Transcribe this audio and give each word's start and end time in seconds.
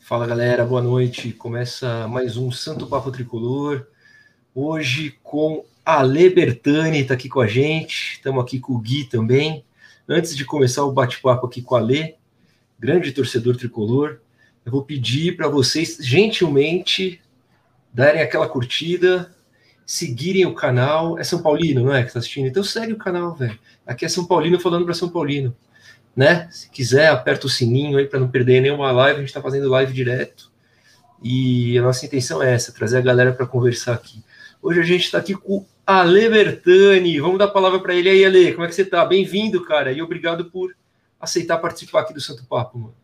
Fala 0.00 0.26
galera, 0.26 0.64
boa 0.64 0.82
noite. 0.82 1.32
Começa 1.32 2.08
mais 2.08 2.36
um 2.36 2.50
Santo 2.50 2.86
Papo 2.86 3.10
Tricolor. 3.10 3.86
Hoje 4.54 5.18
com 5.22 5.64
a 5.84 6.04
Bertani, 6.04 7.00
está 7.00 7.14
aqui 7.14 7.28
com 7.28 7.40
a 7.40 7.46
gente. 7.46 8.14
Estamos 8.14 8.42
aqui 8.42 8.58
com 8.58 8.72
o 8.72 8.78
Gui 8.78 9.04
também. 9.04 9.64
Antes 10.08 10.36
de 10.36 10.44
começar 10.44 10.84
o 10.84 10.92
bate-papo 10.92 11.46
aqui 11.46 11.62
com 11.62 11.76
a 11.76 11.78
Ale, 11.78 12.16
grande 12.78 13.12
torcedor 13.12 13.56
tricolor, 13.56 14.18
eu 14.64 14.72
vou 14.72 14.82
pedir 14.82 15.36
para 15.36 15.48
vocês 15.48 15.98
gentilmente 16.00 17.20
darem 17.92 18.22
aquela 18.22 18.48
curtida, 18.48 19.34
seguirem 19.84 20.46
o 20.46 20.54
canal. 20.54 21.18
É 21.18 21.24
São 21.24 21.42
Paulino, 21.42 21.84
não 21.84 21.94
é? 21.94 22.02
Que 22.02 22.08
está 22.08 22.18
assistindo? 22.18 22.46
Então 22.46 22.62
segue 22.62 22.92
o 22.92 22.98
canal, 22.98 23.34
velho. 23.34 23.58
Aqui 23.86 24.04
é 24.04 24.08
São 24.08 24.24
Paulino 24.24 24.58
falando 24.58 24.84
para 24.84 24.94
São 24.94 25.08
Paulino 25.08 25.54
né? 26.16 26.48
Se 26.50 26.70
quiser, 26.70 27.08
aperta 27.08 27.46
o 27.46 27.50
sininho 27.50 27.98
aí 27.98 28.06
para 28.06 28.18
não 28.18 28.28
perder 28.28 28.62
nenhuma 28.62 28.90
live. 28.90 29.18
A 29.18 29.20
gente 29.20 29.28
está 29.28 29.42
fazendo 29.42 29.68
live 29.68 29.92
direto. 29.92 30.50
E 31.22 31.78
a 31.78 31.82
nossa 31.82 32.06
intenção 32.06 32.42
é 32.42 32.54
essa, 32.54 32.72
trazer 32.72 32.98
a 32.98 33.02
galera 33.02 33.32
para 33.32 33.46
conversar 33.46 33.94
aqui. 33.94 34.24
Hoje 34.62 34.80
a 34.80 34.84
gente 34.84 35.04
está 35.04 35.18
aqui 35.18 35.34
com 35.34 35.58
o 35.58 35.66
Ale 35.86 36.28
Bertani. 36.30 37.20
Vamos 37.20 37.38
dar 37.38 37.44
a 37.44 37.50
palavra 37.50 37.80
para 37.80 37.94
ele 37.94 38.08
aí, 38.08 38.24
Ale. 38.24 38.52
Como 38.52 38.64
é 38.64 38.68
que 38.68 38.74
você 38.74 38.82
está? 38.82 39.04
Bem-vindo, 39.04 39.62
cara. 39.64 39.92
E 39.92 40.00
obrigado 40.00 40.46
por 40.46 40.74
aceitar 41.20 41.58
participar 41.58 42.00
aqui 42.00 42.14
do 42.14 42.20
Santo 42.20 42.44
Papo, 42.46 42.78
mano. 42.78 42.94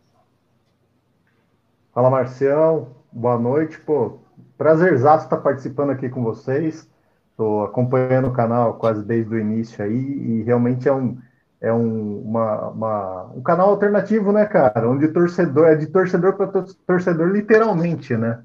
Fala, 1.92 2.10
Marcião. 2.10 2.96
Boa 3.12 3.38
noite, 3.38 3.78
pô. 3.78 4.20
Prazerzaço 4.56 5.24
estar 5.24 5.36
participando 5.38 5.90
aqui 5.90 6.08
com 6.08 6.22
vocês. 6.22 6.88
Estou 7.30 7.64
acompanhando 7.64 8.28
o 8.28 8.32
canal 8.32 8.74
quase 8.74 9.04
desde 9.04 9.34
o 9.34 9.38
início 9.38 9.84
aí 9.84 9.92
e 9.92 10.42
realmente 10.42 10.88
é 10.88 10.92
um 10.92 11.18
é 11.62 11.72
um, 11.72 12.18
uma, 12.22 12.68
uma, 12.70 13.22
um 13.36 13.40
canal 13.40 13.70
alternativo, 13.70 14.32
né, 14.32 14.44
cara? 14.44 14.90
Onde 14.90 15.06
torcedor 15.08 15.68
é 15.68 15.76
de 15.76 15.86
torcedor 15.86 16.34
para 16.34 16.64
torcedor, 16.84 17.28
literalmente, 17.28 18.16
né? 18.16 18.42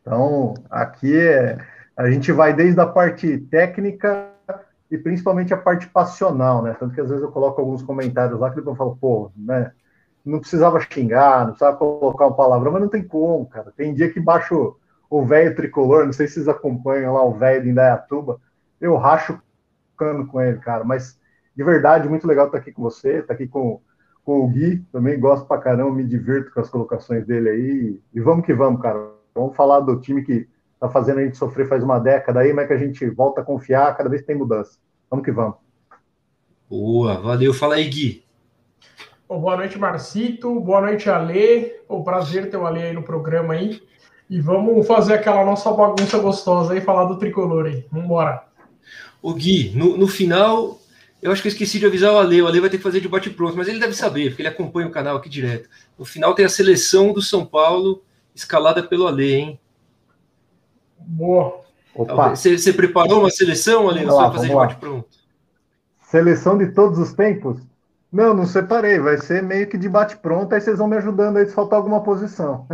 Então, 0.00 0.54
aqui 0.70 1.18
é, 1.18 1.58
a 1.96 2.08
gente 2.08 2.30
vai 2.30 2.54
desde 2.54 2.80
a 2.80 2.86
parte 2.86 3.38
técnica 3.50 4.28
e 4.88 4.96
principalmente 4.96 5.52
a 5.52 5.56
parte 5.56 5.88
passional, 5.88 6.62
né? 6.62 6.76
Tanto 6.78 6.94
que 6.94 7.00
às 7.00 7.08
vezes 7.08 7.24
eu 7.24 7.32
coloco 7.32 7.60
alguns 7.60 7.82
comentários 7.82 8.38
lá 8.38 8.50
que 8.50 8.60
eu 8.60 8.76
falo, 8.76 8.96
pô, 9.00 9.32
né? 9.36 9.72
Não 10.24 10.38
precisava 10.38 10.78
xingar, 10.80 11.40
não 11.40 11.54
precisava 11.54 11.76
colocar 11.76 12.28
uma 12.28 12.36
palavra, 12.36 12.70
mas 12.70 12.82
não 12.82 12.88
tem 12.88 13.02
como, 13.02 13.46
cara. 13.46 13.72
Tem 13.76 13.92
dia 13.92 14.12
que 14.12 14.20
baixo 14.20 14.76
o 15.10 15.24
velho 15.26 15.56
tricolor, 15.56 16.06
não 16.06 16.12
sei 16.12 16.28
se 16.28 16.34
vocês 16.34 16.48
acompanham 16.48 17.14
lá 17.14 17.24
o 17.24 17.34
velho 17.34 17.64
de 17.64 17.70
Indaiatuba, 17.70 18.40
eu 18.80 18.96
racho 18.96 19.42
com 20.30 20.40
ele, 20.40 20.58
cara, 20.58 20.82
mas 20.82 21.19
de 21.60 21.64
verdade, 21.64 22.08
muito 22.08 22.26
legal 22.26 22.46
estar 22.46 22.56
aqui 22.56 22.72
com 22.72 22.80
você, 22.80 23.18
estar 23.18 23.34
aqui 23.34 23.46
com, 23.46 23.82
com 24.24 24.46
o 24.46 24.48
Gui, 24.48 24.82
também 24.90 25.20
gosto 25.20 25.44
pra 25.44 25.58
caramba, 25.58 25.94
me 25.94 26.04
divirto 26.04 26.50
com 26.54 26.58
as 26.58 26.70
colocações 26.70 27.26
dele 27.26 27.50
aí. 27.50 28.00
E 28.14 28.18
vamos 28.18 28.46
que 28.46 28.54
vamos, 28.54 28.80
cara. 28.80 29.10
Vamos 29.34 29.54
falar 29.54 29.80
do 29.80 30.00
time 30.00 30.24
que 30.24 30.48
tá 30.80 30.88
fazendo 30.88 31.18
a 31.18 31.22
gente 31.22 31.36
sofrer 31.36 31.68
faz 31.68 31.84
uma 31.84 31.98
década 31.98 32.40
aí, 32.40 32.54
mas 32.54 32.66
que 32.66 32.72
a 32.72 32.78
gente 32.78 33.06
volta 33.10 33.42
a 33.42 33.44
confiar 33.44 33.94
cada 33.94 34.08
vez 34.08 34.22
que 34.22 34.28
tem 34.28 34.36
mudança. 34.36 34.78
Vamos 35.10 35.22
que 35.22 35.30
vamos. 35.30 35.56
Boa, 36.66 37.20
valeu. 37.20 37.52
Fala 37.52 37.74
aí, 37.74 37.86
Gui. 37.90 38.24
boa 39.28 39.58
noite, 39.58 39.78
Marcito. 39.78 40.58
Boa 40.60 40.80
noite, 40.80 41.10
Ale. 41.10 41.74
O 41.86 42.02
prazer 42.02 42.48
ter 42.48 42.56
o 42.56 42.64
Ale 42.64 42.84
aí 42.84 42.94
no 42.94 43.02
programa 43.02 43.52
aí. 43.52 43.82
E 44.30 44.40
vamos 44.40 44.86
fazer 44.86 45.12
aquela 45.12 45.44
nossa 45.44 45.70
bagunça 45.70 46.18
gostosa 46.20 46.72
aí, 46.72 46.80
falar 46.80 47.04
do 47.04 47.18
tricolor 47.18 47.66
aí. 47.66 47.84
Vamos 47.90 48.06
embora. 48.06 48.44
O 49.20 49.34
Gui, 49.34 49.76
no, 49.76 49.98
no 49.98 50.08
final, 50.08 50.79
eu 51.22 51.30
acho 51.30 51.42
que 51.42 51.48
eu 51.48 51.52
esqueci 51.52 51.78
de 51.78 51.86
avisar 51.86 52.12
o 52.12 52.18
Ale. 52.18 52.42
O 52.42 52.46
Ale 52.46 52.60
vai 52.60 52.70
ter 52.70 52.78
que 52.78 52.82
fazer 52.82 53.00
de 53.00 53.08
bate-pronto, 53.08 53.56
mas 53.56 53.68
ele 53.68 53.78
deve 53.78 53.94
saber, 53.94 54.30
porque 54.30 54.42
ele 54.42 54.48
acompanha 54.48 54.88
o 54.88 54.90
canal 54.90 55.16
aqui 55.16 55.28
direto. 55.28 55.68
No 55.98 56.04
final 56.04 56.34
tem 56.34 56.44
a 56.44 56.48
seleção 56.48 57.12
do 57.12 57.20
São 57.20 57.44
Paulo, 57.44 58.02
escalada 58.34 58.82
pelo 58.82 59.06
Ale, 59.06 59.32
hein? 59.32 59.60
Boa. 60.98 61.60
Opa. 61.94 62.30
Você, 62.30 62.56
você 62.56 62.72
preparou 62.72 63.20
uma 63.20 63.30
seleção, 63.30 63.88
Ale? 63.88 64.04
Você 64.04 64.16
vai 64.16 64.32
fazer 64.32 64.48
de 64.48 64.54
bate-pronto? 64.54 65.08
Seleção 66.00 66.56
de 66.56 66.72
todos 66.72 66.98
os 66.98 67.12
tempos? 67.12 67.60
Não, 68.10 68.34
não 68.34 68.46
separei. 68.46 68.98
Vai 68.98 69.18
ser 69.18 69.42
meio 69.42 69.68
que 69.68 69.78
de 69.78 69.88
bate-pronto, 69.88 70.54
aí 70.54 70.60
vocês 70.60 70.78
vão 70.78 70.88
me 70.88 70.96
ajudando 70.96 71.36
aí 71.36 71.46
se 71.46 71.54
faltar 71.54 71.76
alguma 71.76 72.02
posição. 72.02 72.66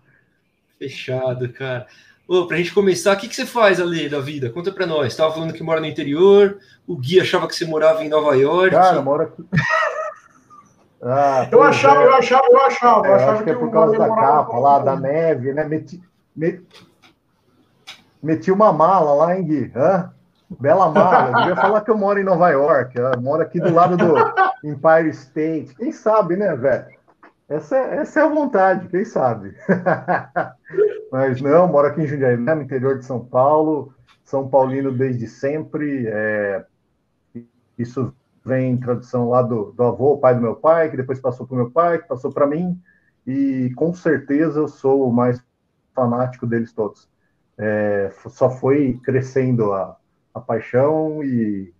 Fechado, 0.78 1.52
cara. 1.52 1.86
Ô, 2.30 2.46
pra 2.46 2.58
gente 2.58 2.72
começar, 2.72 3.12
o 3.12 3.16
que, 3.16 3.26
que 3.26 3.34
você 3.34 3.44
faz 3.44 3.80
ali 3.80 4.08
da 4.08 4.20
vida? 4.20 4.50
Conta 4.50 4.70
pra 4.70 4.86
nós. 4.86 5.16
Tava 5.16 5.34
falando 5.34 5.52
que 5.52 5.64
mora 5.64 5.80
no 5.80 5.86
interior, 5.86 6.58
o 6.86 6.96
Gui 6.96 7.18
achava 7.18 7.48
que 7.48 7.56
você 7.56 7.64
morava 7.64 8.04
em 8.04 8.08
Nova 8.08 8.36
York. 8.36 8.70
Cara, 8.70 8.98
eu 8.98 9.02
moro 9.02 9.22
aqui. 9.24 9.44
Ah, 11.02 11.48
eu, 11.50 11.62
achava, 11.62 12.02
é. 12.02 12.06
eu 12.06 12.12
achava, 12.12 12.46
eu 12.46 12.60
achava, 12.60 13.06
eu 13.06 13.12
é, 13.12 13.16
achava. 13.16 13.32
acho 13.32 13.44
que, 13.44 13.50
é 13.50 13.54
por 13.54 13.70
causa 13.70 13.96
da 13.96 14.06
capa 14.06 14.58
lá, 14.58 14.78
da 14.80 14.96
neve, 14.96 15.50
né? 15.54 15.64
Meti, 15.64 15.98
meti, 16.36 16.62
meti 18.22 18.52
uma 18.52 18.70
mala 18.70 19.14
lá, 19.14 19.34
hein, 19.34 19.46
Gui? 19.46 19.72
Hã? 19.74 20.12
Bela 20.50 20.90
mala. 20.90 21.28
Eu 21.28 21.36
devia 21.36 21.56
falar 21.56 21.80
que 21.80 21.90
eu 21.90 21.96
moro 21.96 22.20
em 22.20 22.24
Nova 22.24 22.50
York. 22.50 22.98
Eu 22.98 23.18
moro 23.18 23.40
aqui 23.40 23.58
do 23.58 23.72
lado 23.72 23.96
do 23.96 24.14
Empire 24.62 25.08
State. 25.08 25.74
Quem 25.74 25.90
sabe, 25.90 26.36
né, 26.36 26.54
velho? 26.54 26.84
Essa, 27.48 27.78
essa 27.78 28.20
é 28.20 28.22
a 28.22 28.28
vontade, 28.28 28.86
quem 28.88 29.06
sabe? 29.06 29.56
Mas 31.10 31.40
não, 31.40 31.66
moro 31.66 31.88
aqui 31.88 32.02
em 32.02 32.06
Jundiaí, 32.06 32.36
no 32.36 32.62
interior 32.62 32.98
de 32.98 33.04
São 33.04 33.24
Paulo, 33.24 33.92
São 34.24 34.48
Paulino 34.48 34.92
desde 34.92 35.26
sempre. 35.26 36.06
É, 36.06 36.64
isso 37.76 38.14
vem 38.44 38.72
em 38.72 38.76
tradição 38.76 39.28
lá 39.28 39.42
do, 39.42 39.72
do 39.72 39.82
avô, 39.82 40.18
pai 40.18 40.34
do 40.34 40.40
meu 40.40 40.54
pai, 40.54 40.90
que 40.90 40.96
depois 40.96 41.20
passou 41.20 41.46
para 41.46 41.54
o 41.54 41.58
meu 41.58 41.70
pai, 41.70 41.98
que 41.98 42.08
passou 42.08 42.32
para 42.32 42.46
mim, 42.46 42.80
e 43.26 43.72
com 43.76 43.92
certeza 43.92 44.60
eu 44.60 44.68
sou 44.68 45.08
o 45.08 45.12
mais 45.12 45.42
fanático 45.94 46.46
deles 46.46 46.72
todos. 46.72 47.08
É, 47.58 48.10
só 48.28 48.48
foi 48.50 48.98
crescendo 49.02 49.72
a, 49.72 49.96
a 50.32 50.40
paixão 50.40 51.22
e 51.22 51.74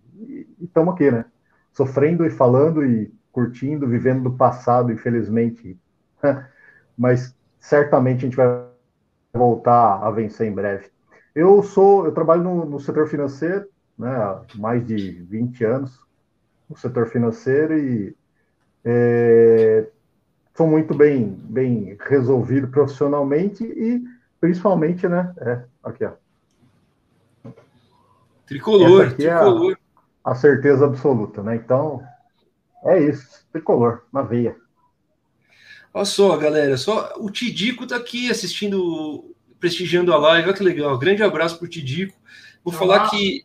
estamos 0.59 0.93
aqui, 0.93 1.09
né? 1.09 1.25
Sofrendo 1.73 2.25
e 2.25 2.29
falando 2.29 2.85
e 2.85 3.11
curtindo, 3.31 3.87
vivendo 3.87 4.23
do 4.23 4.37
passado, 4.37 4.91
infelizmente. 4.91 5.79
Mas 6.97 7.35
certamente 7.59 8.19
a 8.19 8.21
gente 8.21 8.35
vai 8.35 8.70
voltar 9.33 10.03
a 10.03 10.11
vencer 10.11 10.47
em 10.47 10.53
breve. 10.53 10.89
Eu 11.33 11.63
sou, 11.63 12.05
eu 12.05 12.11
trabalho 12.11 12.43
no, 12.43 12.65
no 12.65 12.79
setor 12.79 13.07
financeiro, 13.07 13.65
né, 13.97 14.09
há 14.09 14.41
mais 14.55 14.85
de 14.85 15.11
20 15.23 15.63
anos 15.63 15.99
no 16.69 16.75
setor 16.75 17.07
financeiro 17.07 17.77
e 17.77 18.15
é, 18.83 19.87
sou 20.55 20.67
muito 20.67 20.93
bem, 20.93 21.27
bem 21.27 21.97
resolvido 21.99 22.67
profissionalmente 22.67 23.63
e 23.63 24.03
principalmente, 24.39 25.07
né, 25.07 25.33
é, 25.39 25.63
aqui, 25.83 26.05
ó. 26.05 26.11
Tricolor, 28.45 29.13
tricolor. 29.13 29.71
É 29.71 29.75
a, 30.25 30.31
a 30.31 30.35
certeza 30.35 30.85
absoluta, 30.85 31.41
né? 31.41 31.55
Então, 31.55 32.03
é 32.83 32.99
isso, 32.99 33.45
tricolor, 33.51 34.03
na 34.11 34.21
veia. 34.21 34.57
Olha 35.93 36.05
só, 36.05 36.37
galera, 36.37 36.77
só 36.77 37.13
o 37.17 37.29
Tidico 37.29 37.85
tá 37.85 37.97
aqui 37.97 38.31
assistindo, 38.31 39.35
prestigiando 39.59 40.13
a 40.13 40.17
live, 40.17 40.47
olha 40.47 40.57
que 40.57 40.63
legal. 40.63 40.97
Grande 40.97 41.21
abraço 41.21 41.57
pro 41.57 41.67
Tidico. 41.67 42.17
Vou 42.63 42.73
falar 42.73 43.09
que, 43.09 43.43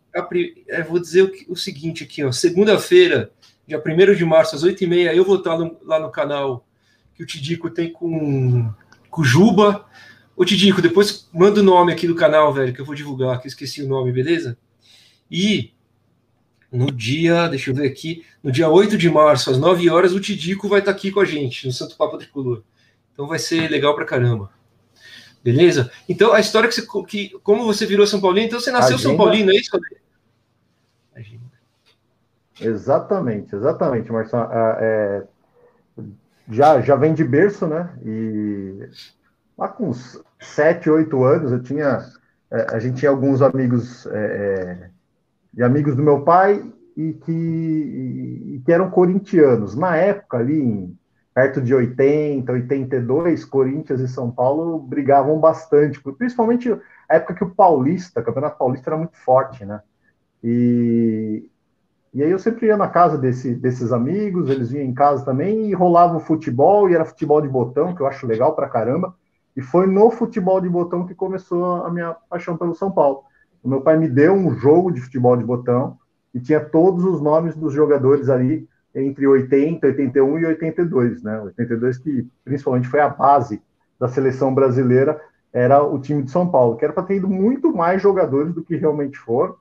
é, 0.69 0.83
vou 0.83 1.01
dizer 1.01 1.23
o, 1.23 1.53
o 1.53 1.57
seguinte 1.57 2.05
aqui, 2.05 2.23
ó, 2.23 2.31
segunda-feira, 2.31 3.33
dia 3.67 3.83
1 3.85 4.15
de 4.15 4.25
março, 4.25 4.55
às 4.55 4.63
8h30, 4.63 5.15
eu 5.15 5.25
vou 5.25 5.37
estar 5.37 5.59
no, 5.59 5.77
lá 5.83 5.99
no 5.99 6.11
canal 6.11 6.67
que 7.15 7.23
o 7.23 7.27
Tidico 7.27 7.71
tem 7.71 7.91
com, 7.91 8.71
com 9.11 9.23
o 9.23 9.25
Juba. 9.25 9.87
Ô 10.37 10.45
Tidico, 10.45 10.83
depois 10.83 11.29
manda 11.33 11.61
o 11.61 11.65
nome 11.65 11.93
aqui 11.93 12.07
do 12.07 12.15
canal, 12.15 12.53
velho, 12.53 12.75
que 12.75 12.81
eu 12.81 12.85
vou 12.85 12.95
divulgar, 12.95 13.41
que 13.41 13.47
eu 13.47 13.49
esqueci 13.49 13.83
o 13.83 13.89
nome, 13.89 14.13
beleza? 14.13 14.59
E 15.31 15.73
no 16.71 16.91
dia, 16.91 17.49
deixa 17.49 17.71
eu 17.71 17.75
ver 17.75 17.87
aqui, 17.87 18.25
no 18.43 18.51
dia 18.51 18.69
8 18.69 18.99
de 18.99 19.09
março, 19.09 19.51
às 19.51 19.59
9 19.59 19.89
horas, 19.89 20.13
o 20.13 20.21
Tidico 20.21 20.69
vai 20.69 20.81
estar 20.81 20.91
aqui 20.91 21.11
com 21.11 21.21
a 21.21 21.25
gente, 21.25 21.67
no 21.67 21.73
Santo 21.73 21.97
Papo 21.97 22.19
Tricolor. 22.19 22.63
Então 23.13 23.27
vai 23.27 23.39
ser 23.39 23.71
legal 23.71 23.95
pra 23.95 24.05
caramba. 24.05 24.51
Beleza? 25.43 25.91
Então, 26.09 26.33
a 26.33 26.41
história 26.41 26.69
que 26.69 26.75
você. 26.75 26.87
Que, 27.07 27.39
como 27.43 27.65
você 27.65 27.87
virou 27.87 28.07
São 28.07 28.21
Paulino, 28.21 28.47
então 28.47 28.59
você 28.59 28.71
nasceu 28.71 28.97
Agenda. 28.97 29.09
São 29.09 29.17
Paulino, 29.17 29.53
é 29.53 29.55
isso? 29.55 29.71
Agenda. 31.15 31.45
Exatamente, 32.61 33.55
exatamente, 33.55 34.11
Marcelo. 34.11 34.49
Ah, 34.51 34.77
é, 34.81 35.23
já, 36.51 36.81
já 36.81 36.97
vem 36.97 37.15
de 37.15 37.23
berço, 37.23 37.67
né? 37.67 37.97
E 38.05 38.89
lá 39.57 39.69
com 39.69 39.91
uns 39.91 40.21
7, 40.41 40.91
8 40.91 41.25
anos, 41.25 41.53
eu 41.53 41.63
tinha. 41.63 42.05
É, 42.51 42.75
a 42.75 42.79
gente 42.81 42.99
tinha 42.99 43.11
alguns 43.11 43.41
amigos. 43.41 44.07
É, 44.07 44.91
é 44.91 44.96
de 45.57 45.63
amigos 45.63 45.97
do 45.97 46.03
meu 46.03 46.21
pai 46.21 46.63
e 46.95 47.15
que, 47.15 47.33
e, 47.33 48.63
que 48.63 48.71
eram 48.71 48.91
corintianos. 48.91 49.75
Na 49.75 49.97
época, 49.97 50.37
ali, 50.37 50.95
perto 51.35 51.63
de 51.63 51.75
80, 51.75 52.53
82, 52.53 53.45
Corinthians 53.47 54.01
e 54.01 54.09
São 54.09 54.31
Paulo 54.31 54.79
brigavam 54.79 55.41
bastante, 55.41 55.99
principalmente 56.19 56.71
a 57.09 57.17
época 57.17 57.35
que 57.35 57.45
o 57.45 57.55
Paulista, 57.55 58.21
o 58.21 58.23
Campeonato 58.23 58.59
Paulista 58.59 58.91
era 58.91 58.99
muito 58.99 59.17
forte, 59.17 59.65
né? 59.65 59.81
E, 60.45 61.49
e 62.13 62.23
aí 62.23 62.31
eu 62.31 62.39
sempre 62.39 62.67
ia 62.67 62.77
na 62.77 62.89
casa 62.89 63.17
desse, 63.17 63.55
desses 63.55 63.93
amigos, 63.93 64.51
eles 64.51 64.71
vinham 64.71 64.85
em 64.85 64.95
casa 64.95 65.25
também 65.25 65.71
e 65.71 65.75
rolava 65.75 66.17
o 66.17 66.21
futebol, 66.21 66.91
e 66.91 66.95
era 66.95 67.05
futebol 67.07 67.41
de 67.41 67.49
botão, 67.49 67.95
que 67.95 68.03
eu 68.03 68.07
acho 68.07 68.27
legal 68.27 68.55
pra 68.55 68.69
caramba. 68.69 69.15
E 69.57 69.63
foi 69.63 69.87
no 69.87 70.11
futebol 70.11 70.61
de 70.61 70.69
botão 70.69 71.07
que 71.07 71.15
começou 71.15 71.83
a 71.85 71.91
minha 71.91 72.15
paixão 72.29 72.59
pelo 72.59 72.75
São 72.75 72.93
Paulo. 72.93 73.25
O 73.67 73.69
meu 73.69 73.81
pai 73.81 73.97
me 73.99 74.09
deu 74.09 74.33
um 74.33 74.55
jogo 74.55 74.93
de 74.93 75.01
futebol 75.01 75.37
de 75.37 75.43
botão 75.43 75.99
e 76.33 76.39
tinha 76.39 76.61
todos 76.61 77.05
os 77.05 77.21
nomes 77.21 77.57
dos 77.57 77.75
jogadores 77.75 78.29
ali 78.29 78.69
entre 78.95 79.27
80, 79.27 79.85
81 79.89 80.39
e 80.39 80.47
82, 80.47 81.21
né? 81.25 81.41
82 81.41 81.99
que 81.99 82.29
principalmente 82.45 82.87
foi 82.87 83.01
a 83.01 83.09
base 83.09 83.61
da 83.99 84.07
seleção 84.07 84.55
brasileira, 84.55 85.21
era 85.53 85.83
o 85.83 85.99
time 85.99 86.23
de 86.23 86.31
São 86.31 86.49
Paulo, 86.49 86.77
que 86.77 86.85
era 86.85 86.95
para 86.95 87.03
ter 87.03 87.17
ido 87.17 87.27
muito 87.27 87.75
mais 87.75 88.01
jogadores 88.01 88.55
do 88.55 88.63
que 88.63 88.77
realmente 88.77 89.19
foram. 89.19 89.57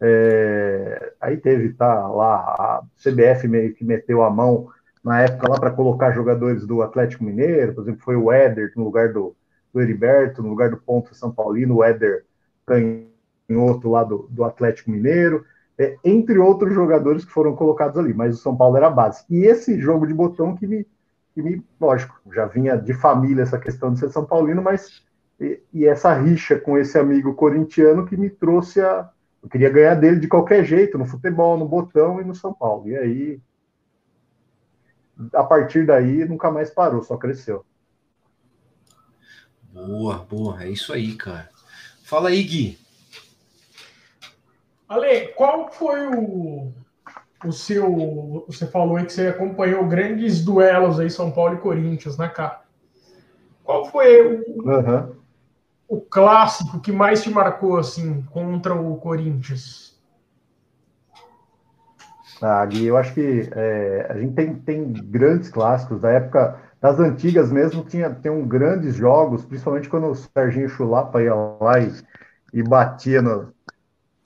É, 0.00 1.14
aí 1.20 1.36
teve, 1.36 1.72
tá, 1.72 2.06
lá, 2.06 2.36
a 2.36 2.82
CBF 3.02 3.48
meio 3.48 3.74
que 3.74 3.84
meteu 3.84 4.22
a 4.22 4.30
mão 4.30 4.68
na 5.02 5.22
época 5.22 5.50
lá 5.50 5.58
para 5.58 5.72
colocar 5.72 6.12
jogadores 6.12 6.64
do 6.64 6.80
Atlético 6.80 7.24
Mineiro, 7.24 7.74
por 7.74 7.82
exemplo, 7.82 8.02
foi 8.04 8.14
o 8.14 8.30
Éder 8.30 8.70
no 8.76 8.84
lugar 8.84 9.12
do, 9.12 9.34
do 9.74 9.80
Heriberto, 9.80 10.44
no 10.44 10.48
lugar 10.48 10.70
do 10.70 10.76
ponto 10.76 11.12
São 11.12 11.32
Paulino, 11.32 11.78
o 11.78 11.82
Éder 11.82 12.24
canhoto 13.48 13.90
lá 13.90 14.04
do, 14.04 14.28
do 14.30 14.44
Atlético 14.44 14.90
Mineiro, 14.90 15.44
é, 15.78 15.96
entre 16.04 16.38
outros 16.38 16.74
jogadores 16.74 17.24
que 17.24 17.32
foram 17.32 17.56
colocados 17.56 17.98
ali, 17.98 18.12
mas 18.12 18.36
o 18.36 18.42
São 18.42 18.54
Paulo 18.54 18.76
era 18.76 18.88
a 18.88 18.90
base. 18.90 19.24
E 19.30 19.44
esse 19.44 19.80
jogo 19.80 20.06
de 20.06 20.12
botão 20.12 20.54
que 20.54 20.66
me, 20.66 20.86
que 21.34 21.42
me 21.42 21.64
lógico, 21.80 22.20
já 22.32 22.46
vinha 22.46 22.76
de 22.76 22.92
família 22.92 23.42
essa 23.42 23.58
questão 23.58 23.92
de 23.92 24.00
ser 24.00 24.10
São 24.10 24.24
Paulino, 24.24 24.62
mas 24.62 25.02
e, 25.40 25.60
e 25.72 25.86
essa 25.86 26.12
rixa 26.12 26.58
com 26.58 26.76
esse 26.76 26.98
amigo 26.98 27.34
corintiano 27.34 28.04
que 28.04 28.16
me 28.16 28.28
trouxe 28.28 28.80
a, 28.80 29.08
eu 29.42 29.48
queria 29.48 29.70
ganhar 29.70 29.94
dele 29.94 30.18
de 30.18 30.28
qualquer 30.28 30.64
jeito, 30.64 30.98
no 30.98 31.06
futebol, 31.06 31.56
no 31.56 31.66
botão 31.66 32.20
e 32.20 32.24
no 32.24 32.34
São 32.34 32.52
Paulo. 32.52 32.88
E 32.88 32.96
aí, 32.96 33.40
a 35.32 35.44
partir 35.44 35.86
daí, 35.86 36.24
nunca 36.24 36.50
mais 36.50 36.70
parou, 36.70 37.02
só 37.02 37.16
cresceu. 37.16 37.64
Boa, 39.72 40.18
boa, 40.28 40.64
é 40.64 40.70
isso 40.70 40.92
aí, 40.92 41.14
cara. 41.14 41.48
Fala 42.02 42.30
aí, 42.30 42.42
Gui. 42.42 42.87
Ale, 44.88 45.28
qual 45.28 45.70
foi 45.70 46.06
o, 46.06 46.72
o 47.44 47.52
seu. 47.52 48.44
Você 48.46 48.66
falou 48.66 48.96
aí 48.96 49.04
que 49.04 49.12
você 49.12 49.28
acompanhou 49.28 49.86
grandes 49.86 50.44
duelos 50.44 50.98
aí, 50.98 51.10
São 51.10 51.30
Paulo 51.30 51.54
e 51.54 51.60
Corinthians, 51.60 52.16
né, 52.16 52.28
cara? 52.28 52.62
Qual 53.64 53.84
foi 53.84 54.22
o, 54.22 54.62
uhum 54.62 55.18
o 55.88 55.98
clássico 56.02 56.78
que 56.80 56.92
mais 56.92 57.22
te 57.22 57.30
marcou 57.30 57.78
assim 57.78 58.22
contra 58.30 58.74
o 58.74 58.98
Corinthians? 58.98 59.98
Ah, 62.42 62.64
Gui, 62.66 62.86
eu 62.86 62.96
acho 62.96 63.14
que 63.14 63.48
é, 63.52 64.06
a 64.10 64.18
gente 64.18 64.34
tem, 64.34 64.54
tem 64.54 64.92
grandes 64.92 65.48
clássicos 65.48 66.02
da 66.02 66.10
época 66.10 66.60
das 66.80 67.00
antigas 67.00 67.50
mesmo 67.50 67.82
tinha 67.82 68.10
tem 68.10 68.30
um 68.30 68.46
grandes 68.46 68.94
jogos, 68.94 69.44
principalmente 69.44 69.88
quando 69.88 70.08
o 70.08 70.14
Serginho 70.14 70.68
Chulapa 70.68 71.20
ia 71.20 71.34
lá 71.34 71.80
e, 71.80 71.92
e 72.52 72.62
batia 72.62 73.20
no, 73.20 73.52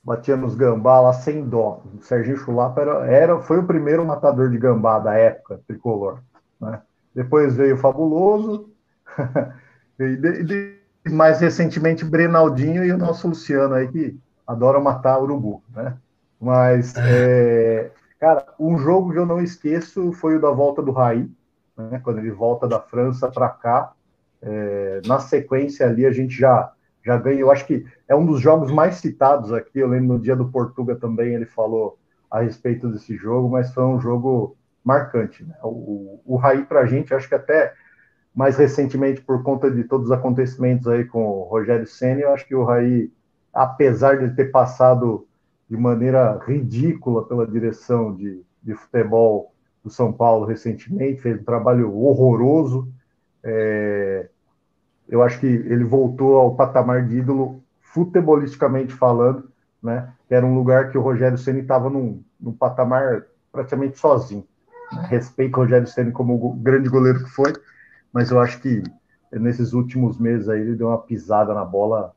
batia 0.02 0.37
nos 0.37 0.54
gambá 0.54 1.00
lá 1.00 1.12
sem 1.12 1.49
dó. 1.49 1.82
O 1.94 2.02
Serginho 2.02 2.37
Chulapa 2.37 2.81
era, 2.81 3.06
era 3.06 3.40
foi 3.40 3.58
o 3.58 3.66
primeiro 3.66 4.04
matador 4.04 4.50
de 4.50 4.58
gambá 4.58 4.99
da 4.99 5.14
época 5.14 5.60
tricolor, 5.66 6.20
né? 6.60 6.81
Depois 7.14 7.54
veio 7.54 7.75
o 7.75 7.78
Fabuloso 7.78 8.70
e, 9.99 10.16
de, 10.16 10.44
de, 10.44 10.78
mais 11.10 11.40
recentemente 11.40 12.04
Brenaldinho 12.04 12.84
e 12.84 12.93
o 12.93 12.99
nosso 12.99 13.28
Luciano 13.28 13.75
aí, 13.75 13.88
que 13.88 14.19
adora 14.46 14.81
matar 14.81 15.20
urubu, 15.20 15.62
né? 15.75 15.96
Mas, 16.40 16.94
é, 16.96 17.93
cara, 18.19 18.44
um 18.58 18.76
jogo 18.76 19.12
que 19.12 19.19
eu 19.19 19.26
não 19.26 19.40
esqueço 19.40 20.12
foi 20.12 20.37
o 20.37 20.40
da 20.40 20.50
volta 20.50 20.82
do 20.82 20.90
Raí, 20.90 21.31
né? 21.76 22.00
quando 22.02 22.19
ele 22.19 22.32
volta 22.32 22.66
da 22.66 22.81
França 22.81 23.31
para 23.31 23.49
cá. 23.49 23.93
É, 24.44 25.00
na 25.06 25.20
sequência 25.20 25.87
ali, 25.87 26.04
a 26.04 26.10
gente 26.10 26.34
já, 26.34 26.72
já 27.04 27.16
ganha. 27.16 27.40
Eu 27.40 27.50
acho 27.50 27.66
que 27.66 27.84
é 28.08 28.14
um 28.14 28.25
dos 28.25 28.40
jogos 28.40 28.70
mais 28.70 28.96
citados 28.96 29.52
aqui. 29.52 29.78
Eu 29.78 29.88
lembro 29.88 30.14
no 30.14 30.20
dia 30.20 30.37
do 30.37 30.50
Portuga 30.50 30.96
também 30.96 31.34
ele 31.34 31.46
falou 31.46 31.99
a 32.31 32.40
respeito 32.40 32.88
desse 32.88 33.16
jogo, 33.16 33.49
mas 33.50 33.72
foi 33.72 33.84
um 33.84 34.00
jogo 34.00 34.56
marcante. 34.84 35.44
Né? 35.44 35.54
O, 35.62 35.69
o, 35.69 36.20
o 36.25 36.37
Raí, 36.37 36.64
para 36.64 36.81
a 36.81 36.87
gente, 36.87 37.14
acho 37.14 37.28
que 37.28 37.34
até 37.34 37.75
mais 38.34 38.56
recentemente, 38.56 39.20
por 39.20 39.43
conta 39.43 39.70
de 39.70 39.84
todos 39.84 40.06
os 40.06 40.12
acontecimentos 40.12 40.88
aí 40.88 41.04
com 41.04 41.25
o 41.25 41.43
Rogério 41.43 41.87
Senna, 41.87 42.22
eu 42.22 42.32
acho 42.32 42.46
que 42.46 42.54
o 42.54 42.64
Raí, 42.64 43.12
apesar 43.52 44.19
de 44.19 44.34
ter 44.34 44.50
passado 44.50 45.26
de 45.69 45.76
maneira 45.76 46.38
ridícula 46.38 47.26
pela 47.26 47.46
direção 47.46 48.14
de, 48.14 48.43
de 48.62 48.75
futebol 48.75 49.52
do 49.84 49.90
São 49.90 50.12
Paulo 50.12 50.46
recentemente, 50.46 51.20
fez 51.20 51.40
um 51.40 51.44
trabalho 51.44 51.94
horroroso. 51.94 52.88
É, 53.43 54.28
eu 55.12 55.23
acho 55.23 55.38
que 55.38 55.47
ele 55.47 55.85
voltou 55.85 56.38
ao 56.38 56.55
patamar 56.55 57.06
de 57.06 57.19
ídolo 57.19 57.62
futebolisticamente 57.82 58.94
falando, 58.94 59.47
né? 59.82 60.11
Era 60.31 60.47
um 60.47 60.55
lugar 60.55 60.91
que 60.91 60.97
o 60.97 61.03
Rogério 61.03 61.37
Ceni 61.37 61.61
estava 61.61 61.91
num, 61.91 62.23
num 62.41 62.55
patamar 62.55 63.26
praticamente 63.53 63.99
sozinho. 63.99 64.43
Respeito 65.11 65.55
o 65.55 65.61
Rogério 65.61 65.87
Ceni 65.87 66.12
como 66.12 66.43
o 66.43 66.55
grande 66.55 66.88
goleiro 66.88 67.23
que 67.25 67.31
foi, 67.31 67.53
mas 68.11 68.31
eu 68.31 68.41
acho 68.41 68.59
que 68.61 68.82
nesses 69.31 69.75
últimos 69.75 70.19
meses 70.19 70.49
aí 70.49 70.62
ele 70.62 70.76
deu 70.76 70.88
uma 70.88 71.03
pisada 71.03 71.53
na 71.53 71.64
bola 71.64 72.14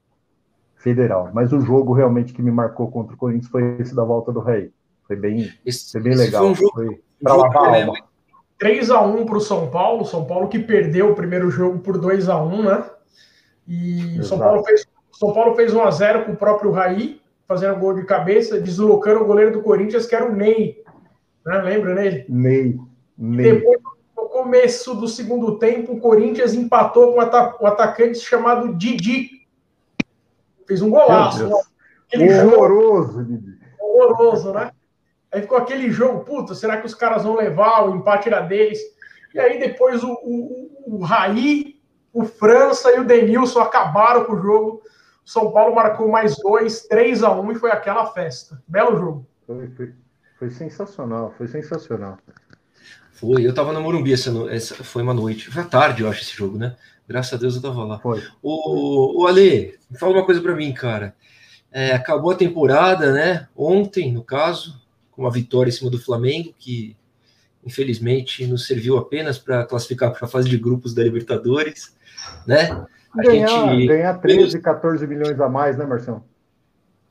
federal. 0.78 1.32
Mas 1.34 1.52
o 1.52 1.60
jogo 1.60 1.92
realmente 1.92 2.32
que 2.32 2.42
me 2.42 2.52
marcou 2.52 2.90
contra 2.90 3.14
o 3.14 3.18
Corinthians 3.18 3.52
foi 3.52 3.76
esse 3.78 3.94
da 3.94 4.06
volta 4.06 4.32
do 4.32 4.40
Rei. 4.40 4.72
Foi 5.06 5.18
bem, 5.18 5.52
esse, 5.66 5.92
foi 5.92 6.02
bem 6.02 6.16
legal. 6.16 6.44
Foi 6.44 6.52
um 6.52 6.56
jogo, 6.56 6.72
foi 6.74 6.88
um 6.88 7.30
jogo 7.30 8.05
3 8.58 8.90
a 8.92 9.02
1 9.02 9.26
para 9.26 9.38
o 9.38 9.42
São 9.42 9.70
Paulo. 9.70 10.06
São 10.06 10.26
Paulo 10.26 10.48
que 10.48 10.60
perdeu 10.60 11.12
o 11.12 11.16
primeiro 11.16 11.50
jogo 11.50 11.80
por 11.80 11.98
2 11.98 12.30
a 12.30 12.42
1 12.42 12.64
né? 12.64 12.90
E 13.68 14.18
Exato. 14.18 14.26
São 14.28 14.40
Paulo 14.40 14.64
fez 14.64 14.88
São 15.12 15.34
Paulo 15.34 15.56
fez 15.56 15.74
1 15.74 15.84
a 15.84 15.92
0 15.92 16.26
com 16.26 16.32
o 16.34 16.38
próprio 16.38 16.72
Raí, 16.72 17.22
fazendo 17.48 17.80
gol 17.80 17.94
de 17.94 18.06
cabeça, 18.06 18.60
deslocando 18.60 19.22
o 19.22 19.26
goleiro 19.26 19.52
do 19.52 19.62
Corinthians, 19.62 20.06
que 20.06 20.16
era 20.16 20.26
o 20.26 20.36
Ney. 20.36 20.84
Né? 21.46 21.62
Lembra, 21.62 21.96
Ney? 21.96 22.26
Ney. 22.28 22.80
Ney. 23.18 23.54
Depois, 23.54 23.80
no 24.16 24.26
começo 24.30 24.96
do 24.96 25.08
segundo 25.08 25.58
tempo, 25.58 25.94
o 25.94 26.00
Corinthians 26.00 26.54
empatou 26.54 27.14
com 27.14 27.20
o, 27.20 27.68
atacante 27.68 28.20
chamado 28.20 28.76
Didi. 28.76 29.30
Fez 30.68 30.82
um 30.82 30.90
golaço. 30.90 31.48
Né? 31.48 32.44
Horroroso, 32.44 33.24
Didi. 33.24 33.60
Horroroso, 33.80 34.54
né? 34.54 34.72
Aí 35.36 35.42
ficou 35.42 35.58
aquele 35.58 35.92
jogo, 35.92 36.24
puta, 36.24 36.56
será 36.56 36.78
que 36.78 36.86
os 36.86 36.96
caras 36.96 37.24
vão 37.24 37.36
levar? 37.36 37.84
O 37.84 37.94
empate 37.94 38.30
era 38.30 38.40
deles. 38.40 38.80
E 39.34 39.40
aí 39.40 39.60
depois 39.60 40.02
o, 40.02 40.14
o, 40.24 40.72
o 40.88 41.04
Raí, 41.04 41.78
o 42.14 42.24
França 42.24 42.90
e 42.96 43.02
o 43.02 43.04
Denilson 43.04 43.60
acabaram 43.60 44.24
com 44.24 44.32
o 44.32 44.42
jogo. 44.42 44.82
O 45.26 45.30
São 45.30 45.52
Paulo 45.52 45.76
marcou 45.76 46.08
mais 46.08 46.38
dois, 46.38 46.84
3 46.84 47.22
a 47.22 47.32
1 47.32 47.52
e 47.52 47.56
foi 47.56 47.70
aquela 47.70 48.06
festa. 48.06 48.64
Belo 48.66 48.98
jogo. 48.98 49.28
Foi, 49.46 49.68
foi, 49.72 49.94
foi 50.40 50.50
sensacional, 50.52 51.34
foi 51.38 51.50
sensacional. 51.50 52.18
Foi, 53.12 53.46
eu 53.46 53.54
tava 53.54 53.74
no 53.74 53.82
Morumbi, 53.82 54.14
essa, 54.14 54.32
essa 54.50 54.86
foi 54.86 55.04
uma 55.04 55.14
noite. 55.14 55.52
Foi 55.52 55.64
à 55.64 55.66
tarde, 55.66 56.02
eu 56.02 56.10
acho, 56.10 56.22
esse 56.22 56.34
jogo, 56.34 56.58
né? 56.58 56.78
Graças 57.06 57.34
a 57.34 57.38
Deus 57.38 57.58
eu 57.58 57.62
tava 57.62 57.84
lá. 57.84 58.00
Foi. 58.00 58.24
O, 58.42 59.24
o 59.24 59.28
Ale, 59.28 59.78
fala 60.00 60.14
uma 60.14 60.26
coisa 60.26 60.40
para 60.40 60.56
mim, 60.56 60.74
cara. 60.74 61.14
É, 61.70 61.92
acabou 61.92 62.32
a 62.32 62.36
temporada, 62.36 63.12
né? 63.12 63.50
Ontem, 63.54 64.14
no 64.14 64.24
caso, 64.24 64.85
com 65.16 65.24
uma 65.24 65.32
vitória 65.32 65.70
em 65.70 65.74
cima 65.74 65.90
do 65.90 66.00
Flamengo, 66.00 66.54
que 66.58 66.96
infelizmente 67.66 68.46
nos 68.46 68.68
serviu 68.68 68.98
apenas 68.98 69.38
para 69.38 69.66
classificar 69.66 70.12
para 70.12 70.26
a 70.26 70.30
fase 70.30 70.50
de 70.50 70.58
grupos 70.58 70.94
da 70.94 71.04
Libertadores, 71.04 71.96
né? 72.46 72.86
A 73.18 73.22
ganhar, 73.22 73.48
gente... 73.48 73.88
ganhar 73.88 74.14
13, 74.16 74.60
14 74.62 75.08
milhões 75.08 75.40
a 75.40 75.48
mais, 75.48 75.78
né, 75.78 75.86
Marcelo? 75.86 76.24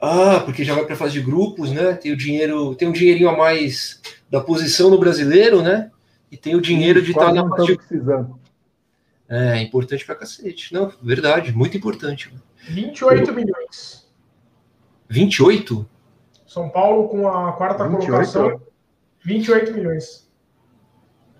Ah, 0.01 0.43
porque 0.45 0.65
já 0.65 0.75
vai 0.75 0.85
para 0.85 0.95
a 0.95 0.99
fase 0.99 1.15
de 1.15 1.23
grupos, 1.23 1.71
né? 1.71 1.95
Tem 1.95 2.13
o 2.13 2.17
dinheiro, 2.17 2.75
tem 2.75 2.87
um 2.87 2.93
dinheirinho 2.93 3.31
a 3.31 3.37
mais 3.37 4.01
da 4.31 4.41
posição 4.41 4.91
no 4.91 4.99
brasileiro, 4.99 5.63
né? 5.63 5.91
e 6.35 6.37
tem 6.37 6.57
o 6.57 6.61
dinheiro 6.61 7.01
de 7.01 7.13
estar 7.13 7.33
na 7.33 7.49
parte. 7.49 7.77
precisando. 7.77 8.41
É, 9.29 9.63
importante 9.63 10.05
pra 10.05 10.17
cacete. 10.17 10.75
Não, 10.75 10.93
verdade, 11.01 11.53
muito 11.53 11.77
importante. 11.77 12.35
28 12.69 13.31
Eu... 13.31 13.35
milhões. 13.35 14.05
28? 15.09 15.89
São 16.55 16.69
Paulo 16.69 17.09
com 17.09 17.29
a 17.29 17.53
quarta 17.53 17.85
28? 17.85 18.07
colocação. 18.07 18.61
28 19.25 19.73
milhões. 19.73 20.25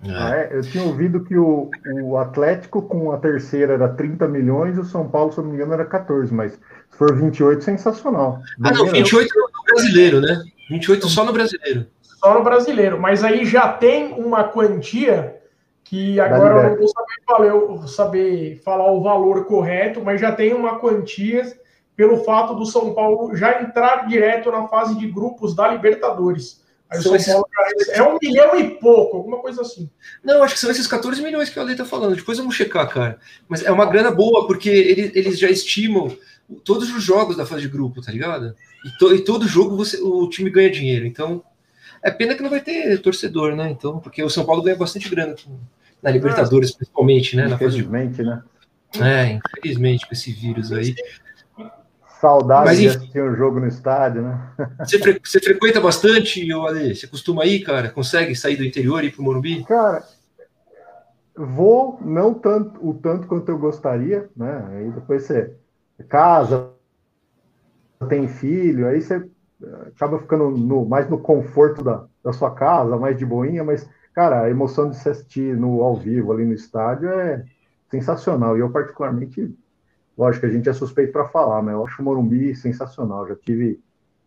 É. 0.05 0.11
Ah, 0.11 0.37
é? 0.37 0.49
Eu 0.53 0.61
tinha 0.63 0.85
ouvido 0.85 1.25
que 1.25 1.37
o, 1.37 1.71
o 2.03 2.19
Atlético 2.19 2.83
com 2.83 3.13
a 3.13 3.19
terceira 3.19 3.75
era 3.75 3.89
30 3.89 4.29
milhões 4.29 4.77
e 4.77 4.81
o 4.81 4.85
São 4.85 5.09
Paulo, 5.09 5.33
se 5.33 5.39
não 5.39 5.47
me 5.47 5.55
engano, 5.55 5.73
era 5.73 5.87
14, 5.87 6.33
mas 6.33 6.53
se 6.53 6.99
for 6.99 7.17
28, 7.17 7.65
sensacional. 7.65 8.41
Ah, 8.63 8.73
não, 8.73 8.87
28 8.87 9.33
no 9.35 9.65
brasileiro, 9.65 10.21
né? 10.21 10.43
28 10.69 11.09
só 11.09 11.25
no 11.25 11.33
brasileiro 11.33 11.87
só 12.25 12.33
no 12.33 12.43
brasileiro. 12.43 12.99
Mas 12.99 13.23
aí 13.23 13.45
já 13.45 13.69
tem 13.69 14.15
uma 14.15 14.45
quantia 14.45 15.37
que 15.85 16.19
agora 16.19 16.69
eu 16.69 16.71
não 16.71 16.77
vou 16.79 16.89
saber, 16.89 17.23
falar, 17.27 17.89
saber 17.89 18.63
falar 18.65 18.91
o 18.91 19.03
valor 19.03 19.45
correto, 19.45 20.01
mas 20.03 20.19
já 20.19 20.33
tem 20.33 20.55
uma 20.55 20.79
quantia 20.79 21.43
pelo 21.97 22.25
fato 22.25 22.55
do 22.55 22.67
São 22.67 22.93
Paulo 22.93 23.37
já 23.37 23.63
entrar 23.63 24.07
direto 24.07 24.51
na 24.51 24.67
fase 24.69 24.97
de 24.99 25.07
grupos 25.07 25.55
da 25.55 25.69
Libertadores. 25.69 26.63
Aí 26.91 27.03
são 27.03 27.15
esses... 27.15 27.33
Paulo, 27.33 27.47
é 27.91 28.03
um 28.03 28.19
milhão 28.21 28.59
e 28.59 28.71
pouco, 28.79 29.17
alguma 29.17 29.39
coisa 29.39 29.63
assim. 29.63 29.89
Não, 30.23 30.43
acho 30.43 30.55
que 30.55 30.61
são 30.61 30.71
esses 30.71 30.87
14 30.87 31.23
milhões 31.23 31.49
que 31.49 31.59
o 31.59 31.63
Ale 31.63 31.77
tá 31.77 31.85
falando. 31.85 32.17
Depois 32.17 32.39
vamos 32.39 32.55
checar, 32.55 32.89
cara. 32.89 33.19
Mas 33.49 33.65
é 33.65 33.71
uma 33.71 33.87
grana 33.87 34.11
boa, 34.11 34.47
porque 34.47 34.69
eles, 34.69 35.13
eles 35.15 35.39
já 35.39 35.49
estimam 35.49 36.17
todos 36.65 36.93
os 36.95 37.03
jogos 37.03 37.37
da 37.37 37.47
fase 37.47 37.63
de 37.63 37.69
grupo, 37.69 38.03
tá 38.03 38.13
ligado? 38.13 38.55
E, 38.85 38.99
to, 38.99 39.15
e 39.15 39.25
todo 39.25 39.49
jogo 39.49 39.77
você, 39.77 40.01
o 40.01 40.29
time 40.29 40.51
ganha 40.51 40.71
dinheiro. 40.71 41.07
Então, 41.07 41.43
é 42.03 42.11
pena 42.11 42.35
que 42.35 42.43
não 42.43 42.51
vai 42.51 42.61
ter 42.61 43.01
torcedor, 43.01 43.57
né? 43.57 43.71
Então, 43.71 43.99
porque 43.99 44.23
o 44.23 44.29
São 44.29 44.45
Paulo 44.45 44.63
ganha 44.63 44.77
bastante 44.77 45.09
grana 45.09 45.35
na 46.03 46.11
Libertadores, 46.11 46.73
principalmente, 46.73 47.35
né? 47.35 47.49
Na 47.49 47.59
fase 47.59 47.83
de... 47.83 47.89
né? 47.89 48.43
É, 49.01 49.41
infelizmente, 49.57 50.07
com 50.07 50.13
esse 50.13 50.31
vírus 50.31 50.71
aí. 50.71 50.95
Saudade 52.25 52.65
Mas, 52.65 52.79
de 52.79 52.89
assistir 52.89 53.23
um 53.23 53.37
jogo 53.37 53.61
no 53.61 53.67
estádio, 53.67 54.23
né? 54.23 54.51
Você, 54.79 54.99
fre 54.99 55.21
você 55.23 55.39
frequenta 55.39 55.79
bastante, 55.79 56.51
Ale? 56.51 56.97
Você 56.97 57.07
costuma 57.07 57.45
ir, 57.45 57.61
cara? 57.61 57.91
Consegue 57.91 58.35
sair 58.35 58.57
do 58.57 58.65
interior 58.65 59.05
e 59.05 59.09
ir 59.09 59.11
pro 59.11 59.23
Morumbi? 59.23 59.63
Cara, 59.65 60.03
vou, 61.37 61.99
não 62.03 62.33
tanto, 62.33 62.81
o 62.81 62.95
tanto 62.95 63.27
quanto 63.27 63.51
eu 63.51 63.59
gostaria, 63.59 64.31
né? 64.35 64.65
Aí 64.71 64.91
depois 64.91 65.25
você 65.25 65.55
casa, 66.09 66.71
tem 68.09 68.27
filho, 68.27 68.89
aí 68.89 69.03
você 69.03 69.17
eh, 69.63 69.89
acaba 69.95 70.19
ficando 70.19 70.51
no, 70.51 70.87
mais 70.87 71.11
no 71.11 71.19
conforto 71.19 71.85
da, 71.85 72.07
da 72.25 72.33
sua 72.33 72.53
casa, 72.53 72.97
mais 72.97 73.19
de 73.19 73.27
boinha, 73.27 73.63
mas, 73.63 73.87
cara, 74.15 74.45
a 74.45 74.51
emoção 74.51 74.89
de 74.89 74.97
se 74.97 75.11
assistir 75.11 75.55
no 75.59 75.83
ao 75.83 75.95
vivo 75.95 76.33
ali 76.33 76.47
no 76.47 76.55
estádio 76.55 77.11
é 77.11 77.45
sensacional. 77.91 78.57
E 78.57 78.61
eu, 78.61 78.71
particularmente, 78.71 79.55
Lógico 80.17 80.47
que 80.47 80.53
a 80.53 80.55
gente 80.55 80.69
é 80.69 80.73
suspeito 80.73 81.13
para 81.13 81.27
falar, 81.27 81.61
mas 81.63 81.75
eu 81.75 81.85
acho 81.85 82.01
o 82.01 82.05
Morumbi 82.05 82.55
sensacional. 82.55 83.27
Já 83.27 83.35
tive 83.35 83.81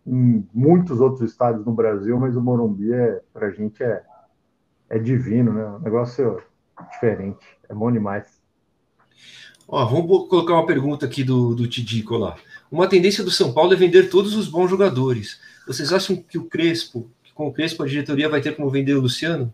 em 0.05 0.45
muitos 0.53 0.99
outros 0.99 1.29
estádios 1.29 1.65
no 1.65 1.73
Brasil, 1.73 2.17
mas 2.19 2.35
o 2.35 2.41
Morumbi 2.41 2.93
é, 2.93 3.21
para 3.33 3.47
a 3.47 3.51
gente 3.51 3.83
é, 3.83 4.03
é 4.89 4.99
divino, 4.99 5.53
né? 5.53 5.65
Um 5.65 5.79
negócio 5.79 6.41
diferente, 6.91 7.45
é 7.69 7.73
bom 7.73 7.91
demais. 7.91 8.41
Ó, 9.67 9.85
vamos 9.85 10.29
colocar 10.29 10.53
uma 10.53 10.65
pergunta 10.65 11.05
aqui 11.05 11.23
do, 11.23 11.53
do 11.53 11.67
Tidico 11.67 12.15
lá. 12.17 12.37
Uma 12.71 12.87
tendência 12.87 13.23
do 13.23 13.31
São 13.31 13.53
Paulo 13.53 13.73
é 13.73 13.75
vender 13.75 14.09
todos 14.09 14.35
os 14.35 14.47
bons 14.47 14.69
jogadores. 14.69 15.39
Vocês 15.65 15.91
acham 15.91 16.15
que 16.15 16.37
o 16.37 16.45
Crespo, 16.45 17.09
que 17.23 17.33
com 17.33 17.47
o 17.47 17.53
Crespo 17.53 17.83
a 17.83 17.87
diretoria 17.87 18.29
vai 18.29 18.41
ter 18.41 18.55
como 18.55 18.69
vender 18.69 18.93
o 18.93 19.01
Luciano? 19.01 19.53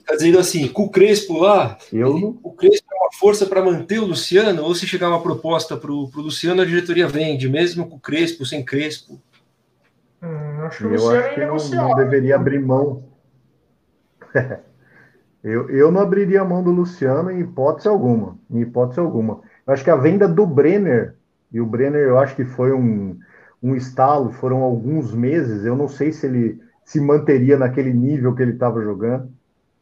Está 0.00 0.16
dizendo 0.16 0.38
assim, 0.38 0.66
com 0.68 0.84
o 0.84 0.90
Crespo 0.90 1.38
lá, 1.38 1.78
eu 1.92 2.16
ele, 2.16 2.38
o 2.42 2.52
Crespo 2.52 2.86
é 2.92 2.96
uma 2.96 3.12
força 3.12 3.46
para 3.46 3.62
manter 3.62 4.00
o 4.00 4.06
Luciano, 4.06 4.64
ou 4.64 4.74
se 4.74 4.86
chegar 4.86 5.08
uma 5.08 5.22
proposta 5.22 5.76
para 5.76 5.92
o 5.92 6.10
Luciano, 6.16 6.62
a 6.62 6.64
diretoria 6.64 7.06
vende, 7.06 7.48
mesmo 7.48 7.88
com 7.88 7.96
o 7.96 8.00
Crespo, 8.00 8.44
sem 8.44 8.64
Crespo. 8.64 9.20
Hum, 10.22 10.62
acho 10.62 10.88
que 10.88 10.94
eu 10.94 11.10
acho 11.10 11.34
que 11.34 11.46
não, 11.46 11.88
não, 11.88 11.94
deveria 11.94 12.36
abrir 12.36 12.58
mão. 12.58 13.04
eu, 15.44 15.70
eu 15.70 15.92
não 15.92 16.00
abriria 16.00 16.42
a 16.42 16.44
mão 16.44 16.62
do 16.62 16.70
Luciano 16.70 17.30
em 17.30 17.40
hipótese 17.40 17.88
alguma. 17.88 18.38
Em 18.50 18.60
hipótese 18.60 19.00
alguma. 19.00 19.40
Eu 19.66 19.72
acho 19.72 19.84
que 19.84 19.90
a 19.90 19.96
venda 19.96 20.26
do 20.26 20.46
Brenner, 20.46 21.14
e 21.52 21.60
o 21.60 21.66
Brenner 21.66 22.08
eu 22.08 22.18
acho 22.18 22.34
que 22.34 22.44
foi 22.44 22.72
um, 22.72 23.18
um 23.62 23.74
estalo, 23.76 24.32
foram 24.32 24.62
alguns 24.62 25.14
meses, 25.14 25.64
eu 25.64 25.76
não 25.76 25.88
sei 25.88 26.12
se 26.12 26.26
ele 26.26 26.60
se 26.84 27.00
manteria 27.00 27.56
naquele 27.56 27.92
nível 27.92 28.34
que 28.34 28.42
ele 28.42 28.52
estava 28.52 28.82
jogando. 28.82 29.32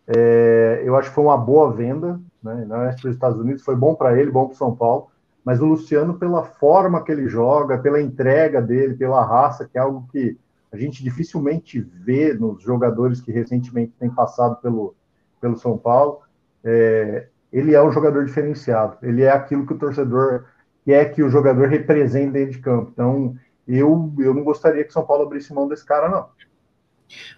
É, 0.08 0.82
eu 0.84 0.96
acho 0.96 1.10
que 1.10 1.14
foi 1.14 1.24
uma 1.24 1.36
boa 1.36 1.70
venda, 1.70 2.18
né? 2.42 2.64
Não 2.66 2.82
é 2.82 2.92
para 2.92 3.08
os 3.08 3.14
Estados 3.14 3.38
Unidos, 3.38 3.62
foi 3.62 3.76
bom 3.76 3.94
para 3.94 4.18
ele, 4.18 4.30
bom 4.30 4.46
para 4.46 4.54
o 4.54 4.58
São 4.58 4.74
Paulo. 4.74 5.08
Mas 5.44 5.60
o 5.60 5.66
Luciano, 5.66 6.14
pela 6.14 6.42
forma 6.42 7.02
que 7.02 7.12
ele 7.12 7.28
joga, 7.28 7.78
pela 7.78 8.00
entrega 8.00 8.60
dele, 8.60 8.94
pela 8.94 9.24
raça, 9.24 9.68
que 9.70 9.78
é 9.78 9.80
algo 9.80 10.06
que 10.10 10.36
a 10.72 10.76
gente 10.76 11.02
dificilmente 11.02 11.80
vê 11.80 12.34
nos 12.34 12.62
jogadores 12.62 13.20
que 13.20 13.32
recentemente 13.32 13.94
têm 13.98 14.10
passado 14.10 14.56
pelo, 14.56 14.94
pelo 15.40 15.56
São 15.56 15.78
Paulo, 15.78 16.20
é, 16.64 17.28
ele 17.52 17.74
é 17.74 17.82
um 17.82 17.90
jogador 17.90 18.24
diferenciado. 18.24 18.96
Ele 19.02 19.22
é 19.22 19.30
aquilo 19.30 19.66
que 19.66 19.72
o 19.72 19.78
torcedor 19.78 20.44
quer 20.84 21.14
que 21.14 21.22
o 21.22 21.30
jogador 21.30 21.68
represente 21.68 22.32
dentro 22.32 22.52
de 22.52 22.58
campo. 22.58 22.90
Então, 22.92 23.34
eu, 23.66 24.12
eu 24.18 24.34
não 24.34 24.44
gostaria 24.44 24.84
que 24.84 24.90
o 24.90 24.92
São 24.92 25.04
Paulo 25.04 25.24
abrisse 25.24 25.52
mão 25.54 25.68
desse 25.68 25.84
cara, 25.84 26.08
não. 26.08 26.28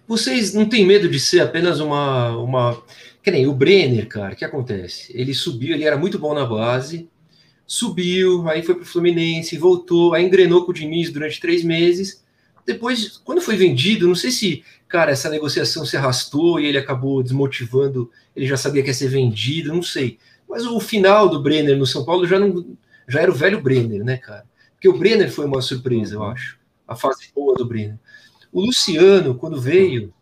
Vocês 0.07 0.53
não 0.53 0.65
têm 0.65 0.85
medo 0.85 1.09
de 1.09 1.19
ser 1.19 1.41
apenas 1.41 1.79
uma. 1.79 2.37
uma... 2.37 2.83
Que 3.23 3.29
nem 3.29 3.47
o 3.47 3.53
Brenner, 3.53 4.07
cara, 4.07 4.33
o 4.33 4.35
que 4.35 4.43
acontece? 4.43 5.11
Ele 5.15 5.33
subiu, 5.33 5.75
ele 5.75 5.83
era 5.83 5.95
muito 5.95 6.17
bom 6.17 6.33
na 6.33 6.43
base, 6.43 7.07
subiu, 7.67 8.49
aí 8.49 8.63
foi 8.63 8.73
para 8.73 8.83
o 8.83 8.87
Fluminense, 8.87 9.57
voltou, 9.57 10.15
aí 10.15 10.25
engrenou 10.25 10.65
com 10.65 10.71
o 10.71 10.73
Diniz 10.73 11.11
durante 11.11 11.39
três 11.39 11.63
meses. 11.63 12.23
Depois, 12.65 13.21
quando 13.23 13.41
foi 13.41 13.55
vendido, 13.55 14.07
não 14.07 14.15
sei 14.15 14.31
se, 14.31 14.63
cara, 14.87 15.11
essa 15.11 15.29
negociação 15.29 15.85
se 15.85 15.95
arrastou 15.95 16.59
e 16.59 16.65
ele 16.65 16.79
acabou 16.79 17.21
desmotivando, 17.21 18.09
ele 18.35 18.47
já 18.47 18.57
sabia 18.57 18.81
que 18.81 18.89
ia 18.89 18.93
ser 18.93 19.07
vendido, 19.07 19.73
não 19.73 19.83
sei. 19.83 20.17
Mas 20.49 20.65
o 20.65 20.79
final 20.79 21.29
do 21.29 21.41
Brenner 21.41 21.77
no 21.77 21.85
São 21.85 22.03
Paulo 22.03 22.25
já 22.25 22.39
não 22.39 22.65
já 23.07 23.21
era 23.21 23.31
o 23.31 23.35
velho 23.35 23.61
Brenner, 23.61 24.03
né, 24.03 24.17
cara? 24.17 24.45
Porque 24.73 24.87
o 24.89 24.97
Brenner 24.97 25.31
foi 25.31 25.45
uma 25.45 25.61
surpresa, 25.61 26.15
eu 26.15 26.23
acho. 26.23 26.57
A 26.87 26.95
fase 26.95 27.29
boa 27.35 27.55
do 27.55 27.65
Brenner. 27.65 27.99
O 28.51 28.61
Luciano, 28.61 29.35
quando 29.35 29.59
veio, 29.59 30.13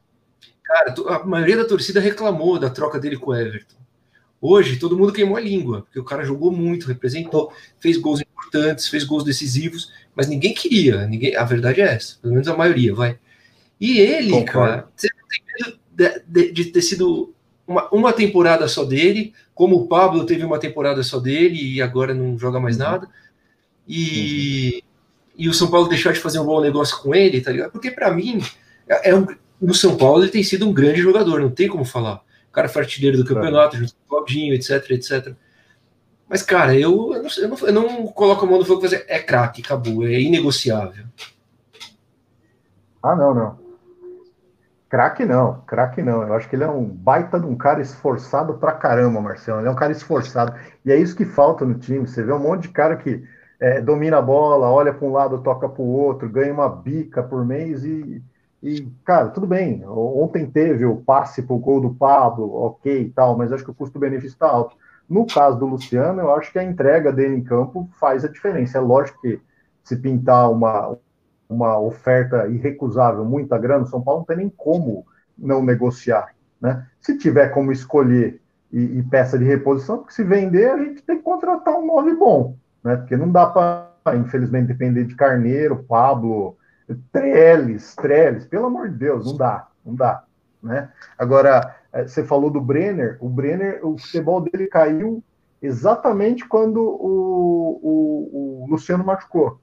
cara, 0.64 0.94
a 1.08 1.26
maioria 1.26 1.58
da 1.58 1.66
torcida 1.66 2.00
reclamou 2.00 2.60
da 2.60 2.70
troca 2.70 3.00
dele 3.00 3.18
com 3.18 3.32
o 3.32 3.36
Everton. 3.36 3.78
Hoje, 4.42 4.78
todo 4.78 4.98
mundo 4.98 5.12
queimou 5.12 5.36
a 5.36 5.42
língua, 5.42 5.82
porque 5.82 6.00
o 6.00 6.04
cara 6.04 6.24
jogou 6.24 6.52
muito, 6.52 6.88
representou, 6.88 7.52
fez 7.80 7.98
gols 7.98 8.22
importantes, 8.22 8.88
fez 8.88 9.04
gols 9.04 9.24
decisivos, 9.24 9.92
mas 10.16 10.28
ninguém 10.28 10.54
queria, 10.54 11.06
ninguém, 11.08 11.36
a 11.36 11.44
verdade 11.44 11.82
é 11.82 11.96
essa, 11.96 12.18
pelo 12.22 12.34
menos 12.34 12.48
a 12.48 12.56
maioria, 12.56 12.96
vai. 12.96 13.20
E 13.80 14.00
ele, 14.00 14.32
Concordo. 14.32 14.52
cara, 14.52 14.90
você 14.96 15.10
não 15.14 15.28
tem 15.28 15.44
medo 15.68 15.80
de, 15.92 16.24
de, 16.28 16.52
de, 16.52 16.66
ter 16.72 16.82
sido 16.82 17.34
uma, 17.68 17.90
uma 17.90 18.14
temporada 18.14 18.68
só 18.68 18.86
dele, 18.86 19.34
como 19.54 19.76
o 19.76 19.88
Pablo 19.88 20.26
teve 20.26 20.46
uma 20.46 20.60
temporada 20.60 21.04
só 21.04 21.20
dele 21.20 21.76
e 21.76 21.82
agora 21.82 22.14
não 22.14 22.38
joga 22.38 22.60
mais 22.60 22.78
uhum. 22.78 22.84
nada. 22.84 23.10
E, 23.88 24.84
e 25.40 25.48
o 25.48 25.54
São 25.54 25.72
Paulo 25.72 25.88
deixar 25.88 26.12
de 26.12 26.20
fazer 26.20 26.38
um 26.38 26.46
bom 26.46 26.60
negócio 26.60 27.02
com 27.02 27.16
ele, 27.16 27.40
tá 27.40 27.50
ligado? 27.50 27.72
Porque 27.72 27.90
para 27.90 28.12
mim, 28.12 28.42
é, 28.90 29.12
é 29.12 29.16
um, 29.16 29.26
no 29.62 29.74
São 29.74 29.96
Paulo 29.96 30.22
ele 30.22 30.32
tem 30.32 30.44
sido 30.44 30.68
um 30.68 30.74
grande 30.74 31.00
jogador, 31.02 31.40
não 31.40 31.50
tem 31.50 31.70
como 31.70 31.86
falar. 31.86 32.22
O 32.50 32.52
cara 32.52 32.68
foi 32.68 32.82
artilheiro 32.82 33.18
do 33.18 33.24
campeonato, 33.24 33.78
junto 33.78 33.94
com 33.94 34.02
o 34.04 34.10
Claudinho, 34.18 34.54
etc, 34.54 34.92
etc. 34.92 35.34
Mas, 36.28 36.44
cara, 36.44 36.76
eu, 36.76 37.14
eu, 37.14 37.24
não, 37.24 37.30
eu, 37.38 37.48
não, 37.48 37.58
eu 37.68 37.74
não 37.74 38.08
coloco 38.08 38.46
a 38.46 38.50
mão 38.50 38.60
no 38.60 38.66
fogo 38.66 38.82
fazer 38.82 39.06
é 39.08 39.18
craque, 39.18 39.62
acabou, 39.62 40.06
é 40.06 40.20
inegociável. 40.20 41.06
Ah, 43.02 43.16
não, 43.16 43.34
não. 43.34 43.58
Craque 44.90 45.24
não, 45.24 45.62
craque 45.68 46.02
não. 46.02 46.24
Eu 46.24 46.34
acho 46.34 46.50
que 46.50 46.56
ele 46.56 46.64
é 46.66 46.70
um 46.70 46.84
baita 46.84 47.40
de 47.40 47.46
um 47.46 47.56
cara 47.56 47.80
esforçado 47.80 48.56
pra 48.56 48.74
caramba, 48.74 49.22
Marcelo. 49.22 49.62
Ele 49.62 49.68
é 49.70 49.72
um 49.72 49.76
cara 49.76 49.92
esforçado. 49.92 50.54
E 50.84 50.92
é 50.92 50.98
isso 50.98 51.16
que 51.16 51.24
falta 51.24 51.64
no 51.64 51.76
time. 51.76 52.08
Você 52.08 52.24
vê 52.24 52.34
um 52.34 52.40
monte 52.40 52.64
de 52.64 52.70
cara 52.70 52.98
que 52.98 53.24
é, 53.60 53.82
domina 53.82 54.18
a 54.18 54.22
bola, 54.22 54.72
olha 54.72 54.94
para 54.94 55.06
um 55.06 55.12
lado, 55.12 55.42
toca 55.42 55.68
para 55.68 55.82
o 55.82 55.88
outro, 55.88 56.30
ganha 56.30 56.54
uma 56.54 56.70
bica 56.70 57.22
por 57.22 57.46
mês 57.46 57.84
e, 57.84 58.24
e, 58.64 58.88
cara, 59.04 59.28
tudo 59.30 59.46
bem. 59.46 59.84
Ontem 59.86 60.50
teve 60.50 60.86
o 60.86 60.98
passe 60.98 61.42
para 61.42 61.56
o 61.56 61.60
gol 61.60 61.82
do 61.82 61.94
Pablo, 61.94 62.54
ok 62.54 63.02
e 63.02 63.10
tal, 63.10 63.38
mas 63.38 63.52
acho 63.52 63.66
que 63.66 63.72
o 63.72 63.76
custo-benefício 63.76 64.34
está 64.34 64.48
alto. 64.48 64.78
No 65.10 65.26
caso 65.26 65.60
do 65.60 65.66
Luciano, 65.66 66.22
eu 66.22 66.34
acho 66.34 66.52
que 66.52 66.60
a 66.60 66.64
entrega 66.64 67.12
dele 67.12 67.36
em 67.36 67.44
campo 67.44 67.90
faz 68.00 68.24
a 68.24 68.30
diferença. 68.30 68.78
É 68.78 68.82
lógico 68.82 69.20
que 69.22 69.42
se 69.84 69.98
pintar 69.98 70.50
uma, 70.52 70.98
uma 71.50 71.80
oferta 71.80 72.48
irrecusável, 72.48 73.26
muita 73.26 73.58
grana, 73.58 73.84
o 73.84 73.88
São 73.88 74.02
Paulo 74.02 74.20
não 74.20 74.26
tem 74.26 74.38
nem 74.38 74.50
como 74.50 75.06
não 75.38 75.64
negociar. 75.64 76.34
Né? 76.62 76.86
Se 77.02 77.18
tiver 77.18 77.50
como 77.50 77.72
escolher 77.72 78.40
e, 78.72 79.00
e 79.00 79.04
peça 79.04 79.38
de 79.38 79.44
reposição, 79.44 79.98
porque 79.98 80.14
se 80.14 80.24
vender, 80.24 80.70
a 80.70 80.78
gente 80.78 81.02
tem 81.02 81.18
que 81.18 81.24
contratar 81.24 81.76
um 81.76 81.88
nove 81.88 82.14
bom 82.16 82.56
né? 82.84 82.96
Porque 82.98 83.18
não 83.18 83.32
dá 83.32 83.46
para, 83.46 84.16
infelizmente, 84.16 84.68
depender 84.68 85.06
de 85.06 85.16
Carneiro, 85.16 85.84
Pablo, 85.88 86.58
Trellis, 87.12 87.96
Trellis, 87.96 88.46
pelo 88.46 88.66
amor 88.66 88.90
de 88.90 88.96
Deus, 88.96 89.26
não 89.26 89.38
dá, 89.38 89.68
não 89.86 89.96
dá, 89.96 90.24
né? 90.62 90.90
Agora, 91.18 91.76
eh, 91.94 92.08
você 92.08 92.24
falou 92.24 92.50
do 92.50 92.62
Brenner, 92.62 93.18
o 93.20 93.30
Brenner, 93.30 93.86
o 93.86 93.98
futebol 93.98 94.42
dele 94.42 94.68
caiu 94.68 95.24
exatamente 95.62 96.48
quando 96.48 96.82
o, 96.82 97.80
o, 97.84 98.64
o 98.64 98.68
Luciano 98.70 99.04
machucou. 99.04 99.60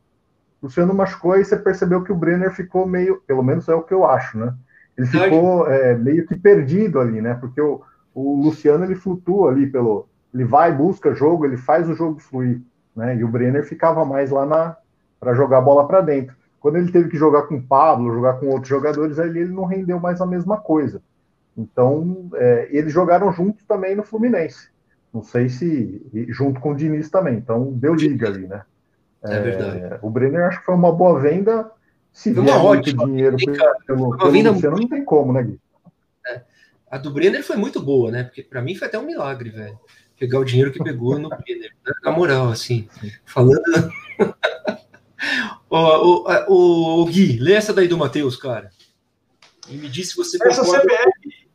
O 0.61 0.67
Luciano 0.67 0.95
machucou 0.95 1.37
e 1.37 1.45
você 1.45 1.57
percebeu 1.57 2.03
que 2.03 2.13
o 2.13 2.17
Brenner 2.17 2.53
ficou 2.53 2.87
meio, 2.87 3.21
pelo 3.27 3.43
menos 3.43 3.69
é 3.69 3.75
o 3.75 3.83
que 3.83 3.95
eu 3.95 4.07
acho, 4.07 4.39
né? 4.39 4.55
Ele 4.97 5.07
ficou 5.07 5.69
é, 5.69 5.95
meio 5.95 6.27
que 6.27 6.35
perdido 6.35 7.01
ali, 7.01 7.21
né? 7.21 7.35
Porque 7.35 7.61
o, 7.61 7.83
o 8.15 8.43
Luciano 8.43 8.85
ele 8.85 8.95
flutua 8.95 9.51
ali 9.51 9.67
pelo, 9.67 10.09
ele 10.33 10.45
vai, 10.45 10.73
busca 10.73 11.15
jogo, 11.15 11.45
ele 11.45 11.57
faz 11.57 11.89
o 11.89 11.95
jogo 11.95 12.19
fluir 12.19 12.63
né? 12.97 13.17
E 13.17 13.23
o 13.23 13.29
Brenner 13.29 13.65
ficava 13.65 14.05
mais 14.05 14.31
lá 14.31 14.47
na 14.47 14.77
para 15.21 15.35
jogar 15.35 15.59
a 15.59 15.63
bola 15.63 15.87
para 15.87 16.01
dentro. 16.01 16.35
Quando 16.61 16.77
ele 16.77 16.91
teve 16.91 17.09
que 17.09 17.17
jogar 17.17 17.43
com 17.43 17.57
o 17.57 17.63
Pablo, 17.63 18.13
jogar 18.13 18.35
com 18.35 18.47
outros 18.47 18.69
jogadores, 18.69 19.19
ali 19.19 19.41
ele 19.41 19.53
não 19.53 19.65
rendeu 19.65 20.01
mais 20.01 20.21
a 20.21 20.27
mesma 20.27 20.57
coisa. 20.57 21.01
Então, 21.57 22.29
é, 22.35 22.69
eles 22.71 22.93
jogaram 22.93 23.33
juntos 23.33 23.65
também 23.65 23.95
no 23.95 24.03
Fluminense. 24.03 24.69
Não 25.13 25.23
sei 25.23 25.49
se 25.49 26.05
junto 26.29 26.61
com 26.61 26.73
o 26.73 26.77
Diniz 26.77 27.09
também. 27.09 27.37
Então, 27.37 27.73
deu 27.73 27.95
liga 27.95 28.29
ali, 28.29 28.47
né? 28.47 28.63
É, 29.23 29.41
verdade. 29.41 29.99
O 30.03 30.11
Brenner 30.11 30.45
acho 30.45 30.61
que 30.61 30.67
foi 30.67 30.75
uma 30.75 30.93
boa 30.93 31.19
venda. 31.21 31.71
Se 32.13 32.33
vier 32.33 32.45
uma 32.45 32.59
muito 32.59 32.81
ótima 32.81 33.07
dinheiro 33.07 33.37
cara. 33.57 33.77
pelo, 33.87 34.07
Uma 34.07 34.19
pelo 34.19 34.31
venda 34.31 34.51
Luciano, 34.51 34.77
não 34.77 34.89
tem 34.89 35.05
como, 35.05 35.33
né, 35.33 35.43
Gui? 35.43 35.61
A 36.91 36.99
do 36.99 37.13
Brenner 37.13 37.45
foi 37.45 37.57
muito 37.57 37.83
boa, 37.83 38.11
né? 38.11 38.25
Porque 38.25 38.43
pra 38.43 38.63
mim 38.63 38.75
foi 38.75 38.89
até 38.89 38.99
um 38.99 39.07
milagre, 39.07 39.51
velho. 39.51 39.79
Pegar 40.19 40.39
o 40.41 40.45
dinheiro 40.45 40.73
que 40.73 40.83
pegou 40.83 41.19
no 41.19 41.29
Brenner. 41.37 41.73
né? 41.87 41.93
Na 42.05 42.11
moral, 42.11 42.49
assim. 42.49 42.89
Falando. 43.25 43.61
O, 45.69 46.31
o, 46.49 47.03
o 47.03 47.05
Gui, 47.07 47.39
lê 47.39 47.55
essa 47.55 47.73
daí 47.73 47.89
do 47.89 47.99
Matheus, 47.99 48.37
cara. 48.37 48.71
E 49.69 49.77
me 49.77 49.89
diz 49.89 50.11
se 50.11 50.17
você 50.17 50.39
Essa 50.47 50.63
concorda. 50.63 50.85
CBF, 50.85 51.49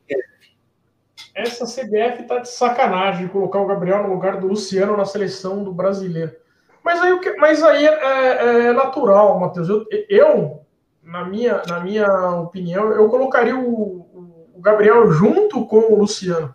essa 1.34 1.66
CBF 1.66 2.24
tá 2.28 2.40
de 2.40 2.50
sacanagem 2.50 3.26
de 3.28 3.32
colocar 3.32 3.60
o 3.60 3.68
Gabriel 3.68 4.04
no 4.04 4.14
lugar 4.14 4.38
do 4.40 4.48
Luciano 4.48 4.98
na 4.98 5.06
seleção 5.06 5.64
do 5.64 5.72
brasileiro. 5.72 6.36
Mas 6.84 7.00
aí, 7.02 7.36
mas 7.38 7.64
aí 7.64 7.86
é, 7.86 7.90
é- 7.94 8.60
é 8.68 8.74
natural, 8.74 9.40
Matheus. 9.40 9.70
Eu, 9.70 9.86
eu, 10.10 10.62
na, 11.02 11.24
minha, 11.24 11.62
na 11.68 11.80
minha 11.80 12.08
opinião, 12.42 12.92
eu 12.92 13.08
colocaria 13.08 13.56
o- 13.58 14.50
o 14.56 14.60
Gabriel 14.60 15.10
junto 15.12 15.66
com 15.68 15.94
o 15.94 16.00
Luciano. 16.00 16.54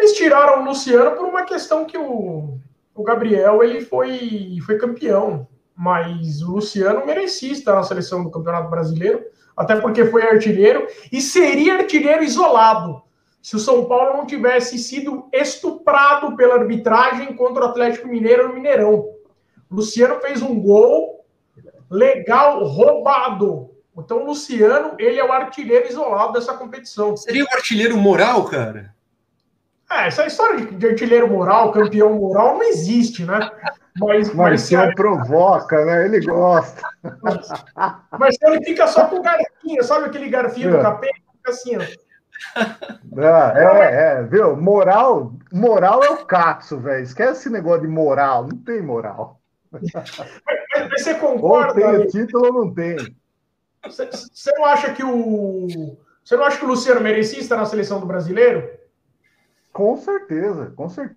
Eles 0.00 0.16
tiraram 0.16 0.62
o 0.62 0.64
Luciano 0.64 1.14
por 1.14 1.26
uma 1.26 1.42
questão 1.42 1.84
que 1.84 1.98
o, 1.98 2.58
o 2.94 3.02
Gabriel 3.02 3.62
ele 3.62 3.82
foi, 3.82 4.56
foi 4.64 4.78
campeão, 4.78 5.46
mas 5.76 6.40
o 6.40 6.52
Luciano 6.52 7.04
merecia 7.04 7.52
estar 7.52 7.74
na 7.74 7.82
seleção 7.82 8.24
do 8.24 8.30
Campeonato 8.30 8.70
Brasileiro, 8.70 9.22
até 9.54 9.76
porque 9.78 10.06
foi 10.06 10.22
artilheiro 10.22 10.86
e 11.12 11.20
seria 11.20 11.74
artilheiro 11.74 12.24
isolado 12.24 13.02
se 13.42 13.56
o 13.56 13.58
São 13.58 13.84
Paulo 13.84 14.16
não 14.16 14.24
tivesse 14.24 14.78
sido 14.78 15.28
estuprado 15.34 16.34
pela 16.34 16.54
arbitragem 16.54 17.36
contra 17.36 17.66
o 17.66 17.68
Atlético 17.68 18.08
Mineiro 18.08 18.48
no 18.48 18.54
Mineirão. 18.54 19.06
Luciano 19.70 20.18
fez 20.18 20.40
um 20.40 20.58
gol 20.58 21.26
legal 21.90 22.64
roubado. 22.64 23.68
Então 23.98 24.22
o 24.22 24.26
Luciano, 24.28 24.94
ele 24.98 25.18
é 25.18 25.24
o 25.24 25.30
artilheiro 25.30 25.88
isolado 25.88 26.32
dessa 26.32 26.54
competição. 26.54 27.14
Seria 27.18 27.44
o 27.44 27.54
artilheiro 27.54 27.98
moral, 27.98 28.46
cara? 28.46 28.94
É, 29.90 30.06
essa 30.06 30.24
história 30.24 30.64
de, 30.66 30.86
artilheiro 30.86 31.28
moral, 31.28 31.72
campeão 31.72 32.14
moral, 32.14 32.54
não 32.54 32.62
existe, 32.62 33.24
né? 33.24 33.40
Mas, 33.98 34.32
mas, 34.32 34.60
se, 34.60 34.74
Marcião 34.76 34.94
provoca, 34.94 35.84
né? 35.84 36.04
Ele 36.04 36.24
gosta. 36.24 36.80
mas 38.18 38.36
ele 38.40 38.64
fica 38.64 38.86
só 38.86 39.06
com 39.06 39.16
o 39.16 39.22
garfinho, 39.22 39.82
sabe 39.82 40.06
aquele 40.06 40.28
garfinho 40.28 40.68
É. 40.74 40.76
do 40.76 40.82
capeta? 40.82 41.18
Fica 41.36 41.50
assim, 41.50 41.76
ó. 41.76 41.80
Ah, 43.18 43.52
é, 43.56 44.20
é, 44.20 44.22
viu? 44.22 44.56
Moral, 44.56 45.32
moral 45.52 46.02
é 46.04 46.10
o 46.10 46.24
Katsu, 46.24 46.78
velho. 46.78 47.02
Esquece 47.02 47.32
esse 47.32 47.50
negócio 47.50 47.82
de 47.82 47.88
moral. 47.88 48.46
Não 48.46 48.56
tem 48.58 48.80
moral. 48.80 49.40
Mas, 49.72 49.82
mas 50.90 51.02
você 51.02 51.12
Ou 51.14 51.18
concorda? 51.18 51.74
tem 51.74 51.84
Ale? 51.84 52.04
o 52.04 52.06
título 52.06 52.46
ou 52.46 52.64
não 52.64 52.74
tem. 52.74 52.96
Você, 53.84 54.06
você 54.06 54.52
não 54.52 54.64
acha 54.64 54.92
que 54.92 55.04
o. 55.04 55.96
Você 56.24 56.36
não 56.36 56.44
acha 56.44 56.58
que 56.58 56.64
o 56.64 56.68
Luciano 56.68 57.00
merecia 57.00 57.40
estar 57.40 57.56
na 57.56 57.66
seleção 57.66 57.98
do 58.00 58.06
brasileiro? 58.06 58.79
Com 59.72 59.96
certeza, 59.96 60.70
com 60.76 60.88
certeza. 60.88 61.16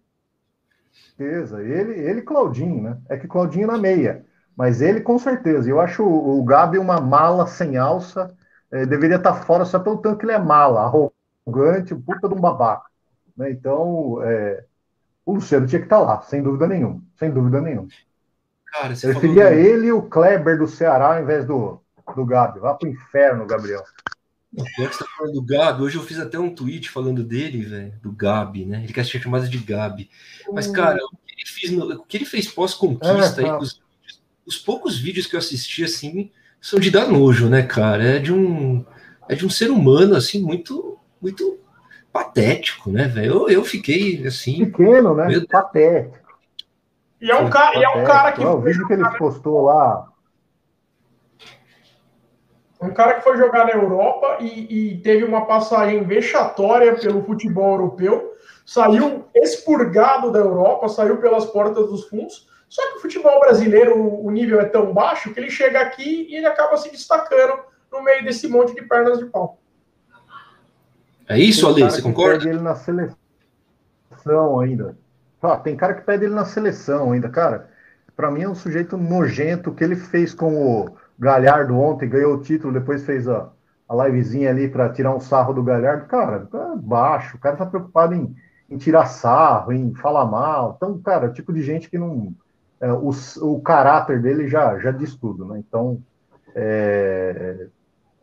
Ele, 1.64 1.94
ele 2.00 2.20
e 2.20 2.24
Claudinho, 2.24 2.82
né? 2.82 2.98
É 3.10 3.18
que 3.18 3.28
Claudinho 3.28 3.68
na 3.68 3.78
meia. 3.78 4.26
Mas 4.56 4.82
ele 4.82 5.02
com 5.02 5.18
certeza. 5.18 5.70
Eu 5.70 5.80
acho 5.80 6.04
o, 6.04 6.40
o 6.40 6.44
Gabi 6.44 6.78
uma 6.78 7.00
mala 7.02 7.48
sem 7.48 7.78
alça. 7.78 8.36
É, 8.72 8.86
deveria 8.86 9.18
estar 9.18 9.34
fora 9.36 9.66
só 9.66 9.80
pelo 9.80 9.98
tanto 9.98 10.18
que 10.18 10.26
ele 10.26 10.32
é 10.32 10.40
mala, 10.40 10.82
arrogante, 10.82 11.94
puta 11.96 12.28
de 12.28 12.34
um 12.34 12.40
babaca. 12.40 12.88
Né? 13.38 13.52
Então, 13.52 14.22
é, 14.24 14.64
o 15.26 15.36
Luciano 15.36 15.68
tinha 15.68 15.80
que 15.80 15.86
estar 15.86 16.00
lá, 16.00 16.22
sem 16.24 16.44
dúvida 16.44 16.68
nenhuma. 16.68 17.02
Sem 17.18 17.32
dúvida 17.32 17.62
nenhuma. 17.62 17.88
Cara, 18.66 18.96
você 18.96 19.08
preferia 19.08 19.50
do- 19.50 19.56
ele 19.56 19.88
e 19.88 19.92
o 19.94 20.02
Kleber 20.04 20.58
do 20.58 20.68
Ceará 20.68 21.16
ao 21.16 21.22
invés 21.22 21.46
do, 21.46 21.80
do 22.16 22.26
Gabi. 22.26 22.60
Vá 22.60 22.74
pro 22.74 22.90
inferno, 22.90 23.46
Gabriel. 23.46 23.84
Que 24.56 24.88
você 24.88 25.00
tá 25.00 25.06
falando 25.18 25.34
do 25.34 25.42
Gabi, 25.42 25.82
hoje 25.82 25.98
eu 25.98 26.04
fiz 26.04 26.20
até 26.20 26.38
um 26.38 26.54
tweet 26.54 26.90
falando 26.90 27.24
dele, 27.24 27.64
velho, 27.64 27.94
do 28.02 28.12
Gabi, 28.12 28.66
né? 28.66 28.84
Ele 28.84 28.94
quer 28.94 29.04
ser 29.06 29.20
chamado 29.20 29.50
de 29.50 29.58
Gabi. 29.58 30.10
Mas, 30.52 30.68
cara, 30.68 31.00
o 31.04 31.18
que 31.26 31.34
ele 31.34 31.46
fez, 31.48 31.72
no- 31.72 31.96
o 31.96 32.04
que 32.06 32.18
ele 32.18 32.26
fez 32.26 32.48
pós-conquista, 32.48 33.42
É, 33.42 33.46
aí, 33.46 33.52
tá. 33.52 33.58
os, 33.58 33.82
os 34.46 34.58
poucos 34.58 34.98
vídeos 35.00 35.26
que 35.26 35.36
eu 35.36 35.40
assisti, 35.40 35.84
assim, 35.84 36.30
são 36.62 36.80
de 36.80 36.92
dar 36.92 37.08
nojo, 37.08 37.50
né, 37.50 37.64
cara? 37.64 38.04
É 38.04 38.20
de 38.20 38.32
um, 38.32 38.86
é 39.28 39.34
de 39.36 39.46
um 39.46 39.50
ser 39.50 39.72
humano, 39.72 40.16
assim, 40.16 40.42
muito, 40.44 41.00
muito 41.20 41.58
patético, 42.12 42.92
né, 42.92 43.08
velho? 43.08 43.34
Eu, 43.34 43.50
eu 43.50 43.66
fiquei, 43.66 44.26
assim, 44.28 44.66
Pequeno, 44.66 45.16
né? 45.16 45.40
Patético. 45.50 46.24
E 47.20 47.32
é 47.32 47.36
um, 47.40 47.50
ca, 47.50 47.74
e 47.76 47.84
é 47.84 47.90
um 47.90 48.04
cara 48.04 48.34
que 48.34 48.42
Olha 48.42 48.52
o 48.52 48.62
vídeo 48.62 48.86
que 48.86 48.94
ele 48.94 49.10
postou 49.18 49.64
lá. 49.64 50.13
Um 52.84 52.94
cara 52.94 53.16
que 53.16 53.24
foi 53.24 53.38
jogar 53.38 53.66
na 53.66 53.72
Europa 53.72 54.38
e, 54.40 54.92
e 54.92 54.98
teve 55.02 55.24
uma 55.24 55.46
passagem 55.46 56.04
vexatória 56.04 56.96
pelo 56.96 57.24
futebol 57.24 57.72
europeu, 57.72 58.34
saiu 58.66 59.26
expurgado 59.34 60.32
da 60.32 60.40
Europa, 60.40 60.90
saiu 60.90 61.18
pelas 61.18 61.46
portas 61.46 61.88
dos 61.88 62.08
fundos. 62.08 62.48
Só 62.68 62.82
que 62.90 62.98
o 62.98 63.02
futebol 63.02 63.40
brasileiro, 63.40 63.96
o 63.96 64.30
nível 64.32 64.60
é 64.60 64.66
tão 64.66 64.94
baixo 64.94 65.34
que 65.34 65.40
ele 65.40 65.50
chega 65.50 65.80
aqui 65.80 66.28
e 66.30 66.36
ele 66.36 66.48
acaba 66.48 66.76
se 66.78 66.92
destacando 66.92 67.60
no 67.92 68.04
meio 68.04 68.24
desse 68.24 68.48
monte 68.48 68.74
de 68.74 68.82
pernas 68.82 69.20
de 69.20 69.26
pau. 69.26 69.60
é 71.28 71.38
isso, 71.38 71.62
Tem 71.62 71.70
Ale, 71.70 71.80
cara 71.82 71.92
você 71.92 71.98
que 71.98 72.04
concorda? 72.04 72.34
Pede 72.40 72.50
ele 72.50 72.60
na 72.60 72.76
seleção 72.76 74.60
ainda. 74.60 74.98
Ah, 75.42 75.58
tem 75.58 75.76
cara 75.76 75.94
que 75.94 76.02
pede 76.02 76.26
ele 76.26 76.34
na 76.34 76.46
seleção 76.46 77.12
ainda, 77.12 77.30
cara. 77.30 77.70
Pra 78.16 78.32
mim 78.32 78.44
é 78.44 78.50
um 78.50 78.56
sujeito 78.56 78.98
nojento. 78.98 79.70
O 79.70 79.76
que 79.76 79.84
ele 79.84 79.96
fez 79.96 80.34
com 80.34 80.56
o 80.56 80.96
Galhardo 81.20 81.78
ontem, 81.78 82.10
ganhou 82.10 82.36
o 82.36 82.42
título, 82.42 82.74
depois 82.74 83.04
fez 83.06 83.28
a, 83.28 83.50
a 83.88 83.96
livezinha 84.06 84.50
ali 84.50 84.68
pra 84.70 84.90
tirar 84.90 85.16
um 85.16 85.20
sarro 85.20 85.54
do 85.54 85.64
Galhardo. 85.64 86.06
Cara, 86.08 86.46
tá 86.48 86.76
baixo. 86.76 87.38
O 87.38 87.40
cara 87.40 87.56
tá 87.56 87.66
preocupado 87.66 88.14
em, 88.16 88.36
em 88.70 88.78
tirar 88.78 89.06
sarro, 89.06 89.72
em 89.72 89.94
falar 89.96 90.26
mal. 90.26 90.74
Então, 90.78 91.00
cara, 91.02 91.26
é 91.28 91.30
o 91.30 91.34
tipo 91.34 91.54
de 91.54 91.62
gente 91.62 91.90
que 91.90 91.98
não. 91.98 92.34
é, 92.82 92.92
o, 92.92 93.12
o 93.42 93.62
caráter 93.62 94.22
dele 94.22 94.48
já, 94.48 94.78
já 94.80 94.92
diz 94.92 95.16
tudo, 95.16 95.46
né? 95.46 95.60
Então, 95.60 96.02
é, 96.56 97.68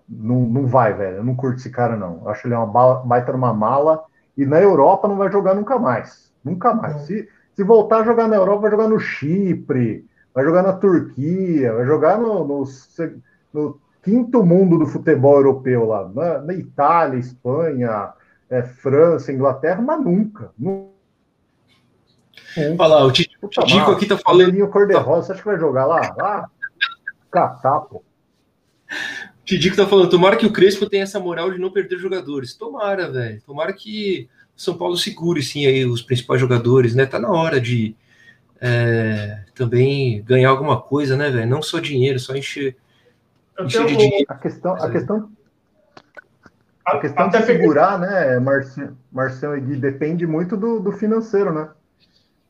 não, 0.09 0.41
não 0.41 0.67
vai, 0.67 0.93
velho. 0.93 1.19
Eu 1.19 1.25
não 1.25 1.35
curto 1.37 1.59
esse 1.59 1.71
cara, 1.71 1.97
não. 1.97 2.21
Eu 2.23 2.29
acho 2.31 2.47
ele 2.47 2.55
uma 2.55 2.67
ba- 2.67 3.03
baita 3.05 3.33
numa 3.33 3.53
mala. 3.55 4.05
E 4.37 4.45
na 4.47 4.61
Europa 4.61 5.07
não 5.09 5.17
vai 5.17 5.31
jogar 5.31 5.55
nunca 5.55 5.79
mais. 5.79 6.33
Nunca 6.45 6.75
mais. 6.75 7.03
Se, 7.03 7.29
se 7.55 7.63
voltar 7.65 7.99
a 8.01 8.05
jogar 8.05 8.29
na 8.29 8.37
Europa, 8.37 8.63
vai 8.63 8.71
jogar 8.71 8.89
no 8.89 8.99
Chipre, 8.99 10.07
vai 10.35 10.45
jogar 10.45 10.63
na 10.63 10.73
Turquia, 10.73 11.73
vai 11.75 11.85
jogar 11.87 12.19
no, 12.19 12.45
no, 12.47 12.65
no 13.53 13.81
quinto 14.03 14.43
mundo 14.45 14.79
do 14.79 14.87
futebol 14.87 15.37
europeu 15.37 15.87
lá, 15.87 16.09
na, 16.09 16.39
na 16.41 16.55
Itália, 16.55 17.19
Espanha, 17.19 18.13
é, 18.49 18.63
França, 18.63 19.33
Inglaterra, 19.33 19.81
mas 19.83 20.01
nunca. 20.05 20.51
Nu- 20.59 20.91
Nunca. 22.57 22.83
Olha 22.83 22.95
lá, 22.95 23.05
o 23.05 23.13
Ti- 23.13 23.31
o 23.37 23.49
Puta 23.49 23.61
Tidico 23.63 23.81
mala. 23.83 23.97
aqui 23.97 24.07
tá 24.07 24.19
falando. 24.19 24.41
Cabelinho 24.47 24.69
cor-de-rosa, 24.69 25.27
você 25.29 25.33
acha 25.33 25.41
que 25.43 25.49
vai 25.49 25.59
jogar 25.59 25.87
lá? 25.87 26.01
Ah, 26.21 26.49
catar, 27.31 27.81
pô. 27.83 28.03
Tidico 29.45 29.77
tá 29.77 29.87
falando, 29.87 30.11
tomara 30.11 30.37
que 30.37 30.47
o 30.47 30.53
Crespo 30.53 30.89
tenha 30.89 31.05
essa 31.05 31.21
moral 31.21 31.53
de 31.53 31.59
não 31.59 31.71
perder 31.71 31.99
jogadores. 31.99 32.55
Tomara, 32.55 33.09
velho. 33.11 33.41
Tomara 33.47 33.73
que 33.73 34.29
o 34.57 34.61
São 34.61 34.77
Paulo 34.77 34.97
segure, 34.97 35.43
sim, 35.43 35.65
aí 35.65 35.85
os 35.85 36.03
principais 36.03 36.41
jogadores, 36.41 36.93
né? 36.95 37.07
Tá 37.07 37.21
na 37.21 37.31
hora 37.31 37.61
de 37.61 37.95
é, 38.61 39.41
também 39.55 40.23
ganhar 40.23 40.51
alguma 40.51 40.81
coisa, 40.81 41.17
né, 41.17 41.31
velho? 41.31 41.49
Não 41.49 41.63
só 41.63 41.79
dinheiro, 41.81 42.19
só 42.19 42.35
encher, 42.35 42.77
encher 43.59 43.87
de 43.87 43.97
dinheiro. 43.97 44.27
A 44.29 44.35
questão, 44.37 44.75
a 44.75 44.81
Sim. 44.81 44.93
questão 44.93 45.31
A 46.85 46.99
questão 46.99 47.29
de 47.29 47.43
segurar, 47.43 47.99
né, 47.99 48.39
Marci- 48.41 48.91
Marcelo 49.13 49.57
e 49.57 49.61
Gui, 49.61 49.77
depende 49.77 50.27
muito 50.27 50.57
do, 50.57 50.81
do 50.81 50.91
financeiro, 50.93 51.53
né? 51.53 51.69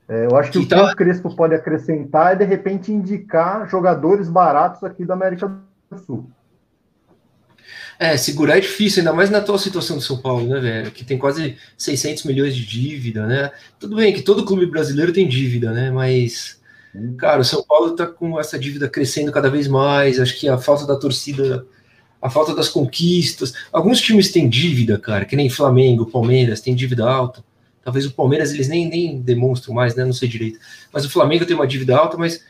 É, 0.08 0.26
eu 0.26 0.36
acho 0.36 0.50
que 0.50 0.58
o 0.58 0.60
que 0.62 0.66
Então- 0.74 0.86
o 0.90 0.96
Crespo 0.96 1.34
pode 1.36 1.54
acrescentar 1.54 2.32
é, 2.32 2.36
de 2.36 2.44
repente, 2.44 2.92
indicar 2.92 3.68
jogadores 3.68 4.28
baratos 4.28 4.82
aqui 4.82 5.04
da 5.04 5.14
América 5.14 5.48
do 5.90 5.98
Sul. 5.98 6.30
É, 8.02 8.16
segurar 8.16 8.56
é 8.56 8.60
difícil, 8.60 9.00
ainda 9.00 9.12
mais 9.12 9.28
na 9.28 9.36
atual 9.36 9.58
situação 9.58 9.98
do 9.98 10.02
São 10.02 10.16
Paulo, 10.16 10.48
né, 10.48 10.58
velho? 10.58 10.90
Que 10.90 11.04
tem 11.04 11.18
quase 11.18 11.58
600 11.76 12.24
milhões 12.24 12.56
de 12.56 12.64
dívida, 12.64 13.26
né? 13.26 13.52
Tudo 13.78 13.96
bem 13.96 14.10
que 14.10 14.22
todo 14.22 14.46
clube 14.46 14.64
brasileiro 14.64 15.12
tem 15.12 15.28
dívida, 15.28 15.70
né? 15.70 15.90
Mas, 15.90 16.58
cara, 17.18 17.42
o 17.42 17.44
São 17.44 17.62
Paulo 17.62 17.94
tá 17.94 18.06
com 18.06 18.40
essa 18.40 18.58
dívida 18.58 18.88
crescendo 18.88 19.30
cada 19.30 19.50
vez 19.50 19.68
mais. 19.68 20.18
Acho 20.18 20.34
que 20.40 20.48
a 20.48 20.56
falta 20.56 20.86
da 20.86 20.96
torcida, 20.96 21.66
a 22.22 22.30
falta 22.30 22.54
das 22.54 22.70
conquistas. 22.70 23.52
Alguns 23.70 24.00
times 24.00 24.32
têm 24.32 24.48
dívida, 24.48 24.98
cara, 24.98 25.26
que 25.26 25.36
nem 25.36 25.50
Flamengo, 25.50 26.10
Palmeiras, 26.10 26.62
tem 26.62 26.74
dívida 26.74 27.06
alta. 27.06 27.44
Talvez 27.84 28.06
o 28.06 28.12
Palmeiras 28.12 28.50
eles 28.54 28.66
nem, 28.66 28.88
nem 28.88 29.20
demonstram 29.20 29.74
mais, 29.74 29.94
né? 29.94 30.06
Não 30.06 30.14
sei 30.14 30.26
direito. 30.26 30.58
Mas 30.90 31.04
o 31.04 31.10
Flamengo 31.10 31.44
tem 31.44 31.54
uma 31.54 31.66
dívida 31.66 31.98
alta, 31.98 32.16
mas 32.16 32.42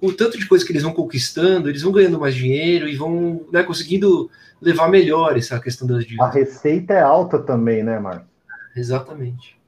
com 0.00 0.06
o 0.06 0.12
tanto 0.12 0.38
de 0.38 0.48
coisa 0.48 0.64
que 0.64 0.72
eles 0.72 0.82
vão 0.82 0.92
conquistando, 0.92 1.68
eles 1.68 1.82
vão 1.82 1.92
ganhando 1.92 2.18
mais 2.18 2.34
dinheiro 2.34 2.88
e 2.88 2.96
vão 2.96 3.44
né, 3.52 3.62
conseguindo 3.62 4.30
levar 4.60 4.88
melhor 4.88 5.36
essa 5.36 5.60
questão 5.60 5.86
das 5.86 5.98
A 5.98 6.00
dívidas. 6.00 6.34
receita 6.34 6.94
é 6.94 7.02
alta 7.02 7.38
também, 7.38 7.82
né, 7.82 7.98
Marcos? 7.98 8.28
Exatamente. 8.74 9.58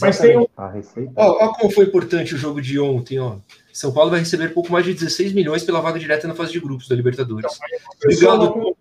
Mas 0.00 0.18
tem 0.18 0.38
um... 0.38 0.46
A 0.56 0.68
receita. 0.68 1.12
Ó, 1.16 1.44
ó 1.46 1.54
como 1.54 1.70
foi 1.70 1.86
importante 1.86 2.34
o 2.34 2.38
jogo 2.38 2.60
de 2.60 2.78
ontem, 2.78 3.18
ó. 3.18 3.36
São 3.72 3.92
Paulo 3.92 4.10
vai 4.10 4.20
receber 4.20 4.52
pouco 4.52 4.72
mais 4.72 4.84
de 4.84 4.92
16 4.92 5.32
milhões 5.32 5.62
pela 5.62 5.80
vaga 5.80 5.98
direta 5.98 6.26
na 6.26 6.34
fase 6.34 6.52
de 6.52 6.60
grupos 6.60 6.88
da 6.88 6.96
Libertadores. 6.96 7.50
Você 7.50 8.06
Obrigado. 8.06 8.46
soma, 8.46 8.52
com, 8.52 8.76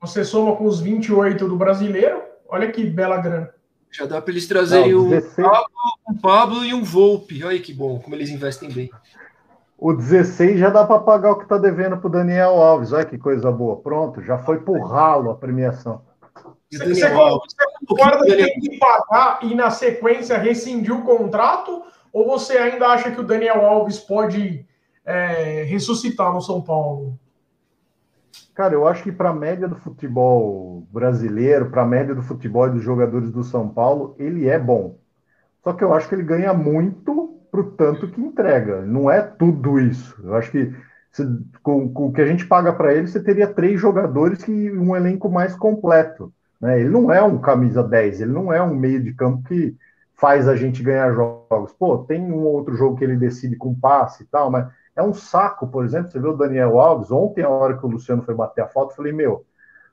você 0.00 0.24
soma 0.24 0.56
com 0.56 0.64
os 0.64 0.80
28 0.80 1.48
do 1.48 1.56
brasileiro, 1.56 2.22
olha 2.48 2.70
que 2.70 2.84
bela 2.84 3.18
grana. 3.18 3.52
Já 3.90 4.06
dá 4.06 4.22
para 4.22 4.32
eles 4.32 4.46
trazerem 4.46 4.92
Não, 4.92 5.06
o 5.06 5.10
16. 5.10 5.34
Pablo, 5.34 5.68
um 6.08 6.14
Pablo 6.14 6.64
e 6.64 6.72
um 6.72 6.84
Volpe. 6.84 7.42
Olha 7.42 7.58
que 7.58 7.72
bom, 7.72 7.98
como 7.98 8.14
eles 8.14 8.30
investem 8.30 8.70
bem. 8.70 8.90
O 9.80 9.92
16 9.92 10.58
já 10.58 10.70
dá 10.70 10.84
para 10.84 10.98
pagar 10.98 11.30
o 11.30 11.36
que 11.36 11.44
está 11.44 11.56
devendo 11.56 11.96
para 11.98 12.08
o 12.08 12.10
Daniel 12.10 12.60
Alves. 12.60 12.92
Olha 12.92 13.04
que 13.04 13.16
coisa 13.16 13.52
boa. 13.52 13.76
Pronto, 13.76 14.20
já 14.20 14.36
foi 14.36 14.58
pro 14.60 14.82
ralo 14.82 15.30
a 15.30 15.36
premiação. 15.36 16.02
E 16.70 16.76
Você, 16.76 17.08
concorda 17.86 18.26
que 18.26 18.36
tem 18.36 18.60
que 18.60 18.76
pagar 18.76 19.38
e 19.42 19.54
na 19.54 19.70
sequência 19.70 20.36
rescindir 20.36 20.92
o 20.92 21.04
contrato? 21.04 21.84
Ou 22.12 22.26
você 22.26 22.58
ainda 22.58 22.88
acha 22.88 23.12
que 23.12 23.20
o 23.20 23.24
Daniel 23.24 23.64
Alves 23.64 24.00
pode 24.00 24.66
é, 25.04 25.62
ressuscitar 25.62 26.32
no 26.32 26.42
São 26.42 26.60
Paulo? 26.60 27.16
Cara, 28.54 28.74
eu 28.74 28.88
acho 28.88 29.04
que 29.04 29.12
para 29.12 29.30
a 29.30 29.34
média 29.34 29.68
do 29.68 29.76
futebol 29.76 30.84
brasileiro, 30.90 31.70
para 31.70 31.82
a 31.82 31.86
média 31.86 32.16
do 32.16 32.22
futebol 32.22 32.66
e 32.66 32.72
dos 32.72 32.82
jogadores 32.82 33.30
do 33.30 33.44
São 33.44 33.68
Paulo, 33.68 34.16
ele 34.18 34.48
é 34.48 34.58
bom. 34.58 34.98
Só 35.62 35.72
que 35.72 35.84
eu 35.84 35.94
acho 35.94 36.08
que 36.08 36.16
ele 36.16 36.24
ganha 36.24 36.52
muito 36.52 37.37
pro 37.50 37.72
tanto 37.72 38.08
que 38.10 38.20
entrega. 38.20 38.82
Não 38.82 39.10
é 39.10 39.20
tudo 39.22 39.78
isso. 39.80 40.20
Eu 40.24 40.34
acho 40.34 40.50
que 40.50 40.72
se- 41.12 41.26
com, 41.62 41.92
com 41.92 42.06
o 42.08 42.12
que 42.12 42.20
a 42.20 42.26
gente 42.26 42.46
paga 42.46 42.72
para 42.72 42.94
ele, 42.94 43.06
você 43.08 43.22
teria 43.22 43.46
três 43.52 43.80
jogadores 43.80 44.46
e 44.48 44.70
um 44.72 44.94
elenco 44.96 45.28
mais 45.30 45.54
completo. 45.56 46.32
né? 46.60 46.80
Ele 46.80 46.88
não 46.90 47.12
é 47.12 47.22
um 47.22 47.38
camisa 47.40 47.82
10, 47.82 48.20
ele 48.20 48.32
não 48.32 48.52
é 48.52 48.62
um 48.62 48.74
meio 48.74 49.02
de 49.02 49.12
campo 49.14 49.42
que 49.48 49.76
faz 50.16 50.48
a 50.48 50.56
gente 50.56 50.82
ganhar 50.82 51.12
jogos. 51.12 51.72
Pô, 51.72 51.98
tem 51.98 52.20
um 52.20 52.44
outro 52.44 52.74
jogo 52.76 52.96
que 52.96 53.04
ele 53.04 53.16
decide 53.16 53.56
com 53.56 53.74
passe 53.74 54.24
e 54.24 54.26
tal, 54.26 54.50
mas 54.50 54.66
é 54.96 55.02
um 55.02 55.14
saco, 55.14 55.68
por 55.68 55.84
exemplo. 55.84 56.10
Você 56.10 56.18
viu 56.20 56.30
o 56.32 56.36
Daniel 56.36 56.78
Alves 56.80 57.10
ontem, 57.12 57.42
a 57.42 57.48
hora 57.48 57.76
que 57.78 57.86
o 57.86 57.88
Luciano 57.88 58.22
foi 58.22 58.34
bater 58.34 58.62
a 58.62 58.68
foto, 58.68 58.90
eu 58.92 58.96
falei, 58.96 59.12
meu, 59.12 59.44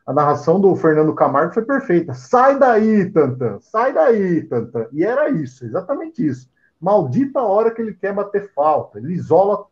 a 0.05 0.13
narração 0.13 0.59
do 0.61 0.75
Fernando 0.75 1.13
Camargo 1.15 1.53
foi 1.53 1.65
perfeita. 1.65 2.13
Sai 2.13 2.57
daí, 2.59 3.11
Tantan, 3.11 3.59
sai 3.59 3.93
daí, 3.93 4.43
Tantan. 4.43 4.87
E 4.91 5.03
era 5.03 5.29
isso, 5.29 5.65
exatamente 5.65 6.25
isso. 6.25 6.49
Maldita 6.85 7.41
hora 7.41 7.73
que 7.73 7.81
ele 7.81 7.95
quer 7.95 8.13
bater 8.13 8.53
falta. 8.53 8.99
Ele 8.99 9.13
isola 9.13 9.65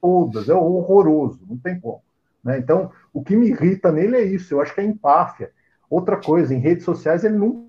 todas, 0.00 0.48
é 0.48 0.54
horroroso, 0.54 1.40
não 1.46 1.58
tem 1.58 1.78
como. 1.78 2.02
né? 2.42 2.58
Então, 2.58 2.90
o 3.12 3.22
que 3.22 3.36
me 3.36 3.48
irrita 3.48 3.92
nele 3.92 4.16
é 4.16 4.22
isso, 4.24 4.54
eu 4.54 4.62
acho 4.62 4.74
que 4.74 4.80
é 4.80 4.84
empáfia. 4.84 5.52
Outra 5.90 6.16
coisa, 6.16 6.54
em 6.54 6.58
redes 6.58 6.84
sociais 6.86 7.24
ele 7.24 7.36
nunca 7.36 7.68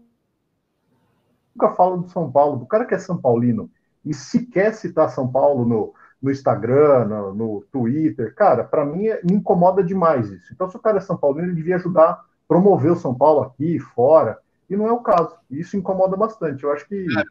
fala 1.75 1.97
do 1.97 2.07
São 2.07 2.31
Paulo, 2.31 2.57
do 2.59 2.65
cara 2.65 2.85
que 2.85 2.95
é 2.95 2.99
São 2.99 3.17
Paulino, 3.17 3.69
e 4.05 4.13
se 4.13 4.45
quer 4.45 4.73
citar 4.73 5.09
São 5.09 5.27
Paulo 5.29 5.65
no, 5.65 5.93
no 6.21 6.31
Instagram, 6.31 7.05
no, 7.05 7.33
no 7.33 7.65
Twitter, 7.69 8.33
cara, 8.35 8.63
para 8.63 8.85
mim 8.85 9.07
é- 9.07 9.21
me 9.21 9.33
incomoda 9.33 9.83
demais 9.83 10.29
isso. 10.29 10.53
Então, 10.53 10.69
se 10.69 10.77
o 10.77 10.79
cara 10.79 10.97
é 10.97 11.01
São 11.01 11.17
Paulino, 11.17 11.47
ele 11.47 11.55
devia 11.55 11.75
ajudar 11.75 12.23
promover 12.47 12.93
o 12.93 12.95
São 12.95 13.13
Paulo 13.13 13.41
aqui, 13.41 13.79
fora, 13.79 14.39
e 14.69 14.75
não 14.77 14.87
é 14.87 14.91
o 14.93 15.01
caso. 15.01 15.35
Isso 15.51 15.75
incomoda 15.75 16.15
bastante. 16.15 16.63
Eu 16.63 16.71
acho 16.71 16.87
que 16.87 17.05
é, 17.17 17.23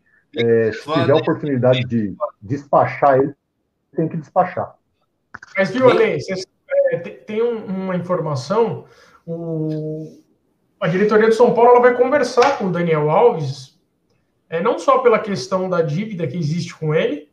se 0.73 0.83
tiver 1.01 1.13
a 1.13 1.17
oportunidade 1.17 1.85
de 1.85 2.15
despachar 2.43 3.19
ele, 3.19 3.35
tem 3.95 4.09
que 4.09 4.17
despachar. 4.17 4.75
Mas, 5.57 5.71
viu, 5.71 5.87
você- 6.21 6.45
é, 6.93 6.99
te- 6.99 7.11
tem 7.11 7.43
um- 7.43 7.65
uma 7.65 7.97
informação, 7.97 8.85
o- 9.27 10.21
a 10.81 10.89
diretoria 10.89 11.29
do 11.29 11.35
São 11.35 11.55
Paulo 11.55 11.71
ela 11.71 11.81
vai 11.81 11.95
conversar 11.97 12.59
com 12.59 12.67
o 12.67 12.73
Daniel 12.73 13.11
Alves, 13.11 13.79
é, 14.49 14.61
não 14.61 14.79
só 14.79 14.99
pela 14.99 15.19
questão 15.19 15.69
da 15.69 15.83
dívida 15.83 16.27
que 16.27 16.37
existe 16.37 16.75
com 16.75 16.95
ele, 16.95 17.29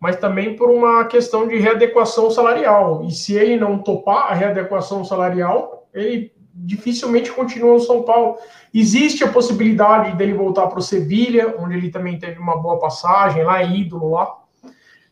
mas 0.00 0.16
também 0.16 0.56
por 0.56 0.70
uma 0.70 1.04
questão 1.04 1.46
de 1.46 1.56
readequação 1.58 2.30
salarial. 2.30 3.04
E 3.04 3.10
se 3.10 3.34
ele 3.34 3.56
não 3.58 3.78
topar 3.78 4.30
a 4.30 4.34
readequação 4.34 5.04
salarial, 5.04 5.86
ele 5.92 6.32
dificilmente 6.64 7.32
continua 7.32 7.74
no 7.74 7.80
São 7.80 8.02
Paulo. 8.02 8.38
Existe 8.72 9.24
a 9.24 9.28
possibilidade 9.32 10.16
dele 10.16 10.32
voltar 10.34 10.66
para 10.68 10.78
o 10.78 10.82
Sevilha, 10.82 11.54
onde 11.58 11.74
ele 11.74 11.90
também 11.90 12.18
teve 12.18 12.38
uma 12.38 12.56
boa 12.56 12.78
passagem, 12.78 13.42
lá 13.42 13.60
é 13.62 13.68
ídolo 13.68 14.10
lá. 14.10 14.36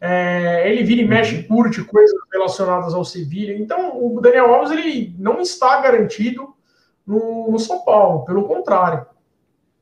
É, 0.00 0.70
ele 0.70 0.84
vira 0.84 1.02
e 1.02 1.08
mexe, 1.08 1.42
curte 1.42 1.82
coisas 1.82 2.14
relacionadas 2.32 2.94
ao 2.94 3.04
Sevilha. 3.04 3.56
Então, 3.56 4.00
o 4.00 4.20
Daniel 4.20 4.54
Alves 4.54 4.70
ele 4.70 5.14
não 5.18 5.40
está 5.40 5.80
garantido 5.80 6.54
no, 7.06 7.50
no 7.50 7.58
São 7.58 7.80
Paulo, 7.84 8.24
pelo 8.24 8.44
contrário. 8.44 9.04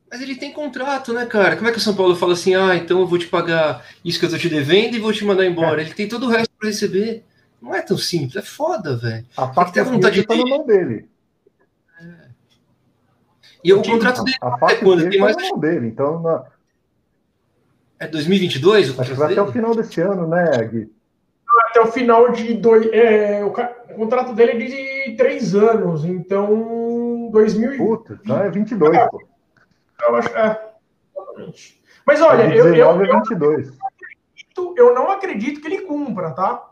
Mas 0.09 0.21
ele 0.21 0.35
tem 0.35 0.53
contrato, 0.53 1.13
né, 1.13 1.25
cara? 1.25 1.55
Como 1.57 1.67
é 1.67 1.71
que 1.71 1.77
o 1.77 1.81
São 1.81 1.93
Paulo 1.93 2.15
fala 2.15 2.33
assim, 2.33 2.55
ah, 2.55 2.75
então 2.75 3.01
eu 3.01 3.07
vou 3.07 3.19
te 3.19 3.27
pagar 3.27 3.85
isso 4.03 4.17
que 4.19 4.25
eu 4.25 4.29
tô 4.29 4.37
te 4.37 4.49
devendo 4.49 4.95
e 4.95 4.99
vou 4.99 5.11
te 5.11 5.25
mandar 5.25 5.45
embora? 5.45 5.81
Ele 5.81 5.93
tem 5.93 6.07
todo 6.07 6.25
o 6.25 6.29
resto 6.29 6.49
para 6.57 6.69
receber. 6.69 7.23
Não 7.61 7.75
é 7.75 7.81
tão 7.81 7.97
simples, 7.97 8.35
é 8.37 8.41
foda, 8.41 8.95
velho. 8.95 9.25
A 9.35 9.47
ter 9.47 9.53
faca 9.53 9.83
vontade 9.83 10.19
está 10.21 10.33
de- 10.33 10.43
na 10.43 10.49
mão 10.49 10.65
dele. 10.65 11.09
E 13.67 13.73
o 13.73 13.81
contrato 13.83 14.23
dele 14.23 14.37
A, 14.41 14.47
a 14.55 14.57
faca 14.57 14.75
quando? 14.77 14.99
dele 14.99 15.09
Tem 15.11 15.19
está 15.25 15.39
mais- 15.39 15.49
mão 15.49 15.59
dele. 15.59 15.87
Então, 15.87 16.21
na- 16.21 16.45
é 17.99 18.07
2022 18.07 18.89
o 18.89 19.01
acho 19.01 19.09
que 19.09 19.09
contrato 19.09 19.17
vai 19.17 19.31
até 19.33 19.41
o 19.41 19.51
final 19.51 19.75
desse 19.75 19.99
ano, 20.01 20.27
né, 20.27 20.45
Gui? 20.71 20.91
Até 21.69 21.81
o 21.81 21.87
final 21.87 22.31
de 22.31 22.53
dois. 22.53 22.87
é, 22.93 23.43
o, 23.43 23.47
o 23.49 23.95
contrato 23.95 24.33
dele 24.33 24.51
é 24.51 25.07
de 25.09 25.15
três 25.17 25.55
anos, 25.55 26.05
então 26.05 27.29
2000 27.31 27.73
e- 27.73 27.77
Puta, 27.77 28.19
então 28.23 28.39
é 28.41 28.49
22, 28.49 28.97
pô. 29.09 29.21
eu 30.03 30.15
acho, 30.15 30.29
é, 30.37 30.69
exatamente. 31.15 31.81
Mas 32.05 32.21
olha, 32.21 32.47
De 32.47 32.55
eu, 32.57 32.65
eu, 32.67 32.73
19 32.73 33.05
é 33.05 33.09
eu, 33.11 33.19
22. 33.19 33.67
acredito- 33.81 34.73
eu 34.77 34.93
não 34.93 35.11
acredito 35.11 35.59
que 35.61 35.67
ele 35.67 35.81
cumpra, 35.81 36.31
tá? 36.31 36.71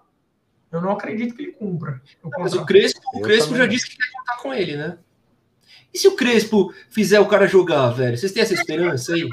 Eu 0.71 0.81
não 0.81 0.91
acredito 0.91 1.36
que 1.36 1.41
ele 1.43 1.51
cumpra. 1.53 2.01
Mas 2.23 2.53
o 2.53 2.58
contrato. 2.60 2.65
Crespo, 2.67 2.99
o 3.13 3.17
Eu 3.19 3.23
Crespo 3.23 3.55
já 3.55 3.65
disse 3.65 3.89
que 3.89 3.97
quer 3.97 4.12
contar 4.17 4.41
com 4.41 4.53
ele, 4.53 4.77
né? 4.77 4.97
E 5.95 5.97
se 5.97 6.10
o 6.10 6.15
Crespo 6.17 6.73
fizer 6.89 7.21
o 7.21 7.25
cara 7.25 7.47
jogar, 7.47 7.88
velho? 7.88 8.17
Vocês 8.17 8.34
têm 8.34 8.43
essa 8.43 8.53
esperança 8.53 9.13
aí? 9.13 9.25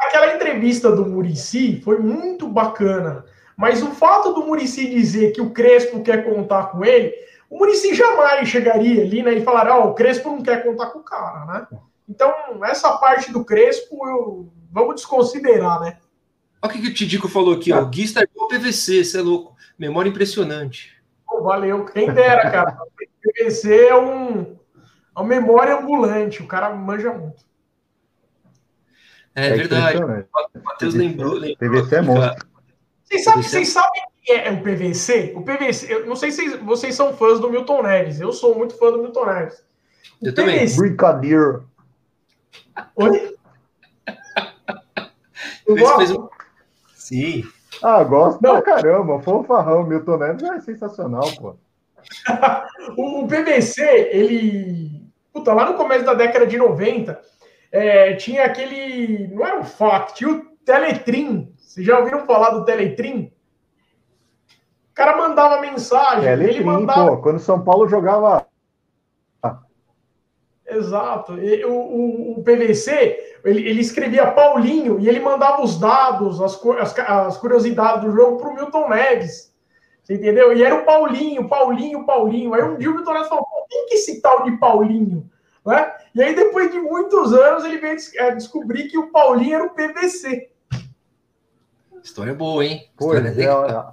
Aquela 0.00 0.34
entrevista 0.34 0.90
do 0.90 1.06
Murici 1.06 1.80
foi 1.84 2.00
muito 2.00 2.48
bacana, 2.48 3.24
mas 3.56 3.80
o 3.80 3.92
fato 3.92 4.32
do 4.32 4.44
Murici 4.44 4.90
dizer 4.90 5.30
que 5.30 5.40
o 5.40 5.50
Crespo 5.50 6.02
quer 6.02 6.24
contar 6.24 6.72
com 6.72 6.84
ele, 6.84 7.14
o 7.48 7.56
Murici 7.56 7.94
jamais 7.94 8.48
chegaria 8.48 9.04
ali 9.04 9.22
né, 9.22 9.34
e 9.34 9.44
falaria: 9.44 9.72
Ó, 9.72 9.90
o 9.90 9.94
Crespo 9.94 10.30
não 10.30 10.42
quer 10.42 10.64
contar 10.64 10.86
com 10.86 10.98
o 10.98 11.04
cara, 11.04 11.44
né? 11.44 11.78
Então, 12.08 12.34
essa 12.64 12.90
parte 12.96 13.30
do 13.30 13.44
Crespo, 13.44 14.04
eu, 14.08 14.52
vamos 14.72 14.96
desconsiderar, 14.96 15.78
né? 15.78 15.96
Olha 16.60 16.70
o 16.70 16.74
que, 16.74 16.82
que 16.82 16.88
o 16.88 16.94
Tidico 16.94 17.28
falou 17.28 17.54
aqui, 17.54 17.72
ó. 17.72 17.82
O 17.82 17.86
Gui 17.86 18.02
está 18.02 18.22
igual 18.22 18.48
PVC, 18.48 19.04
você 19.04 19.18
é 19.18 19.22
louco. 19.22 19.54
Memória 19.78 20.08
impressionante. 20.08 20.92
Pô, 21.24 21.40
valeu, 21.44 21.84
quem 21.84 22.12
dera, 22.12 22.50
cara. 22.50 22.76
PVC 23.22 23.86
é 23.86 23.96
um, 23.96 24.58
é 24.58 24.59
uma 25.20 25.28
memória 25.28 25.76
ambulante, 25.78 26.42
o 26.42 26.46
cara 26.46 26.70
manja 26.74 27.12
muito. 27.12 27.44
É, 29.34 29.50
verdade. 29.54 29.96
impressionante. 29.96 30.28
O 30.54 30.62
Matheus 30.64 30.94
lembrou. 30.94 31.34
lembrou 31.34 31.56
PVC 31.56 31.96
é 31.96 32.00
monstro. 32.02 32.46
Vocês 33.04 33.24
sabem, 33.24 33.42
vocês 33.42 33.68
sabem 33.68 34.02
o 34.02 34.22
que 34.24 34.32
é 34.32 34.50
o 34.50 34.62
PVC? 34.62 35.32
O 35.36 35.42
PVC, 35.42 35.92
eu 35.92 36.06
não 36.06 36.16
sei 36.16 36.30
se 36.32 36.56
vocês 36.58 36.94
são 36.94 37.12
fãs 37.16 37.40
do 37.40 37.50
Milton 37.50 37.82
Neves. 37.82 38.20
Eu 38.20 38.32
sou 38.32 38.56
muito 38.56 38.76
fã 38.76 38.90
do 38.90 38.98
Milton 39.02 39.26
Neves. 39.26 39.64
O 40.20 40.26
Eu 40.26 40.34
também. 40.34 40.58
PVC 40.58 40.76
Brincadeira. 40.76 41.62
Oi? 42.96 43.36
Fez- 45.96 46.10
um- 46.10 46.28
Sim. 46.94 47.44
Ah, 47.82 48.02
gosto 48.04 48.40
Não. 48.42 48.60
pra 48.60 48.62
caramba. 48.62 49.20
Fofarrão. 49.20 49.84
Milton 49.84 50.16
Neves 50.18 50.42
é 50.42 50.60
sensacional, 50.60 51.28
pô. 51.36 51.56
O, 52.96 53.24
o 53.24 53.28
PVC, 53.28 53.82
ele. 54.10 54.99
Puta, 55.32 55.52
lá 55.52 55.70
no 55.70 55.76
começo 55.76 56.04
da 56.04 56.14
década 56.14 56.46
de 56.46 56.56
90, 56.56 57.20
é, 57.72 58.14
tinha 58.14 58.44
aquele. 58.44 59.28
Não 59.28 59.46
era 59.46 59.60
o 59.60 59.64
FAC, 59.64 60.14
tinha 60.14 60.30
o 60.30 60.42
Teletrim. 60.64 61.52
Vocês 61.56 61.86
já 61.86 61.98
ouviram 61.98 62.26
falar 62.26 62.50
do 62.50 62.64
Teletrim? 62.64 63.32
O 64.90 64.94
cara 64.94 65.16
mandava 65.16 65.60
mensagem, 65.60 66.28
É, 66.28 66.32
ele 66.34 66.62
mandava. 66.64 67.16
pô. 67.16 67.22
Quando 67.22 67.38
São 67.38 67.62
Paulo 67.62 67.88
jogava. 67.88 68.46
Exato. 70.66 71.32
O, 71.32 71.72
o- 71.72 72.38
o 72.38 72.44
PVC, 72.44 73.18
ele, 73.44 73.68
ele 73.68 73.80
escrevia 73.80 74.30
Paulinho 74.30 75.00
e 75.00 75.08
ele 75.08 75.18
mandava 75.18 75.62
os 75.62 75.78
dados, 75.80 76.40
as, 76.40 76.60
as, 76.78 76.98
as 76.98 77.36
curiosidades 77.38 78.04
do 78.04 78.12
jogo 78.12 78.36
para 78.38 78.50
o 78.50 78.54
Milton 78.54 78.88
Neves. 78.88 79.52
Você 80.02 80.14
entendeu? 80.14 80.52
E 80.56 80.62
era 80.62 80.76
o 80.76 80.84
Paulinho, 80.84 81.48
Paulinho, 81.48 82.04
Paulinho. 82.06 82.54
Aí 82.54 82.62
um 82.62 82.76
dia 82.78 82.88
o 82.90 82.94
Milton 82.94 83.12
Neves 83.14 83.28
falou: 83.28 83.44
Pô, 83.44 83.59
quem 83.70 83.86
que 83.86 83.94
é 83.94 83.96
esse 83.96 84.20
tal 84.20 84.42
de 84.42 84.56
Paulinho? 84.58 85.30
Né? 85.64 85.92
E 86.14 86.22
aí, 86.22 86.34
depois 86.34 86.72
de 86.72 86.80
muitos 86.80 87.32
anos, 87.32 87.64
ele 87.64 87.78
veio 87.78 87.96
é, 88.16 88.34
descobrir 88.34 88.88
que 88.88 88.98
o 88.98 89.10
Paulinho 89.12 89.54
era 89.54 89.64
o 89.64 89.70
PVC. 89.70 90.50
História 92.02 92.34
boa, 92.34 92.64
hein? 92.64 92.88
História 92.90 93.28
é, 93.28 93.30
legal. 93.30 93.68
é, 93.68 93.92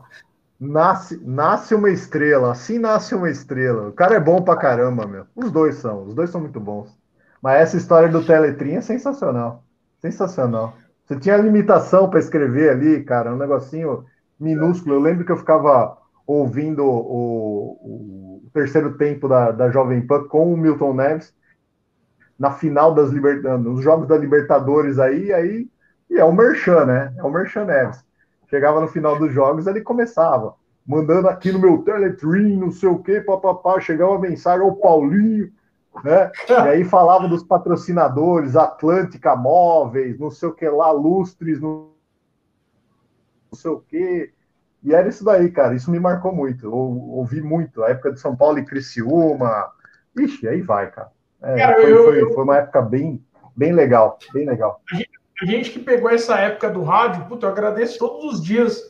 nasce, 0.59 1.21
nasce 1.23 1.75
uma 1.75 1.91
estrela. 1.91 2.51
Assim 2.51 2.79
nasce 2.79 3.13
uma 3.13 3.29
estrela. 3.29 3.89
O 3.89 3.93
cara 3.93 4.15
é 4.15 4.19
bom 4.19 4.41
pra 4.41 4.55
caramba, 4.55 5.05
meu. 5.05 5.27
Os 5.35 5.51
dois 5.51 5.75
são. 5.75 6.05
Os 6.05 6.15
dois 6.15 6.29
são 6.29 6.41
muito 6.41 6.59
bons. 6.59 6.97
Mas 7.41 7.61
essa 7.61 7.77
história 7.77 8.09
do 8.09 8.25
Teletrim 8.25 8.75
é 8.75 8.81
sensacional. 8.81 9.63
Sensacional. 10.01 10.75
Você 11.05 11.19
tinha 11.19 11.37
limitação 11.37 12.09
para 12.09 12.19
escrever 12.19 12.71
ali, 12.71 13.03
cara, 13.03 13.33
um 13.33 13.37
negocinho 13.37 14.05
minúsculo. 14.39 14.95
Eu 14.95 14.99
lembro 14.99 15.25
que 15.25 15.31
eu 15.31 15.37
ficava 15.37 15.97
ouvindo 16.27 16.83
o, 16.85 18.41
o 18.43 18.49
terceiro 18.53 18.97
tempo 18.97 19.29
da, 19.29 19.51
da 19.51 19.71
Jovem 19.71 20.05
Pan 20.05 20.27
com 20.27 20.53
o 20.53 20.57
Milton 20.57 20.93
Neves 20.93 21.33
na 22.37 22.51
final 22.51 22.93
das 22.93 23.09
Libertadores, 23.09 23.65
nos 23.65 23.83
jogos 23.83 24.07
da 24.07 24.17
Libertadores 24.17 24.99
aí, 24.99 25.33
aí 25.33 25.67
e 26.09 26.17
é 26.17 26.23
o 26.23 26.31
Merchan, 26.31 26.85
né? 26.85 27.13
É 27.17 27.23
o 27.23 27.31
Merchan 27.31 27.65
Neves. 27.65 28.05
Chegava 28.49 28.79
no 28.79 28.87
final 28.87 29.17
dos 29.17 29.31
jogos, 29.33 29.67
ele 29.67 29.81
começava 29.81 30.55
mandando 30.85 31.27
aqui 31.27 31.51
no 31.51 31.59
meu 31.59 31.79
Teletrim, 31.79 32.55
não 32.55 32.71
sei 32.71 32.87
o 32.87 32.99
quê, 32.99 33.19
papapá, 33.19 33.79
chegava 33.79 34.15
a 34.15 34.19
mensagem 34.19 34.65
ao 34.65 34.75
Paulinho, 34.75 35.51
né? 36.03 36.31
E 36.49 36.53
aí 36.53 36.83
falava 36.85 37.27
dos 37.27 37.43
patrocinadores, 37.43 38.55
Atlântica 38.55 39.35
Móveis, 39.35 40.17
não 40.17 40.31
sei 40.31 40.47
o 40.47 40.53
que 40.53 40.67
lá, 40.69 40.91
Lustres, 40.91 41.59
não, 41.59 41.89
não 43.51 43.57
sei 43.57 43.71
o 43.71 43.81
quê. 43.81 44.33
E 44.87 44.93
era 44.93 45.09
isso 45.09 45.25
daí, 45.25 45.51
cara. 45.51 45.75
Isso 45.75 45.91
me 45.91 45.99
marcou 45.99 46.33
muito. 46.33 46.65
Eu 46.65 46.73
ouvi 46.73 47.41
muito. 47.41 47.83
A 47.83 47.89
época 47.89 48.13
de 48.13 48.21
São 48.21 48.37
Paulo 48.37 48.57
e 48.57 48.63
Criciúma. 48.63 49.69
Ixi, 50.17 50.47
aí 50.47 50.61
vai, 50.61 50.89
cara. 50.89 51.11
É, 51.43 51.57
cara 51.57 51.81
foi, 51.81 51.91
eu, 51.91 52.03
foi, 52.05 52.21
eu... 52.21 52.33
foi, 52.33 52.43
uma 52.45 52.57
época 52.57 52.81
bem, 52.81 53.21
bem 53.53 53.73
legal. 53.73 54.17
Bem 54.33 54.47
legal. 54.47 54.81
A 55.41 55.45
gente 55.45 55.71
que 55.71 55.79
pegou 55.79 56.09
essa 56.09 56.37
época 56.37 56.69
do 56.69 56.83
rádio, 56.83 57.25
puta, 57.25 57.45
eu 57.45 57.51
agradeço 57.51 57.99
todos 57.99 58.35
os 58.35 58.43
dias 58.43 58.81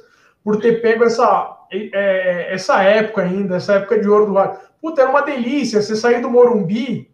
por 0.44 0.62
ter 0.62 0.84
pego 0.84 1.04
essa, 1.04 1.66
é, 1.72 2.54
essa 2.54 2.84
época 2.84 3.24
ainda, 3.24 3.56
essa 3.56 3.74
época 3.74 4.00
de 4.00 4.08
ouro 4.08 4.28
do 4.28 4.34
rádio. 4.34 4.60
Puta, 4.80 5.02
era 5.02 5.10
uma 5.10 5.24
delícia 5.24 5.82
você 5.82 5.96
sair 5.96 6.22
do 6.22 6.30
Morumbi, 6.30 7.12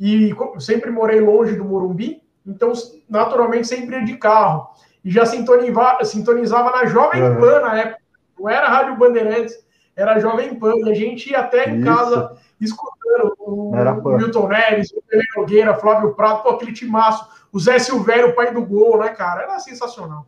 e 0.00 0.34
sempre 0.58 0.90
morei 0.90 1.20
longe 1.20 1.54
do 1.56 1.64
Morumbi, 1.64 2.22
então 2.46 2.72
naturalmente 3.08 3.68
sempre 3.68 3.96
ia 3.96 4.04
de 4.04 4.16
carro. 4.16 4.70
E 5.04 5.10
já 5.10 5.26
sintonizava, 5.26 6.04
sintonizava 6.04 6.70
na 6.70 6.86
Jovem 6.86 7.20
Pan 7.38 7.60
na 7.60 7.78
época. 7.78 8.03
Não 8.38 8.48
era 8.48 8.68
Rádio 8.68 8.96
Bandeirantes, 8.96 9.58
era 9.96 10.18
Jovem 10.18 10.58
Pan. 10.58 10.74
E 10.76 10.90
a 10.90 10.94
gente 10.94 11.30
ia 11.30 11.40
até 11.40 11.70
em 11.70 11.76
Isso. 11.76 11.84
casa 11.84 12.36
escutando 12.60 13.34
o, 13.38 13.70
o 13.70 14.16
Milton 14.16 14.48
Neves, 14.48 14.90
o 14.92 15.02
Pelé 15.02 15.24
Nogueira, 15.36 15.74
Flávio 15.74 16.14
Prato, 16.14 16.42
pô, 16.42 16.50
aquele 16.50 16.72
timaço, 16.72 17.28
o 17.52 17.58
Zé 17.58 17.78
Silvério, 17.78 18.30
o 18.30 18.34
pai 18.34 18.52
do 18.52 18.64
gol, 18.64 18.98
né, 18.98 19.10
cara? 19.10 19.42
Era 19.42 19.58
sensacional. 19.58 20.26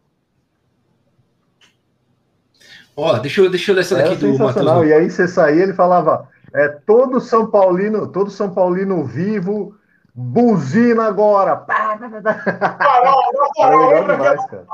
Ó, 2.96 3.18
deixa 3.18 3.42
eu, 3.42 3.50
deixa 3.50 3.70
eu 3.70 3.74
ler 3.74 3.82
essa 3.82 3.96
daqui 3.96 4.16
do 4.16 4.38
Matheus. 4.38 4.86
E 4.86 4.92
aí 4.92 5.10
você 5.10 5.28
saía, 5.28 5.62
ele 5.62 5.74
falava, 5.74 6.28
é 6.54 6.68
todo 6.68 7.20
São 7.20 7.50
Paulino, 7.50 8.06
todo 8.06 8.30
São 8.30 8.54
Paulino 8.54 9.04
vivo, 9.04 9.76
buzina 10.14 11.04
agora. 11.04 11.56
Farol, 11.68 13.22
farol, 13.56 13.82
é 13.82 14.00
legal 14.00 14.16
demais, 14.16 14.46
cara. 14.46 14.66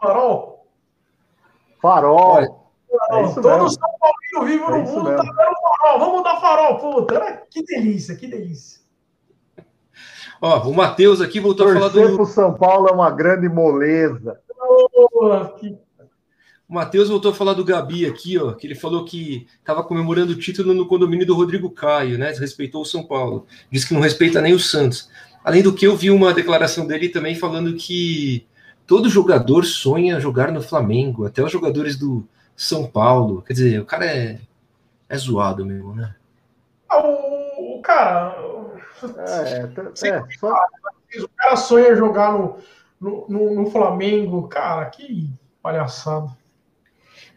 Farol. 0.00 0.66
Farol. 1.80 2.57
É 3.10 3.34
todo 3.34 3.48
mesmo. 3.48 3.70
São 3.70 3.88
Paulino 4.00 4.50
vivo 4.50 4.64
é 4.64 4.78
no 4.78 4.84
mundo 4.84 5.16
tá 5.16 5.22
dando 5.22 5.34
farol. 5.34 5.98
Vamos 5.98 6.24
dar 6.24 6.40
farol, 6.40 6.78
puta. 6.78 7.42
Que 7.50 7.62
delícia, 7.62 8.16
que 8.16 8.26
delícia. 8.26 8.78
Ó, 10.40 10.68
o 10.68 10.74
Matheus 10.74 11.20
aqui 11.20 11.40
voltou 11.40 11.66
Torcer 11.66 11.82
a 11.82 11.90
falar 11.90 12.08
do. 12.08 12.16
pro 12.16 12.26
São 12.26 12.54
Paulo 12.54 12.88
é 12.88 12.92
uma 12.92 13.10
grande 13.10 13.48
moleza. 13.48 14.40
Oh, 14.60 15.44
que 15.58 15.76
o 16.68 16.74
Matheus 16.74 17.08
voltou 17.08 17.30
a 17.30 17.34
falar 17.34 17.54
do 17.54 17.64
Gabi 17.64 18.04
aqui, 18.04 18.36
ó, 18.36 18.52
que 18.52 18.66
ele 18.66 18.74
falou 18.74 19.02
que 19.02 19.46
estava 19.58 19.82
comemorando 19.82 20.32
o 20.32 20.38
título 20.38 20.74
no 20.74 20.86
condomínio 20.86 21.26
do 21.26 21.34
Rodrigo 21.34 21.70
Caio, 21.70 22.18
né? 22.18 22.30
Respeitou 22.32 22.82
o 22.82 22.84
São 22.84 23.02
Paulo. 23.02 23.46
Diz 23.70 23.86
que 23.86 23.94
não 23.94 24.02
respeita 24.02 24.42
nem 24.42 24.52
o 24.52 24.60
Santos. 24.60 25.08
Além 25.42 25.62
do 25.62 25.72
que, 25.72 25.86
eu 25.86 25.96
vi 25.96 26.10
uma 26.10 26.34
declaração 26.34 26.86
dele 26.86 27.08
também 27.08 27.34
falando 27.34 27.74
que 27.74 28.46
todo 28.86 29.08
jogador 29.08 29.64
sonha 29.64 30.20
jogar 30.20 30.52
no 30.52 30.60
Flamengo, 30.60 31.24
até 31.24 31.42
os 31.42 31.50
jogadores 31.50 31.96
do 31.96 32.28
São 32.58 32.86
Paulo. 32.86 33.40
Quer 33.42 33.52
dizer, 33.54 33.80
o 33.80 33.86
cara 33.86 34.04
é, 34.04 34.40
é 35.08 35.16
zoado 35.16 35.64
mesmo, 35.64 35.94
né? 35.94 36.14
Ah, 36.88 36.98
o, 36.98 37.80
cara. 37.82 38.36
É, 39.18 39.60
é, 40.08 40.24
só... 40.38 40.52
O 41.22 41.28
cara 41.36 41.56
sonha 41.56 41.96
jogar 41.96 42.32
no, 42.32 42.58
no, 43.00 43.26
no, 43.28 43.54
no 43.62 43.70
Flamengo, 43.70 44.46
cara, 44.48 44.84
que 44.86 45.30
palhaçada 45.62 46.36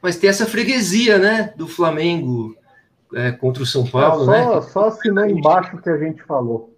mas 0.02 0.18
tem 0.18 0.30
essa 0.30 0.46
freguesia, 0.46 1.20
né, 1.20 1.54
do 1.56 1.68
Flamengo 1.68 2.56
é, 3.14 3.32
contra 3.32 3.62
o 3.62 3.66
São 3.66 3.86
Paulo, 3.86 4.34
é, 4.34 4.44
só, 4.44 4.56
né? 4.56 4.62
Só 4.62 4.88
assinou 4.88 5.26
embaixo 5.26 5.78
que 5.78 5.90
a 5.90 5.98
gente 5.98 6.24
falou. 6.24 6.76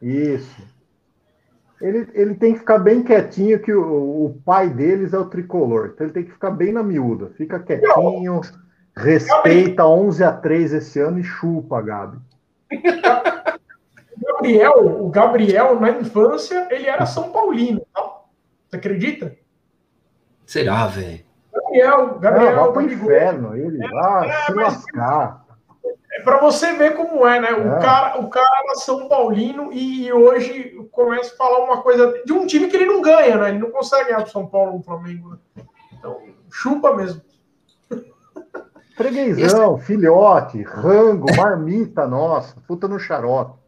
Isso. 0.00 0.62
Ele, 1.80 2.08
ele 2.12 2.34
tem 2.34 2.52
que 2.52 2.58
ficar 2.58 2.78
bem 2.78 3.02
quietinho, 3.02 3.58
que 3.58 3.72
o, 3.72 4.26
o 4.26 4.42
pai 4.44 4.68
deles 4.68 5.14
é 5.14 5.18
o 5.18 5.24
tricolor. 5.24 5.92
Então 5.94 6.06
ele 6.06 6.12
tem 6.12 6.24
que 6.24 6.32
ficar 6.32 6.50
bem 6.50 6.72
na 6.72 6.82
miúda. 6.82 7.30
Fica 7.36 7.58
quietinho, 7.58 8.40
respeita 8.94 9.86
11 9.86 10.22
a 10.22 10.32
3 10.32 10.74
esse 10.74 11.00
ano 11.00 11.18
e 11.18 11.24
chupa, 11.24 11.80
Gabi. 11.80 12.18
O 14.16 14.32
Gabriel, 14.34 15.02
o 15.04 15.08
Gabriel, 15.08 15.80
na 15.80 15.90
infância, 15.90 16.68
ele 16.70 16.86
era 16.86 17.06
São 17.06 17.30
Paulino, 17.30 17.80
tá? 17.94 18.20
Você 18.68 18.76
acredita? 18.76 19.34
Será, 20.44 20.86
velho? 20.86 21.24
Gabriel, 21.52 22.18
Gabriel. 22.18 22.56
Não, 22.56 22.62
vai 22.64 22.72
pro 22.72 22.82
inferno, 22.82 23.56
ele 23.56 23.84
é, 23.84 23.88
vai 23.88 24.28
é, 24.28 24.42
se 24.42 24.52
lascar. 24.52 25.44
É 26.20 26.22
para 26.22 26.38
você 26.38 26.74
ver 26.74 26.94
como 26.94 27.26
é, 27.26 27.40
né? 27.40 27.50
O, 27.52 27.76
é. 27.76 27.80
cara, 27.80 28.20
o 28.20 28.28
cara 28.28 28.62
era 28.64 28.74
São 28.74 29.08
Paulino 29.08 29.72
e 29.72 30.12
hoje 30.12 30.78
começa 30.92 31.32
a 31.32 31.36
falar 31.36 31.64
uma 31.64 31.80
coisa 31.80 32.22
de 32.26 32.32
um 32.32 32.46
time 32.46 32.68
que 32.68 32.76
ele 32.76 32.84
não 32.84 33.00
ganha, 33.00 33.38
né? 33.38 33.48
Ele 33.48 33.58
não 33.58 33.70
consegue 33.70 34.10
ganhar 34.10 34.22
do 34.22 34.30
São 34.30 34.46
Paulo 34.46 34.76
no 34.76 34.82
Flamengo. 34.82 35.30
Né? 35.30 35.64
Então, 35.98 36.20
chupa 36.50 36.94
mesmo. 36.94 37.22
Freguesão, 38.94 39.76
Esse... 39.76 39.86
filhote, 39.86 40.62
rango, 40.62 41.34
marmita, 41.34 42.06
nossa, 42.06 42.60
puta 42.68 42.86
no 42.86 42.98
xarope. 42.98 43.58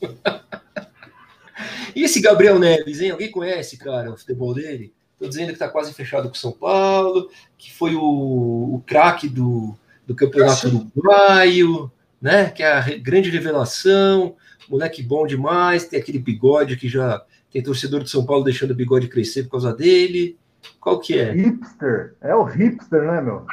e 1.96 2.04
esse 2.04 2.20
Gabriel 2.20 2.56
Neves, 2.56 3.00
hein? 3.00 3.10
Alguém 3.10 3.32
conhece, 3.32 3.76
cara, 3.76 4.12
o 4.12 4.16
futebol 4.16 4.54
dele? 4.54 4.94
Estou 5.14 5.28
dizendo 5.28 5.48
que 5.48 5.54
está 5.54 5.68
quase 5.68 5.92
fechado 5.92 6.28
com 6.28 6.36
o 6.36 6.38
São 6.38 6.52
Paulo, 6.52 7.28
que 7.58 7.72
foi 7.72 7.96
o, 7.96 8.00
o 8.00 8.82
craque 8.86 9.28
do, 9.28 9.76
do 10.10 10.16
campeonato 10.16 10.66
uruguaio, 10.66 11.88
né? 12.20 12.50
Que 12.50 12.64
é 12.64 12.72
a 12.72 12.80
grande 12.98 13.30
revelação, 13.30 14.34
moleque 14.68 15.04
bom 15.04 15.24
demais, 15.24 15.84
tem 15.84 16.00
aquele 16.00 16.18
bigode 16.18 16.76
que 16.76 16.88
já 16.88 17.24
tem 17.48 17.62
torcedor 17.62 18.02
de 18.02 18.10
São 18.10 18.26
Paulo 18.26 18.42
deixando 18.42 18.72
o 18.72 18.74
bigode 18.74 19.06
crescer 19.06 19.44
por 19.44 19.52
causa 19.52 19.72
dele. 19.72 20.36
Qual 20.80 20.98
que 20.98 21.16
é? 21.16 21.30
Hipster, 21.30 22.16
é 22.20 22.34
o 22.34 22.42
hipster, 22.42 23.02
né, 23.02 23.20
meu? 23.20 23.46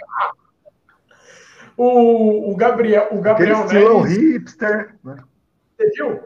O, 1.78 2.52
o 2.52 2.56
Gabriel, 2.56 3.10
o 3.12 3.22
Gabriel 3.22 3.60
Aquele 3.60 3.88
Neves. 3.88 4.18
hipster, 4.18 4.96
né? 5.04 5.16
Você 5.78 5.92
viu? 5.92 6.20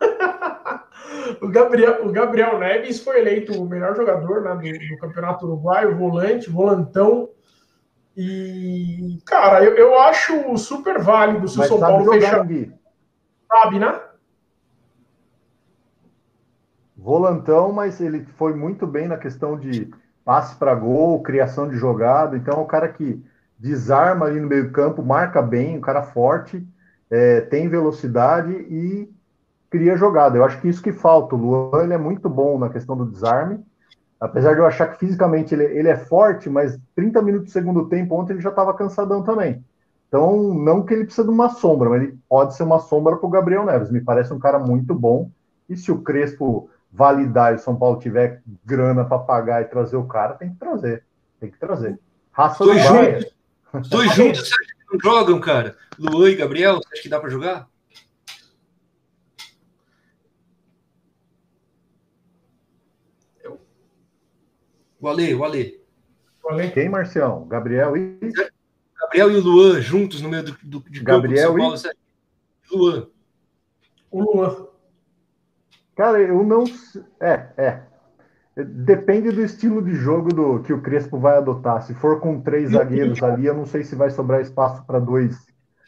o, 1.40 1.48
Gabriel, 1.48 2.04
o 2.04 2.10
Gabriel 2.10 2.58
Neves 2.58 3.00
foi 3.00 3.20
eleito 3.20 3.52
o 3.52 3.68
melhor 3.68 3.94
jogador 3.94 4.42
né, 4.42 4.56
do, 4.56 4.88
do, 4.88 5.00
Campeonato 5.00 5.46
Uruguaio, 5.46 5.96
volante, 5.96 6.50
volantão. 6.50 7.30
E, 8.20 9.22
cara, 9.24 9.64
eu, 9.64 9.76
eu 9.76 10.00
acho 10.00 10.58
super 10.58 11.00
válido 11.00 11.46
se 11.46 11.60
o 11.60 11.62
São 11.62 11.78
Paulo 11.78 12.10
fechar. 12.10 12.44
Sabe, 13.46 13.78
né? 13.78 14.00
Volantão, 16.96 17.72
mas 17.72 18.00
ele 18.00 18.26
foi 18.36 18.54
muito 18.54 18.88
bem 18.88 19.06
na 19.06 19.16
questão 19.16 19.56
de 19.56 19.88
passe 20.24 20.56
para 20.56 20.74
gol, 20.74 21.22
criação 21.22 21.68
de 21.68 21.76
jogada. 21.76 22.36
Então, 22.36 22.58
é 22.58 22.60
um 22.60 22.66
cara 22.66 22.88
que 22.88 23.24
desarma 23.56 24.26
ali 24.26 24.40
no 24.40 24.48
meio 24.48 24.72
campo, 24.72 25.00
marca 25.00 25.40
bem, 25.40 25.78
um 25.78 25.80
cara 25.80 26.02
forte, 26.02 26.66
é, 27.08 27.42
tem 27.42 27.68
velocidade 27.68 28.50
e 28.52 29.08
cria 29.70 29.96
jogada. 29.96 30.36
Eu 30.36 30.44
acho 30.44 30.60
que 30.60 30.68
isso 30.68 30.82
que 30.82 30.92
falta. 30.92 31.36
O 31.36 31.38
Luan 31.38 31.84
ele 31.84 31.94
é 31.94 31.98
muito 31.98 32.28
bom 32.28 32.58
na 32.58 32.68
questão 32.68 32.96
do 32.96 33.06
desarme. 33.06 33.64
Apesar 34.20 34.54
de 34.54 34.60
eu 34.60 34.66
achar 34.66 34.88
que 34.88 34.98
fisicamente 34.98 35.54
ele, 35.54 35.64
ele 35.64 35.88
é 35.88 35.96
forte, 35.96 36.50
mas 36.50 36.78
30 36.96 37.22
minutos 37.22 37.48
do 37.48 37.52
segundo 37.52 37.88
tempo, 37.88 38.16
ontem 38.16 38.32
ele 38.32 38.42
já 38.42 38.50
estava 38.50 38.74
cansadão 38.74 39.22
também. 39.22 39.64
Então, 40.08 40.54
não 40.54 40.84
que 40.84 40.94
ele 40.94 41.04
precisa 41.04 41.26
de 41.26 41.32
uma 41.32 41.50
sombra, 41.50 41.90
mas 41.90 42.02
ele 42.02 42.18
pode 42.28 42.56
ser 42.56 42.62
uma 42.62 42.80
sombra 42.80 43.16
para 43.16 43.26
o 43.26 43.30
Gabriel 43.30 43.64
Neves. 43.64 43.90
Me 43.90 44.00
parece 44.00 44.32
um 44.32 44.38
cara 44.38 44.58
muito 44.58 44.94
bom. 44.94 45.30
E 45.68 45.76
se 45.76 45.92
o 45.92 46.00
Crespo 46.00 46.70
validar 46.90 47.52
e 47.52 47.56
o 47.56 47.58
São 47.58 47.76
Paulo 47.76 47.98
tiver 47.98 48.42
grana 48.64 49.04
para 49.04 49.18
pagar 49.18 49.62
e 49.62 49.66
trazer 49.66 49.96
o 49.96 50.06
cara, 50.06 50.34
tem 50.34 50.50
que 50.50 50.56
trazer. 50.56 51.04
Tem 51.38 51.50
que 51.50 51.58
trazer. 51.58 51.98
Raça 52.32 52.64
Dois 52.64 52.82
juntos. 52.82 53.90
Dois 53.90 54.14
juntos, 54.14 54.48
você 54.48 54.54
acha 54.54 54.74
que 54.74 54.92
não 54.92 55.00
jogam, 55.00 55.38
cara? 55.40 55.76
Luan 55.98 56.30
e 56.30 56.36
Gabriel, 56.36 56.76
você 56.76 56.94
acha 56.94 57.02
que 57.02 57.08
dá 57.08 57.20
para 57.20 57.28
jogar? 57.28 57.68
O 65.00 65.08
Ale, 65.08 65.34
o 65.34 65.44
Ale. 65.44 65.78
Quem, 66.72 66.88
Marcião? 66.88 67.46
Gabriel 67.46 67.96
e. 67.96 68.18
Gabriel 69.00 69.30
e 69.30 69.36
o 69.36 69.40
Luan 69.40 69.80
juntos 69.80 70.20
no 70.20 70.28
meio 70.28 70.42
do, 70.42 70.56
do 70.62 70.90
de 70.90 71.00
Gabriel 71.00 71.54
campo 71.54 71.76
São 71.76 71.92
Paulo. 71.92 71.96
E... 72.72 72.76
Luan. 72.76 73.06
O 74.10 74.22
Luan. 74.22 74.66
Cara, 75.96 76.20
eu 76.20 76.42
não. 76.44 76.64
É, 77.20 77.48
é. 77.56 77.82
Depende 78.56 79.30
do 79.30 79.42
estilo 79.42 79.80
de 79.80 79.94
jogo 79.94 80.34
do 80.34 80.62
que 80.62 80.72
o 80.72 80.80
Crespo 80.80 81.18
vai 81.18 81.36
adotar. 81.36 81.82
Se 81.82 81.94
for 81.94 82.18
com 82.18 82.40
três 82.40 82.70
zagueiros 82.70 83.22
ali, 83.22 83.46
eu 83.46 83.54
não 83.54 83.66
sei 83.66 83.84
se 83.84 83.94
vai 83.94 84.10
sobrar 84.10 84.40
espaço 84.40 84.84
para 84.84 84.98
dois 84.98 85.36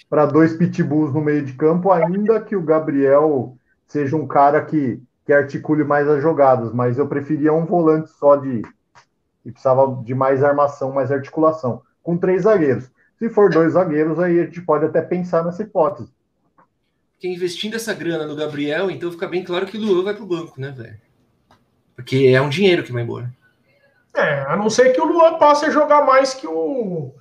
para 0.08 0.26
dois 0.26 0.56
pitbulls 0.56 1.14
no 1.14 1.20
meio 1.20 1.44
de 1.44 1.52
campo, 1.52 1.92
ainda 1.92 2.40
que 2.40 2.56
o 2.56 2.62
Gabriel 2.62 3.56
seja 3.86 4.16
um 4.16 4.26
cara 4.26 4.64
que, 4.64 5.00
que 5.24 5.32
articule 5.32 5.84
mais 5.84 6.08
as 6.08 6.20
jogadas, 6.20 6.72
mas 6.72 6.98
eu 6.98 7.06
preferia 7.06 7.52
um 7.52 7.64
volante 7.64 8.10
só 8.10 8.34
de 8.34 8.62
e 9.44 9.50
precisava 9.50 10.02
de 10.04 10.14
mais 10.14 10.42
armação, 10.42 10.92
mais 10.92 11.10
articulação, 11.10 11.82
com 12.02 12.16
três 12.16 12.42
zagueiros. 12.42 12.90
Se 13.18 13.28
for 13.28 13.50
dois 13.50 13.74
zagueiros, 13.74 14.18
aí 14.18 14.40
a 14.40 14.44
gente 14.44 14.62
pode 14.62 14.84
até 14.84 15.02
pensar 15.02 15.44
nessa 15.44 15.62
hipótese. 15.62 16.10
Porque 17.12 17.28
investindo 17.28 17.76
essa 17.76 17.92
grana 17.92 18.26
no 18.26 18.34
Gabriel, 18.34 18.90
então 18.90 19.12
fica 19.12 19.28
bem 19.28 19.44
claro 19.44 19.66
que 19.66 19.76
o 19.76 19.80
Luan 19.80 20.04
vai 20.04 20.14
pro 20.14 20.24
banco, 20.24 20.58
né, 20.58 20.70
velho? 20.70 20.98
Porque 21.94 22.32
é 22.34 22.40
um 22.40 22.48
dinheiro 22.48 22.82
que 22.82 22.92
vai 22.92 23.02
embora. 23.02 23.30
É, 24.16 24.40
a 24.48 24.56
não 24.56 24.70
ser 24.70 24.92
que 24.92 25.00
o 25.00 25.04
Luan 25.04 25.38
passe 25.38 25.66
a 25.66 25.70
jogar 25.70 26.04
mais 26.04 26.32
que 26.32 26.46
o, 26.46 27.12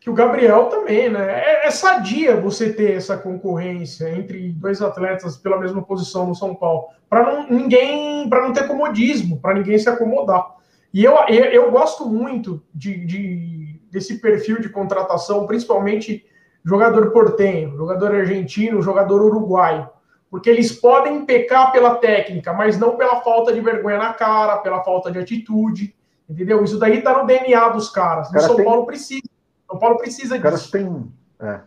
que 0.00 0.08
o 0.08 0.14
Gabriel 0.14 0.66
também, 0.66 1.10
né? 1.10 1.42
É, 1.42 1.66
é 1.66 1.70
sadia 1.70 2.40
você 2.40 2.72
ter 2.72 2.92
essa 2.92 3.16
concorrência 3.16 4.08
entre 4.10 4.52
dois 4.52 4.80
atletas 4.80 5.36
pela 5.36 5.58
mesma 5.58 5.82
posição 5.82 6.26
no 6.26 6.34
São 6.34 6.54
Paulo, 6.54 6.86
para 7.10 7.24
não 7.24 7.50
ninguém, 7.50 8.28
para 8.28 8.42
não 8.42 8.52
ter 8.52 8.66
comodismo, 8.68 9.40
para 9.40 9.54
ninguém 9.54 9.78
se 9.78 9.88
acomodar. 9.88 10.57
E 10.92 11.04
eu, 11.04 11.14
eu, 11.28 11.44
eu 11.44 11.70
gosto 11.70 12.06
muito 12.06 12.62
de, 12.74 13.04
de, 13.04 13.80
desse 13.90 14.20
perfil 14.20 14.60
de 14.60 14.68
contratação, 14.68 15.46
principalmente 15.46 16.24
jogador 16.64 17.10
portenho, 17.10 17.76
jogador 17.76 18.14
argentino, 18.14 18.82
jogador 18.82 19.22
uruguaio 19.22 19.88
porque 20.30 20.50
eles 20.50 20.72
podem 20.72 21.24
pecar 21.24 21.72
pela 21.72 21.96
técnica, 21.96 22.52
mas 22.52 22.78
não 22.78 22.96
pela 22.96 23.20
falta 23.20 23.52
de 23.52 23.60
vergonha 23.60 23.98
na 23.98 24.12
cara, 24.12 24.58
pela 24.58 24.84
falta 24.84 25.10
de 25.10 25.18
atitude, 25.18 25.94
entendeu? 26.28 26.62
Isso 26.62 26.78
daí 26.78 27.02
tá 27.02 27.18
no 27.18 27.26
DNA 27.26 27.68
dos 27.70 27.88
caras. 27.88 28.30
O 28.30 28.38
São 28.40 28.56
tem... 28.56 28.64
Paulo 28.64 28.84
precisa. 28.84 29.22
São 29.66 29.78
Paulo 29.78 29.96
precisa 29.98 30.36
Os 30.36 30.42
caras 30.42 30.70
têm. 30.70 31.12
É. 31.40 31.60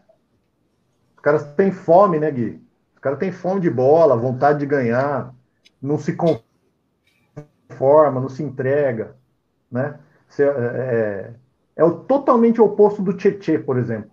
Os 1.16 1.22
caras 1.22 1.44
têm 1.54 1.72
fome, 1.72 2.20
né, 2.20 2.30
Gui? 2.32 2.62
Os 2.96 3.02
caras 3.02 3.20
têm 3.20 3.32
fome 3.32 3.62
de 3.62 3.70
bola, 3.70 4.16
vontade 4.16 4.60
de 4.60 4.66
ganhar, 4.66 5.34
não 5.82 5.98
se 5.98 6.16
conforma, 7.72 8.20
não 8.20 8.30
se 8.30 8.44
entrega, 8.44 9.16
né? 9.72 10.00
É, 10.38 10.44
é, 10.44 11.34
é 11.76 11.84
o 11.84 11.92
totalmente 11.92 12.62
oposto 12.62 13.02
do 13.02 13.14
Tietê, 13.14 13.58
por 13.58 13.78
exemplo. 13.78 14.12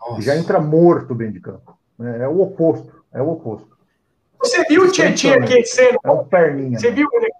Nossa. 0.00 0.22
Já 0.22 0.36
entra 0.36 0.60
morto 0.60 1.14
dentro 1.14 1.34
de 1.34 1.40
campo. 1.40 1.76
Né? 1.98 2.22
É 2.22 2.28
o 2.28 2.40
oposto. 2.40 3.04
É 3.12 3.20
o 3.20 3.30
oposto. 3.30 3.76
Você 4.38 4.62
viu 4.64 4.84
o 4.84 4.90
Tietchan 4.90 5.34
aquecendo? 5.36 5.98
É 6.04 6.10
um 6.10 6.24
perninha. 6.24 6.78
Você 6.78 6.90
viu 6.90 7.08
ele? 7.12 7.30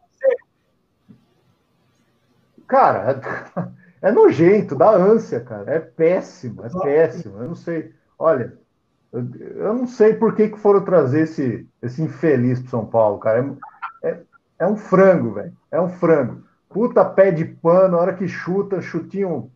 Cara, 2.66 3.20
é 4.02 4.10
nojento, 4.10 4.74
dá 4.74 4.90
ânsia, 4.90 5.40
cara. 5.40 5.74
É 5.74 5.78
péssimo, 5.78 6.64
é 6.64 6.68
péssimo. 6.82 7.38
Eu 7.38 7.48
não 7.48 7.54
sei. 7.54 7.92
Olha, 8.18 8.56
eu 9.12 9.74
não 9.74 9.86
sei 9.86 10.14
por 10.14 10.34
que, 10.34 10.48
que 10.48 10.58
foram 10.58 10.84
trazer 10.84 11.22
esse, 11.22 11.68
esse 11.82 12.02
infeliz 12.02 12.60
pro 12.60 12.70
São 12.70 12.86
Paulo, 12.86 13.18
cara. 13.18 13.56
É, 14.02 14.08
é, 14.08 14.22
é 14.58 14.66
um 14.66 14.76
frango, 14.76 15.34
velho. 15.34 15.52
É 15.70 15.80
um 15.80 15.88
frango. 15.88 16.44
Puta 16.68 17.04
pé 17.04 17.30
de 17.30 17.44
pano, 17.44 17.92
na 17.92 17.98
hora 17.98 18.14
que 18.14 18.26
chuta, 18.28 18.80
chutinho 18.80 19.50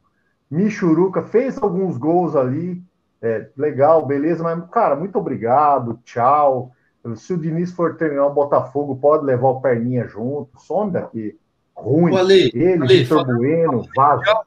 Michuruca, 0.50 1.22
fez 1.22 1.56
alguns 1.58 1.96
gols 1.96 2.34
ali, 2.34 2.82
é, 3.22 3.48
legal, 3.56 4.04
beleza, 4.04 4.42
mas, 4.42 4.68
cara, 4.70 4.96
muito 4.96 5.16
obrigado, 5.16 6.00
tchau. 6.04 6.72
Se 7.14 7.32
o 7.32 7.38
Diniz 7.38 7.72
for 7.72 7.96
terminar 7.96 8.26
o 8.26 8.34
Botafogo, 8.34 8.96
pode 8.96 9.24
levar 9.24 9.48
o 9.48 9.60
Perninha 9.60 10.06
junto, 10.06 10.50
some 10.60 10.90
daqui. 10.90 11.38
Ruim. 11.74 12.14
Ale, 12.16 12.50
Ele, 12.54 12.82
Ale, 12.82 12.98
Vitor 12.98 13.24
Bueno, 13.24 13.86
vaza. 13.94 14.42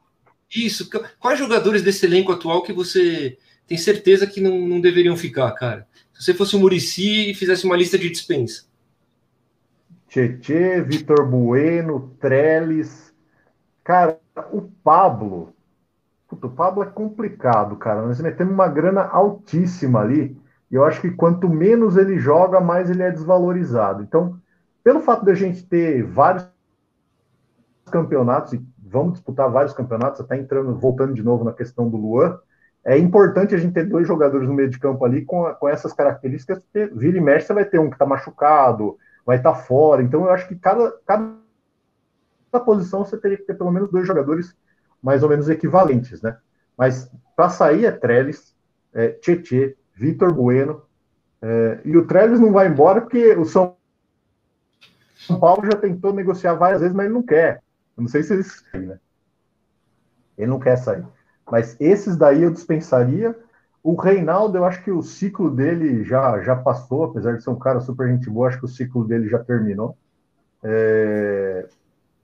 Isso. 0.54 0.88
Quais 1.20 1.40
jogadores 1.40 1.82
desse 1.82 2.06
elenco 2.06 2.32
atual 2.32 2.62
que 2.62 2.74
você 2.74 3.38
tem 3.66 3.78
certeza 3.78 4.28
que 4.28 4.40
não, 4.40 4.60
não 4.60 4.80
deveriam 4.80 5.18
ficar, 5.18 5.52
cara? 5.54 5.88
Se 6.14 6.24
você 6.24 6.34
fosse 6.34 6.56
o 6.56 6.60
Murici 6.60 7.32
e 7.32 7.34
fizesse 7.34 7.66
uma 7.66 7.78
lista 7.78 7.98
de 7.98 8.10
dispensa. 8.10 8.66
Tietê, 10.14 10.80
Vitor 10.80 11.26
Bueno, 11.28 12.12
Trellis. 12.20 13.12
Cara, 13.84 14.20
o 14.52 14.62
Pablo, 14.62 15.52
Puta, 16.28 16.46
o 16.46 16.52
Pablo 16.52 16.84
é 16.84 16.86
complicado, 16.86 17.76
cara. 17.78 18.04
Nós 18.04 18.22
metemos 18.22 18.54
uma 18.54 18.68
grana 18.68 19.02
altíssima 19.02 20.02
ali. 20.02 20.40
E 20.70 20.76
eu 20.76 20.86
acho 20.86 21.02
que 21.02 21.10
quanto 21.10 21.50
menos 21.50 21.98
ele 21.98 22.20
joga, 22.20 22.62
mais 22.62 22.92
ele 22.92 23.02
é 23.02 23.10
desvalorizado. 23.10 24.04
Então, 24.04 24.40
pelo 24.84 25.00
fato 25.00 25.26
de 25.26 25.32
a 25.32 25.36
gente 25.36 25.66
ter 25.66 26.04
vários 26.04 26.48
campeonatos, 27.92 28.54
e 28.54 28.64
vamos 28.78 29.14
disputar 29.14 29.50
vários 29.50 29.74
campeonatos, 29.74 30.22
até 30.22 30.38
entrando, 30.38 30.76
voltando 30.76 31.16
de 31.16 31.24
novo 31.24 31.44
na 31.44 31.54
questão 31.54 31.90
do 31.90 31.98
Luan, 31.98 32.38
é 32.86 33.00
importante 33.00 33.56
a 33.56 33.58
gente 33.58 33.74
ter 33.74 33.88
dois 33.88 34.08
jogadores 34.08 34.48
no 34.48 34.54
meio 34.54 34.70
de 34.70 34.78
campo 34.78 35.04
ali 35.06 35.26
com, 35.26 35.52
com 35.56 35.68
essas 35.68 35.92
características, 35.92 36.60
porque 36.60 36.86
vira 36.94 37.18
e 37.18 37.22
mexe, 37.22 37.48
você 37.48 37.54
vai 37.54 37.66
ter 37.66 37.80
um 37.80 37.90
que 37.90 37.96
está 37.96 38.06
machucado, 38.06 38.98
vai 39.26 39.38
estar 39.38 39.54
tá 39.54 39.58
fora. 39.60 40.02
Então, 40.02 40.26
eu 40.26 40.32
acho 40.32 40.48
que 40.48 40.56
cada, 40.56 40.92
cada 41.06 41.36
posição 42.66 43.06
você 43.06 43.18
teria 43.18 43.38
que 43.38 43.44
ter 43.44 43.56
pelo 43.56 43.72
menos 43.72 43.90
dois 43.90 44.08
jogadores 44.08 44.56
mais 45.02 45.24
ou 45.24 45.30
menos 45.30 45.50
equivalentes, 45.50 46.22
né? 46.22 46.38
Mas 46.78 47.12
para 47.36 47.50
sair 47.50 47.86
é 47.86 47.92
Trellis, 47.92 48.56
é, 48.94 49.10
Tietê, 49.10 49.76
Vitor 49.94 50.34
Bueno, 50.34 50.82
é, 51.42 51.82
e 51.84 51.98
o 51.98 52.08
Trellis 52.08 52.40
não 52.40 52.54
vai 52.54 52.68
embora 52.68 53.02
porque 53.02 53.36
o 53.36 53.44
São 53.44 53.76
Paulo 55.40 55.66
já 55.66 55.78
tentou 55.78 56.14
negociar 56.14 56.54
várias 56.54 56.80
vezes, 56.80 56.96
mas 56.96 57.06
ele 57.06 57.14
não 57.14 57.24
quer. 57.24 57.62
Eu 57.98 58.04
não 58.04 58.08
sei 58.08 58.24
se 58.24 58.34
ele 58.34 58.88
né? 58.88 59.00
Ele 60.38 60.48
não 60.48 60.60
quer 60.60 60.78
sair. 60.78 61.06
Mas 61.52 61.76
esses 61.80 62.16
daí 62.16 62.44
eu 62.44 62.52
dispensaria. 62.52 63.38
O 63.84 64.00
Reinaldo, 64.00 64.58
eu 64.58 64.64
acho 64.64 64.82
que 64.82 64.92
o 64.92 65.04
ciclo 65.04 65.52
dele 65.52 66.06
já, 66.06 66.42
já 66.42 66.56
passou, 66.56 67.04
apesar 67.04 67.36
de 67.36 67.44
ser 67.44 67.50
um 67.50 67.60
cara 67.60 67.82
super 67.82 68.08
gente 68.08 68.30
boa, 68.30 68.48
acho 68.48 68.60
que 68.60 68.66
o 68.66 68.70
ciclo 68.70 69.04
dele 69.04 69.28
já 69.28 69.40
terminou. 69.40 69.98
É... 70.64 71.68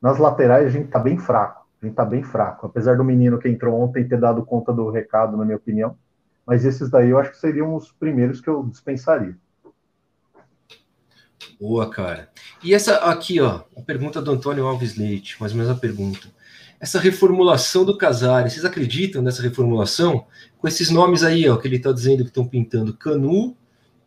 Nas 0.01 0.17
laterais 0.17 0.67
a 0.67 0.69
gente 0.69 0.87
tá 0.87 0.99
bem 0.99 1.17
fraco. 1.17 1.67
A 1.81 1.85
gente 1.85 1.95
tá 1.95 2.05
bem 2.05 2.23
fraco. 2.23 2.65
Apesar 2.65 2.95
do 2.95 3.03
menino 3.03 3.37
que 3.37 3.49
entrou 3.49 3.77
ontem 3.77 4.07
ter 4.07 4.17
dado 4.17 4.45
conta 4.45 4.71
do 4.71 4.89
recado, 4.89 5.35
na 5.35 5.43
minha 5.43 5.57
opinião. 5.57 5.97
Mas 6.45 6.63
esses 6.63 6.89
daí 6.89 7.09
eu 7.09 7.19
acho 7.19 7.31
que 7.31 7.37
seriam 7.37 7.75
os 7.75 7.91
primeiros 7.91 8.39
que 8.39 8.49
eu 8.49 8.63
dispensaria. 8.63 9.35
Boa, 11.59 11.89
cara. 11.89 12.29
E 12.63 12.73
essa 12.73 12.95
aqui, 12.97 13.41
ó, 13.41 13.63
a 13.77 13.81
pergunta 13.81 14.21
do 14.21 14.31
Antônio 14.31 14.65
Alves 14.65 14.97
Leite, 14.97 15.35
mais 15.41 15.51
ou 15.51 15.57
menos 15.57 15.71
a 15.71 15.79
pergunta. 15.79 16.29
Essa 16.79 16.99
reformulação 16.99 17.83
do 17.83 17.97
Casares, 17.97 18.53
vocês 18.53 18.65
acreditam 18.65 19.21
nessa 19.21 19.41
reformulação? 19.41 20.25
Com 20.57 20.67
esses 20.67 20.89
nomes 20.89 21.23
aí, 21.23 21.47
ó, 21.49 21.57
que 21.57 21.67
ele 21.67 21.79
tá 21.79 21.91
dizendo 21.91 22.23
que 22.23 22.29
estão 22.29 22.47
pintando 22.47 22.93
Canu, 22.93 23.55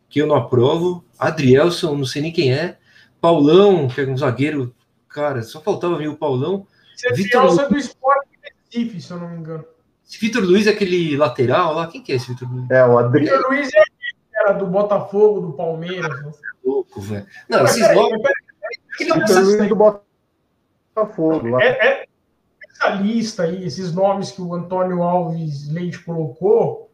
que 0.09 0.19
eu 0.19 0.27
não 0.27 0.35
aprovo, 0.35 1.03
Adrielson, 1.17 1.95
não 1.95 2.05
sei 2.05 2.21
nem 2.21 2.31
quem 2.31 2.53
é, 2.53 2.77
Paulão, 3.21 3.87
que 3.87 4.01
é 4.01 4.07
um 4.07 4.17
zagueiro, 4.17 4.75
cara, 5.07 5.43
só 5.43 5.61
faltava 5.61 5.97
vir 5.97 6.09
o 6.09 6.17
Paulão, 6.17 6.65
você 6.95 7.09
é 7.09 7.13
Vitor 7.13 7.45
Lu... 7.45 7.69
do 7.69 7.77
esporte 7.77 8.29
Recife, 8.41 9.01
se 9.01 9.11
eu 9.11 9.19
não 9.19 9.29
me 9.29 9.37
engano. 9.37 9.65
Vitor 10.19 10.43
Luiz 10.43 10.67
é 10.67 10.71
aquele 10.71 11.17
lateral 11.17 11.73
lá? 11.73 11.87
Quem 11.87 12.01
que 12.01 12.11
é 12.11 12.15
esse 12.15 12.27
Vitor 12.27 12.51
Luiz? 12.51 12.69
É, 12.69 12.85
o 12.85 12.97
Adriano. 12.97 13.37
Vitor 13.37 13.51
Luiz 13.51 13.69
é 13.73 13.83
era 14.35 14.53
do 14.53 14.65
Botafogo, 14.65 15.41
do 15.41 15.53
Palmeiras. 15.53 16.09
Né? 16.09 16.31
É 16.31 16.67
louco, 16.67 17.01
velho. 17.01 17.25
Não, 17.47 17.63
mas 17.63 17.77
esses 17.77 17.95
nomes. 17.95 18.21
Vitor 18.99 19.17
Luiz 19.17 19.69
do 19.69 19.75
Botafogo. 20.95 21.47
Lá. 21.47 21.63
É, 21.63 21.87
é, 21.87 22.05
essa 22.73 22.89
lista 22.89 23.43
aí, 23.43 23.63
esses 23.63 23.93
nomes 23.93 24.31
que 24.31 24.41
o 24.41 24.53
Antônio 24.53 25.03
Alves 25.03 25.69
Leite 25.71 26.03
colocou, 26.03 26.89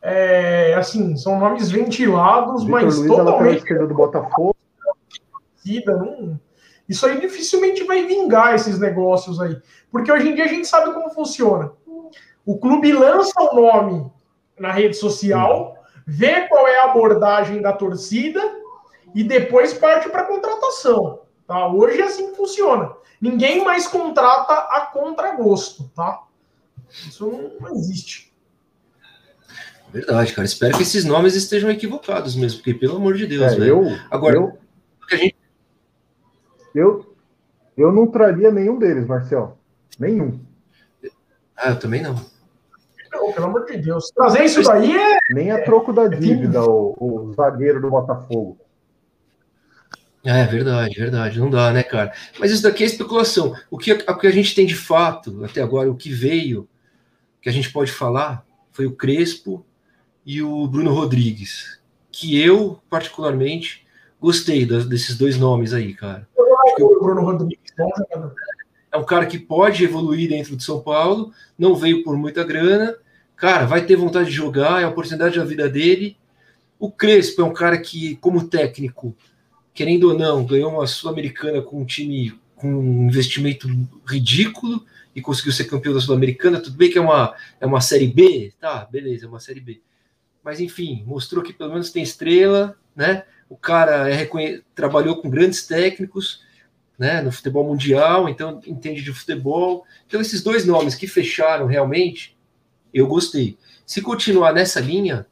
é, 0.00 0.74
assim, 0.74 1.16
são 1.16 1.38
nomes 1.38 1.70
ventilados, 1.70 2.64
Vitor 2.64 2.82
mas 2.82 2.98
Luiz 2.98 3.08
totalmente. 3.08 3.72
É 3.72 3.78
do 3.78 3.94
Botafogo. 3.94 4.54
Isso 6.88 7.06
aí 7.06 7.20
dificilmente 7.20 7.84
vai 7.84 8.04
vingar 8.04 8.54
esses 8.54 8.78
negócios 8.78 9.40
aí. 9.40 9.56
Porque 9.90 10.10
hoje 10.10 10.28
em 10.28 10.34
dia 10.34 10.44
a 10.44 10.48
gente 10.48 10.66
sabe 10.66 10.92
como 10.92 11.10
funciona. 11.10 11.72
O 12.44 12.58
clube 12.58 12.92
lança 12.92 13.40
o 13.40 13.54
nome 13.54 14.10
na 14.58 14.72
rede 14.72 14.96
social, 14.96 15.76
vê 16.06 16.48
qual 16.48 16.66
é 16.66 16.80
a 16.80 16.90
abordagem 16.90 17.62
da 17.62 17.72
torcida 17.72 18.40
e 19.14 19.22
depois 19.22 19.72
parte 19.72 20.08
para 20.08 20.24
contratação. 20.24 21.21
Tá? 21.52 21.68
Hoje 21.68 22.00
é 22.00 22.04
assim 22.04 22.30
que 22.30 22.36
funciona. 22.36 22.92
Ninguém 23.20 23.62
mais 23.62 23.86
contrata 23.86 24.54
a 24.54 24.86
contragosto, 24.86 25.84
tá? 25.94 26.22
Isso 26.88 27.30
não 27.60 27.76
existe. 27.76 28.32
Verdade, 29.92 30.32
cara. 30.32 30.46
Espero 30.46 30.74
que 30.74 30.82
esses 30.82 31.04
nomes 31.04 31.34
estejam 31.34 31.70
equivocados 31.70 32.34
mesmo, 32.36 32.60
porque 32.60 32.72
pelo 32.72 32.96
amor 32.96 33.18
de 33.18 33.26
Deus, 33.26 33.52
é, 33.52 33.56
velho. 33.56 33.86
Eu, 33.86 33.98
Agora, 34.10 34.36
eu, 34.36 34.58
a 35.12 35.16
gente 35.16 35.36
eu, 36.74 37.14
eu 37.76 37.92
não 37.92 38.06
traria 38.06 38.50
nenhum 38.50 38.78
deles, 38.78 39.06
Marcel. 39.06 39.58
Nenhum. 39.98 40.40
Ah, 41.54 41.68
eu 41.68 41.78
também 41.78 42.02
não. 42.02 42.14
Não, 43.12 43.30
pelo 43.30 43.44
amor 43.44 43.66
de 43.66 43.76
Deus. 43.76 44.10
Trazer 44.10 44.44
isso 44.44 44.62
daí 44.62 44.96
é. 44.96 45.18
Nem 45.28 45.50
a 45.50 45.62
troco 45.62 45.92
da 45.92 46.08
dívida, 46.08 46.64
o, 46.64 46.96
o 46.98 47.32
zagueiro 47.34 47.78
do 47.78 47.90
Botafogo. 47.90 48.56
É 50.24 50.44
verdade, 50.44 50.94
verdade, 50.94 51.40
não 51.40 51.50
dá, 51.50 51.72
né, 51.72 51.82
cara? 51.82 52.12
Mas 52.38 52.52
isso 52.52 52.62
daqui 52.62 52.84
é 52.84 52.86
especulação. 52.86 53.56
O 53.68 53.76
que, 53.76 53.92
o 53.92 54.18
que 54.18 54.26
a 54.26 54.30
gente 54.30 54.54
tem 54.54 54.64
de 54.64 54.76
fato 54.76 55.44
até 55.44 55.60
agora, 55.60 55.90
o 55.90 55.96
que 55.96 56.10
veio, 56.10 56.68
que 57.40 57.48
a 57.48 57.52
gente 57.52 57.72
pode 57.72 57.90
falar, 57.90 58.46
foi 58.70 58.86
o 58.86 58.94
Crespo 58.94 59.66
e 60.24 60.40
o 60.40 60.66
Bruno 60.68 60.94
Rodrigues, 60.94 61.80
que 62.12 62.40
eu, 62.40 62.80
particularmente, 62.88 63.84
gostei 64.20 64.64
das, 64.64 64.86
desses 64.86 65.18
dois 65.18 65.36
nomes 65.36 65.74
aí, 65.74 65.92
cara. 65.92 66.28
Eu 66.78 66.86
o 66.86 67.00
Bruno 67.00 67.22
Rodrigues, 67.22 67.72
é 68.92 68.96
um 68.96 69.04
cara 69.04 69.26
que 69.26 69.38
pode 69.38 69.82
evoluir 69.82 70.28
dentro 70.28 70.56
de 70.56 70.62
São 70.62 70.80
Paulo, 70.80 71.32
não 71.58 71.74
veio 71.74 72.04
por 72.04 72.16
muita 72.16 72.44
grana, 72.44 72.94
cara, 73.34 73.66
vai 73.66 73.84
ter 73.84 73.96
vontade 73.96 74.28
de 74.28 74.36
jogar, 74.36 74.80
é 74.80 74.84
a 74.84 74.88
oportunidade 74.88 75.36
da 75.36 75.44
vida 75.44 75.68
dele. 75.68 76.16
O 76.78 76.90
Crespo 76.90 77.42
é 77.42 77.44
um 77.44 77.52
cara 77.52 77.78
que, 77.78 78.16
como 78.16 78.46
técnico, 78.48 79.16
querendo 79.74 80.08
ou 80.08 80.18
não, 80.18 80.44
ganhou 80.44 80.72
uma 80.72 80.86
Sul-Americana 80.86 81.62
com 81.62 81.80
um 81.80 81.84
time 81.84 82.38
com 82.56 82.72
um 82.72 83.06
investimento 83.08 83.66
ridículo 84.06 84.84
e 85.14 85.20
conseguiu 85.20 85.52
ser 85.52 85.64
campeão 85.64 85.92
da 85.92 86.00
Sul-Americana. 86.00 86.60
Tudo 86.60 86.76
bem 86.76 86.90
que 86.90 86.96
é 86.96 87.00
uma, 87.00 87.34
é 87.60 87.66
uma 87.66 87.80
Série 87.80 88.06
B, 88.06 88.52
tá, 88.60 88.86
beleza, 88.90 89.26
é 89.26 89.28
uma 89.28 89.40
Série 89.40 89.60
B. 89.60 89.80
Mas 90.44 90.60
enfim, 90.60 91.02
mostrou 91.04 91.42
que 91.42 91.52
pelo 91.52 91.72
menos 91.72 91.90
tem 91.90 92.02
estrela, 92.02 92.76
né? 92.94 93.24
O 93.48 93.56
cara 93.56 94.08
é 94.08 94.14
reconhe... 94.14 94.62
trabalhou 94.74 95.16
com 95.16 95.28
grandes 95.28 95.66
técnicos, 95.66 96.42
né, 96.98 97.20
no 97.20 97.32
futebol 97.32 97.66
mundial, 97.66 98.28
então 98.28 98.60
entende 98.64 99.02
de 99.02 99.12
futebol. 99.12 99.84
Então 100.06 100.20
esses 100.20 100.40
dois 100.40 100.64
nomes 100.64 100.94
que 100.94 101.08
fecharam 101.08 101.66
realmente, 101.66 102.36
eu 102.94 103.08
gostei. 103.08 103.58
Se 103.84 104.00
continuar 104.00 104.52
nessa 104.52 104.78
linha, 104.78 105.26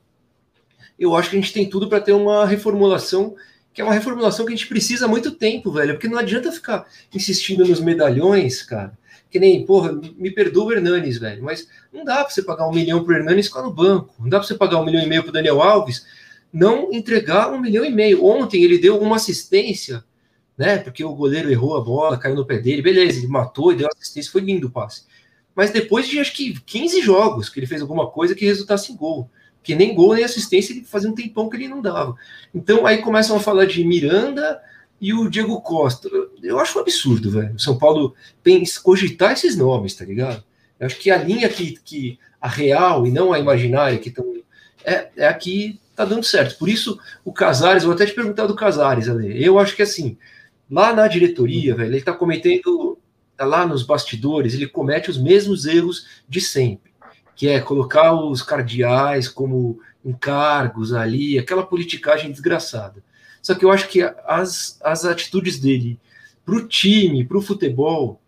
eu 0.99 1.15
acho 1.15 1.31
que 1.31 1.37
a 1.37 1.41
gente 1.41 1.53
tem 1.53 1.69
tudo 1.69 1.89
para 1.89 2.01
ter 2.01 2.13
uma 2.13 2.45
reformulação 2.45 3.37
que 3.81 3.83
é 3.83 3.85
uma 3.85 3.95
reformulação 3.95 4.45
que 4.45 4.53
a 4.53 4.57
gente 4.57 4.69
precisa 4.69 5.07
há 5.07 5.09
muito 5.09 5.31
tempo, 5.31 5.73
velho, 5.73 5.95
porque 5.95 6.07
não 6.07 6.19
adianta 6.19 6.53
ficar 6.53 6.87
insistindo 7.15 7.65
nos 7.65 7.81
medalhões, 7.81 8.63
cara. 8.63 8.93
Que 9.31 9.39
nem, 9.39 9.65
porra, 9.65 9.93
me 10.19 10.31
perdoa 10.31 10.67
o 10.67 10.73
Hernanes, 10.73 11.17
velho, 11.17 11.43
mas 11.43 11.67
não 11.91 12.05
dá 12.05 12.17
para 12.17 12.29
você 12.29 12.43
pagar 12.43 12.69
um 12.69 12.73
milhão 12.73 13.03
pro 13.03 13.15
Hernanes 13.15 13.47
ficar 13.47 13.63
no 13.63 13.73
banco, 13.73 14.15
não 14.19 14.29
dá 14.29 14.39
para 14.39 14.47
você 14.47 14.55
pagar 14.55 14.81
um 14.81 14.85
milhão 14.85 15.03
e 15.03 15.07
meio 15.07 15.23
pro 15.23 15.33
Daniel 15.33 15.63
Alves, 15.63 16.05
não 16.53 16.93
entregar 16.93 17.51
um 17.51 17.59
milhão 17.59 17.83
e 17.83 17.91
meio. 17.91 18.23
Ontem 18.23 18.63
ele 18.63 18.77
deu 18.77 19.01
uma 19.01 19.17
assistência, 19.17 20.05
né, 20.59 20.77
porque 20.77 21.03
o 21.03 21.15
goleiro 21.15 21.51
errou 21.51 21.77
a 21.79 21.81
bola, 21.81 22.19
caiu 22.19 22.35
no 22.35 22.45
pé 22.45 22.59
dele, 22.59 22.83
beleza, 22.83 23.19
ele 23.19 23.29
matou 23.29 23.73
e 23.73 23.77
deu 23.77 23.89
assistência, 23.89 24.31
foi 24.31 24.43
lindo 24.43 24.67
o 24.67 24.71
passe. 24.71 25.05
Mas 25.55 25.71
depois 25.71 26.07
de 26.07 26.19
acho 26.19 26.35
que 26.35 26.61
15 26.61 27.01
jogos 27.01 27.49
que 27.49 27.59
ele 27.59 27.67
fez 27.67 27.81
alguma 27.81 28.11
coisa 28.11 28.35
que 28.35 28.45
resultasse 28.45 28.93
em 28.93 28.97
gol 28.97 29.31
que 29.63 29.75
nem 29.75 29.95
gol 29.95 30.15
nem 30.15 30.25
assistência 30.25 30.73
ele 30.73 30.85
fazia 30.85 31.11
um 31.11 31.15
tempão 31.15 31.49
que 31.49 31.57
ele 31.57 31.69
não 31.69 31.83
dava. 31.83 32.15
Então 32.55 32.87
aí 32.87 32.99
começam 32.99 33.37
a 33.37 33.41
falar 33.41 33.67
de 33.67 33.85
Miranda 33.85 34.61
e 35.01 35.13
o 35.13 35.29
Diego 35.29 35.61
Costa. 35.61 36.09
Eu 36.43 36.59
acho 36.59 36.79
um 36.79 36.83
absurdo, 36.83 37.31
velho. 37.31 37.59
São 37.59 37.79
Paulo 37.79 38.15
pensa, 38.43 38.81
cogitar 38.81 39.33
esses 39.33 39.57
nomes, 39.57 39.95
tá 39.95 40.05
ligado? 40.05 40.43
Eu 40.79 40.87
acho 40.87 40.99
que 40.99 41.11
a 41.11 41.17
linha 41.17 41.49
que, 41.49 41.79
que 41.85 42.19
a 42.41 42.49
real 42.49 43.07
e 43.07 43.11
não 43.11 43.33
a 43.33 43.39
imaginária 43.39 43.99
que 43.99 44.09
estão 44.09 44.25
é, 44.85 45.09
é 45.17 45.29
a 45.29 45.39
tá 45.95 46.05
dando 46.05 46.25
certo. 46.25 46.59
Por 46.59 46.69
isso 46.69 46.99
o 47.25 47.33
Casares, 47.33 47.85
vou 47.85 47.93
até 47.93 48.07
te 48.07 48.15
perguntar 48.15 48.47
do 48.47 48.57
Casares, 48.57 49.09
Ale. 49.09 49.43
Eu 49.43 49.59
acho 49.59 49.77
que 49.77 49.83
assim, 49.83 50.17
lá 50.71 50.93
na 50.93 51.07
diretoria, 51.07 51.75
velho, 51.75 51.95
ele 51.95 52.03
tá 52.03 52.13
cometendo 52.13 52.99
lá 53.39 53.67
nos 53.67 53.83
bastidores, 53.83 54.55
ele 54.55 54.67
comete 54.67 55.11
os 55.11 55.19
mesmos 55.19 55.67
erros 55.67 56.07
de 56.29 56.41
sempre 56.41 56.90
que 57.41 57.49
é 57.49 57.59
colocar 57.59 58.13
os 58.13 58.43
cardeais 58.43 59.27
como 59.27 59.81
encargos 60.05 60.93
ali, 60.93 61.39
aquela 61.39 61.65
politicagem 61.65 62.31
desgraçada. 62.31 63.03
Só 63.41 63.55
que 63.55 63.65
eu 63.65 63.71
acho 63.71 63.89
que 63.89 64.03
as, 64.27 64.79
as 64.85 65.07
atitudes 65.07 65.59
dele 65.59 65.99
para 66.45 66.55
o 66.55 66.69
time, 66.69 67.25
para 67.25 67.39
o 67.39 67.41
futebol, 67.41 68.21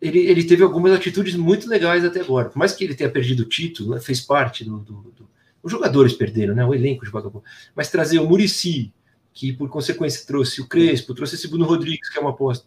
ele, 0.00 0.20
ele 0.20 0.44
teve 0.44 0.62
algumas 0.62 0.92
atitudes 0.92 1.34
muito 1.34 1.68
legais 1.68 2.04
até 2.04 2.20
agora. 2.20 2.48
Por 2.48 2.56
mais 2.56 2.72
que 2.72 2.84
ele 2.84 2.94
tenha 2.94 3.10
perdido 3.10 3.40
o 3.40 3.48
título, 3.48 3.96
né, 3.96 4.00
fez 4.00 4.20
parte 4.20 4.64
do, 4.64 4.78
do, 4.78 4.92
do, 4.92 5.28
Os 5.60 5.72
jogadores 5.72 6.12
perderam, 6.12 6.54
né? 6.54 6.64
O 6.64 6.72
elenco 6.72 7.04
de 7.04 7.10
vagabundo. 7.10 7.44
Mas 7.74 7.90
trazer 7.90 8.20
o 8.20 8.28
Murici, 8.28 8.92
que 9.34 9.52
por 9.52 9.68
consequência 9.68 10.24
trouxe 10.24 10.60
o 10.60 10.68
Crespo, 10.68 11.14
trouxe 11.14 11.34
esse 11.34 11.48
Bruno 11.48 11.64
Rodrigues, 11.64 12.08
que 12.08 12.16
é 12.16 12.20
uma 12.20 12.30
aposta. 12.30 12.64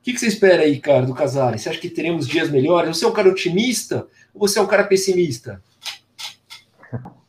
O 0.00 0.02
que, 0.02 0.14
que 0.14 0.18
você 0.18 0.28
espera 0.28 0.62
aí, 0.62 0.80
cara, 0.80 1.04
do 1.04 1.14
Casares? 1.14 1.60
Você 1.60 1.68
acha 1.68 1.78
que 1.78 1.90
teremos 1.90 2.26
dias 2.26 2.48
melhores? 2.50 2.96
Você 2.96 3.04
é 3.04 3.08
um 3.08 3.12
cara 3.12 3.28
otimista 3.28 4.06
ou 4.32 4.48
você 4.48 4.58
é 4.58 4.62
um 4.62 4.66
cara 4.66 4.84
pessimista? 4.84 5.62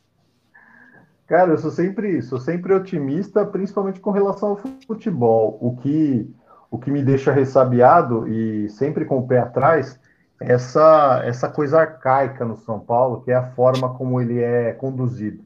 Cara, 1.28 1.52
eu 1.52 1.58
sou 1.58 1.72
sempre, 1.72 2.22
sou 2.22 2.40
sempre 2.42 2.74
otimista, 2.74 3.46
principalmente 3.46 4.02
com 4.02 4.12
relação 4.12 4.50
ao 4.50 4.60
futebol. 4.86 5.58
O 5.62 5.78
que, 5.78 6.30
o 6.70 6.78
que 6.78 6.92
me 6.92 7.02
deixa 7.02 7.32
ressabiado 7.32 8.28
e 8.28 8.70
sempre 8.70 9.06
com 9.06 9.20
o 9.20 9.26
pé 9.26 9.40
atrás 9.40 9.98
é 10.42 10.52
essa, 10.52 11.22
essa 11.24 11.48
coisa 11.48 11.80
arcaica 11.80 12.44
no 12.44 12.58
São 12.58 12.82
Paulo, 12.82 13.22
que 13.22 13.32
é 13.32 13.36
a 13.36 13.50
forma 13.52 13.94
como 13.94 14.20
ele 14.20 14.42
é 14.42 14.74
conduzido. 14.74 15.42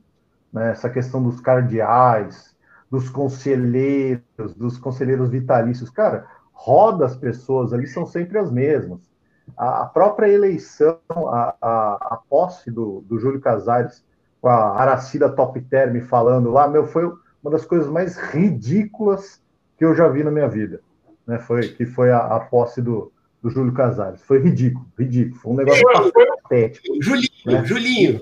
Né? 0.51 0.71
Essa 0.71 0.89
questão 0.89 1.21
dos 1.21 1.39
cardeais, 1.39 2.55
dos 2.89 3.07
conselheiros, 3.09 4.55
dos 4.55 4.79
conselheiros 4.79 5.29
vitalícios. 5.29 5.91
Cara, 5.91 6.25
roda 6.55 7.05
as 7.05 7.15
pessoas 7.15 7.73
ali 7.73 7.85
são 7.85 8.05
sempre 8.05 8.39
as 8.39 8.51
mesmas 8.51 9.13
a 9.57 9.85
própria 9.85 10.27
eleição, 10.27 10.99
a, 11.07 11.55
a, 11.61 11.93
a 12.13 12.19
posse 12.29 12.71
do, 12.71 13.01
do 13.07 13.19
Júlio 13.19 13.39
Casares 13.39 14.03
com 14.41 14.49
a 14.49 14.79
Aracida 14.79 15.29
Top 15.29 15.59
Term 15.61 15.99
falando 16.01 16.51
lá, 16.51 16.67
meu, 16.67 16.85
foi 16.85 17.05
uma 17.41 17.51
das 17.51 17.65
coisas 17.65 17.87
mais 17.87 18.17
ridículas 18.17 19.41
que 19.77 19.85
eu 19.85 19.95
já 19.95 20.07
vi 20.07 20.23
na 20.23 20.31
minha 20.31 20.47
vida. 20.47 20.81
Né? 21.25 21.39
Foi, 21.39 21.69
que 21.69 21.85
foi 21.85 22.11
a, 22.11 22.19
a 22.19 22.39
posse 22.39 22.81
do, 22.81 23.11
do 23.41 23.49
Júlio 23.49 23.73
Casares. 23.73 24.21
Foi 24.23 24.39
ridículo, 24.39 24.85
ridículo. 24.97 25.39
Foi 25.39 25.51
um 25.53 25.55
negócio 25.55 26.11
foi, 26.13 26.25
patético. 26.27 27.01
Julinho, 27.01 27.29
né? 27.45 27.65
Julinho. 27.65 28.21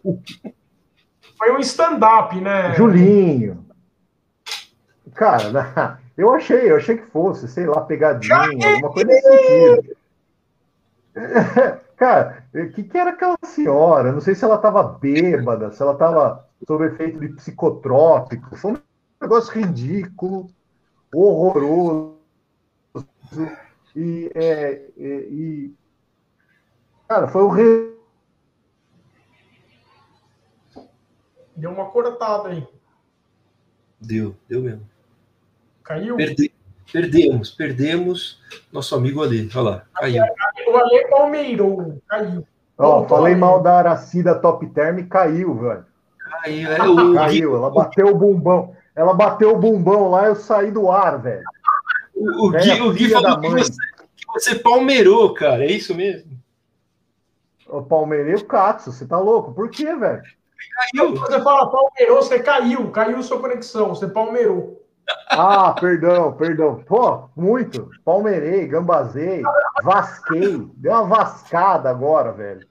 Foi 1.37 1.51
um 1.51 1.59
stand-up, 1.59 2.39
né? 2.39 2.73
Julinho. 2.75 3.65
Cara? 5.13 5.99
eu 6.15 6.33
achei, 6.33 6.71
eu 6.71 6.77
achei 6.77 6.97
que 6.97 7.05
fosse, 7.07 7.47
sei 7.47 7.65
lá, 7.65 7.81
pegadinha, 7.81 8.35
alguma 8.35 8.91
coisa 8.91 9.07
nesse 9.07 9.27
sentido. 9.27 9.97
Cara, 11.95 12.45
o 12.53 12.69
que, 12.69 12.83
que 12.83 12.97
era 12.97 13.11
aquela 13.11 13.37
senhora? 13.43 14.11
Não 14.11 14.19
sei 14.19 14.35
se 14.35 14.43
ela 14.43 14.55
estava 14.55 14.83
bêbada, 14.83 15.71
se 15.71 15.81
ela 15.81 15.93
estava 15.93 16.47
sob 16.67 16.85
efeito 16.85 17.19
de 17.19 17.29
psicotrópico. 17.29 18.55
Foi 18.55 18.73
um 18.73 18.77
negócio 19.21 19.53
ridículo, 19.53 20.47
horroroso. 21.13 22.17
E, 23.95 24.31
é, 24.35 24.89
e, 24.97 25.05
e 25.31 25.75
cara, 27.07 27.27
foi 27.27 27.43
um 27.43 27.49
re... 27.49 27.93
Deu 31.55 31.71
uma 31.71 31.89
cortada 31.91 32.49
aí. 32.49 32.67
Deu, 34.01 34.35
deu 34.49 34.61
mesmo. 34.61 34.92
Caiu? 35.83 36.15
Perdi, 36.15 36.53
perdemos, 36.91 37.51
perdemos 37.51 38.39
nosso 38.71 38.95
amigo 38.95 39.21
ali. 39.21 39.49
Olha 39.53 39.61
lá, 39.61 39.85
caiu. 39.95 40.23
O 40.67 40.77
Ale 40.77 41.07
Palmeirou, 41.09 42.01
caiu. 42.07 42.47
Ó, 42.77 43.07
falei 43.07 43.35
mal 43.35 43.61
da 43.61 43.77
Aracida 43.77 44.35
Top 44.35 44.65
Term 44.67 44.99
e 44.99 45.03
caiu, 45.05 45.55
velho. 45.55 45.85
Caiu, 46.41 46.71
é 46.71 46.89
o... 46.89 47.13
caiu. 47.15 47.55
Ela 47.55 47.69
bateu 47.69 48.07
o 48.07 48.15
bumbão. 48.15 48.75
Ela 48.95 49.13
bateu 49.13 49.53
o 49.53 49.59
bumbão 49.59 50.09
lá, 50.09 50.27
eu 50.27 50.35
saí 50.35 50.71
do 50.71 50.89
ar, 50.89 51.21
velho. 51.21 51.43
O, 52.15 52.47
o 52.47 52.51
Gui, 52.51 52.81
o 52.81 52.93
Gui 52.93 53.09
falou 53.09 53.39
que 53.39 53.49
você, 53.49 53.71
que 53.71 54.25
você 54.33 54.55
palmeirou, 54.55 55.33
cara. 55.33 55.63
É 55.63 55.71
isso 55.71 55.95
mesmo? 55.95 56.31
O 57.67 57.81
palmeirei 57.81 58.35
o 58.35 58.45
Katsu, 58.45 58.91
você 58.91 59.05
tá 59.05 59.19
louco? 59.19 59.53
Por 59.53 59.69
quê, 59.69 59.95
velho? 59.95 60.21
Caiu. 60.93 61.15
Você 61.15 61.41
fala 61.41 61.71
palmeirou, 61.71 62.21
você 62.21 62.39
caiu. 62.39 62.91
Caiu 62.91 63.23
sua 63.23 63.39
conexão, 63.39 63.89
você 63.89 64.07
palmeirou. 64.07 64.82
Ah, 65.29 65.73
perdão, 65.79 66.33
perdão. 66.33 66.83
Pô, 66.85 67.29
muito. 67.35 67.89
Palmeirei, 68.05 68.67
gambazei, 68.67 69.41
vasquei. 69.83 70.69
Deu 70.75 70.91
uma 70.91 71.03
vascada 71.05 71.89
agora, 71.89 72.31
velho. 72.31 72.67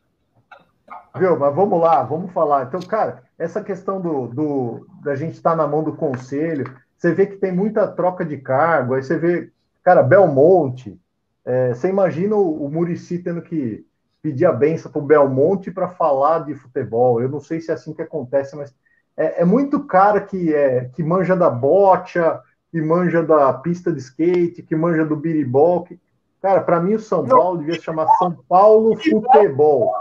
Viu? 1.17 1.39
Mas 1.39 1.55
vamos 1.55 1.81
lá, 1.81 2.03
vamos 2.03 2.33
falar. 2.33 2.65
Então, 2.65 2.81
cara, 2.81 3.23
essa 3.39 3.63
questão 3.63 4.01
do, 4.01 4.29
do 4.29 4.87
da 5.03 5.15
gente 5.15 5.35
estar 5.35 5.51
tá 5.51 5.57
na 5.57 5.67
mão 5.67 5.83
do 5.83 5.95
conselho, 5.95 6.65
você 6.97 7.13
vê 7.13 7.27
que 7.27 7.37
tem 7.37 7.53
muita 7.53 7.89
troca 7.89 8.25
de 8.25 8.39
cargo, 8.39 8.95
aí 8.95 9.03
você 9.03 9.19
vê, 9.19 9.51
cara, 9.83 10.03
Belmonte. 10.03 10.99
É, 11.45 11.75
você 11.75 11.89
imagina 11.89 12.37
o, 12.37 12.65
o 12.65 12.71
Murici 12.71 13.19
tendo 13.19 13.43
que 13.43 13.85
pedir 14.23 14.47
a 14.47 14.53
benção 14.53 14.91
pro 14.91 15.03
Belmonte 15.03 15.71
para 15.73 15.89
falar 15.89 16.45
de 16.45 16.55
futebol. 16.55 17.21
Eu 17.21 17.29
não 17.29 17.41
sei 17.41 17.61
se 17.61 17.71
é 17.73 17.75
assim 17.75 17.93
que 17.93 18.03
acontece, 18.03 18.55
mas 18.55 18.73
é, 19.17 19.43
é, 19.43 19.45
muito 19.45 19.85
cara 19.85 20.21
que, 20.21 20.55
é, 20.55 20.87
que 20.95 21.03
manja 21.03 21.37
da 21.37 21.51
bocha, 21.51 22.41
que 22.71 22.81
manja 22.81 23.23
da 23.23 23.53
pista 23.53 23.93
de 23.93 23.99
skate, 23.99 24.63
que 24.63 24.75
manja 24.75 25.05
do 25.05 25.17
biribol. 25.17 25.85
Que... 25.85 26.01
Cara, 26.41 26.61
para 26.61 26.81
mim 26.81 26.95
o 26.95 27.01
São 27.01 27.27
Paulo 27.27 27.59
devia 27.59 27.75
se 27.75 27.83
chamar 27.83 28.07
São 28.19 28.33
Paulo 28.49 28.97
Futebol. 28.97 29.93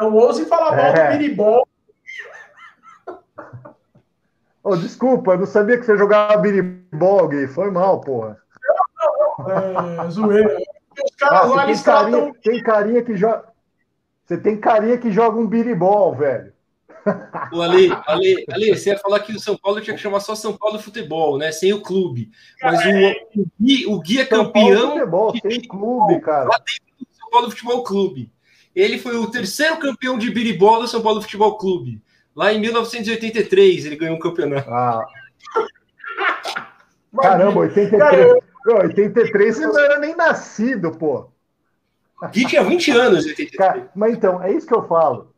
Não 0.00 0.14
ouse 0.14 0.44
falar 0.46 0.74
mal 0.74 0.86
é. 0.86 1.12
do 1.12 1.18
biribol. 1.18 1.68
Oh, 4.62 4.76
desculpa, 4.76 5.32
eu 5.32 5.38
não 5.38 5.46
sabia 5.46 5.76
que 5.78 5.84
você 5.84 5.96
jogava 5.96 6.38
biribol, 6.38 7.28
Gui. 7.28 7.46
Foi 7.46 7.70
mal, 7.70 8.00
porra. 8.00 8.38
É, 9.46 10.10
zoeira. 10.10 10.56
Os 11.04 11.14
caras 11.16 11.50
Ah, 11.50 11.54
lá, 11.54 11.66
tem, 11.66 11.82
carinha, 11.82 12.34
tem 12.42 12.62
carinha 12.62 13.02
que 13.02 13.14
joga. 13.14 13.44
Você 14.24 14.38
tem 14.38 14.58
carinha 14.58 14.96
que 14.96 15.10
joga 15.10 15.38
um 15.38 15.46
biribol, 15.46 16.14
velho. 16.14 16.53
O 17.52 17.60
Ale, 17.62 17.90
Ale, 18.06 18.44
Ale, 18.50 18.76
você 18.76 18.90
ia 18.90 18.98
falar 18.98 19.20
que 19.20 19.32
o 19.32 19.38
São 19.40 19.56
Paulo 19.56 19.80
tinha 19.80 19.94
que 19.94 20.02
chamar 20.02 20.20
só 20.20 20.34
São 20.34 20.56
Paulo 20.56 20.78
Futebol, 20.78 21.36
né? 21.38 21.52
Sem 21.52 21.72
o 21.72 21.80
clube. 21.82 22.30
Mas 22.62 22.80
o, 22.84 23.40
o, 23.42 23.46
Gui, 23.60 23.86
o 23.86 24.00
Gui 24.00 24.20
é 24.20 24.26
São 24.26 24.50
Paulo 24.50 24.68
campeão 24.70 24.90
Futebol, 24.92 25.32
de 25.32 25.40
tem 25.42 25.60
clube, 25.60 26.20
cara. 26.20 26.44
lá 26.48 26.58
dentro 26.58 26.84
do 26.98 27.06
São 27.16 27.30
Paulo 27.30 27.50
Futebol 27.50 27.82
Clube. 27.84 28.32
Ele 28.74 28.98
foi 28.98 29.16
o 29.16 29.30
terceiro 29.30 29.76
campeão 29.78 30.18
de 30.18 30.30
biribol 30.30 30.80
do 30.80 30.88
São 30.88 31.02
Paulo 31.02 31.20
Futebol 31.22 31.56
Clube. 31.58 32.02
Lá 32.34 32.52
em 32.52 32.60
1983 32.60 33.86
ele 33.86 33.96
ganhou 33.96 34.16
um 34.16 34.20
campeonato. 34.20 34.68
Ah, 34.70 35.04
caramba, 37.20 37.60
83. 37.60 38.02
Cara, 38.02 38.16
eu- 38.16 38.42
Meu, 38.66 38.76
83 38.78 39.56
você 39.56 39.66
não 39.66 39.78
era 39.78 39.98
nem 39.98 40.16
nascido, 40.16 40.90
pô. 40.92 41.28
Gui 42.32 42.46
tinha 42.46 42.64
20 42.64 42.90
anos 42.92 43.26
em 43.26 43.30
83. 43.30 43.56
Cara, 43.56 43.90
mas 43.94 44.14
então, 44.14 44.42
é 44.42 44.52
isso 44.52 44.66
que 44.66 44.74
eu 44.74 44.86
falo. 44.88 45.33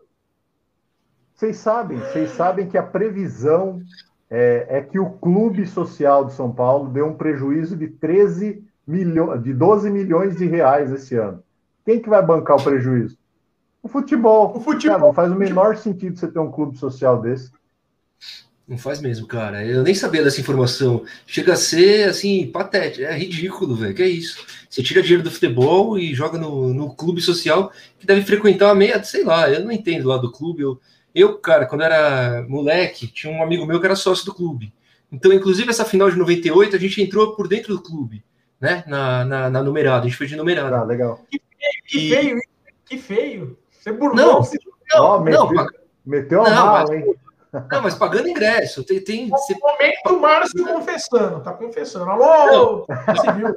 Vocês 1.37 1.59
sabem, 1.59 1.99
vocês 1.99 2.31
sabem 2.31 2.67
que 2.67 2.79
a 2.79 2.83
previsão 2.83 3.83
é, 4.31 4.67
é 4.71 4.81
que 4.81 4.99
o 4.99 5.11
Clube 5.11 5.67
Social 5.67 6.25
de 6.25 6.33
São 6.33 6.51
Paulo 6.51 6.89
deu 6.89 7.07
um 7.07 7.15
prejuízo 7.15 7.77
de 7.77 7.89
13 7.89 8.65
milhões, 8.87 9.43
de 9.43 9.53
12 9.53 9.91
milhões 9.91 10.37
de 10.39 10.47
reais 10.47 10.91
esse 10.91 11.15
ano. 11.15 11.43
Quem 11.85 12.01
que 12.01 12.09
vai 12.09 12.25
bancar 12.25 12.57
o 12.57 12.63
prejuízo? 12.63 13.19
O 13.83 13.89
futebol. 13.89 14.57
O 14.57 14.61
futebol. 14.61 14.97
Cara, 14.97 15.07
não 15.07 15.13
faz 15.13 15.31
o 15.31 15.37
menor 15.37 15.77
sentido 15.77 16.19
você 16.19 16.27
ter 16.27 16.39
um 16.39 16.51
clube 16.51 16.79
social 16.79 17.21
desse. 17.21 17.53
Não 18.67 18.79
faz 18.79 19.03
mesmo, 19.03 19.27
cara. 19.27 19.63
Eu 19.63 19.83
nem 19.83 19.95
sabia 19.95 20.25
dessa 20.25 20.41
informação. 20.41 21.05
Chega 21.27 21.53
a 21.53 21.57
ser, 21.57 22.09
assim, 22.09 22.51
patético. 22.51 23.05
É 23.05 23.17
ridículo, 23.17 23.77
velho. 23.77 23.95
Que 23.95 24.03
é 24.03 24.09
isso? 24.09 24.43
Você 24.71 24.83
tira 24.83 25.03
dinheiro 25.03 25.23
do 25.23 25.31
futebol 25.31 25.99
e 25.99 26.15
joga 26.15 26.39
no, 26.39 26.73
no 26.73 26.95
clube 26.95 27.21
social 27.21 27.71
que 27.99 28.07
deve 28.07 28.23
frequentar 28.23 28.69
uma 28.69 28.75
meia, 28.75 29.01
sei 29.05 29.23
lá, 29.23 29.51
eu 29.51 29.63
não 29.63 29.71
entendo 29.71 30.09
lá 30.09 30.17
do 30.17 30.33
clube. 30.33 30.63
Eu, 30.63 30.81
eu, 31.21 31.39
cara, 31.39 31.67
quando 31.67 31.83
era 31.83 32.45
moleque, 32.49 33.07
tinha 33.09 33.33
um 33.33 33.43
amigo 33.43 33.65
meu 33.67 33.81
que 33.81 33.87
era 33.87 33.97
sócio 33.97 34.25
do 34.27 34.35
clube. 34.35 34.73
Então, 35.11 35.33
inclusive, 35.33 35.71
essa 35.71 35.85
final 35.85 36.11
de 36.11 36.17
98, 36.19 36.77
a 36.77 36.79
gente 36.79 37.01
entrou 37.03 37.35
por 37.35 37.49
dentro 37.49 37.75
do 37.75 37.83
clube, 37.83 38.23
né? 38.61 38.85
Na, 38.87 39.25
na, 39.25 39.51
na 39.51 39.63
numerada. 39.63 40.01
A 40.01 40.09
gente 40.09 40.17
foi 40.17 40.27
de 40.27 40.37
numerada. 40.37 40.79
Ah, 40.79 40.85
legal. 40.85 41.21
Que 41.87 42.09
feio, 42.09 42.37
hein? 42.37 42.43
que 42.85 42.99
feio. 42.99 43.59
Você 43.71 43.93
burlou. 43.93 44.17
Não, 44.17 44.43
não, 44.93 45.21
meteu, 45.23 45.49
pag- 45.55 45.75
meteu 46.05 46.45
a 46.45 46.51
Não, 46.51 46.67
mala, 46.67 46.79
mas- 46.81 46.91
hein? 46.91 47.15
não, 47.71 47.83
mas 47.83 47.95
pagando 47.95 48.29
ingresso. 48.29 48.85
Tem, 48.85 49.01
tem, 49.01 49.29
você 49.29 49.55
Momento 49.59 50.21
Márcio 50.21 50.65
confessando, 50.67 51.41
tá 51.41 51.53
confessando. 51.53 52.11
Alô, 52.11 52.85
civil. 53.21 53.57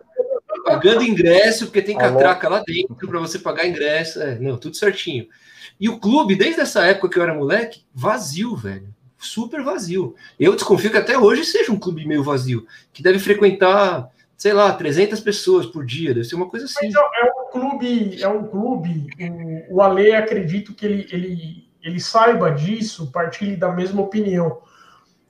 Pagando 0.70 1.04
ingresso, 1.04 1.66
porque 1.66 1.82
tem 1.82 1.98
catraca 1.98 2.50
lá 2.50 2.64
dentro 2.66 3.08
para 3.08 3.20
você 3.20 3.40
pagar 3.40 3.68
ingresso. 3.68 4.22
É, 4.22 4.40
não, 4.40 4.58
tudo 4.58 4.76
certinho. 4.76 5.28
E 5.80 5.88
o 5.88 6.00
clube, 6.00 6.36
desde 6.36 6.62
essa 6.62 6.86
época 6.86 7.10
que 7.10 7.20
eu 7.20 7.24
era 7.24 7.34
moleque, 7.34 7.84
vazio, 7.94 8.56
velho. 8.56 8.94
Super 9.18 9.64
vazio. 9.64 10.16
Eu 10.40 10.56
desconfio 10.56 10.92
que 10.92 10.98
até 10.98 11.18
hoje 11.18 11.44
seja 11.44 11.72
um 11.72 11.80
clube 11.80 12.06
meio 12.06 12.24
vazio, 12.24 12.66
que 12.94 13.04
deve 13.04 13.20
frequentar, 13.20 14.10
sei 14.38 14.54
lá, 14.54 14.72
300 14.72 15.20
pessoas 15.20 15.66
por 15.66 15.86
dia, 15.86 16.14
deve 16.14 16.26
ser 16.26 16.36
uma 16.36 16.50
coisa 16.50 16.66
assim. 16.66 16.88
Mas 16.88 16.96
é 16.96 17.28
é 17.28 17.32
um 17.32 17.52
clube, 17.52 18.24
é 18.24 18.28
um 18.28 18.44
clube. 18.48 19.08
O, 19.70 19.76
o 19.76 19.82
Ale, 19.82 20.14
acredito 20.14 20.74
que 20.74 20.86
ele, 20.86 21.08
ele, 21.12 21.70
ele 21.84 22.00
saiba 22.00 22.52
disso, 22.52 23.12
partilhe 23.12 23.56
da 23.56 23.72
mesma 23.72 24.02
opinião. 24.02 24.60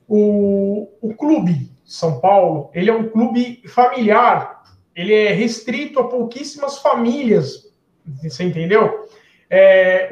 O, 0.08 0.90
o 1.02 1.14
clube 1.16 1.72
São 1.86 2.20
Paulo, 2.20 2.70
ele 2.74 2.90
é 2.90 2.94
um 2.94 3.10
clube 3.10 3.62
familiar. 3.68 4.59
Ele 5.00 5.14
é 5.14 5.32
restrito 5.32 5.98
a 6.02 6.10
pouquíssimas 6.10 6.80
famílias. 6.80 7.72
Você 8.22 8.44
entendeu? 8.44 9.08
É, 9.50 10.10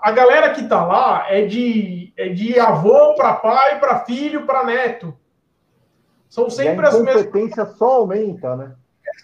a 0.00 0.12
galera 0.12 0.50
que 0.50 0.68
tá 0.68 0.84
lá 0.84 1.26
é 1.28 1.44
de, 1.46 2.12
é 2.16 2.28
de 2.28 2.56
avô 2.60 3.14
para 3.16 3.34
pai, 3.34 3.80
para 3.80 4.04
filho, 4.04 4.46
para 4.46 4.62
neto. 4.62 5.16
São 6.28 6.46
a 6.46 6.50
sempre 6.50 6.86
as 6.86 6.94
mesmas 6.94 7.22
incompetência 7.22 7.66
só 7.66 7.86
aumenta, 7.96 8.54
né? 8.54 8.72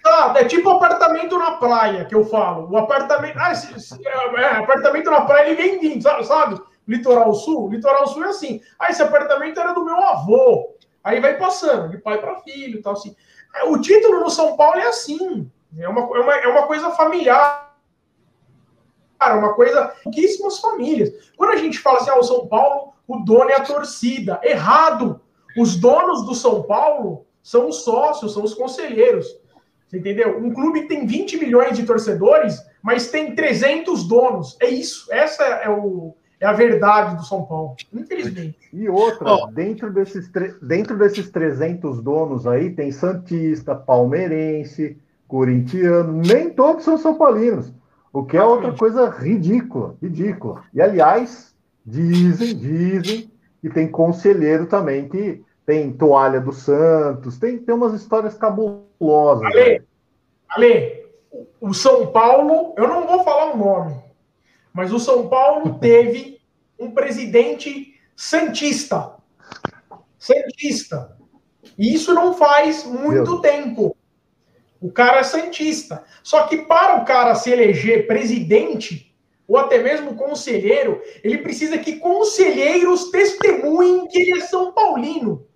Tá, 0.03 0.35
é 0.39 0.45
tipo 0.45 0.69
apartamento 0.71 1.39
na 1.39 1.53
praia 1.53 2.05
que 2.05 2.15
eu 2.15 2.25
falo. 2.25 2.69
O 2.69 2.77
apartamento. 2.77 3.39
Ah, 3.39 3.53
esse- 3.53 3.73
esse- 3.77 4.07
é, 4.07 4.41
é, 4.41 4.45
apartamento 4.57 5.09
na 5.09 5.21
praia 5.21 5.47
ele 5.51 5.55
vem 5.55 5.79
vindo, 5.79 6.03
sabe? 6.03 6.27
sabe? 6.27 6.61
Litoral 6.87 7.33
Sul? 7.33 7.71
Litoral 7.71 8.09
Sul 8.09 8.25
é 8.25 8.29
assim. 8.31 8.61
Ah, 8.77 8.91
esse 8.91 9.03
apartamento 9.03 9.61
era 9.61 9.73
do 9.73 9.85
meu 9.85 9.97
avô. 10.03 10.75
Aí 11.05 11.21
vai 11.21 11.37
passando, 11.39 11.91
de 11.91 11.99
pai 11.99 12.19
para 12.19 12.41
filho 12.41 12.83
tal, 12.83 12.95
assim. 12.95 13.15
É, 13.57 13.65
O 13.65 13.81
título 13.81 14.21
no 14.21 14.31
São 14.31 14.57
Paulo 14.57 14.79
é 14.79 14.87
assim. 14.87 15.51
É 15.79 15.89
uma, 15.89 16.01
é 16.01 16.21
uma, 16.21 16.35
é 16.37 16.47
uma 16.49 16.67
coisa 16.67 16.91
familiar. 16.91 17.77
Cara, 19.19 19.37
uma 19.37 19.55
coisa. 19.55 19.93
Pouquíssimas 20.03 20.59
famílias. 20.59 21.13
Quando 21.37 21.51
a 21.51 21.57
gente 21.57 21.79
fala 21.79 21.99
assim, 21.99 22.11
ah, 22.11 22.19
o 22.19 22.23
São 22.23 22.47
Paulo, 22.47 22.93
o 23.07 23.19
dono 23.19 23.51
é 23.51 23.55
a 23.55 23.65
torcida. 23.65 24.41
Errado. 24.43 25.21
Os 25.57 25.77
donos 25.77 26.27
do 26.27 26.35
São 26.35 26.63
Paulo 26.63 27.27
são 27.43 27.69
os 27.69 27.83
sócios, 27.83 28.35
são 28.35 28.43
os 28.45 28.55
conselheiros. 28.55 29.27
Você 29.87 29.99
entendeu? 29.99 30.39
Um 30.39 30.53
clube 30.53 30.83
que 30.83 30.89
tem 30.89 31.07
20 31.07 31.39
milhões 31.39 31.77
de 31.77 31.87
torcedores, 31.87 32.61
mas 32.83 33.11
tem 33.11 33.35
300 33.35 34.07
donos. 34.07 34.57
É 34.61 34.69
isso. 34.69 35.07
Essa 35.13 35.45
é, 35.45 35.71
o, 35.71 36.15
é 36.41 36.47
a 36.47 36.53
verdade 36.53 37.17
do 37.17 37.25
São 37.25 37.45
Paulo. 37.45 37.77
Infelizmente. 37.93 38.59
E 38.73 38.89
outra, 38.89 39.29
Ó. 39.29 39.47
dentro, 39.47 39.93
desses 39.93 40.31
dentro 40.61 40.97
desses 40.99 41.31
300 41.31 42.03
donos 42.03 42.47
aí, 42.47 42.71
tem 42.71 42.93
Santista, 42.93 43.75
Palmeirense, 43.75 44.99
Corintiano, 45.27 46.23
nem 46.25 46.51
todos 46.51 46.85
são 46.85 46.99
São 46.99 47.17
Paulinos, 47.17 47.73
o 48.13 48.25
que 48.25 48.37
é 48.37 48.45
outra 48.45 48.73
coisa 48.73 49.09
ridícula, 49.09 49.97
ridícula. 50.01 50.63
E, 50.73 50.81
aliás, 50.81 51.55
dizem, 51.85 52.57
dizem 52.57 53.31
que 53.61 53.69
tem 53.69 53.89
conselheiro 53.89 54.67
também 54.67 55.09
que 55.09 55.43
tem 55.65 55.91
toalha 55.93 56.41
do 56.41 56.53
Santos, 56.53 57.39
tem, 57.39 57.59
tem 57.59 57.75
umas 57.75 57.93
histórias 57.95 58.35
cabulosas. 58.35 59.43
né? 59.43 59.51
Ale, 59.51 59.83
Ale, 60.51 61.07
o 61.61 61.75
São 61.75 62.07
Paulo, 62.07 62.75
eu 62.77 62.87
não 62.87 63.07
vou 63.07 63.25
falar 63.25 63.53
o 63.53 63.57
nome, 63.57 63.95
mas 64.77 64.93
o 64.93 65.01
São 65.01 65.27
Paulo 65.27 65.79
teve 65.81 66.39
um 66.79 66.91
presidente 66.91 67.99
santista. 68.15 69.17
Santista. 70.19 71.17
E 71.79 71.95
isso 71.95 72.13
não 72.13 72.35
faz 72.35 72.85
muito 72.85 73.41
Deus. 73.41 73.41
tempo. 73.41 73.97
O 74.81 74.93
cara 74.93 75.21
é 75.21 75.23
santista. 75.23 76.05
Só 76.23 76.47
que 76.47 76.59
para 76.59 77.01
o 77.01 77.07
cara 77.07 77.35
se 77.35 77.51
eleger 77.51 78.07
presidente, 78.07 79.17
ou 79.49 79.57
até 79.57 79.79
mesmo 79.83 80.15
conselheiro, 80.15 81.01
ele 81.25 81.39
precisa 81.39 81.79
que 81.79 81.97
conselheiros 81.97 83.11
testemunhem 83.11 84.07
que 84.09 84.19
ele 84.19 84.39
é 84.39 84.47
São 84.47 84.73
Paulino. 84.73 85.47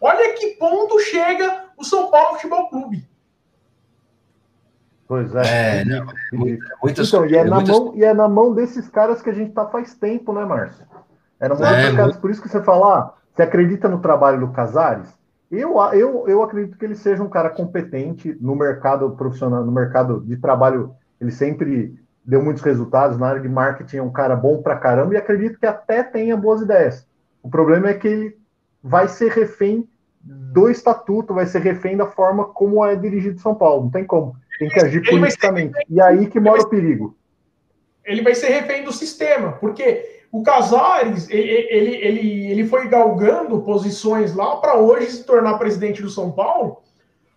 Olha 0.00 0.32
que 0.32 0.48
ponto 0.56 0.98
chega 0.98 1.66
o 1.76 1.84
São 1.84 2.10
Paulo 2.10 2.34
Futebol 2.34 2.68
Clube. 2.68 3.06
Pois 5.06 5.34
é. 5.34 5.80
É, 5.80 5.84
não, 5.84 6.06
ridículo. 6.32 6.70
muitas 6.82 7.08
Então, 7.08 7.26
e 7.26 7.36
é, 7.36 7.44
na 7.44 7.56
muitas- 7.56 7.78
mão, 7.78 7.92
e 7.94 8.04
é 8.04 8.14
na 8.14 8.28
mão 8.28 8.54
desses 8.54 8.88
caras 8.88 9.20
que 9.20 9.28
a 9.30 9.34
gente 9.34 9.52
tá 9.52 9.66
faz 9.66 9.94
tempo, 9.94 10.32
né, 10.32 10.44
Márcio? 10.44 10.84
É 11.38 11.48
na 11.48 11.54
mão 11.54 11.66
É, 11.66 11.76
desses 11.82 11.96
caras. 11.96 12.16
Por 12.16 12.30
isso 12.30 12.40
que 12.42 12.48
você 12.48 12.62
fala, 12.62 12.98
ah, 12.98 13.12
você 13.34 13.42
acredita 13.42 13.88
no 13.88 14.00
trabalho 14.00 14.40
do 14.40 14.48
Casares? 14.52 15.08
Eu, 15.50 15.76
eu, 15.92 16.24
eu 16.26 16.42
acredito 16.42 16.76
que 16.78 16.84
ele 16.84 16.94
seja 16.96 17.22
um 17.22 17.28
cara 17.28 17.50
competente 17.50 18.36
no 18.40 18.56
mercado 18.56 19.10
profissional, 19.10 19.62
no 19.64 19.70
mercado 19.70 20.20
de 20.22 20.36
trabalho. 20.36 20.92
Ele 21.20 21.30
sempre 21.30 21.94
deu 22.24 22.42
muitos 22.42 22.62
resultados. 22.62 23.18
Na 23.18 23.28
área 23.28 23.40
de 23.42 23.48
marketing 23.48 23.98
é 23.98 24.02
um 24.02 24.10
cara 24.10 24.34
bom 24.34 24.62
pra 24.62 24.76
caramba 24.76 25.14
e 25.14 25.16
acredito 25.16 25.60
que 25.60 25.66
até 25.66 26.02
tenha 26.02 26.36
boas 26.36 26.62
ideias. 26.62 27.06
O 27.42 27.48
problema 27.50 27.88
é 27.88 27.94
que 27.94 28.08
ele 28.08 28.36
vai 28.82 29.06
ser 29.06 29.30
refém 29.30 29.86
do 30.20 30.70
estatuto, 30.70 31.34
vai 31.34 31.44
ser 31.46 31.58
refém 31.60 31.96
da 31.96 32.06
forma 32.06 32.46
como 32.46 32.84
é 32.84 32.96
dirigido 32.96 33.38
São 33.40 33.54
Paulo. 33.54 33.84
Não 33.84 33.90
tem 33.90 34.04
como. 34.06 34.34
Tem 34.58 34.68
que 34.68 34.80
agir 34.80 35.04
ser 35.04 35.10
politicamente. 35.10 35.74
E 35.88 36.00
aí 36.00 36.26
que 36.26 36.40
mora 36.40 36.62
o 36.62 36.68
perigo. 36.68 37.16
ele 38.04 38.22
vai 38.22 38.34
ser 38.34 38.48
refém 38.48 38.84
do 38.84 38.92
sistema, 38.92 39.52
porque 39.52 40.22
o 40.30 40.42
Casares 40.42 41.28
ele, 41.30 41.48
ele, 41.48 41.96
ele, 41.96 42.50
ele 42.50 42.66
foi 42.66 42.88
galgando 42.88 43.62
posições 43.62 44.34
lá 44.34 44.56
para 44.56 44.76
hoje 44.76 45.10
se 45.10 45.24
tornar 45.24 45.58
presidente 45.58 46.02
do 46.02 46.10
São 46.10 46.32
Paulo, 46.32 46.82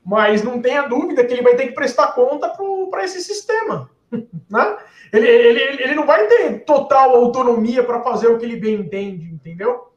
mas 0.04 0.44
não 0.44 0.62
tenha 0.62 0.88
dúvida 0.88 1.24
que 1.24 1.34
ele 1.34 1.44
vai 1.44 1.56
ter 1.56 1.68
que 1.68 1.74
prestar 1.74 2.14
conta 2.14 2.52
para 2.90 3.04
esse 3.04 3.22
sistema. 3.22 3.90
Né? 4.50 4.78
Ele, 5.12 5.28
ele, 5.28 5.84
ele 5.84 5.96
não 5.96 6.06
vai 6.06 6.26
ter 6.28 6.64
total 6.64 7.14
autonomia 7.16 7.84
para 7.84 8.02
fazer 8.02 8.28
o 8.28 8.38
que 8.38 8.46
ele 8.46 8.56
bem 8.56 8.76
entende, 8.76 9.26
entendeu? 9.26 9.90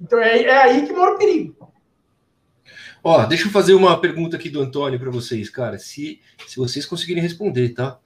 Então 0.00 0.18
é, 0.18 0.42
é 0.42 0.56
aí 0.56 0.86
que 0.86 0.92
mora 0.94 1.12
o 1.12 1.18
perigo. 1.18 1.59
Ó, 3.02 3.24
deixa 3.24 3.46
eu 3.46 3.50
fazer 3.50 3.72
uma 3.72 3.98
pergunta 3.98 4.36
aqui 4.36 4.50
do 4.50 4.60
Antônio 4.60 5.00
para 5.00 5.10
vocês, 5.10 5.48
cara. 5.48 5.78
Se, 5.78 6.20
se 6.46 6.56
vocês 6.56 6.84
conseguirem 6.84 7.22
responder, 7.22 7.70
tá? 7.70 7.98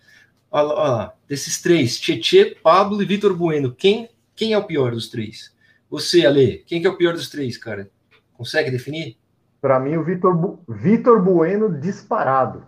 Olha 0.50 0.72
lá, 0.72 1.14
desses 1.28 1.60
três, 1.60 1.98
Tietê, 1.98 2.56
Pablo 2.62 3.02
e 3.02 3.04
Vitor 3.04 3.34
Bueno, 3.34 3.74
quem, 3.74 4.08
quem 4.36 4.52
é 4.52 4.58
o 4.58 4.64
pior 4.64 4.92
dos 4.92 5.08
três? 5.08 5.52
Você, 5.90 6.24
Ale, 6.24 6.58
quem 6.66 6.80
que 6.80 6.86
é 6.86 6.90
o 6.90 6.96
pior 6.96 7.12
dos 7.12 7.28
três, 7.28 7.58
cara? 7.58 7.90
Consegue 8.34 8.70
definir? 8.70 9.16
Para 9.60 9.80
mim, 9.80 9.96
o 9.96 10.04
Vitor, 10.04 10.36
Bu... 10.36 10.60
Vitor 10.68 11.20
Bueno 11.20 11.80
disparado. 11.80 12.64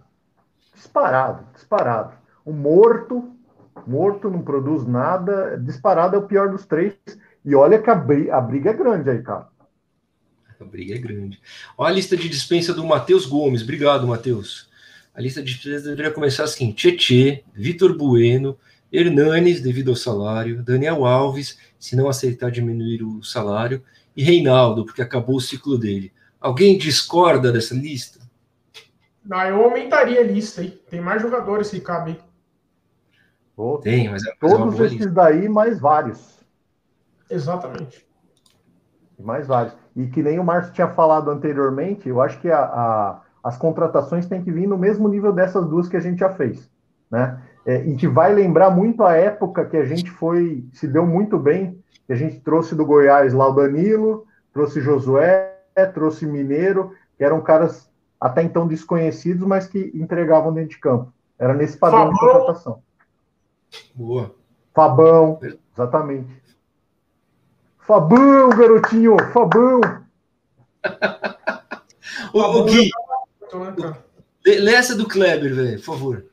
Disparado, 0.74 1.46
disparado. 1.54 2.14
O 2.44 2.52
morto, 2.52 3.36
morto 3.86 4.28
não 4.28 4.42
produz 4.42 4.84
nada, 4.84 5.56
disparado 5.56 6.16
é 6.16 6.18
o 6.18 6.26
pior 6.26 6.48
dos 6.48 6.66
três. 6.66 6.94
E 7.44 7.54
olha 7.54 7.80
que 7.80 7.88
a 7.88 7.94
briga 7.94 8.70
é 8.70 8.74
grande 8.74 9.10
aí, 9.10 9.22
cara. 9.22 9.46
A 10.60 10.64
briga 10.64 10.94
é 10.94 10.98
grande. 10.98 11.40
Olha 11.76 11.92
a 11.92 11.94
lista 11.94 12.16
de 12.16 12.28
dispensa 12.28 12.72
do 12.72 12.84
Matheus 12.84 13.26
Gomes. 13.26 13.62
Obrigado, 13.62 14.06
Matheus. 14.06 14.68
A 15.14 15.20
lista 15.20 15.42
de 15.42 15.54
dispensa 15.54 15.88
deveria 15.88 16.10
começar 16.10 16.44
assim: 16.44 16.72
Tietê, 16.72 17.42
Vitor 17.54 17.96
Bueno, 17.96 18.58
Hernanes, 18.92 19.60
devido 19.60 19.90
ao 19.90 19.96
salário, 19.96 20.62
Daniel 20.62 21.04
Alves, 21.04 21.58
se 21.78 21.96
não 21.96 22.08
aceitar 22.08 22.50
diminuir 22.50 23.02
o 23.02 23.22
salário, 23.22 23.82
e 24.16 24.22
Reinaldo, 24.22 24.84
porque 24.84 25.02
acabou 25.02 25.36
o 25.36 25.40
ciclo 25.40 25.78
dele. 25.78 26.12
Alguém 26.40 26.78
discorda 26.78 27.52
dessa 27.52 27.74
lista? 27.74 28.20
Não, 29.24 29.42
eu 29.42 29.64
aumentaria 29.64 30.20
a 30.20 30.24
lista 30.24 30.60
aí. 30.60 30.70
Tem 30.70 31.00
mais 31.00 31.20
jogadores 31.20 31.70
que 31.70 31.80
cabem. 31.80 32.16
Tem, 33.82 34.08
mas 34.08 34.24
é, 34.24 34.32
Todos 34.38 34.78
esses 34.80 35.12
daí, 35.12 35.48
mais 35.48 35.80
vários. 35.80 36.38
Exatamente. 37.28 38.06
Mais 39.18 39.46
vários. 39.46 39.74
E 39.96 40.06
que 40.06 40.22
nem 40.22 40.38
o 40.38 40.44
Márcio 40.44 40.74
tinha 40.74 40.88
falado 40.88 41.30
anteriormente, 41.30 42.08
eu 42.08 42.20
acho 42.20 42.38
que 42.38 42.50
a, 42.50 42.60
a, 42.60 43.20
as 43.42 43.56
contratações 43.56 44.26
têm 44.26 44.42
que 44.42 44.52
vir 44.52 44.66
no 44.66 44.76
mesmo 44.76 45.08
nível 45.08 45.32
dessas 45.32 45.66
duas 45.66 45.88
que 45.88 45.96
a 45.96 46.00
gente 46.00 46.18
já 46.18 46.28
fez. 46.28 46.70
Né? 47.10 47.40
É, 47.64 47.84
e 47.86 47.96
que 47.96 48.06
vai 48.06 48.34
lembrar 48.34 48.70
muito 48.70 49.02
a 49.02 49.14
época 49.14 49.64
que 49.64 49.76
a 49.76 49.84
gente 49.84 50.10
foi, 50.10 50.64
se 50.72 50.86
deu 50.86 51.06
muito 51.06 51.38
bem, 51.38 51.82
que 52.06 52.12
a 52.12 52.16
gente 52.16 52.38
trouxe 52.40 52.74
do 52.74 52.84
Goiás 52.84 53.32
lá 53.32 53.48
o 53.48 53.54
Danilo, 53.54 54.26
trouxe 54.52 54.80
Josué, 54.80 55.54
trouxe 55.94 56.26
Mineiro, 56.26 56.92
que 57.16 57.24
eram 57.24 57.40
caras 57.40 57.90
até 58.20 58.42
então 58.42 58.66
desconhecidos, 58.66 59.46
mas 59.46 59.66
que 59.66 59.90
entregavam 59.94 60.52
dentro 60.52 60.70
de 60.70 60.78
campo. 60.78 61.12
Era 61.38 61.54
nesse 61.54 61.76
padrão 61.76 62.10
Fabão. 62.10 62.12
de 62.12 62.20
contratação. 62.20 62.82
Boa. 63.94 64.34
Fabão, 64.74 65.40
exatamente. 65.72 66.42
Fabão, 67.86 68.48
garotinho, 68.50 69.16
Fabão. 69.32 69.80
ô, 72.34 72.64
Gui, 72.64 72.90
lê 74.44 74.74
essa 74.74 74.96
do 74.96 75.06
Kleber, 75.06 75.54
velho, 75.54 75.76
por 75.76 75.84
favor. 75.84 76.26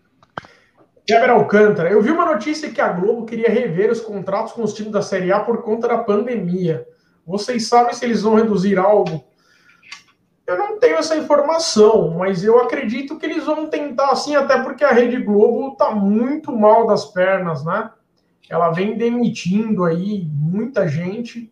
Kleber 1.08 1.30
Alcântara, 1.30 1.92
eu 1.92 2.02
vi 2.02 2.10
uma 2.10 2.26
notícia 2.26 2.72
que 2.72 2.82
a 2.82 2.88
Globo 2.88 3.26
queria 3.26 3.50
rever 3.50 3.92
os 3.92 4.02
contratos 4.02 4.54
com 4.54 4.64
os 4.64 4.74
times 4.74 4.92
da 4.92 5.02
Série 5.02 5.32
A 5.32 5.42
por 5.42 5.62
conta 5.62 5.88
da 5.88 5.98
pandemia. 5.98 6.88
Vocês 7.26 7.68
sabem 7.68 7.94
se 7.94 8.04
eles 8.04 8.22
vão 8.22 8.36
reduzir 8.36 8.80
algo? 8.80 9.24
Eu 10.48 10.58
não 10.58 10.80
tenho 10.80 10.96
essa 10.96 11.16
informação, 11.16 12.12
mas 12.18 12.44
eu 12.44 12.60
acredito 12.60 13.18
que 13.18 13.26
eles 13.26 13.46
vão 13.46 13.68
tentar 13.70 14.10
assim, 14.10 14.36
até 14.36 14.62
porque 14.62 14.84
a 14.84 14.92
Rede 14.92 15.18
Globo 15.18 15.76
tá 15.76 15.92
muito 15.92 16.52
mal 16.52 16.88
das 16.88 17.06
pernas, 17.06 17.64
né? 17.64 17.92
Ela 18.50 18.72
vem 18.72 18.98
demitindo 18.98 19.84
aí 19.84 20.28
muita 20.32 20.88
gente. 20.88 21.52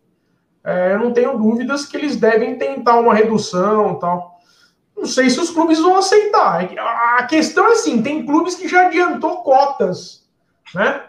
É, 0.64 0.92
eu 0.92 0.98
não 0.98 1.12
tenho 1.12 1.36
dúvidas 1.36 1.84
que 1.84 1.96
eles 1.96 2.16
devem 2.16 2.56
tentar 2.56 3.00
uma 3.00 3.14
redução 3.14 3.98
tal. 3.98 4.40
Não 4.96 5.06
sei 5.06 5.28
se 5.28 5.40
os 5.40 5.50
clubes 5.50 5.80
vão 5.80 5.96
aceitar. 5.96 6.64
É 6.64 6.78
a 6.78 7.26
questão 7.26 7.66
é 7.68 7.72
assim: 7.72 8.02
tem 8.02 8.24
clubes 8.24 8.54
que 8.54 8.68
já 8.68 8.86
adiantou 8.86 9.42
cotas, 9.42 10.28
né? 10.74 11.08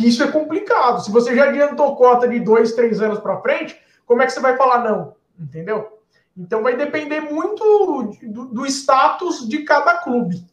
Isso 0.00 0.22
é 0.22 0.30
complicado. 0.30 1.02
Se 1.02 1.10
você 1.10 1.34
já 1.34 1.48
adiantou 1.48 1.96
cota 1.96 2.28
de 2.28 2.40
dois, 2.40 2.72
três 2.72 3.00
anos 3.00 3.20
para 3.20 3.40
frente, 3.40 3.80
como 4.04 4.22
é 4.22 4.26
que 4.26 4.32
você 4.32 4.40
vai 4.40 4.56
falar 4.56 4.84
não? 4.84 5.14
Entendeu? 5.38 6.00
Então 6.36 6.62
vai 6.62 6.76
depender 6.76 7.20
muito 7.20 8.16
do, 8.22 8.46
do 8.46 8.66
status 8.66 9.48
de 9.48 9.64
cada 9.64 9.98
clube. 9.98 10.46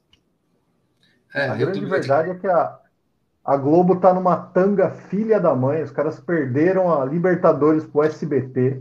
É, 1.33 1.47
a 1.47 1.55
grande 1.55 1.85
verdade 1.85 2.31
é 2.31 2.35
que 2.35 2.47
a, 2.47 2.79
a 3.49 3.57
Globo 3.57 3.99
tá 3.99 4.13
numa 4.13 4.37
tanga 4.37 4.91
filha 4.91 5.39
da 5.39 5.55
mãe. 5.55 5.81
Os 5.81 5.89
caras 5.89 6.19
perderam 6.19 6.93
a 6.93 7.03
Libertadores 7.03 7.83
pro 7.83 8.03
SBT, 8.03 8.79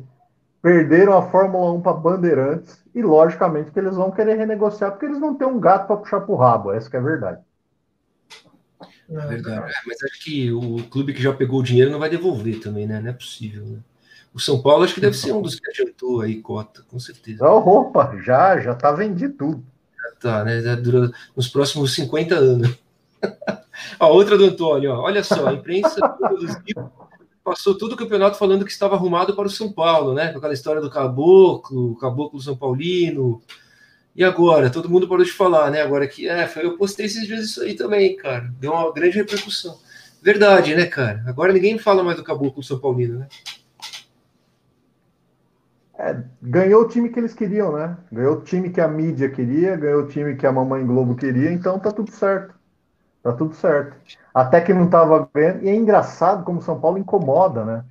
perderam 0.61 1.17
a 1.17 1.23
Fórmula 1.23 1.73
1 1.73 1.81
para 1.81 1.95
Bandeirantes 1.95 2.85
e 2.95 3.01
logicamente 3.01 3.71
que 3.71 3.79
eles 3.79 3.97
vão 3.97 4.11
querer 4.11 4.37
renegociar 4.37 4.91
porque 4.91 5.07
eles 5.07 5.19
não 5.19 5.35
têm 5.35 5.49
um 5.49 5.59
gato 5.59 5.87
para 5.87 5.97
puxar 5.97 6.21
pro 6.21 6.35
rabo. 6.35 6.71
Essa 6.71 6.95
é 6.95 7.01
a 7.01 7.03
verdade. 7.03 7.41
É 9.09 9.27
verdade. 9.27 9.73
É, 9.73 9.75
mas 9.87 10.03
acho 10.03 10.23
que 10.23 10.53
o 10.53 10.87
clube 10.91 11.15
que 11.15 11.23
já 11.23 11.33
pegou 11.33 11.61
o 11.61 11.65
dinheiro 11.65 11.91
não 11.91 11.99
vai 11.99 12.11
devolver 12.11 12.61
também, 12.61 12.87
né? 12.87 13.01
Não 13.01 13.09
é 13.09 13.15
possível, 13.15 13.65
né? 13.65 13.79
O 14.35 14.39
São 14.39 14.61
Paulo 14.61 14.85
acho 14.85 14.95
que 14.95 15.01
deve 15.01 15.17
ser 15.17 15.33
um 15.33 15.41
dos 15.41 15.59
que 15.59 15.71
adiantou 15.71 16.21
aí 16.21 16.43
cota, 16.43 16.83
com 16.87 17.01
certeza. 17.01 17.43
Oh, 17.49 17.57
opa, 17.57 18.19
já, 18.19 18.61
já 18.61 18.75
tá 18.75 18.93
vendido 18.93 19.33
tudo. 19.33 19.65
Já 19.97 20.17
tá, 20.21 20.45
né? 20.45 20.61
Já 20.61 20.75
dura 20.75 21.11
nos 21.35 21.49
próximos 21.49 21.95
50 21.95 22.35
anos. 22.35 22.79
a 23.99 24.07
outra 24.07 24.37
do 24.37 24.45
Antônio, 24.45 24.93
ó, 24.93 25.03
olha 25.03 25.23
só, 25.23 25.47
a 25.47 25.53
imprensa 25.53 26.01
passou 27.49 27.77
todo 27.77 27.93
o 27.93 27.97
campeonato 27.97 28.37
falando 28.37 28.65
que 28.65 28.71
estava 28.71 28.95
arrumado 28.95 29.35
para 29.35 29.47
o 29.47 29.51
São 29.51 29.73
Paulo, 29.73 30.13
né? 30.13 30.33
Com 30.33 30.39
aquela 30.39 30.53
história 30.53 30.81
do 30.81 30.91
caboclo, 30.91 31.97
caboclo 31.97 32.41
São 32.41 32.57
Paulino. 32.57 33.41
E 34.15 34.23
agora? 34.23 34.69
Todo 34.69 34.91
mundo 34.91 35.09
parou 35.09 35.25
de 35.25 35.33
falar, 35.33 35.71
né? 35.71 35.81
Agora 35.81 36.07
que 36.07 36.29
é, 36.29 36.51
eu 36.57 36.77
postei 36.77 37.07
esses 37.07 37.27
dias 37.27 37.45
isso 37.45 37.63
aí 37.63 37.75
também, 37.75 38.17
cara. 38.17 38.53
Deu 38.59 38.73
uma 38.73 38.93
grande 38.93 39.17
repercussão. 39.17 39.79
Verdade, 40.21 40.75
né, 40.75 40.87
cara? 40.87 41.25
Agora 41.27 41.53
ninguém 41.53 41.79
fala 41.79 42.03
mais 42.03 42.17
do 42.17 42.25
caboclo 42.25 42.63
São 42.63 42.79
Paulino, 42.79 43.21
né? 43.21 43.29
É, 45.99 46.23
ganhou 46.43 46.83
o 46.83 46.89
time 46.89 47.09
que 47.09 47.19
eles 47.19 47.35
queriam, 47.35 47.73
né? 47.73 47.97
Ganhou 48.13 48.35
o 48.35 48.41
time 48.41 48.71
que 48.71 48.81
a 48.81 48.87
mídia 48.87 49.29
queria, 49.31 49.75
ganhou 49.75 50.03
o 50.03 50.07
time 50.07 50.37
que 50.37 50.47
a 50.47 50.53
Mamãe 50.53 50.87
Globo 50.87 51.17
queria, 51.17 51.51
então 51.51 51.79
tá 51.79 51.91
tudo 51.91 52.11
certo. 52.11 52.58
Tá 53.29 53.35
tudo 53.35 53.55
certo. 53.55 53.95
Até 54.33 54.59
que 54.59 54.73
não 54.73 54.89
tava 54.89 55.29
ganhando. 55.35 55.63
E 55.63 55.69
é 55.69 55.75
engraçado 55.77 56.45
como 56.45 56.63
São 56.63 56.81
Paulo 56.81 56.97
incomoda, 56.97 57.63
né? 57.63 57.85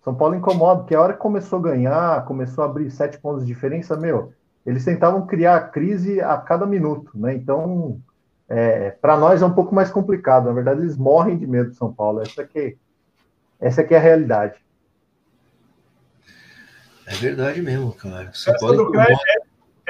São 0.00 0.14
Paulo 0.14 0.36
incomoda, 0.36 0.82
porque 0.82 0.94
a 0.94 1.00
hora 1.00 1.12
que 1.12 1.18
começou 1.18 1.58
a 1.58 1.62
ganhar, 1.62 2.24
começou 2.24 2.62
a 2.62 2.68
abrir 2.68 2.88
sete 2.88 3.18
pontos 3.18 3.44
de 3.44 3.52
diferença, 3.52 3.96
meu, 3.96 4.32
eles 4.64 4.84
tentavam 4.84 5.26
criar 5.26 5.56
a 5.56 5.60
crise 5.60 6.20
a 6.20 6.36
cada 6.36 6.66
minuto, 6.66 7.10
né? 7.16 7.34
Então, 7.34 8.00
é, 8.48 8.90
para 8.90 9.16
nós 9.16 9.42
é 9.42 9.46
um 9.46 9.52
pouco 9.52 9.74
mais 9.74 9.90
complicado. 9.90 10.44
Na 10.44 10.52
verdade, 10.52 10.82
eles 10.82 10.96
morrem 10.96 11.36
de 11.36 11.48
medo 11.48 11.70
de 11.70 11.76
São 11.76 11.92
Paulo. 11.92 12.22
Essa 12.22 12.42
aqui, 12.42 12.78
essa 13.58 13.80
aqui 13.80 13.92
é 13.92 13.98
a 13.98 14.00
realidade. 14.00 14.54
É 17.08 17.14
verdade 17.16 17.60
mesmo, 17.60 17.92
cara. 17.92 18.28
Essa 18.28 18.52
do, 18.52 18.92
Kleber, 18.92 19.18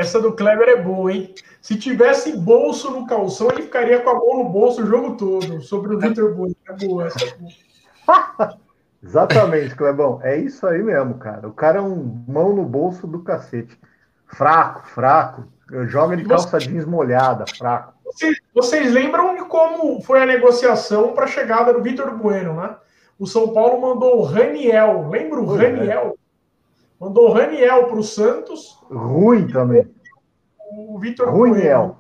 essa 0.01 0.21
do, 0.21 0.33
Kleber, 0.33 0.69
é 0.69 0.77
boa, 0.77 1.13
hein? 1.13 1.35
Se 1.61 1.77
tivesse 1.77 2.37
bolso 2.37 2.91
no 2.91 3.07
calção, 3.07 3.51
ele 3.51 3.63
ficaria 3.63 4.01
com 4.01 4.11
a 4.11 4.15
mão 4.15 4.39
no 4.39 4.49
bolso 4.49 4.83
o 4.83 4.87
jogo 4.87 5.17
todo. 5.17 5.61
Sobre 5.61 5.95
o 5.95 5.99
Vitor 5.99 6.35
Bueno. 6.35 6.57
É 6.69 6.73
boa 6.73 7.07
essa. 7.07 7.25
É 7.25 7.35
boa. 7.37 8.59
Exatamente, 9.03 9.75
Clebão. 9.75 10.21
É 10.23 10.37
isso 10.37 10.67
aí 10.67 10.83
mesmo, 10.83 11.15
cara. 11.15 11.49
O 11.49 11.53
cara 11.53 11.79
é 11.79 11.83
um 11.83 12.25
mão 12.27 12.55
no 12.55 12.65
bolso 12.65 13.07
do 13.07 13.23
cacete. 13.23 13.79
Fraco, 14.27 14.87
fraco. 14.89 15.45
Joga 15.87 16.17
de 16.17 16.25
calça 16.25 16.59
Você... 16.59 16.67
jeans 16.67 16.85
molhada, 16.85 17.45
fraco. 17.47 17.95
Vocês, 18.05 18.37
vocês 18.55 18.93
lembram 18.93 19.37
de 19.37 19.45
como 19.45 20.03
foi 20.03 20.23
a 20.23 20.27
negociação 20.27 21.13
para 21.13 21.25
a 21.25 21.29
chegada 21.29 21.73
do 21.73 21.83
Vitor 21.83 22.13
Bueno, 22.17 22.55
né? 22.55 22.75
O 23.19 23.27
São 23.27 23.53
Paulo 23.53 23.81
mandou 23.81 24.19
o 24.19 24.23
Raniel. 24.23 25.09
Lembra 25.09 25.41
o 25.41 25.61
é. 25.61 25.67
Raniel? 25.67 26.17
Mandou 27.01 27.31
o 27.31 27.33
Raniel 27.33 27.87
para 27.87 27.99
o 27.99 28.05
Santos. 28.05 28.79
Ruim 28.91 29.49
também. 29.49 29.89
O 30.71 30.99
Vitor 30.99 31.31
Runiel. 31.31 31.97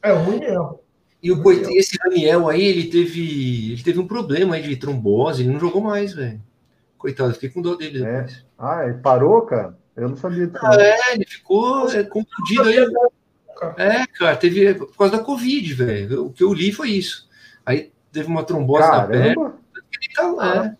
É, 0.00 0.12
Runiel. 0.12 0.84
E 1.20 1.32
o 1.32 1.42
Runiel. 1.42 1.70
esse 1.72 1.98
Raniel 2.00 2.48
aí, 2.48 2.62
ele 2.62 2.88
teve, 2.88 3.72
ele 3.72 3.82
teve 3.82 3.98
um 3.98 4.06
problema 4.06 4.54
aí 4.54 4.62
de 4.62 4.76
trombose, 4.76 5.42
ele 5.42 5.52
não 5.52 5.58
jogou 5.58 5.82
mais, 5.82 6.14
velho. 6.14 6.40
Coitado, 6.96 7.34
fiquei 7.34 7.50
com 7.50 7.60
dor 7.60 7.76
dele 7.76 8.02
é. 8.04 8.12
depois. 8.12 8.32
É. 8.32 8.42
Ah, 8.56 8.84
ele 8.84 8.98
parou, 8.98 9.42
cara? 9.42 9.76
Eu 9.96 10.08
não 10.08 10.16
sabia 10.16 10.46
disso. 10.46 10.64
Ah, 10.64 10.76
é, 10.80 11.14
ele 11.14 11.26
ficou 11.26 11.90
é, 11.90 12.04
contundido 12.04 12.62
aí. 12.62 12.78
É, 13.76 14.06
cara, 14.06 14.36
teve 14.36 14.74
por 14.74 14.96
causa 14.96 15.16
da 15.16 15.22
Covid, 15.22 15.74
velho. 15.74 16.26
O 16.26 16.32
que 16.32 16.44
eu 16.44 16.52
li 16.54 16.72
foi 16.72 16.90
isso. 16.90 17.28
Aí 17.66 17.92
teve 18.12 18.28
uma 18.28 18.44
trombose 18.44 18.88
Caramba. 18.88 19.00
na 19.00 19.08
perna. 19.08 19.54
Ele 19.74 20.14
tá 20.14 20.26
lá. 20.28 20.66
É. 20.66 20.76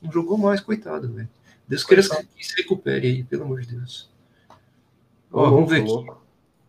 Não 0.00 0.12
jogou 0.12 0.38
mais, 0.38 0.60
coitado, 0.60 1.12
velho. 1.12 1.28
Deus 1.68 1.84
queira 1.84 2.02
que 2.02 2.46
se 2.46 2.56
recupere 2.56 3.06
aí, 3.06 3.24
pelo 3.24 3.44
amor 3.44 3.60
de 3.60 3.76
Deus. 3.76 4.10
Ó, 5.30 5.50
vamos 5.50 5.70
ver 5.70 5.82
aqui. 5.82 6.06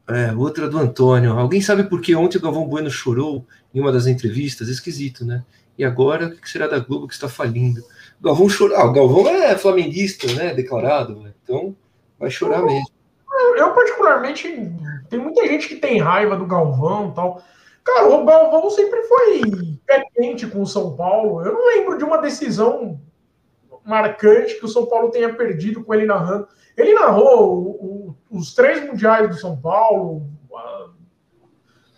É, 0.09 0.33
outra 0.33 0.67
do 0.67 0.77
Antônio. 0.77 1.33
Alguém 1.33 1.61
sabe 1.61 1.83
por 1.83 2.01
que 2.01 2.15
ontem 2.15 2.37
o 2.37 2.41
Galvão 2.41 2.67
Bueno 2.67 2.89
chorou 2.89 3.45
em 3.73 3.79
uma 3.79 3.91
das 3.91 4.07
entrevistas? 4.07 4.67
Esquisito, 4.67 5.23
né? 5.23 5.45
E 5.77 5.85
agora, 5.85 6.27
o 6.27 6.31
que 6.31 6.49
será 6.49 6.67
da 6.67 6.79
Globo 6.79 7.07
que 7.07 7.13
está 7.13 7.29
falindo? 7.29 7.81
O 8.19 8.23
Galvão 8.23 8.49
chorou. 8.49 8.75
Ah, 8.75 8.85
o 8.85 8.91
Galvão 8.91 9.29
é 9.29 9.57
flamenguista, 9.57 10.27
né? 10.33 10.53
Declarado, 10.53 11.15
né? 11.21 11.31
então 11.41 11.75
vai 12.19 12.29
chorar 12.29 12.61
mesmo. 12.63 12.89
Eu, 13.55 13.73
particularmente, 13.73 14.47
tem 15.09 15.19
muita 15.19 15.47
gente 15.47 15.69
que 15.69 15.75
tem 15.75 16.01
raiva 16.01 16.35
do 16.35 16.45
Galvão 16.45 17.09
e 17.11 17.15
tal. 17.15 17.41
Cara, 17.83 18.09
o 18.09 18.25
Galvão 18.25 18.69
sempre 18.69 19.01
foi 19.03 19.41
pé 19.85 20.05
quente 20.13 20.47
com 20.47 20.61
o 20.61 20.67
São 20.67 20.95
Paulo. 20.95 21.45
Eu 21.45 21.53
não 21.53 21.67
lembro 21.67 21.97
de 21.97 22.03
uma 22.03 22.17
decisão 22.17 22.99
marcante 23.89 24.59
que 24.59 24.65
o 24.65 24.69
São 24.69 24.85
Paulo 24.85 25.09
tenha 25.09 25.33
perdido 25.33 25.83
com 25.83 25.93
ele 25.93 26.05
narrando. 26.05 26.47
Ele 26.77 26.93
narrou 26.93 27.51
o, 27.51 28.15
o, 28.31 28.37
os 28.37 28.53
três 28.53 28.85
mundiais 28.85 29.27
do 29.27 29.35
São 29.35 29.59
Paulo, 29.59 30.29
a, 30.53 30.89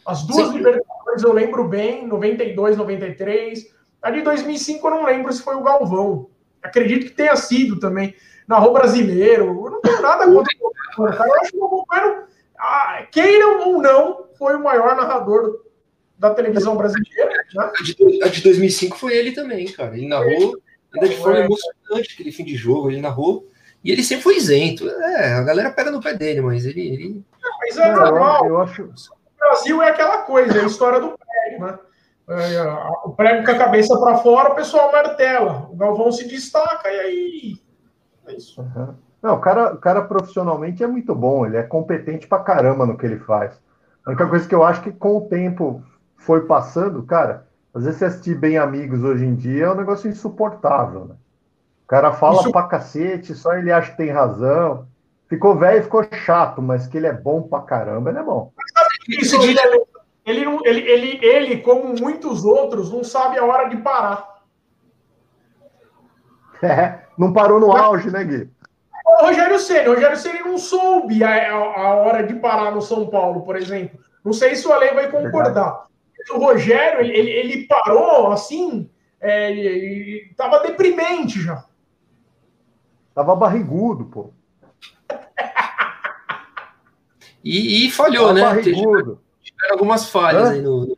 as 0.08 0.24
duas 0.24 0.48
Sim. 0.48 0.58
Libertadores 0.58 1.24
eu 1.24 1.34
lembro 1.34 1.68
bem, 1.68 2.08
92, 2.08 2.78
93. 2.78 3.76
A 4.02 4.10
de 4.10 4.22
2005 4.22 4.88
eu 4.88 4.92
não 4.92 5.06
lembro 5.06 5.32
se 5.32 5.44
foi 5.44 5.56
o 5.56 5.64
Galvão. 5.64 6.30
Acredito 6.64 7.08
que 7.08 7.16
tenha 7.16 7.36
sido 7.36 7.80
também. 7.80 8.16
Narrou 8.48 8.74
brasileiro. 8.74 9.66
Eu 9.66 9.72
não 9.72 9.82
tenho 9.82 10.02
nada 10.02 10.26
contra 10.26 10.54
o 10.98 11.04
cara. 11.06 11.28
Eu 11.28 11.42
acho 11.42 11.52
que 11.52 11.58
o 11.58 11.86
Galvão, 11.86 12.24
ah, 12.58 13.06
queiram 13.12 13.68
ou 13.68 13.82
não, 13.82 14.26
foi 14.38 14.56
o 14.56 14.64
maior 14.64 14.96
narrador 14.96 15.62
da 16.18 16.34
televisão 16.34 16.78
brasileira. 16.78 17.32
Né? 17.54 17.72
A, 17.80 17.84
de, 17.84 18.24
a 18.24 18.28
de 18.28 18.42
2005 18.42 18.98
foi 18.98 19.16
ele 19.16 19.32
também, 19.32 19.66
cara. 19.72 19.98
Ele 19.98 20.08
narrou 20.08 20.58
ainda 20.94 21.10
de 21.10 21.18
forma 21.18 21.40
emocionante 21.40 22.14
aquele 22.14 22.32
fim 22.32 22.44
de 22.44 22.56
jogo. 22.56 22.90
Ele 22.90 23.02
narrou 23.02 23.50
e 23.84 23.92
ele 23.92 24.04
sempre 24.04 24.24
foi 24.24 24.38
isento. 24.38 24.90
É, 24.90 25.34
a 25.34 25.44
galera 25.44 25.72
pega 25.72 25.92
no 25.92 26.02
pé 26.02 26.14
dele, 26.14 26.42
mas 26.42 26.66
ele. 26.66 26.82
ele... 26.82 27.26
mas 27.60 27.78
é 27.78 27.92
normal. 27.94 28.46
Eu 28.46 28.62
acho... 28.62 28.84
O 28.84 28.94
Brasil 29.40 29.82
é 29.82 29.90
aquela 29.90 30.20
coisa, 30.20 30.58
é 30.58 30.62
a 30.62 30.68
história 30.68 31.00
do 31.00 31.18
prego, 31.18 31.66
né? 31.66 31.80
É, 32.30 32.62
o 33.04 33.10
prego 33.10 33.44
com 33.44 33.52
a 33.52 33.58
cabeça 33.58 34.00
para 34.00 34.18
fora, 34.18 34.52
o 34.52 34.56
pessoal 34.56 34.92
martela. 34.92 35.68
O 35.72 35.76
Galvão 35.76 36.12
se 36.12 36.28
destaca 36.28 36.90
e 36.90 37.00
aí. 37.00 37.62
É 38.28 38.34
isso. 38.36 38.62
Uhum. 38.62 38.96
Não, 39.22 39.36
o 39.36 39.40
cara, 39.40 39.74
o 39.74 39.78
cara 39.78 40.02
profissionalmente 40.02 40.84
é 40.84 40.88
muito 40.88 41.14
bom, 41.14 41.46
ele 41.46 41.58
é 41.58 41.64
competente 41.64 42.28
pra 42.28 42.40
caramba 42.40 42.86
no 42.86 42.98
que 42.98 43.06
ele 43.06 43.20
faz. 43.20 43.60
A 44.06 44.10
única 44.10 44.28
coisa 44.28 44.48
que 44.48 44.56
eu 44.56 44.64
acho 44.64 44.82
que 44.82 44.92
com 44.92 45.18
o 45.18 45.28
tempo 45.28 45.84
foi 46.18 46.46
passando, 46.48 47.04
cara, 47.04 47.48
às 47.74 47.84
vezes 47.84 48.00
você 48.00 48.06
assistir 48.06 48.36
bem 48.36 48.58
amigos 48.58 49.04
hoje 49.04 49.26
em 49.26 49.36
dia 49.36 49.66
é 49.66 49.72
um 49.72 49.76
negócio 49.76 50.10
insuportável, 50.10 51.06
né? 51.06 51.16
cara 51.92 52.14
fala 52.14 52.40
Isso... 52.40 52.52
pra 52.54 52.64
cacete, 52.64 53.36
só 53.36 53.54
ele 53.54 53.70
acha 53.70 53.92
que 53.92 53.98
tem 53.98 54.10
razão. 54.10 54.88
Ficou 55.28 55.58
velho 55.58 55.80
e 55.80 55.84
ficou 55.84 56.02
chato, 56.10 56.62
mas 56.62 56.88
que 56.88 56.96
ele 56.98 57.08
é 57.08 57.12
bom 57.12 57.42
pra 57.42 57.60
caramba, 57.60 58.10
ele 58.10 58.20
é 58.20 58.24
bom. 58.24 58.54
Isso, 59.10 59.36
ele, 59.42 59.60
ele, 60.26 60.46
ele, 60.64 60.80
ele, 60.90 61.20
ele, 61.22 61.58
como 61.58 61.94
muitos 62.00 62.46
outros, 62.46 62.90
não 62.90 63.04
sabe 63.04 63.38
a 63.38 63.44
hora 63.44 63.68
de 63.68 63.78
parar. 63.78 64.32
É, 66.64 67.00
não 67.18 67.34
parou 67.34 67.60
no 67.60 67.76
auge, 67.76 68.12
né, 68.12 68.24
Gui? 68.24 68.48
O 69.04 69.26
Rogério 69.26 69.58
Ceni, 69.58 69.88
o 69.88 69.96
Rogério 69.96 70.16
Ceni 70.16 70.42
não 70.42 70.60
soube 70.60 71.24
a, 71.24 71.32
a, 71.32 71.56
a, 71.56 71.96
hora 71.96 72.22
de 72.22 72.36
parar 72.36 72.70
no 72.70 72.84
São 72.84 73.08
Paulo, 73.08 73.42
por 73.42 73.56
exemplo. 73.56 74.00
Não 74.24 74.32
sei 74.32 74.56
se 74.56 74.68
o 74.68 74.72
Ale 74.72 74.92
vai 74.92 75.10
concordar. 75.10 75.88
O 76.30 76.38
Rogério, 76.38 77.02
ele, 77.02 77.18
ele, 77.18 77.30
ele 77.32 77.68
parou 77.68 78.32
assim, 78.32 78.90
é, 79.20 79.52
estava 80.30 80.60
deprimente 80.60 81.42
já. 81.42 81.66
Tava 83.14 83.36
barrigudo, 83.36 84.06
pô. 84.06 84.32
E, 87.44 87.88
e 87.88 87.92
falhou, 87.92 88.28
tava 88.28 88.34
né? 88.36 88.42
Barrigudo. 88.42 89.20
Tiveram 89.42 89.74
algumas 89.74 90.08
falhas 90.08 90.50
Hã? 90.50 90.52
aí 90.52 90.62
no. 90.62 90.96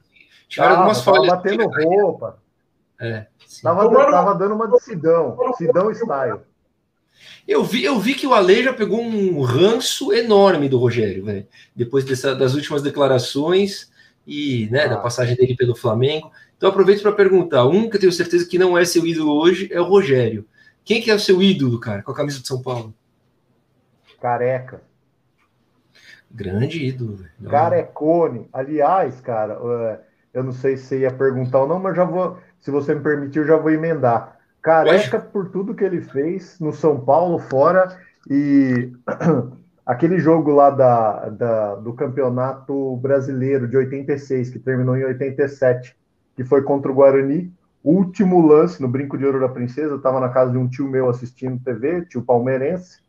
Tiveram 0.49 0.71
tava, 0.71 0.82
algumas 0.82 1.01
falhas. 1.01 1.28
Tava 1.28 1.36
batendo 1.38 1.69
roupa. 1.69 2.43
É. 2.99 3.28
Tava, 3.61 3.89
tava 4.11 4.36
dando 4.36 4.55
uma 4.55 4.67
decidão. 4.67 5.38
Sidão 5.55 5.89
style. 5.91 6.41
Eu 7.47 7.63
vi, 7.63 7.84
eu 7.84 7.99
vi 7.99 8.13
que 8.13 8.28
o 8.28 8.34
Ale 8.34 8.63
já 8.63 8.74
pegou 8.74 9.01
um 9.01 9.41
ranço 9.41 10.13
enorme 10.13 10.67
do 10.67 10.78
Rogério, 10.78 11.26
velho. 11.26 11.47
Depois 11.76 12.03
dessa, 12.03 12.36
das 12.36 12.53
últimas 12.53 12.82
declarações 12.82 13.91
e 14.26 14.67
né, 14.71 14.86
ah. 14.86 14.88
da 14.88 14.97
passagem 14.97 15.36
dele 15.36 15.55
pelo 15.55 15.76
Flamengo. 15.76 16.32
Então 16.57 16.69
aproveito 16.69 17.01
para 17.01 17.11
perguntar: 17.11 17.65
um 17.65 17.89
que 17.89 17.97
eu 17.97 18.01
tenho 18.01 18.11
certeza 18.11 18.47
que 18.47 18.57
não 18.57 18.78
é 18.78 18.86
seu 18.86 19.05
ídolo 19.05 19.39
hoje 19.39 19.69
é 19.71 19.80
o 19.80 19.86
Rogério. 19.86 20.45
Quem 20.86 21.01
que 21.01 21.09
é 21.09 21.15
o 21.15 21.19
seu 21.19 21.41
ídolo, 21.41 21.80
cara, 21.80 22.03
com 22.03 22.11
a 22.11 22.15
camisa 22.15 22.39
de 22.39 22.47
São 22.47 22.61
Paulo? 22.61 22.93
Careca. 24.21 24.82
Grande 26.30 26.84
ídolo. 26.84 27.19
Carecone. 27.49 28.47
Aliás, 28.51 29.21
cara, 29.21 29.53
é, 29.53 29.99
eu 30.34 30.43
não 30.43 30.51
sei 30.51 30.76
se 30.76 30.86
você 30.86 30.99
ia 30.99 31.11
perguntar 31.11 31.61
ou 31.61 31.67
não, 31.67 31.80
mas 31.80 31.95
já 31.95 32.03
vou, 32.03 32.38
se 32.59 32.71
você 32.71 32.95
me 32.95 33.01
permitir, 33.01 33.39
eu 33.39 33.47
já 33.47 33.55
vou 33.55 33.69
emendar. 33.69 34.39
Careca 34.61 35.19
por 35.19 35.49
tudo 35.49 35.76
que 35.76 35.84
ele 35.84 36.01
fez 36.01 36.57
no 36.59 36.74
São 36.74 36.99
Paulo, 36.99 37.38
fora, 37.38 37.99
e 38.30 38.91
aquele 39.86 40.20
jogo 40.20 40.52
lá 40.52 40.70
da, 40.70 41.30
da, 41.30 41.76
do 41.76 41.94
Campeonato 41.94 42.98
Brasileiro 42.98 43.68
de 43.68 43.78
86, 43.78 44.50
que 44.50 44.60
terminou 44.60 44.96
em 44.98 45.04
87, 45.04 45.96
que 46.36 46.44
foi 46.44 46.64
contra 46.64 46.92
o 46.92 46.96
Guarani, 46.96 47.54
Último 47.84 48.48
lance 48.48 48.82
no 48.82 48.88
Brinco 48.88 49.18
de 49.18 49.26
Ouro 49.26 49.42
da 49.42 49.50
Princesa, 49.50 49.92
eu 49.92 49.98
estava 49.98 50.18
na 50.18 50.30
casa 50.30 50.52
de 50.52 50.58
um 50.58 50.70
tio 50.70 50.88
meu 50.88 51.10
assistindo 51.10 51.62
TV, 51.62 52.06
tio 52.06 52.22
palmeirense, 52.22 53.02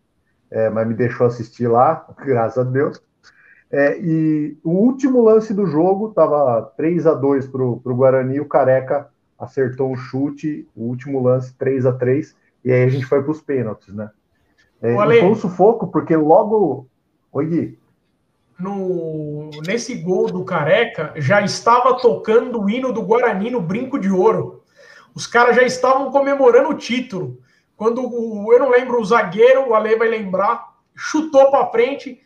é, 0.51 0.68
mas 0.68 0.89
me 0.89 0.95
deixou 0.95 1.29
assistir 1.29 1.68
lá, 1.68 2.05
graças 2.18 2.59
a 2.59 2.68
Deus. 2.68 3.01
É, 3.70 3.97
e 4.01 4.59
o 4.64 4.70
último 4.70 5.22
lance 5.22 5.55
do 5.55 5.64
jogo 5.64 6.09
estava 6.09 6.61
3 6.77 7.07
a 7.07 7.14
2 7.14 7.47
para 7.47 7.62
o 7.62 7.79
Guarani, 7.79 8.41
o 8.41 8.49
Careca 8.49 9.09
acertou 9.39 9.93
um 9.93 9.97
chute, 9.97 10.68
o 10.75 10.87
último 10.87 11.22
lance 11.22 11.55
3 11.55 11.87
a 11.87 11.93
3 11.93 12.35
e 12.64 12.72
aí 12.72 12.83
a 12.83 12.89
gente 12.89 13.07
foi 13.07 13.22
para 13.22 13.31
os 13.31 13.41
pênaltis, 13.41 13.95
né? 13.95 14.11
É, 14.85 14.95
foi 14.95 15.24
um 15.24 15.35
sufoco, 15.35 15.87
porque 15.87 16.14
logo. 16.14 16.87
Oi, 17.32 17.47
Gui. 17.47 17.78
No, 18.61 19.51
nesse 19.66 19.95
gol 19.95 20.26
do 20.26 20.45
Careca, 20.45 21.12
já 21.16 21.41
estava 21.41 21.95
tocando 21.95 22.62
o 22.62 22.68
hino 22.68 22.93
do 22.93 23.03
Guarani 23.03 23.51
no 23.51 23.62
Brinco 23.62 23.99
de 23.99 24.11
Ouro. 24.11 24.62
Os 25.14 25.26
caras 25.26 25.57
já 25.57 25.62
estavam 25.62 26.11
comemorando 26.11 26.68
o 26.68 26.74
título. 26.74 27.39
Quando 27.76 28.03
o, 28.03 28.53
eu 28.53 28.59
não 28.59 28.70
lembro, 28.70 29.01
o 29.01 29.05
zagueiro, 29.05 29.70
o 29.70 29.74
Ale 29.74 29.97
vai 29.97 30.09
lembrar, 30.09 30.74
chutou 30.95 31.51
para 31.51 31.66
frente, 31.70 32.20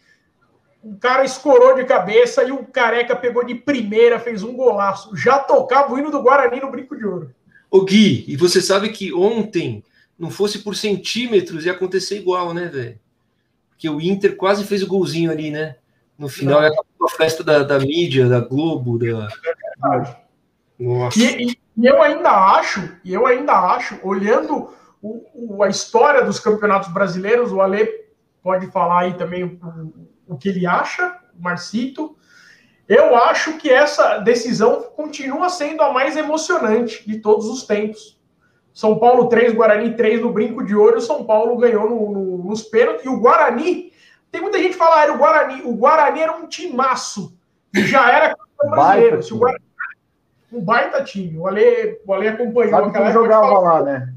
o 0.83 0.97
cara 0.97 1.25
escorou 1.25 1.77
de 1.77 1.85
cabeça 1.85 2.43
e 2.43 2.51
o 2.51 2.65
Careca 2.67 3.15
pegou 3.15 3.45
de 3.45 3.55
primeira, 3.55 4.19
fez 4.19 4.43
um 4.43 4.55
golaço. 4.55 5.17
Já 5.17 5.39
tocava 5.39 5.95
o 5.95 5.99
hino 5.99 6.11
do 6.11 6.23
Guarani 6.23 6.61
no 6.61 6.71
Brinco 6.71 6.97
de 6.97 7.07
Ouro. 7.07 7.31
O 7.71 7.85
Gui, 7.85 8.25
e 8.27 8.37
você 8.37 8.61
sabe 8.61 8.89
que 8.89 9.15
ontem, 9.15 9.85
não 10.19 10.31
fosse 10.31 10.59
por 10.61 10.75
centímetros, 10.75 11.65
ia 11.65 11.73
acontecer 11.73 12.19
igual, 12.19 12.53
né, 12.53 12.67
velho? 12.67 12.99
Porque 13.71 13.89
o 13.89 14.01
Inter 14.01 14.37
quase 14.37 14.65
fez 14.65 14.83
o 14.83 14.89
golzinho 14.89 15.31
ali, 15.31 15.51
né? 15.51 15.77
No 16.19 16.29
final, 16.29 16.61
é 16.63 16.69
a 16.69 17.09
festa 17.17 17.45
da, 17.45 17.63
da 17.63 17.79
mídia, 17.79 18.29
da 18.29 18.41
Globo, 18.41 18.99
da. 18.99 19.29
Nossa. 20.79 21.19
E, 21.19 21.51
e, 21.51 21.59
e 21.77 21.87
eu 21.87 22.03
ainda 22.03 22.31
acho, 22.57 22.97
e 23.05 23.15
eu 23.15 23.25
ainda 23.25 23.53
acho, 23.53 24.01
olhando 24.03 24.73
o, 25.01 25.25
o, 25.33 25.63
a 25.63 25.69
história 25.69 26.25
dos 26.25 26.41
campeonatos 26.41 26.93
brasileiros, 26.93 27.53
o 27.53 27.61
Ale 27.61 27.89
pode 28.43 28.67
falar 28.73 29.03
aí 29.03 29.15
também 29.15 29.45
o, 29.45 29.93
o 30.27 30.37
que 30.37 30.49
ele 30.49 30.67
acha, 30.67 31.17
o 31.39 31.41
Marcito. 31.41 32.17
Eu 32.89 33.15
acho 33.15 33.59
que 33.59 33.71
essa 33.71 34.19
decisão 34.19 34.83
continua 34.97 35.49
sendo 35.51 35.83
a 35.83 35.93
mais 35.93 36.17
emocionante 36.17 37.09
de 37.09 37.21
todos 37.21 37.47
os 37.47 37.65
tempos. 37.65 38.18
São 38.79 38.97
Paulo 38.97 39.29
3, 39.29 39.55
Guarani 39.55 39.97
3 39.97 40.21
no 40.21 40.33
Brinco 40.33 40.65
de 40.65 40.73
Ouro, 40.73 40.99
o 40.99 41.01
São 41.01 41.25
Paulo 41.25 41.57
ganhou 41.57 41.91
no, 41.91 42.13
no, 42.13 42.45
nos 42.45 42.63
pênaltis, 42.63 43.05
e 43.05 43.09
o 43.09 43.19
Guarani, 43.19 43.93
tem 44.31 44.41
muita 44.41 44.57
gente 44.59 44.75
que 44.75 44.79
fala, 44.79 45.01
ah, 45.01 45.03
era 45.03 45.13
o 45.13 45.19
Guarani, 45.19 45.63
o 45.65 45.75
Guarani 45.75 46.21
era 46.21 46.37
um 46.37 46.47
timaço, 46.47 47.37
já 47.75 48.09
era 48.09 48.37
brasileiro. 48.71 49.21
Se 49.21 49.35
o 49.35 49.39
Guarani 49.39 49.65
um 50.53 50.61
baita 50.61 51.03
time. 51.03 51.37
O 51.37 51.49
Ale, 51.49 52.01
o 52.07 52.15
Ale 52.15 52.29
acompanhou 52.29 52.71
Sabe 52.71 52.89
aquela 52.91 53.09
época. 53.09 53.25
jogava 53.25 53.59
lá, 53.59 53.83
né? 53.83 54.15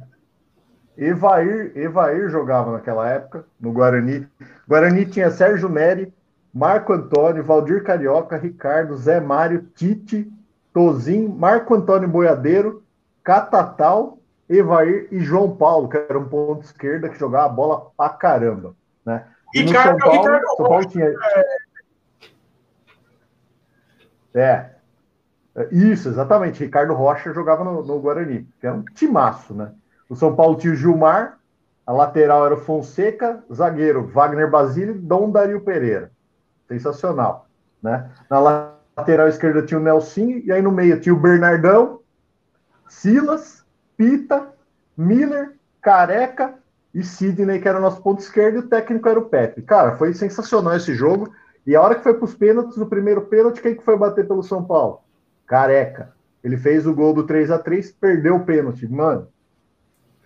Evair, 0.96 1.72
Evair 1.76 2.30
jogava 2.30 2.74
naquela 2.74 3.10
época, 3.10 3.44
no 3.60 3.72
Guarani. 3.72 4.28
Guarani 4.68 5.08
tinha 5.08 5.32
Sérgio 5.32 5.70
Neri, 5.70 6.14
Marco 6.54 6.94
Antônio, 6.94 7.44
Valdir 7.44 7.84
Carioca, 7.84 8.38
Ricardo, 8.38 8.96
Zé 8.96 9.20
Mário, 9.20 9.68
Tite, 9.74 10.32
Tozin, 10.72 11.30
Marco 11.30 11.74
Antônio 11.74 12.08
Boiadeiro, 12.08 12.84
Catatal, 13.24 14.21
Evair 14.58 15.08
e 15.12 15.20
João 15.20 15.56
Paulo, 15.56 15.88
que 15.88 15.98
era 15.98 16.20
um 16.20 16.28
ponto 16.28 16.64
esquerda 16.64 17.10
que 17.10 17.18
jogava 17.18 17.46
a 17.46 17.50
bola 17.50 17.92
pra 17.96 18.10
caramba. 18.10 18.76
Né? 19.06 19.26
E 19.54 19.62
Ricardo, 19.62 20.00
São 20.00 20.10
Paulo, 20.10 20.22
Ricardo 20.22 20.48
São 20.56 20.68
Paulo 20.68 20.86
tinha. 20.86 21.16
É, 24.34 24.70
é, 25.56 25.68
isso, 25.72 26.10
exatamente. 26.10 26.64
Ricardo 26.64 26.94
Rocha 26.94 27.34
jogava 27.34 27.64
no, 27.64 27.84
no 27.84 28.00
Guarani, 28.00 28.48
que 28.60 28.68
era 28.68 28.76
um 28.76 28.84
timaço, 28.94 29.54
né? 29.54 29.72
O 30.10 30.16
São 30.16 30.36
Paulo 30.36 30.58
tinha 30.58 30.74
o 30.74 30.76
Gilmar, 30.76 31.40
a 31.86 31.92
lateral 31.92 32.46
era 32.46 32.56
o 32.56 32.62
Fonseca, 32.62 33.44
zagueiro 33.52 34.08
Wagner 34.08 34.50
Basílio, 34.50 34.94
Dom 34.94 35.32
Dario 35.32 35.62
Pereira. 35.62 36.12
Sensacional, 36.68 37.48
né? 37.82 38.10
Na 38.30 38.40
lateral 38.98 39.28
esquerda 39.28 39.62
tinha 39.62 39.80
o 39.80 39.84
Nelson, 39.84 40.42
e 40.44 40.52
aí 40.52 40.62
no 40.62 40.72
meio 40.72 41.00
tinha 41.00 41.14
o 41.14 41.20
Bernardão, 41.20 42.00
Silas, 42.88 43.61
Pita, 43.98 44.54
Miller, 44.98 45.54
Careca 45.82 46.56
e 46.94 47.04
Sidney, 47.04 47.60
que 47.60 47.68
era 47.68 47.78
o 47.78 47.82
nosso 47.82 48.02
ponto 48.02 48.20
esquerdo, 48.20 48.56
e 48.56 48.60
o 48.60 48.68
técnico 48.68 49.08
era 49.08 49.20
o 49.20 49.26
Pepe. 49.26 49.62
Cara, 49.62 49.96
foi 49.96 50.14
sensacional 50.14 50.76
esse 50.76 50.94
jogo. 50.94 51.34
E 51.66 51.76
a 51.76 51.82
hora 51.82 51.96
que 51.96 52.04
foi 52.04 52.14
para 52.14 52.26
os 52.26 52.34
pênaltis, 52.34 52.78
no 52.78 52.88
primeiro 52.88 53.22
pênalti, 53.22 53.62
quem 53.62 53.76
que 53.76 53.84
foi 53.84 53.98
bater 53.98 54.28
pelo 54.28 54.44
São 54.44 54.64
Paulo? 54.64 55.02
Careca. 55.46 56.14
Ele 56.44 56.58
fez 56.58 56.88
o 56.88 56.94
gol 56.94 57.14
do 57.14 57.24
3 57.24 57.52
a 57.52 57.60
3 57.60 57.92
perdeu 57.92 58.36
o 58.36 58.46
pênalti. 58.46 58.88
Mano, 58.88 59.28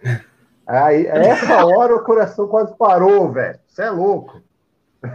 Aí, 0.66 1.06
essa 1.06 1.64
hora 1.66 1.96
o 1.96 2.04
coração 2.04 2.48
quase 2.48 2.76
parou, 2.76 3.32
velho. 3.32 3.60
Você 3.68 3.84
é 3.84 3.90
louco. 3.90 4.42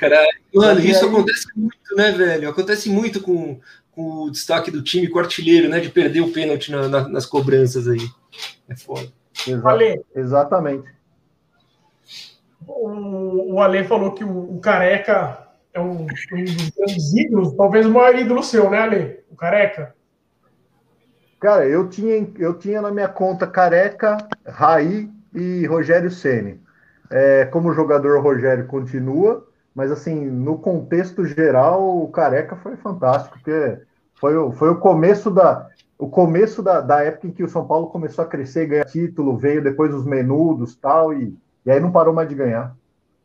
Cara, 0.00 0.26
mano, 0.52 0.80
isso 0.80 1.06
acontece 1.06 1.46
muito, 1.54 1.96
né, 1.96 2.10
velho? 2.10 2.50
Acontece 2.50 2.88
muito 2.90 3.20
com 3.22 3.60
o 3.96 4.30
destaque 4.30 4.70
do 4.70 4.82
time, 4.82 5.08
com 5.08 5.18
o 5.18 5.22
artilheiro, 5.22 5.68
né? 5.68 5.80
De 5.80 5.88
perder 5.88 6.20
o 6.20 6.30
pênalti 6.30 6.70
na, 6.70 6.86
na, 6.86 7.08
nas 7.08 7.24
cobranças 7.24 7.88
aí. 7.88 8.06
É 8.68 8.76
foda. 8.76 9.08
Exa 9.46 10.02
Exatamente. 10.14 10.94
O, 12.66 13.54
o 13.54 13.60
Ale 13.60 13.84
falou 13.84 14.12
que 14.12 14.22
o, 14.22 14.56
o 14.56 14.60
Careca 14.60 15.46
é 15.72 15.80
um, 15.80 16.02
um 16.02 16.06
dos 16.06 16.70
grandes 16.76 17.14
ídolos, 17.14 17.54
talvez 17.54 17.86
o 17.86 17.90
maior 17.90 18.18
ídolo 18.18 18.42
seu, 18.42 18.68
né, 18.70 18.78
Ale? 18.78 19.20
O 19.30 19.36
Careca. 19.36 19.94
Cara, 21.40 21.66
eu 21.66 21.88
tinha, 21.88 22.28
eu 22.38 22.54
tinha 22.54 22.82
na 22.82 22.90
minha 22.90 23.08
conta 23.08 23.46
Careca, 23.46 24.16
Raí 24.46 25.08
e 25.34 25.66
Rogério 25.66 26.10
Ceni. 26.10 26.60
É, 27.10 27.44
como 27.44 27.72
jogador, 27.72 28.18
o 28.18 28.22
Rogério 28.22 28.66
continua, 28.66 29.45
mas 29.76 29.92
assim, 29.92 30.24
no 30.24 30.56
contexto 30.56 31.26
geral, 31.26 32.02
o 32.02 32.08
Careca 32.08 32.56
foi 32.56 32.76
fantástico, 32.76 33.34
porque 33.34 33.76
foi, 34.14 34.32
foi 34.52 34.70
o 34.70 34.78
começo 34.78 35.30
da 35.30 35.68
o 35.98 36.08
começo 36.08 36.62
da, 36.62 36.80
da 36.80 37.02
época 37.02 37.26
em 37.26 37.30
que 37.30 37.42
o 37.42 37.48
São 37.48 37.66
Paulo 37.66 37.86
começou 37.88 38.24
a 38.24 38.28
crescer 38.28 38.64
e 38.64 38.66
ganhar 38.66 38.84
título, 38.84 39.36
veio 39.36 39.62
depois 39.62 39.94
os 39.94 40.04
menudos 40.04 40.76
tal, 40.76 41.12
e, 41.12 41.34
e 41.64 41.70
aí 41.70 41.80
não 41.80 41.90
parou 41.90 42.12
mais 42.12 42.28
de 42.28 42.34
ganhar. 42.34 42.74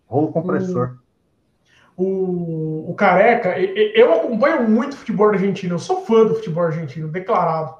Rolo 0.08 0.32
compressor. 0.32 0.96
O, 1.98 2.90
o 2.90 2.94
Careca, 2.96 3.60
eu 3.60 4.14
acompanho 4.14 4.70
muito 4.70 4.96
futebol 4.96 5.30
argentino, 5.30 5.76
eu 5.76 5.80
sou 5.80 6.06
fã 6.06 6.26
do 6.26 6.36
futebol 6.36 6.64
argentino, 6.64 7.10
declarado. 7.10 7.76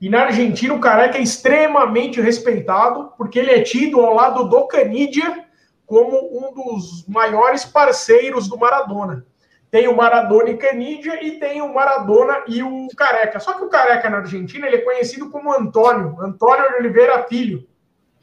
E 0.00 0.08
na 0.08 0.22
Argentina, 0.22 0.72
o 0.72 0.80
Careca 0.80 1.18
é 1.18 1.22
extremamente 1.22 2.18
respeitado, 2.18 3.12
porque 3.18 3.38
ele 3.38 3.50
é 3.50 3.62
tido 3.62 4.00
ao 4.00 4.14
lado 4.14 4.44
do 4.44 4.66
Canidia 4.66 5.49
como 5.90 6.30
um 6.38 6.54
dos 6.54 7.04
maiores 7.08 7.64
parceiros 7.64 8.48
do 8.48 8.56
Maradona. 8.56 9.26
Tem 9.72 9.88
o 9.88 9.96
Maradona 9.96 10.50
e 10.50 10.56
Canidia 10.56 11.20
e 11.26 11.40
tem 11.40 11.60
o 11.60 11.74
Maradona 11.74 12.44
e 12.46 12.62
o 12.62 12.86
Careca. 12.96 13.40
Só 13.40 13.54
que 13.54 13.64
o 13.64 13.68
Careca 13.68 14.08
na 14.08 14.18
Argentina 14.18 14.68
ele 14.68 14.76
é 14.76 14.82
conhecido 14.82 15.28
como 15.30 15.52
Antônio, 15.52 16.16
Antônio 16.20 16.68
de 16.68 16.76
Oliveira 16.76 17.24
Filho. 17.24 17.66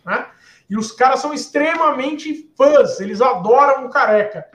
Né? 0.06 0.28
E 0.70 0.78
os 0.78 0.94
caras 0.94 1.20
são 1.20 1.34
extremamente 1.34 2.50
fãs, 2.58 3.02
eles 3.02 3.22
adoram 3.22 3.86
o 3.86 3.90
Careca. 3.90 4.46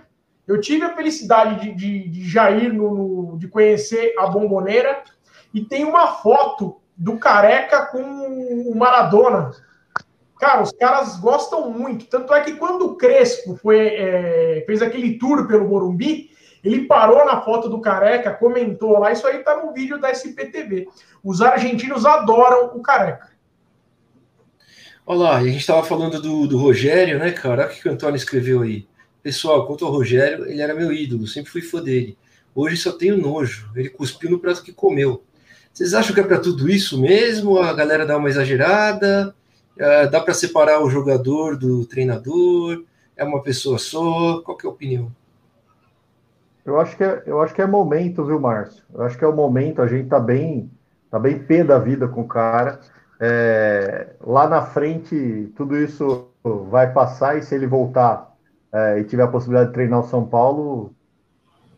Eu 0.49 0.59
tive 0.59 0.87
a 0.87 0.97
felicidade 0.97 1.61
de, 1.61 1.75
de, 1.75 2.09
de 2.09 2.27
Jair, 2.27 2.73
no, 2.73 3.37
de 3.39 3.47
conhecer 3.47 4.15
a 4.19 4.27
Bomboneira, 4.27 5.03
e 5.53 5.63
tem 5.63 5.85
uma 5.85 6.07
foto 6.15 6.81
do 6.97 7.19
Careca 7.19 7.85
com 7.85 8.01
o 8.01 8.75
Maradona. 8.75 9.51
Cara, 10.43 10.61
os 10.61 10.73
caras 10.73 11.21
gostam 11.21 11.71
muito. 11.71 12.07
Tanto 12.07 12.35
é 12.35 12.41
que 12.41 12.57
quando 12.57 12.85
o 12.85 12.97
Crespo 12.97 13.55
foi, 13.55 13.79
é, 13.79 14.65
fez 14.67 14.83
aquele 14.83 15.17
tour 15.17 15.47
pelo 15.47 15.69
Morumbi, 15.69 16.33
ele 16.65 16.85
parou 16.89 17.25
na 17.25 17.41
foto 17.43 17.69
do 17.69 17.81
Careca, 17.81 18.35
comentou 18.35 18.99
lá, 18.99 19.13
isso 19.13 19.25
aí 19.25 19.39
tá 19.39 19.65
no 19.65 19.73
vídeo 19.73 20.01
da 20.01 20.11
SPTV. 20.11 20.89
Os 21.23 21.41
argentinos 21.41 22.05
adoram 22.05 22.77
o 22.77 22.83
Careca. 22.83 23.31
Olá, 25.07 25.37
a 25.37 25.45
gente 25.45 25.59
estava 25.59 25.85
falando 25.85 26.21
do, 26.21 26.49
do 26.49 26.59
Rogério, 26.59 27.21
né, 27.21 27.31
cara? 27.31 27.63
Olha 27.63 27.73
o 27.73 27.81
que 27.81 27.89
o 27.89 27.93
Antônio 27.93 28.17
escreveu 28.17 28.63
aí. 28.63 28.89
Pessoal, 29.23 29.65
quanto 29.65 29.87
ao 29.87 29.93
Rogério, 29.93 30.45
ele 30.47 30.61
era 30.61 30.75
meu 30.75 30.93
ídolo, 30.93 31.29
sempre 31.29 31.53
fui 31.53 31.63
fã 31.63 31.81
dele. 31.81 32.19
Hoje 32.53 32.79
só 32.79 32.91
tenho 32.91 33.17
nojo. 33.17 33.71
Ele 33.77 33.91
cuspiu 33.91 34.29
no 34.29 34.41
prato 34.41 34.65
que 34.65 34.73
comeu. 34.73 35.23
Vocês 35.73 35.95
acham 35.95 36.13
que 36.13 36.21
é 36.21 36.25
para 36.25 36.41
tudo 36.41 36.69
isso 36.69 37.01
mesmo? 37.01 37.61
A 37.61 37.73
galera 37.73 38.05
dá 38.05 38.17
uma 38.17 38.29
exagerada? 38.29 39.33
É, 39.79 40.07
dá 40.07 40.21
para 40.21 40.35
separar 40.35 40.83
o 40.83 40.91
jogador 40.91 41.57
do 41.57 41.85
treinador? 41.87 42.85
É 43.17 43.25
uma 43.25 43.43
pessoa 43.43 43.79
só? 43.79 44.41
Qual 44.43 44.59
é 44.63 44.67
a 44.67 44.71
opinião? 44.71 45.11
Eu 46.65 46.81
acho 46.81 46.97
que 46.97 47.03
é, 47.03 47.23
eu 47.27 47.41
acho 47.41 47.55
que 47.55 47.63
é 47.63 47.67
momento, 47.67 48.25
viu, 48.25 48.39
Márcio? 48.39 48.83
Eu 48.95 49.03
acho 49.03 49.19
que 49.19 49.25
é 49.25 49.29
o 49.29 49.35
momento. 49.35 49.83
A 49.83 49.87
gente 49.87 50.09
tá 50.09 50.21
bem, 50.21 50.71
tá 51.11 51.19
bem 51.19 51.39
pé 51.39 51.65
da 51.65 51.79
vida 51.79 52.07
com 52.07 52.23
o 52.23 52.29
cara. 52.29 52.81
É, 53.21 54.11
lá 54.21 54.49
na 54.49 54.63
frente, 54.63 55.53
tudo 55.57 55.77
isso 55.77 56.29
vai 56.71 56.93
passar 56.93 57.39
e 57.39 57.43
se 57.43 57.55
ele 57.55 57.67
voltar 57.67 58.33
é, 58.73 58.99
e 58.99 59.05
tiver 59.05 59.23
a 59.23 59.29
possibilidade 59.29 59.69
de 59.69 59.75
treinar 59.75 60.01
o 60.01 60.09
São 60.09 60.25
Paulo, 60.27 60.93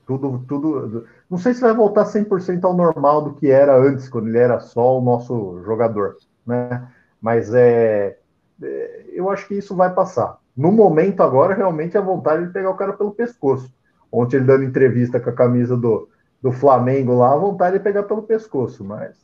tudo, 0.07 0.45
tudo. 0.47 1.07
Não 1.29 1.39
sei 1.39 1.55
se 1.55 1.61
vai 1.61 1.75
voltar 1.75 2.05
100% 2.05 2.65
ao 2.65 2.75
normal 2.75 3.23
do 3.23 3.35
que 3.35 3.51
era 3.51 3.77
antes, 3.77 4.09
quando 4.09 4.29
ele 4.29 4.39
era 4.39 4.61
só 4.61 4.99
o 4.99 5.03
nosso 5.03 5.63
jogador, 5.65 6.17
né? 6.47 6.87
Mas 7.25 7.55
é, 7.55 8.19
é, 8.63 9.05
eu 9.15 9.31
acho 9.31 9.49
que 9.49 9.55
isso 9.55 9.75
vai 9.75 9.91
passar. 9.95 10.39
No 10.55 10.71
momento 10.71 11.23
agora, 11.23 11.55
realmente, 11.55 11.97
a 11.97 12.03
vontade 12.03 12.45
de 12.47 12.53
pegar 12.53 12.69
o 12.69 12.77
cara 12.77 12.93
pelo 12.93 13.13
pescoço. 13.13 13.73
Ontem 14.13 14.37
ele 14.37 14.45
dando 14.45 14.65
entrevista 14.65 15.19
com 15.19 15.31
a 15.31 15.33
camisa 15.33 15.75
do, 15.75 16.07
do 16.43 16.53
Flamengo 16.53 17.15
lá, 17.15 17.33
a 17.33 17.37
vontade 17.37 17.79
de 17.79 17.83
pegar 17.83 18.03
pelo 18.03 18.25
pescoço, 18.25 18.85
mas 18.85 19.17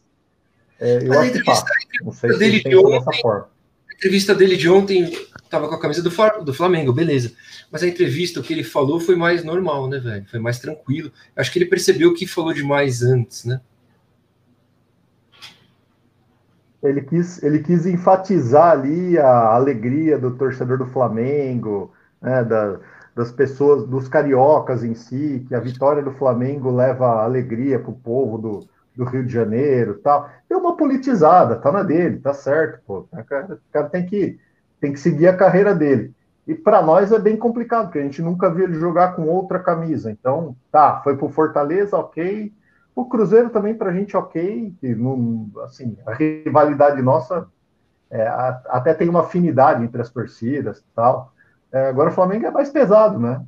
é, 0.80 1.02
eu 1.02 1.08
mas 1.08 1.18
acho 1.18 1.32
que 1.32 1.44
passa. 1.44 1.66
Não 2.02 2.10
sei 2.10 2.32
se 2.32 2.74
ontem, 2.74 2.98
dessa 2.98 3.12
forma. 3.20 3.50
A 3.90 3.92
entrevista 3.92 4.34
dele 4.34 4.56
de 4.56 4.70
ontem 4.70 5.12
estava 5.44 5.68
com 5.68 5.74
a 5.74 5.80
camisa 5.80 6.02
do, 6.02 6.10
do 6.42 6.54
Flamengo, 6.54 6.94
beleza. 6.94 7.32
Mas 7.70 7.82
a 7.82 7.86
entrevista, 7.86 8.40
o 8.40 8.42
que 8.42 8.54
ele 8.54 8.64
falou 8.64 8.98
foi 8.98 9.14
mais 9.14 9.44
normal, 9.44 9.86
né, 9.90 9.98
velho? 9.98 10.24
Foi 10.30 10.40
mais 10.40 10.58
tranquilo. 10.58 11.12
Acho 11.36 11.52
que 11.52 11.58
ele 11.58 11.66
percebeu 11.66 12.14
que 12.14 12.26
falou 12.26 12.54
demais 12.54 13.02
antes, 13.02 13.44
né? 13.44 13.60
Ele 16.82 17.02
quis, 17.02 17.42
ele 17.42 17.60
quis 17.60 17.86
enfatizar 17.86 18.72
ali 18.72 19.18
a 19.18 19.54
alegria 19.54 20.18
do 20.18 20.36
torcedor 20.36 20.78
do 20.78 20.86
Flamengo, 20.86 21.92
né, 22.20 22.42
da, 22.44 22.78
das 23.14 23.30
pessoas, 23.30 23.86
dos 23.86 24.08
cariocas 24.08 24.82
em 24.82 24.94
si, 24.94 25.44
que 25.46 25.54
a 25.54 25.60
vitória 25.60 26.02
do 26.02 26.12
Flamengo 26.12 26.70
leva 26.70 27.22
alegria 27.22 27.78
para 27.78 27.90
o 27.90 27.98
povo 27.98 28.38
do, 28.38 28.60
do 28.96 29.04
Rio 29.04 29.24
de 29.24 29.32
Janeiro 29.32 29.98
tal. 30.02 30.30
Deu 30.48 30.58
uma 30.58 30.76
politizada, 30.76 31.56
tá 31.56 31.70
na 31.70 31.82
dele, 31.82 32.18
tá 32.18 32.32
certo, 32.32 32.80
pô. 32.86 33.06
O 33.12 33.24
cara, 33.24 33.54
o 33.54 33.72
cara 33.72 33.88
tem, 33.88 34.06
que, 34.06 34.38
tem 34.80 34.92
que 34.92 35.00
seguir 35.00 35.28
a 35.28 35.36
carreira 35.36 35.74
dele. 35.74 36.14
E 36.46 36.54
para 36.54 36.82
nós 36.82 37.12
é 37.12 37.18
bem 37.18 37.36
complicado, 37.36 37.86
porque 37.86 37.98
a 37.98 38.02
gente 38.02 38.22
nunca 38.22 38.52
viu 38.52 38.64
ele 38.64 38.74
jogar 38.74 39.14
com 39.14 39.28
outra 39.28 39.58
camisa. 39.58 40.10
Então, 40.10 40.56
tá, 40.72 41.00
foi 41.04 41.16
para 41.16 41.26
o 41.26 41.30
Fortaleza, 41.30 41.96
ok. 41.96 42.52
O 42.94 43.04
Cruzeiro 43.06 43.50
também 43.50 43.74
para 43.74 43.90
a 43.90 43.92
gente, 43.92 44.16
ok. 44.16 44.74
E, 44.82 44.94
não, 44.94 45.50
assim, 45.64 45.96
a 46.06 46.12
rivalidade 46.14 47.00
nossa 47.02 47.46
é, 48.10 48.26
a, 48.26 48.60
até 48.68 48.92
tem 48.92 49.08
uma 49.08 49.20
afinidade 49.20 49.84
entre 49.84 50.02
as 50.02 50.10
torcidas 50.10 50.84
tal. 50.94 51.32
É, 51.72 51.86
agora 51.86 52.10
o 52.10 52.12
Flamengo 52.12 52.46
é 52.46 52.50
mais 52.50 52.70
pesado, 52.70 53.18
né? 53.18 53.44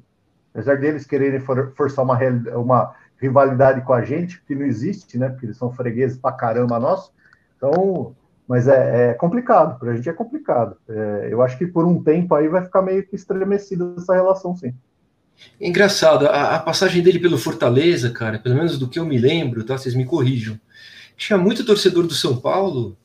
Apesar 0.54 0.78
deles 0.78 1.04
quererem 1.04 1.40
for, 1.40 1.72
forçar 1.76 2.04
uma, 2.04 2.16
uma 2.56 2.94
rivalidade 3.18 3.80
com 3.82 3.92
a 3.92 4.02
gente, 4.02 4.40
que 4.44 4.54
não 4.54 4.64
existe, 4.64 5.18
né? 5.18 5.28
Porque 5.28 5.46
eles 5.46 5.56
são 5.56 5.72
fregueses 5.72 6.18
pra 6.18 6.32
caramba 6.32 6.78
nós. 6.78 7.12
Então, 7.56 8.14
mas 8.46 8.68
é, 8.68 9.10
é 9.10 9.14
complicado, 9.14 9.78
para 9.78 9.90
a 9.90 9.96
gente 9.96 10.08
é 10.08 10.12
complicado. 10.12 10.76
É, 10.88 11.28
eu 11.30 11.42
acho 11.42 11.58
que 11.58 11.66
por 11.66 11.84
um 11.84 12.02
tempo 12.02 12.34
aí 12.34 12.48
vai 12.48 12.62
ficar 12.62 12.82
meio 12.82 13.04
que 13.04 13.16
estremecida 13.16 13.94
essa 13.96 14.14
relação, 14.14 14.54
sim. 14.54 14.74
É 15.60 15.68
engraçado, 15.68 16.26
a, 16.26 16.56
a, 16.56 16.58
passagem 16.58 17.02
dele 17.02 17.18
pelo 17.18 17.38
Fortaleza, 17.38 18.10
cara, 18.10 18.38
pelo 18.38 18.56
menos 18.56 18.78
do 18.78 18.88
que 18.88 18.98
eu 18.98 19.04
me 19.04 19.18
lembro, 19.18 19.64
tá? 19.64 19.78
Vocês 19.78 19.94
me 19.94 20.04
corrijam. 20.04 20.58
Tinha 21.16 21.38
muito 21.38 21.64
torcedor 21.64 22.06
do 22.06 22.14
São 22.14 22.36
Paulo 22.36 22.96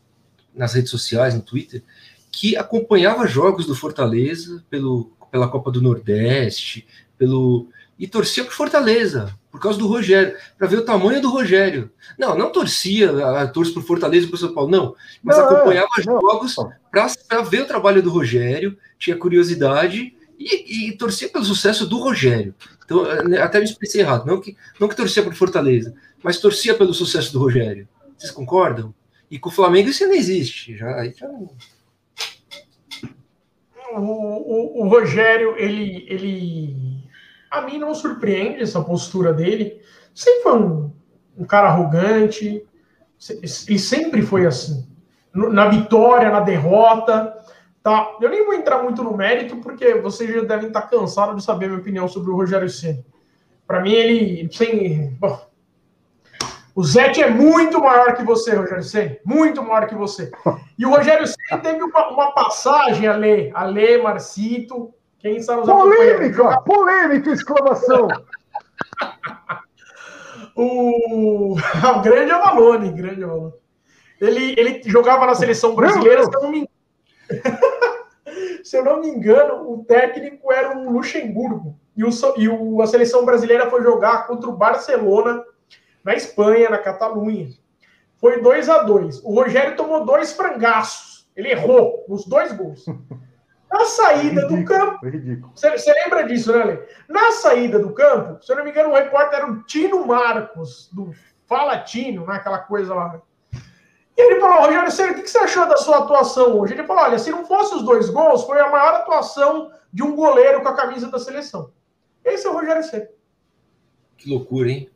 nas 0.55 0.73
redes 0.73 0.89
sociais, 0.89 1.35
no 1.35 1.41
Twitter, 1.41 1.83
que 2.31 2.57
acompanhava 2.57 3.27
jogos 3.27 3.65
do 3.65 3.75
Fortaleza 3.75 4.63
pelo, 4.69 5.11
pela 5.31 5.47
Copa 5.47 5.71
do 5.71 5.81
Nordeste, 5.81 6.87
pelo 7.17 7.67
e 7.99 8.07
torcia 8.07 8.43
por 8.43 8.53
Fortaleza 8.53 9.35
por 9.57 9.61
causa 9.61 9.79
do 9.79 9.87
Rogério, 9.87 10.35
para 10.55 10.67
ver 10.67 10.77
o 10.77 10.85
tamanho 10.85 11.19
do 11.19 11.31
Rogério. 11.31 11.89
Não, 12.17 12.37
não 12.37 12.51
torcia, 12.51 13.11
torce 13.47 13.73
por 13.73 13.81
Fortaleza 13.81 14.27
e 14.27 14.29
por 14.29 14.37
São 14.37 14.53
Paulo, 14.53 14.69
não, 14.69 14.95
mas 15.23 15.35
não, 15.35 15.45
acompanhava 15.45 15.87
é, 15.97 16.03
jogos 16.03 16.55
para 16.91 17.41
ver 17.41 17.63
o 17.63 17.65
trabalho 17.65 18.03
do 18.03 18.11
Rogério, 18.11 18.77
tinha 18.99 19.17
curiosidade 19.17 20.15
e, 20.37 20.89
e, 20.89 20.97
torcia 20.97 21.29
pelo 21.29 21.43
sucesso 21.43 21.85
do 21.85 21.97
Rogério. 21.97 22.53
Então, 22.85 23.03
né, 23.25 23.41
até 23.41 23.59
me 23.59 23.65
expressei 23.65 24.01
errado, 24.01 24.25
não 24.25 24.39
que, 24.39 24.55
não 24.79 24.87
que 24.87 24.95
torcia 24.95 25.23
por 25.23 25.33
Fortaleza, 25.33 25.93
mas 26.23 26.39
torcia 26.39 26.75
pelo 26.75 26.93
sucesso 26.93 27.33
do 27.33 27.39
Rogério. 27.39 27.87
Vocês 28.17 28.31
concordam? 28.31 28.93
E 29.29 29.37
com 29.37 29.49
o 29.49 29.51
Flamengo 29.51 29.89
isso 29.89 30.05
não 30.05 30.13
existe. 30.13 30.77
Já, 30.77 31.03
já... 31.09 31.27
O, 33.93 33.99
o, 33.99 34.83
o 34.83 34.87
Rogério, 34.87 35.55
ele, 35.57 36.05
ele 36.07 37.07
a 37.49 37.61
mim 37.61 37.77
não 37.77 37.93
surpreende 37.93 38.61
essa 38.61 38.81
postura 38.81 39.33
dele. 39.33 39.81
Sempre 40.13 40.43
foi 40.43 40.59
um, 40.59 40.91
um 41.37 41.45
cara 41.45 41.67
arrogante, 41.69 42.63
e 43.41 43.79
sempre 43.79 44.21
foi 44.21 44.45
assim. 44.45 44.87
Na 45.33 45.67
vitória, 45.67 46.29
na 46.29 46.39
derrota, 46.39 47.35
tá? 47.87 48.17
Eu 48.19 48.29
nem 48.29 48.43
vou 48.43 48.53
entrar 48.53 48.83
muito 48.83 49.01
no 49.01 49.15
mérito, 49.15 49.55
porque 49.57 49.93
vocês 49.95 50.29
já 50.29 50.41
devem 50.41 50.67
estar 50.67 50.81
cansados 50.81 51.37
de 51.37 51.43
saber 51.43 51.67
a 51.67 51.69
minha 51.69 51.79
opinião 51.79 52.05
sobre 52.05 52.29
o 52.29 52.35
Rogério 52.35 52.69
Ceni. 52.69 53.05
Para 53.65 53.81
mim, 53.81 53.93
ele 53.93 54.49
sem. 54.51 55.15
Bom, 55.17 55.39
O 56.75 56.83
Zete 56.83 57.23
é 57.23 57.29
muito 57.29 57.79
maior 57.79 58.13
que 58.13 58.23
você, 58.23 58.53
Rogério 58.55 58.83
Senna. 58.83 59.15
Muito 59.23 59.63
maior 59.63 59.87
que 59.87 59.95
você. 59.95 60.29
E 60.77 60.85
o 60.85 60.89
Rogério 60.89 61.25
Senna 61.27 61.61
teve 61.61 61.81
uma, 61.81 62.09
uma 62.09 62.31
passagem, 62.33 63.07
Ale, 63.07 63.51
Ale, 63.55 64.01
Marcito, 64.01 64.93
quem 65.17 65.37
está 65.37 65.55
nos 65.55 65.65
Polêmica, 65.65 66.61
polêmica, 66.61 67.31
exclamação. 67.31 68.09
o... 70.55 71.55
o 71.55 72.01
grande 72.01 72.31
Avalone, 72.31 72.91
grande 72.91 73.23
Avalone. 73.23 73.53
Ele, 74.19 74.55
ele 74.57 74.81
jogava 74.85 75.25
na 75.25 75.35
seleção 75.35 75.73
brasileira, 75.73 76.25
se 76.25 76.35
eu, 76.35 76.41
não 76.41 76.51
me... 76.51 76.67
se 78.63 78.77
eu 78.77 78.83
não 78.83 78.99
me 78.99 79.07
engano, 79.07 79.71
o 79.71 79.83
técnico 79.85 80.51
era 80.51 80.77
o 80.77 80.91
Luxemburgo. 80.91 81.77
E, 81.95 82.03
o, 82.03 82.09
e 82.37 82.47
o, 82.47 82.81
a 82.81 82.87
seleção 82.87 83.25
brasileira 83.25 83.69
foi 83.69 83.81
jogar 83.81 84.27
contra 84.27 84.49
o 84.49 84.55
Barcelona 84.55 85.43
na 86.03 86.13
Espanha, 86.13 86.69
na 86.69 86.77
Catalunha. 86.77 87.49
Foi 88.17 88.41
2 88.41 88.69
a 88.69 88.83
2 88.83 89.23
O 89.23 89.33
Rogério 89.33 89.75
tomou 89.75 90.05
dois 90.05 90.33
frangaços. 90.33 91.29
Ele 91.35 91.51
errou 91.51 92.05
nos 92.07 92.25
dois 92.25 92.51
gols. 92.51 92.85
Na 93.69 93.83
saída 93.83 94.47
ridículo, 94.47 94.59
do 94.59 94.65
campo. 94.65 94.99
Você, 95.53 95.71
você, 95.71 95.91
lembra 95.91 96.23
disso, 96.23 96.53
né, 96.53 96.63
Lê? 96.63 96.79
Na 97.09 97.33
saída 97.33 97.77
do 97.77 97.93
campo, 97.93 98.41
se 98.41 98.49
eu 98.49 98.55
não 98.55 98.63
me 98.63 98.71
engano, 98.71 98.91
o 98.91 98.95
repórter 98.95 99.39
era 99.39 99.51
o 99.51 99.61
Tino 99.63 100.07
Marcos, 100.07 100.89
do 100.93 101.11
Fala 101.45 101.79
Tino, 101.79 102.25
né, 102.25 102.35
aquela 102.35 102.59
coisa 102.59 102.93
lá. 102.93 103.21
E 104.17 104.21
ele 104.21 104.39
falou, 104.39 104.65
Rogério 104.65 104.91
Ceni, 104.91 105.11
o 105.11 105.23
que 105.23 105.29
você 105.29 105.37
achou 105.37 105.67
da 105.67 105.77
sua 105.77 105.99
atuação 105.99 106.59
hoje? 106.59 106.73
Ele 106.73 106.83
falou, 106.83 107.03
olha, 107.03 107.19
se 107.19 107.29
não 107.29 107.45
fosse 107.45 107.75
os 107.75 107.83
dois 107.83 108.09
gols, 108.09 108.43
foi 108.43 108.59
a 108.59 108.69
maior 108.69 108.95
atuação 108.95 109.71
de 109.93 110.01
um 110.01 110.15
goleiro 110.15 110.61
com 110.61 110.69
a 110.69 110.75
camisa 110.75 111.07
da 111.07 111.19
seleção. 111.19 111.71
Esse 112.25 112.47
é 112.47 112.49
o 112.49 112.53
Rogério 112.53 112.83
Ceni. 112.83 113.07
Que 114.17 114.29
loucura, 114.29 114.71
hein? 114.71 114.89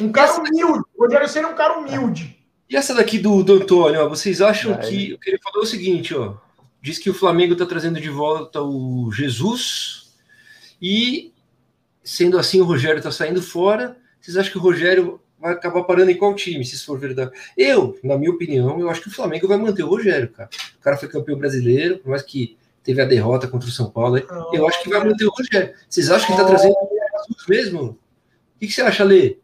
Um 0.00 0.12
cara 0.12 0.30
essa... 0.30 0.40
humilde. 0.40 0.84
O 0.96 1.04
Rogério 1.04 1.28
Senna 1.28 1.48
é 1.48 1.50
um 1.50 1.56
cara 1.56 1.78
humilde. 1.78 2.38
E 2.68 2.76
essa 2.76 2.94
daqui 2.94 3.18
do, 3.18 3.42
do 3.42 3.54
Antônio, 3.54 4.04
ó, 4.04 4.08
vocês 4.08 4.40
acham 4.40 4.76
que. 4.76 5.12
O 5.14 5.18
que 5.18 5.30
ele 5.30 5.40
falou 5.42 5.62
é 5.62 5.64
o 5.64 5.68
seguinte, 5.68 6.14
ó. 6.14 6.36
Diz 6.80 6.98
que 6.98 7.10
o 7.10 7.14
Flamengo 7.14 7.52
está 7.52 7.66
trazendo 7.66 8.00
de 8.00 8.08
volta 8.08 8.62
o 8.62 9.10
Jesus 9.12 10.14
e, 10.80 11.34
sendo 12.02 12.38
assim, 12.38 12.60
o 12.60 12.64
Rogério 12.64 12.98
está 12.98 13.10
saindo 13.10 13.42
fora. 13.42 13.98
Vocês 14.20 14.36
acham 14.36 14.52
que 14.52 14.58
o 14.58 14.62
Rogério 14.62 15.20
vai 15.40 15.52
acabar 15.52 15.84
parando 15.84 16.10
em 16.10 16.16
qual 16.16 16.34
time, 16.34 16.64
se 16.64 16.84
for 16.84 16.98
verdade? 16.98 17.30
Eu, 17.56 17.98
na 18.04 18.18
minha 18.18 18.30
opinião, 18.30 18.78
eu 18.78 18.90
acho 18.90 19.00
que 19.00 19.08
o 19.08 19.12
Flamengo 19.12 19.48
vai 19.48 19.56
manter 19.56 19.82
o 19.82 19.88
Rogério, 19.88 20.28
cara. 20.28 20.50
O 20.78 20.82
cara 20.82 20.96
foi 20.96 21.08
campeão 21.08 21.38
brasileiro, 21.38 21.98
por 21.98 22.10
mais 22.10 22.22
que 22.22 22.58
teve 22.84 23.00
a 23.00 23.06
derrota 23.06 23.48
contra 23.48 23.68
o 23.68 23.72
São 23.72 23.90
Paulo. 23.90 24.18
Eu 24.52 24.68
acho 24.68 24.82
que 24.82 24.90
vai 24.90 25.02
manter 25.04 25.24
o 25.24 25.30
Rogério. 25.30 25.74
Vocês 25.88 26.10
acham 26.10 26.26
que 26.26 26.32
está 26.32 26.44
trazendo 26.44 26.74
o 26.74 26.88
Jesus 27.26 27.46
mesmo? 27.48 27.82
O 27.82 27.96
que, 28.58 28.66
que 28.66 28.72
você 28.72 28.82
acha, 28.82 29.04
Lê? 29.04 29.38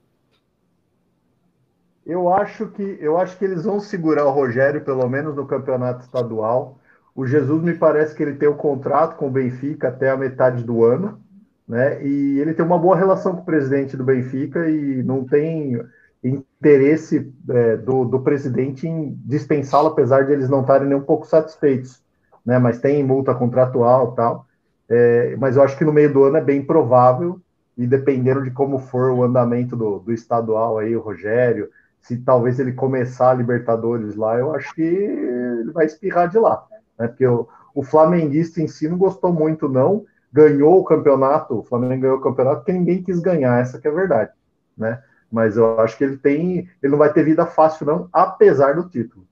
Eu 2.05 2.32
acho 2.32 2.68
que 2.68 2.99
eu 3.01 3.18
acho 3.18 3.36
que 3.36 3.44
eles 3.44 3.64
vão 3.64 3.80
segurar 3.80 4.26
o 4.26 4.30
Rogério 4.30 4.80
pelo 4.82 5.09
menos 5.09 5.34
no 5.34 5.47
campeonato 5.47 6.05
estadual. 6.05 6.78
O 7.14 7.26
Jesus 7.26 7.62
me 7.62 7.74
parece 7.74 8.14
que 8.14 8.22
ele 8.22 8.34
tem 8.34 8.49
o 8.49 8.53
um 8.53 8.57
contrato 8.57 9.16
com 9.16 9.26
o 9.26 9.30
Benfica 9.30 9.88
até 9.88 10.11
a 10.11 10.16
metade 10.16 10.62
do 10.62 10.84
ano, 10.84 11.20
né? 11.69 12.05
E 12.05 12.39
ele 12.39 12.55
tem 12.55 12.64
uma 12.64 12.79
boa 12.79 12.97
relação 12.97 13.35
com 13.35 13.43
o 13.43 13.45
presidente 13.45 13.97
do 13.97 14.05
Benfica 14.05 14.69
e 14.71 15.03
não 15.03 15.25
tem 15.25 15.81
interesse 16.23 17.33
é, 17.49 17.77
do, 17.77 18.05
do 18.05 18.21
presidente 18.21 18.87
em 18.87 19.19
dispensá-lo, 19.25 19.89
apesar 19.89 20.25
de 20.25 20.33
eles 20.33 20.49
não 20.49 20.61
estarem 20.61 20.89
nem 20.89 20.97
um 20.97 21.03
pouco 21.03 21.27
satisfeitos, 21.27 22.03
né? 22.45 22.59
Mas 22.59 22.81
tem 22.81 23.03
multa 23.03 23.35
contratual 23.35 24.12
tal. 24.12 24.47
É, 24.89 25.37
mas 25.37 25.57
eu 25.57 25.62
acho 25.62 25.77
que 25.77 25.85
no 25.85 25.93
meio 25.93 26.12
do 26.12 26.25
ano 26.25 26.37
é 26.37 26.41
bem 26.41 26.64
provável 26.64 27.41
e 27.77 27.87
dependendo 27.87 28.43
de 28.43 28.51
como 28.51 28.79
for 28.79 29.11
o 29.11 29.23
andamento 29.23 29.77
do, 29.77 29.99
do 29.99 30.12
estadual 30.12 30.79
aí, 30.79 30.97
o 30.97 31.01
Rogério, 31.01 31.69
se 32.01 32.17
talvez 32.19 32.59
ele 32.59 32.73
começar 32.73 33.31
a 33.31 33.35
Libertadores 33.35 34.14
lá, 34.14 34.39
eu 34.39 34.55
acho 34.55 34.73
que 34.75 34.83
ele 34.83 35.73
vai 35.73 35.87
espirrar 35.87 36.29
de 36.29 36.39
lá. 36.39 36.64
Né? 36.99 37.09
Porque 37.09 37.27
o, 37.27 37.49
o 37.75 37.83
flamenguista 37.83 38.62
em 38.62 38.69
si 38.69 38.89
não 38.89 38.97
gostou 38.97 39.33
muito, 39.33 39.69
não. 39.69 40.05
Ganhou 40.37 40.80
o 40.80 40.84
campeonato, 40.84 41.59
o 41.59 41.62
Flamengo 41.62 42.03
ganhou 42.03 42.18
o 42.18 42.20
campeonato 42.20 42.59
porque 42.59 42.72
ninguém 42.72 43.03
quis 43.03 43.20
ganhar, 43.20 43.61
essa 43.61 43.80
que 43.80 43.89
é 43.89 43.91
a 43.91 43.95
verdade. 43.95 44.30
Né? 44.76 45.03
Mas 45.32 45.57
eu 45.57 45.80
acho 45.80 45.97
que 45.97 46.05
ele 46.05 46.18
tem. 46.18 46.68
Ele 46.82 46.93
não 46.93 46.99
vai 46.99 47.12
ter 47.12 47.24
vida 47.24 47.47
fácil, 47.47 47.87
não, 47.87 48.09
apesar 48.12 48.74
do 48.74 48.89
título. 48.89 49.26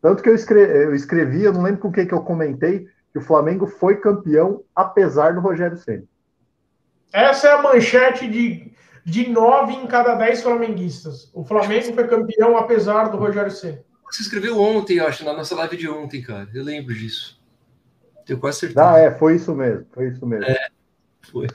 Tanto 0.00 0.22
que 0.22 0.28
eu 0.28 0.34
escrevi, 0.34 0.72
eu, 0.72 0.94
escrevi, 0.94 1.42
eu 1.42 1.52
não 1.52 1.62
lembro 1.62 1.80
com 1.80 1.88
o 1.88 1.92
que, 1.92 2.06
que 2.06 2.14
eu 2.14 2.22
comentei, 2.22 2.86
que 3.12 3.18
o 3.18 3.22
Flamengo 3.22 3.66
foi 3.66 3.96
campeão 3.96 4.62
apesar 4.74 5.34
do 5.34 5.40
Rogério 5.40 5.76
Senna. 5.76 6.04
Essa 7.12 7.48
é 7.48 7.52
a 7.52 7.62
manchete 7.62 8.28
de 8.28 8.70
de 9.04 9.28
nove 9.28 9.74
em 9.74 9.86
cada 9.86 10.14
dez 10.14 10.42
flamenguistas. 10.42 11.30
O 11.34 11.44
Flamengo 11.44 11.92
foi 11.94 12.06
campeão 12.06 12.56
apesar 12.56 13.10
do 13.10 13.16
Rogério 13.16 13.50
Ceni. 13.50 13.80
Você 14.10 14.22
escreveu 14.22 14.60
ontem, 14.60 14.98
eu 14.98 15.06
acho, 15.06 15.24
na 15.24 15.32
nossa 15.32 15.54
live 15.54 15.76
de 15.76 15.88
ontem, 15.88 16.20
cara. 16.20 16.48
Eu 16.52 16.64
lembro 16.64 16.94
disso. 16.94 17.39
Tenho 18.30 18.38
quase 18.38 18.60
certeza. 18.60 18.92
Ah, 18.92 18.96
é, 18.96 19.10
foi 19.10 19.34
isso 19.34 19.52
mesmo. 19.52 19.84
Foi 19.92 20.06
isso 20.06 20.24
mesmo. 20.24 20.44
É, 20.44 20.68
foi. 21.32 21.48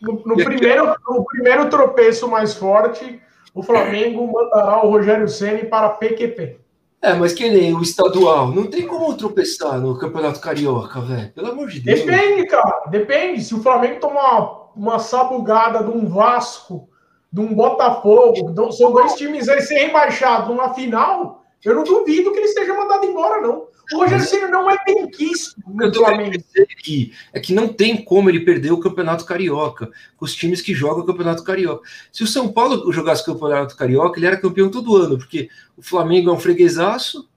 No, 0.00 0.22
no 0.24 0.34
primeiro, 0.34 0.94
no 1.06 1.24
primeiro 1.26 1.68
tropeço 1.68 2.26
mais 2.26 2.54
forte, 2.54 3.20
o 3.52 3.62
Flamengo 3.62 4.32
mandará 4.32 4.82
o 4.82 4.88
Rogério 4.88 5.28
Ceni 5.28 5.66
para 5.66 5.90
PQP. 5.90 6.58
É, 7.02 7.12
mas 7.12 7.34
que 7.34 7.50
nem 7.50 7.74
o 7.74 7.82
estadual. 7.82 8.48
Não 8.50 8.66
tem 8.66 8.86
como 8.86 9.14
tropeçar 9.14 9.78
no 9.78 9.98
Campeonato 9.98 10.40
Carioca, 10.40 11.02
velho. 11.02 11.32
Pelo 11.34 11.48
amor 11.48 11.68
de 11.68 11.80
Deus. 11.80 12.00
Depende, 12.00 12.46
cara. 12.46 12.86
Depende. 12.86 13.44
Se 13.44 13.54
o 13.54 13.62
Flamengo 13.62 14.00
tomar 14.00 14.70
uma 14.74 14.98
sabugada 14.98 15.84
de 15.84 15.90
um 15.90 16.08
Vasco, 16.08 16.88
de 17.30 17.42
um 17.42 17.54
Botafogo, 17.54 18.72
são 18.72 18.90
dois 18.90 19.12
times 19.16 19.50
aí 19.50 19.60
ser 19.60 19.74
rebaixados 19.74 20.48
numa 20.48 20.72
final, 20.72 21.44
eu 21.62 21.74
não 21.74 21.84
duvido 21.84 22.32
que 22.32 22.38
ele 22.38 22.48
seja 22.48 22.72
mandado 22.72 23.04
embora, 23.04 23.42
não. 23.42 23.68
O 23.92 23.98
Rogério 23.98 24.24
Ceni 24.24 24.50
não 24.50 24.70
é 24.70 24.76
bem 24.84 25.08
quisto 25.08 25.56
no 25.66 25.92
Flamengo. 25.94 26.44
Aqui, 26.70 27.14
é 27.32 27.40
que 27.40 27.54
não 27.54 27.68
tem 27.68 27.96
como 27.96 28.28
ele 28.28 28.40
perder 28.40 28.70
o 28.70 28.80
Campeonato 28.80 29.24
Carioca 29.24 29.90
com 30.16 30.24
os 30.24 30.34
times 30.34 30.60
que 30.60 30.74
jogam 30.74 31.02
o 31.02 31.06
Campeonato 31.06 31.42
Carioca. 31.42 31.88
Se 32.12 32.22
o 32.22 32.26
São 32.26 32.52
Paulo 32.52 32.92
jogasse 32.92 33.22
o 33.22 33.32
Campeonato 33.32 33.76
Carioca, 33.76 34.18
ele 34.18 34.26
era 34.26 34.36
campeão 34.36 34.70
todo 34.70 34.96
ano, 34.96 35.16
porque 35.16 35.48
o 35.76 35.82
Flamengo 35.82 36.30
é 36.30 36.32
um 36.32 36.38
freguesaço, 36.38 37.28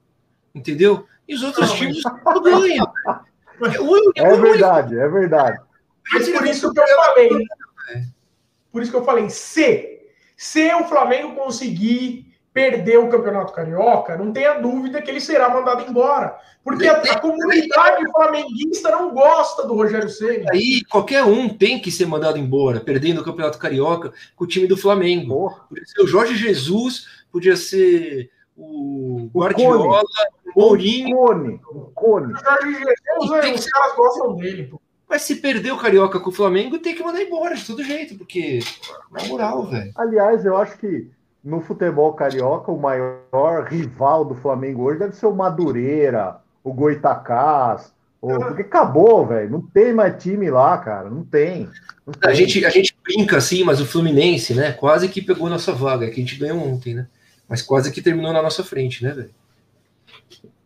entendeu? 0.54 1.06
E 1.26 1.34
os 1.34 1.42
outros 1.42 1.68
não, 1.70 1.76
times 1.76 2.02
não 2.04 2.42
ganham. 2.42 2.92
É 4.16 4.36
verdade, 4.36 4.98
é 4.98 5.08
verdade. 5.08 5.58
Mas 6.12 6.28
por 6.28 6.46
isso 6.46 6.72
que 6.72 6.80
eu 6.80 6.86
falei. 6.86 7.30
Por 8.70 8.82
isso 8.82 8.90
que 8.90 8.96
eu 8.96 9.04
falei, 9.04 9.30
se, 9.30 10.00
se 10.36 10.74
o 10.74 10.84
Flamengo 10.84 11.34
conseguir 11.34 12.31
perder 12.52 12.98
o 12.98 13.08
Campeonato 13.08 13.52
Carioca, 13.52 14.16
não 14.16 14.32
tenha 14.32 14.54
dúvida 14.54 15.00
que 15.00 15.10
ele 15.10 15.20
será 15.20 15.48
mandado 15.48 15.88
embora. 15.88 16.36
Porque 16.62 16.86
a, 16.86 16.92
a 16.92 17.18
comunidade 17.18 18.04
flamenguista 18.12 18.90
não 18.90 19.12
gosta 19.12 19.66
do 19.66 19.74
Rogério 19.74 20.08
Ceni. 20.08 20.46
Aí 20.50 20.84
qualquer 20.84 21.24
um 21.24 21.48
tem 21.48 21.80
que 21.80 21.90
ser 21.90 22.06
mandado 22.06 22.38
embora, 22.38 22.80
perdendo 22.80 23.20
o 23.20 23.24
Campeonato 23.24 23.58
Carioca 23.58 24.12
com 24.36 24.44
o 24.44 24.46
time 24.46 24.66
do 24.66 24.76
Flamengo. 24.76 25.52
Ser 25.84 26.02
o 26.02 26.06
Jorge 26.06 26.36
Jesus, 26.36 27.06
podia 27.32 27.56
ser 27.56 28.30
o 28.56 29.28
Guardiola, 29.34 30.02
o 30.54 30.60
Mourinho. 30.60 31.16
O 31.16 31.26
Cone. 31.26 31.60
O 31.66 31.80
Cone. 31.94 32.32
O 32.32 33.26
Jorge 33.26 33.44
Jesus, 33.44 33.60
os 33.60 33.70
caras 33.70 33.96
gostam 33.96 34.36
dele. 34.36 34.64
Pô. 34.64 34.80
Mas 35.08 35.22
se 35.22 35.36
perder 35.36 35.72
o 35.72 35.78
Carioca 35.78 36.20
com 36.20 36.30
o 36.30 36.32
Flamengo, 36.32 36.78
tem 36.78 36.94
que 36.94 37.02
mandar 37.02 37.20
embora 37.20 37.54
de 37.54 37.66
todo 37.66 37.84
jeito, 37.84 38.16
porque, 38.16 38.60
na 39.10 39.24
moral, 39.24 39.66
velho. 39.66 39.92
Aliás, 39.94 40.42
eu 40.46 40.56
acho 40.56 40.78
que 40.78 41.10
no 41.44 41.60
futebol 41.60 42.12
carioca, 42.12 42.70
o 42.70 42.80
maior 42.80 43.64
rival 43.68 44.24
do 44.24 44.34
Flamengo 44.34 44.84
hoje 44.84 45.00
deve 45.00 45.16
ser 45.16 45.26
o 45.26 45.34
Madureira, 45.34 46.36
o 46.62 46.72
Goitacás, 46.72 47.92
o... 48.20 48.38
porque 48.38 48.62
acabou, 48.62 49.26
velho. 49.26 49.50
Não 49.50 49.60
tem 49.60 49.92
mais 49.92 50.22
time 50.22 50.48
lá, 50.48 50.78
cara. 50.78 51.10
Não 51.10 51.24
tem. 51.24 51.68
Não 52.06 52.14
tem. 52.14 52.30
A, 52.30 52.32
gente, 52.32 52.64
a 52.64 52.70
gente 52.70 52.96
brinca 53.02 53.38
assim, 53.38 53.64
mas 53.64 53.80
o 53.80 53.86
Fluminense, 53.86 54.54
né? 54.54 54.72
Quase 54.72 55.08
que 55.08 55.20
pegou 55.20 55.50
nossa 55.50 55.72
vaga, 55.72 56.06
que 56.06 56.12
a 56.12 56.24
gente 56.24 56.38
ganhou 56.38 56.58
ontem, 56.58 56.94
né? 56.94 57.08
Mas 57.48 57.60
quase 57.60 57.90
que 57.90 58.00
terminou 58.00 58.32
na 58.32 58.40
nossa 58.40 58.62
frente, 58.62 59.02
né, 59.02 59.12
velho? 59.12 59.30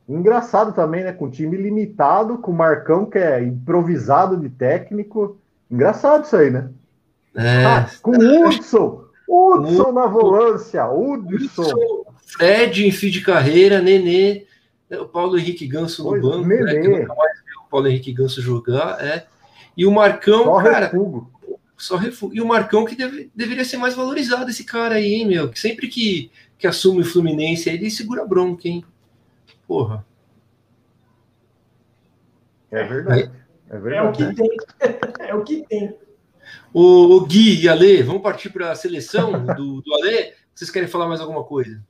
Engraçado 0.06 0.72
também, 0.72 1.02
né? 1.02 1.12
Com 1.12 1.30
time 1.30 1.56
limitado, 1.56 2.38
com 2.38 2.52
o 2.52 2.54
Marcão, 2.54 3.06
que 3.06 3.18
é 3.18 3.42
improvisado 3.42 4.36
de 4.36 4.50
técnico. 4.50 5.38
Engraçado 5.70 6.24
isso 6.24 6.36
aí, 6.36 6.50
né? 6.50 6.68
É. 7.34 7.64
Ah, 7.64 7.90
com 8.02 8.12
o 8.12 8.48
Hudson. 8.48 9.05
Hudson 9.28 9.92
na 9.92 10.06
volância. 10.06 10.86
Hudson. 10.88 12.04
Fred 12.26 12.86
em 12.86 12.90
fim 12.90 13.10
de 13.10 13.20
carreira, 13.20 13.80
Nenê. 13.80 14.46
O 14.90 15.06
Paulo 15.06 15.38
Henrique 15.38 15.66
Ganso 15.66 16.04
no 16.04 16.10
pois, 16.10 16.22
banco. 16.22 16.46
Nenê. 16.46 16.62
Né, 16.62 16.80
que 16.80 16.88
nunca 16.88 17.14
mais 17.14 17.38
viu 17.44 17.60
o 17.60 17.70
Paulo 17.70 17.88
Henrique 17.88 18.12
Ganso 18.12 18.40
jogar. 18.40 19.04
É. 19.04 19.26
E 19.76 19.84
o 19.84 19.92
Marcão, 19.92 20.44
só 20.44 20.62
cara. 20.62 20.86
Refugo. 20.86 21.30
Só 21.76 21.96
refúgio. 21.96 22.36
E 22.36 22.40
o 22.40 22.46
Marcão 22.46 22.84
que 22.84 22.96
deve, 22.96 23.30
deveria 23.34 23.64
ser 23.64 23.76
mais 23.76 23.94
valorizado, 23.94 24.50
esse 24.50 24.64
cara 24.64 24.94
aí, 24.94 25.14
hein, 25.14 25.26
meu? 25.26 25.50
Que 25.50 25.60
sempre 25.60 25.88
que, 25.88 26.30
que 26.58 26.66
assume 26.66 27.02
o 27.02 27.04
Fluminense, 27.04 27.68
ele 27.68 27.90
segura 27.90 28.24
bronca, 28.24 28.66
hein? 28.66 28.82
Porra. 29.68 30.06
É 32.70 32.82
verdade. 32.82 33.30
É, 33.68 33.78
verdade. 33.78 34.22
é 34.24 34.24
o 34.24 34.32
que 34.32 34.34
tem. 34.34 34.56
é 35.28 35.34
o 35.34 35.44
que 35.44 35.66
tem. 35.68 35.94
O, 36.78 37.16
o 37.16 37.24
Gui 37.24 37.62
e 37.62 37.70
Ale, 37.70 38.02
vamos 38.02 38.20
partir 38.20 38.50
para 38.50 38.70
a 38.70 38.74
seleção 38.74 39.32
do, 39.32 39.80
do 39.80 39.94
Ale? 39.94 40.34
Vocês 40.54 40.70
querem 40.70 40.86
falar 40.86 41.08
mais 41.08 41.22
alguma 41.22 41.42
coisa? 41.42 41.82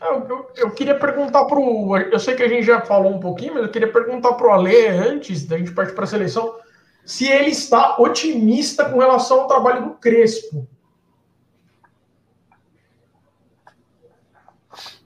Eu, 0.00 0.28
eu, 0.28 0.50
eu, 0.58 0.70
queria 0.70 0.96
perguntar 0.96 1.44
para 1.46 1.58
o. 1.58 1.96
Eu 1.96 2.20
sei 2.20 2.36
que 2.36 2.42
a 2.44 2.48
gente 2.48 2.64
já 2.64 2.82
falou 2.82 3.12
um 3.12 3.18
pouquinho, 3.18 3.54
mas 3.54 3.64
eu 3.64 3.68
queria 3.68 3.92
perguntar 3.92 4.34
para 4.34 4.46
o 4.46 4.52
Ale, 4.52 4.86
antes 4.86 5.44
da 5.44 5.58
gente 5.58 5.72
partir 5.72 5.92
para 5.92 6.04
a 6.04 6.06
seleção, 6.06 6.56
se 7.04 7.26
ele 7.26 7.50
está 7.50 8.00
otimista 8.00 8.88
com 8.88 9.00
relação 9.00 9.40
ao 9.40 9.48
trabalho 9.48 9.86
do 9.86 9.94
Crespo. 9.94 10.64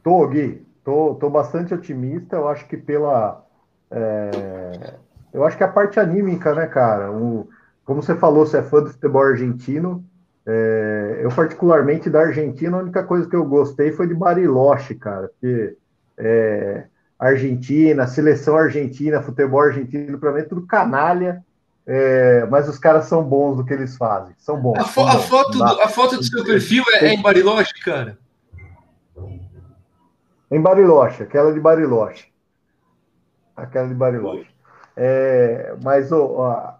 Tô, 0.02 0.28
Gui. 0.28 0.62
Tô, 0.84 1.14
tô 1.14 1.30
bastante 1.30 1.72
otimista. 1.72 2.36
Eu 2.36 2.48
acho 2.48 2.66
que 2.66 2.76
pela. 2.76 3.46
É, 3.90 4.94
eu 5.32 5.42
acho 5.42 5.56
que 5.56 5.64
a 5.64 5.68
parte 5.68 5.98
anímica, 5.98 6.54
né, 6.54 6.66
cara? 6.66 7.10
O, 7.10 7.48
como 7.88 8.02
você 8.02 8.14
falou, 8.14 8.44
você 8.44 8.58
é 8.58 8.62
fã 8.62 8.82
do 8.82 8.90
futebol 8.90 9.22
argentino. 9.22 10.04
É, 10.44 11.20
eu, 11.22 11.30
particularmente, 11.30 12.10
da 12.10 12.20
Argentina, 12.20 12.76
a 12.76 12.80
única 12.80 13.02
coisa 13.02 13.26
que 13.26 13.34
eu 13.34 13.46
gostei 13.46 13.92
foi 13.92 14.06
de 14.06 14.12
Bariloche, 14.12 14.94
cara, 14.94 15.28
porque 15.28 15.74
é, 16.18 16.84
Argentina, 17.18 18.06
seleção 18.06 18.58
argentina, 18.58 19.22
futebol 19.22 19.62
argentino, 19.62 20.18
para 20.18 20.32
mim 20.32 20.40
é 20.40 20.42
tudo 20.42 20.66
canalha, 20.66 21.42
é, 21.86 22.44
mas 22.50 22.68
os 22.68 22.78
caras 22.78 23.06
são 23.06 23.24
bons 23.24 23.56
do 23.56 23.64
que 23.64 23.72
eles 23.72 23.96
fazem. 23.96 24.34
São 24.36 24.60
bons. 24.60 24.78
A, 24.78 24.84
fo 24.84 25.00
a 25.00 25.18
foto, 25.20 25.56
do, 25.56 25.64
a 25.64 25.88
foto 25.88 26.18
do 26.18 26.24
seu 26.24 26.44
perfil 26.44 26.84
é, 26.92 27.06
é 27.06 27.14
em 27.14 27.22
Bariloche, 27.22 27.72
cara? 27.82 28.18
Em 30.50 30.60
Bariloche, 30.60 31.22
aquela 31.22 31.54
de 31.54 31.60
Bariloche. 31.60 32.26
Aquela 33.56 33.88
de 33.88 33.94
Bariloche. 33.94 34.50
É, 34.94 35.74
mas 35.82 36.12
ó, 36.12 36.77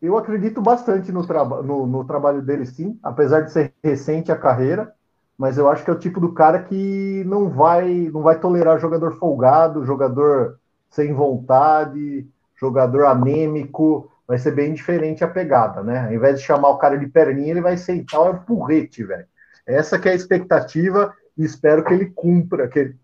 eu 0.00 0.16
acredito 0.16 0.60
bastante 0.60 1.10
no, 1.10 1.26
traba 1.26 1.62
no, 1.62 1.86
no, 1.86 2.04
trabalho 2.04 2.42
dele, 2.42 2.66
sim, 2.66 2.98
apesar 3.02 3.40
de 3.40 3.52
ser 3.52 3.72
recente 3.82 4.30
a 4.30 4.36
carreira, 4.36 4.92
mas 5.36 5.58
eu 5.58 5.68
acho 5.68 5.84
que 5.84 5.90
é 5.90 5.92
o 5.92 5.98
tipo 5.98 6.20
do 6.20 6.32
cara 6.32 6.62
que 6.62 7.24
não 7.26 7.48
vai, 7.48 8.10
não 8.12 8.22
vai 8.22 8.38
tolerar 8.38 8.78
jogador 8.78 9.16
folgado, 9.18 9.84
jogador 9.84 10.58
sem 10.90 11.12
vontade, 11.12 12.26
jogador 12.54 13.06
anêmico, 13.06 14.10
vai 14.26 14.38
ser 14.38 14.52
bem 14.52 14.72
diferente 14.72 15.24
a 15.24 15.28
pegada, 15.28 15.82
né? 15.82 16.06
Ao 16.06 16.12
invés 16.12 16.38
de 16.38 16.46
chamar 16.46 16.68
o 16.68 16.78
cara 16.78 16.96
de 16.96 17.06
perninha, 17.06 17.50
ele 17.50 17.60
vai 17.60 17.76
sentar 17.76 18.20
o 18.20 18.40
porrete, 18.40 19.02
velho. 19.04 19.26
Essa 19.66 19.98
que 19.98 20.08
é 20.08 20.12
a 20.12 20.16
expectativa 20.16 21.12
e 21.36 21.44
espero 21.44 21.84
que 21.84 21.92
ele 21.92 22.12
cumpra, 22.14 22.68
que 22.68 22.78
ele 22.78 22.96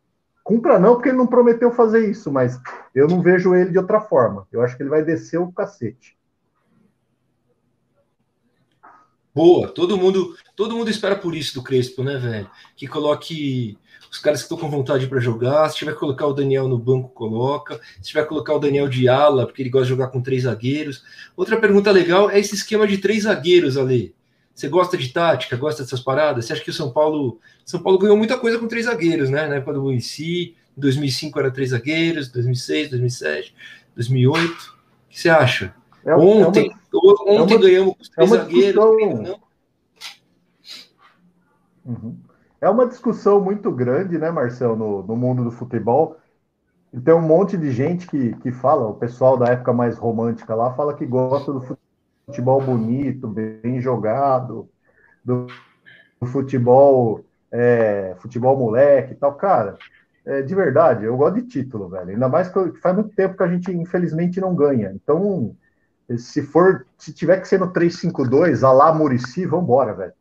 cumpra 0.45 0.79
não, 0.79 0.95
porque 0.95 1.09
ele 1.09 1.19
não 1.19 1.27
prometeu 1.27 1.71
fazer 1.73 2.09
isso, 2.09 2.31
mas 2.33 2.61
eu 2.95 3.09
não 3.09 3.23
vejo 3.23 3.55
ele 3.55 3.71
de 3.71 3.79
outra 3.79 4.01
forma. 4.01 4.47
Eu 4.53 4.63
acho 4.63 4.77
que 4.77 4.83
ele 4.83 4.91
vai 4.91 5.03
descer 5.03 5.39
o 5.39 5.53
cacete. 5.53 6.17
Boa, 9.35 9.69
todo 9.69 9.97
mundo, 9.97 10.37
todo 10.57 10.75
mundo 10.75 10.91
espera 10.91 11.15
por 11.15 11.37
isso 11.37 11.55
do 11.55 11.63
Crespo, 11.63 12.03
né, 12.03 12.17
velho? 12.17 12.51
Que 12.77 12.89
coloque 12.89 13.79
os 14.11 14.19
caras 14.19 14.41
que 14.41 14.47
estão 14.47 14.59
com 14.59 14.69
vontade 14.69 15.07
para 15.07 15.21
jogar. 15.21 15.69
Se 15.69 15.77
tiver 15.77 15.93
que 15.93 16.01
colocar 16.01 16.27
o 16.27 16.33
Daniel 16.33 16.67
no 16.67 16.77
banco, 16.77 17.09
coloca. 17.11 17.81
Se 18.03 18.09
tiver 18.09 18.23
que 18.23 18.29
colocar 18.29 18.55
o 18.55 18.59
Daniel 18.59 18.89
de 18.89 19.09
ala, 19.09 19.47
porque 19.47 19.63
ele 19.63 19.71
gosta 19.71 19.85
de 19.85 19.91
jogar 19.91 20.09
com 20.09 20.21
três 20.21 20.43
zagueiros. 20.43 21.05
Outra 21.37 21.57
pergunta 21.61 21.93
legal 21.93 22.29
é 22.29 22.41
esse 22.41 22.57
esquema 22.57 22.89
de 22.89 22.99
três 22.99 23.23
zagueiros 23.23 23.77
ali. 23.77 24.13
Você 24.53 24.69
gosta 24.69 24.97
de 24.99 25.09
tática, 25.11 25.57
gosta 25.57 25.85
dessas 25.85 26.01
paradas? 26.01 26.45
Você 26.45 26.53
acha 26.53 26.63
que 26.63 26.71
o 26.71 26.75
São 26.75 26.91
Paulo, 26.91 27.39
São 27.65 27.81
Paulo 27.81 27.99
ganhou 27.99 28.17
muita 28.17 28.37
coisa 28.37 28.59
com 28.59 28.67
três 28.67 28.87
zagueiros, 28.87 29.31
né? 29.31 29.47
Na 29.47 29.55
época 29.55 29.75
do 29.75 29.83
Murici, 29.83 30.57
em 30.77 30.81
2005 30.81 31.39
era 31.39 31.51
três 31.51 31.71
zagueiros, 31.71 32.29
2006, 32.29 32.91
2007, 32.91 33.55
2008. 33.95 34.51
O 34.51 34.57
que 35.09 35.21
você 35.21 35.29
acha? 35.29 35.75
É, 36.05 36.15
ontem, 36.15 36.71
é 36.71 36.97
uma, 36.97 37.13
ontem 37.13 37.55
é 37.55 37.57
uma, 37.57 37.59
ganhamos 37.59 37.97
os 38.01 38.09
três 38.09 38.31
zagueiros. 38.31 38.75
Não? 38.75 39.41
Uhum. 41.85 42.17
É 42.61 42.69
uma 42.69 42.87
discussão 42.87 43.41
muito 43.41 43.71
grande, 43.71 44.19
né, 44.19 44.31
Marcel, 44.31 44.77
no, 44.77 45.03
no 45.03 45.17
mundo 45.17 45.45
do 45.45 45.51
futebol. 45.51 46.17
E 46.93 47.01
tem 47.01 47.15
um 47.15 47.21
monte 47.21 47.57
de 47.57 47.71
gente 47.71 48.07
que, 48.07 48.35
que 48.37 48.53
fala, 48.53 48.87
o 48.87 48.95
pessoal 48.95 49.37
da 49.37 49.47
época 49.47 49.73
mais 49.73 49.97
romântica 49.97 50.55
lá, 50.55 50.73
fala 50.75 50.95
que 50.95 51.07
gosta 51.07 51.53
do 51.53 51.79
futebol 52.27 52.61
bonito, 52.61 53.29
bem 53.29 53.81
jogado, 53.81 54.69
do, 55.25 55.47
do 56.21 56.27
futebol, 56.27 57.25
é, 57.51 58.15
futebol 58.19 58.57
moleque 58.57 59.13
e 59.13 59.17
tal. 59.17 59.35
Cara, 59.35 59.77
é, 60.27 60.43
de 60.43 60.55
verdade, 60.55 61.05
eu 61.05 61.17
gosto 61.17 61.37
de 61.37 61.47
título, 61.47 61.89
velho. 61.89 62.11
Ainda 62.11 62.29
mais 62.29 62.49
que 62.49 62.73
faz 62.81 62.95
muito 62.95 63.15
tempo 63.15 63.37
que 63.37 63.43
a 63.43 63.49
gente, 63.49 63.73
infelizmente, 63.73 64.41
não 64.41 64.55
ganha. 64.55 64.93
Então, 64.93 65.55
se 66.19 66.43
for, 66.43 66.87
se 66.99 67.13
tiver 67.13 67.41
que 67.41 67.49
ser 67.49 67.61
no 67.61 67.73
3-5-2, 67.73 68.63
a 68.63 68.73
lá 68.73 68.93
Murici, 68.93 69.47
vambora, 69.47 69.95
velho. 69.95 70.13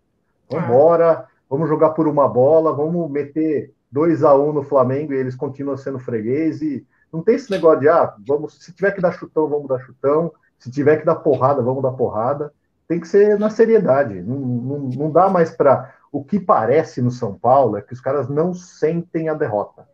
Vambora, 0.50 1.26
vamos 1.50 1.68
jogar 1.68 1.92
por 1.92 2.08
uma 2.08 2.28
bola, 2.28 2.74
vamos 2.74 3.10
meter 3.10 3.74
2 3.92 4.24
a 4.24 4.36
1 4.36 4.54
no 4.54 4.64
Flamengo 4.64 5.14
e 5.14 5.18
eles 5.18 5.36
continuam 5.36 5.78
sendo 5.78 6.00
freguês 6.00 6.62
e 6.62 6.86
não 7.12 7.24
tem 7.24 7.36
esse 7.36 7.50
negócio 7.50 7.80
de, 7.80 7.90
ah, 7.90 8.14
vamos, 8.28 8.64
se 8.64 8.72
tiver 8.72 8.92
que 8.92 9.02
dar 9.02 9.12
chutão, 9.12 9.48
vamos 9.48 9.68
dar 9.68 9.80
chutão, 9.80 10.32
se 10.60 10.70
tiver 10.70 10.98
que 10.98 11.06
dar 11.06 11.16
porrada, 11.16 11.62
vamos 11.62 11.82
dar 11.82 11.92
porrada. 11.92 12.54
Tem 12.88 13.00
que 13.00 13.08
ser 13.08 13.38
na 13.40 13.50
seriedade, 13.50 14.22
não, 14.22 14.38
não, 14.38 14.80
não 14.80 15.12
dá 15.12 15.30
mais 15.30 15.52
para. 15.52 15.94
O 16.12 16.24
que 16.24 16.40
parece 16.40 17.02
no 17.02 17.12
São 17.12 17.36
Paulo 17.36 17.78
é 17.78 17.82
que 17.82 17.94
os 17.94 18.02
caras 18.02 18.28
não 18.28 18.54
sentem 18.54 19.30
a 19.30 19.34
derrota. 19.36 19.88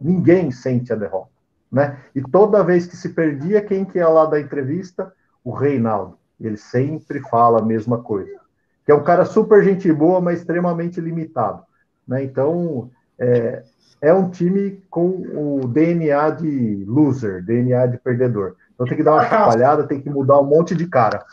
Ninguém 0.00 0.50
sente 0.50 0.92
a 0.92 0.96
derrota. 0.96 1.30
Né? 1.70 2.00
E 2.12 2.20
toda 2.20 2.64
vez 2.64 2.86
que 2.86 2.96
se 2.96 3.10
perdia, 3.10 3.62
quem 3.62 3.84
que 3.84 3.98
ia 3.98 4.08
lá 4.08 4.26
da 4.26 4.40
entrevista? 4.40 5.12
O 5.44 5.52
Reinaldo. 5.52 6.18
Ele 6.40 6.56
sempre 6.56 7.20
fala 7.20 7.60
a 7.60 7.64
mesma 7.64 8.02
coisa. 8.02 8.40
Que 8.84 8.92
é 8.92 8.94
um 8.94 9.04
cara 9.04 9.24
super 9.24 9.62
gente 9.62 9.92
boa, 9.92 10.20
mas 10.20 10.40
extremamente 10.40 11.00
limitado. 11.00 11.62
Né? 12.06 12.24
Então, 12.24 12.90
é, 13.18 13.62
é 14.00 14.14
um 14.14 14.30
time 14.30 14.82
com 14.88 15.08
o 15.08 15.68
DNA 15.68 16.30
de 16.30 16.84
loser, 16.86 17.44
DNA 17.44 17.86
de 17.86 17.98
perdedor. 17.98 18.56
Então 18.74 18.86
tem 18.86 18.96
que 18.96 19.02
dar 19.02 19.12
uma 19.12 19.28
chacoalhada, 19.28 19.86
tem 19.86 20.00
que 20.00 20.08
mudar 20.08 20.40
um 20.40 20.46
monte 20.46 20.74
de 20.74 20.86
cara. 20.86 21.24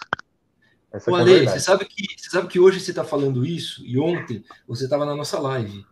Essa 0.91 1.11
é 1.11 1.13
Ale, 1.13 1.47
você 1.47 1.59
sabe, 1.59 1.85
que, 1.85 2.03
você 2.17 2.29
sabe 2.29 2.47
que 2.47 2.59
hoje 2.59 2.79
você 2.79 2.91
está 2.91 3.03
falando 3.03 3.45
isso, 3.45 3.85
e 3.85 3.97
ontem 3.97 4.43
você 4.67 4.83
estava 4.83 5.05
na 5.05 5.15
nossa 5.15 5.39
live. 5.39 5.85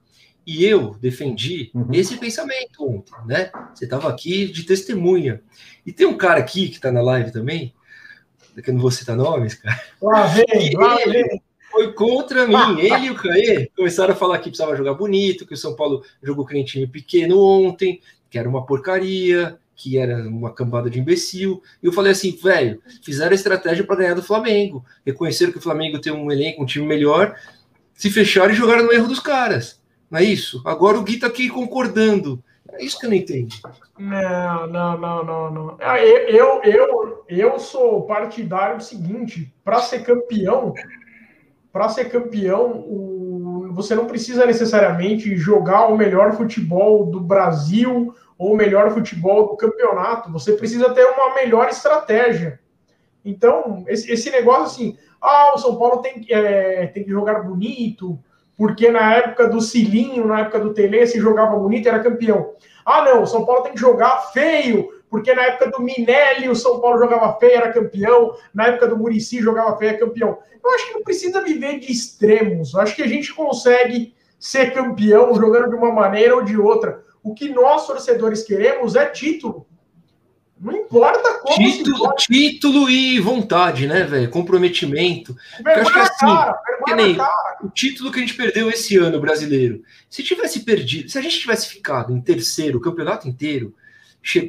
E 0.46 0.64
eu 0.66 0.96
defendi 1.00 1.72
uhum. 1.74 1.88
esse 1.92 2.18
pensamento 2.18 2.88
ontem, 2.88 3.14
né? 3.26 3.52
Você 3.74 3.86
estava 3.86 4.10
aqui 4.10 4.52
de 4.52 4.64
testemunha. 4.64 5.42
E 5.86 5.92
tem 5.92 6.06
um 6.06 6.18
cara 6.18 6.40
aqui 6.40 6.68
que 6.68 6.76
está 6.76 6.92
na 6.92 7.02
live 7.02 7.32
também, 7.32 7.74
que 8.62 8.70
eu 8.70 8.74
não 8.74 8.82
vou 8.82 8.92
citar 8.92 9.16
nomes, 9.16 9.56
cara. 9.56 9.82
Lá 10.02 10.28
vem, 10.28 10.74
lá 10.78 10.96
vem. 11.06 11.42
Foi 11.72 11.92
contra 11.92 12.48
mim. 12.48 12.80
Ele 12.80 13.08
e 13.08 13.12
o 13.12 13.16
Caê 13.16 13.70
começaram 13.76 14.14
a 14.14 14.16
falar 14.16 14.38
que 14.38 14.50
precisava 14.50 14.78
jogar 14.78 14.94
bonito, 14.94 15.46
que 15.46 15.54
o 15.54 15.58
São 15.58 15.76
Paulo 15.76 16.04
jogou 16.24 16.48
com 16.48 16.58
um 16.58 16.64
time 16.64 16.88
pequeno 16.88 17.38
ontem, 17.40 18.00
que 18.30 18.40
era 18.40 18.48
uma 18.48 18.66
porcaria, 18.66 19.58
que 19.76 19.98
era 19.98 20.28
uma 20.28 20.54
cambada 20.54 20.90
de 20.90 21.00
imbecil. 21.00 21.62
E 21.84 21.86
eu 21.86 21.92
falei 21.92 22.14
assim, 22.14 22.32
velho, 22.32 22.82
fizeram 23.04 23.32
a 23.32 23.36
estratégia 23.36 23.84
para 23.84 23.98
ganhar 23.98 24.14
do 24.14 24.24
Flamengo. 24.24 24.86
Reconheceram 25.06 25.52
que 25.52 25.58
o 25.58 25.62
Flamengo 25.62 26.00
tem 26.00 26.14
um 26.14 26.32
elenco, 26.32 26.64
um 26.64 26.66
time 26.66 26.86
melhor, 26.86 27.36
se 27.94 28.10
fecharam 28.10 28.54
e 28.54 28.56
jogaram 28.56 28.86
no 28.86 28.94
erro 28.94 29.08
dos 29.08 29.20
caras. 29.20 29.82
Não 30.10 30.20
é 30.20 30.24
isso? 30.24 30.62
Agora 30.66 30.98
o 30.98 31.04
Gui 31.04 31.18
tá 31.18 31.28
aqui 31.28 31.50
concordando. 31.50 32.42
É 32.78 32.84
isso 32.84 33.00
que 33.00 33.06
eu 33.06 33.10
não 33.10 33.18
entendo. 33.18 33.56
Não, 33.98 34.68
não, 34.68 34.98
não, 34.98 35.24
não, 35.24 35.52
não. 35.52 35.78
Ah, 35.80 36.00
eu, 36.00 36.62
eu, 36.64 37.26
eu 37.28 37.60
sou 37.60 38.04
partidário 38.04 38.78
do 38.78 38.84
seguinte: 38.84 39.54
para 39.64 39.80
ser 39.80 40.04
campeão, 40.04 40.74
para 41.72 41.90
ser 41.90 42.06
campeão, 42.06 42.72
o, 42.72 43.70
você 43.72 43.96
não 43.96 44.06
precisa 44.06 44.46
necessariamente 44.46 45.36
jogar 45.38 45.88
o 45.88 45.98
melhor 45.98 46.34
futebol 46.34 47.06
do 47.06 47.22
Brasil 47.22 48.14
ou 48.38 48.54
o 48.54 48.58
melhor 48.58 48.92
futebol 48.92 49.48
do 49.48 49.58
campeonato. 49.58 50.32
Você 50.32 50.54
precisa 50.54 50.94
ter 50.94 51.06
uma 51.06 51.34
melhor 51.36 51.70
estratégia. 51.70 52.60
Então, 53.24 53.84
esse, 53.88 54.12
esse 54.12 54.30
negócio 54.30 54.64
assim, 54.64 54.98
ah, 55.22 55.54
o 55.56 55.58
São 55.58 55.78
Paulo 55.78 56.02
tem, 56.02 56.26
é, 56.30 56.88
tem 56.88 57.04
que 57.04 57.10
jogar 57.10 57.44
bonito, 57.44 58.20
porque 58.58 58.90
na 58.90 59.16
época 59.16 59.48
do 59.48 59.62
Cilinho, 59.62 60.28
na 60.28 60.42
época 60.42 60.60
do 60.60 60.74
Tele, 60.74 61.06
se 61.06 61.20
jogava 61.20 61.58
bonito, 61.58 61.88
era 61.88 62.04
campeão. 62.04 62.54
Ah, 62.86 63.04
não, 63.04 63.24
o 63.24 63.28
São 63.28 63.46
Paulo 63.46 63.64
tem 63.64 63.74
que 63.74 63.80
jogar 63.80 64.32
feio, 64.32 64.90
porque 65.10 65.34
na 65.34 65.44
época 65.44 65.72
do 65.72 65.82
Minelli 65.82 66.50
o 66.50 66.56
São 66.56 66.80
Paulo 66.80 67.00
jogava 67.00 67.38
feio, 67.40 67.56
era 67.56 67.74
campeão, 67.74 68.36
na 68.54 68.68
época 68.68 68.88
do 68.88 68.98
Murici 68.98 69.40
jogava 69.42 69.78
feio, 69.78 69.90
era 69.90 70.00
campeão. 70.00 70.38
Eu 70.64 70.72
acho 70.72 70.88
que 70.88 70.94
não 70.94 71.04
precisa 71.04 71.42
viver 71.44 71.80
de 71.80 71.92
extremos. 71.92 72.74
Eu 72.74 72.82
acho 72.82 72.96
que 72.96 73.04
a 73.04 73.08
gente 73.08 73.34
consegue 73.34 74.16
ser 74.40 74.74
campeão 74.74 75.34
jogando 75.36 75.70
de 75.70 75.76
uma 75.76 75.92
maneira 75.92 76.36
ou 76.36 76.44
de 76.44 76.58
outra. 76.58 77.02
O 77.24 77.34
que 77.34 77.50
nós, 77.50 77.86
torcedores, 77.88 78.44
queremos 78.44 78.96
é 78.96 79.06
título. 79.06 79.68
Não 80.66 80.76
importa 80.76 81.40
como. 81.44 81.56
Título, 81.56 82.16
título 82.16 82.90
e 82.90 83.20
vontade, 83.20 83.86
né, 83.86 84.04
velho? 84.04 84.30
Comprometimento. 84.32 85.38
eu 85.64 85.82
acho 85.82 85.94
que 85.94 86.00
assim, 86.00 86.26
cara, 86.26 86.60
que 86.84 86.96
nem 86.96 87.18
o 87.62 87.70
título 87.70 88.12
que 88.12 88.18
a 88.18 88.22
gente 88.22 88.34
perdeu 88.34 88.68
esse 88.70 88.98
ano 88.98 89.22
brasileiro. 89.22 89.84
Se 90.10 90.24
tivesse 90.24 90.62
perdido, 90.62 91.08
se 91.10 91.20
a 91.20 91.22
gente 91.22 91.40
tivesse 91.40 91.70
ficado 91.70 92.12
em 92.12 92.20
terceiro 92.20 92.80
o 92.80 92.82
campeonato 92.82 93.28
inteiro, 93.28 93.76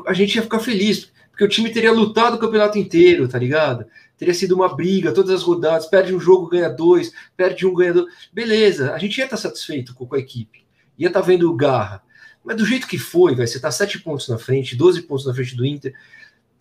a 0.07 0.15
gente 0.15 0.37
ia 0.37 0.43
ficar 0.43 0.59
feliz, 0.59 1.13
porque 1.31 1.45
o 1.45 1.49
time 1.49 1.69
teria 1.71 1.93
lutado 1.93 2.37
o 2.37 2.39
campeonato 2.39 2.79
inteiro, 2.79 3.29
tá 3.29 3.39
ligado? 3.39 3.85
teria 4.17 4.33
sido 4.33 4.55
uma 4.55 4.75
briga, 4.75 5.13
todas 5.13 5.31
as 5.31 5.43
rodadas, 5.43 5.87
perde 5.87 6.15
um 6.15 6.19
jogo, 6.19 6.49
ganha 6.49 6.71
dois, 6.71 7.13
perde 7.37 7.67
um, 7.67 7.75
ganha 7.75 7.93
dois. 7.93 8.07
Beleza, 8.33 8.95
a 8.95 8.99
gente 8.99 9.19
ia 9.19 9.25
estar 9.25 9.37
satisfeito 9.37 9.95
com 9.95 10.09
a 10.15 10.19
equipe, 10.19 10.65
ia 10.99 11.09
estar 11.09 11.21
vendo 11.21 11.55
garra. 11.55 12.03
Mas 12.47 12.57
do 12.57 12.65
jeito 12.65 12.87
que 12.87 12.97
foi, 12.97 13.35
vai, 13.35 13.45
você 13.45 13.59
tá 13.59 13.73
sete 13.73 13.99
pontos 13.99 14.29
na 14.29 14.39
frente, 14.39 14.77
12 14.77 15.03
pontos 15.03 15.27
na 15.27 15.35
frente 15.35 15.57
do 15.57 15.67
Inter, 15.67 15.93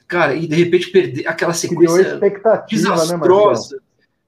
cara, 0.08 0.34
e 0.34 0.48
de 0.48 0.56
repente 0.56 0.90
perder 0.90 1.28
aquela 1.28 1.54
sequência 1.54 2.18
né, 2.18 2.32
desastrosa. 2.68 3.76
Né, 3.76 3.82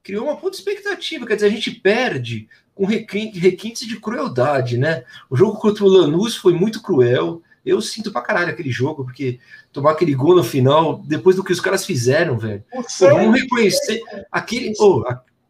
criou 0.04 0.26
uma 0.26 0.38
puta 0.38 0.56
expectativa, 0.56 1.26
quer 1.26 1.34
dizer, 1.34 1.48
a 1.48 1.52
gente 1.52 1.72
perde 1.72 2.48
com 2.76 2.86
requintes 2.86 3.88
de 3.88 4.00
crueldade, 4.00 4.78
né? 4.78 5.04
O 5.32 5.36
jogo 5.36 5.58
contra 5.60 5.84
o 5.84 5.88
Lanús 5.88 6.38
foi 6.38 6.54
muito 6.54 6.80
cruel. 6.80 7.42
Eu 7.66 7.82
sinto 7.82 8.12
pra 8.12 8.22
caralho 8.22 8.52
aquele 8.52 8.72
jogo, 8.72 9.04
porque 9.04 9.40
tomar 9.74 9.92
aquele 9.92 10.14
gol 10.14 10.36
no 10.36 10.44
final, 10.44 11.00
depois 11.00 11.36
do 11.36 11.44
que 11.44 11.52
os 11.52 11.60
caras 11.60 11.86
fizeram, 11.86 12.38
velho. 12.38 12.64
Vamos 13.00 13.42
reconhecer. 13.42 14.02
Aquele, 14.32 14.74
oh, 14.80 15.04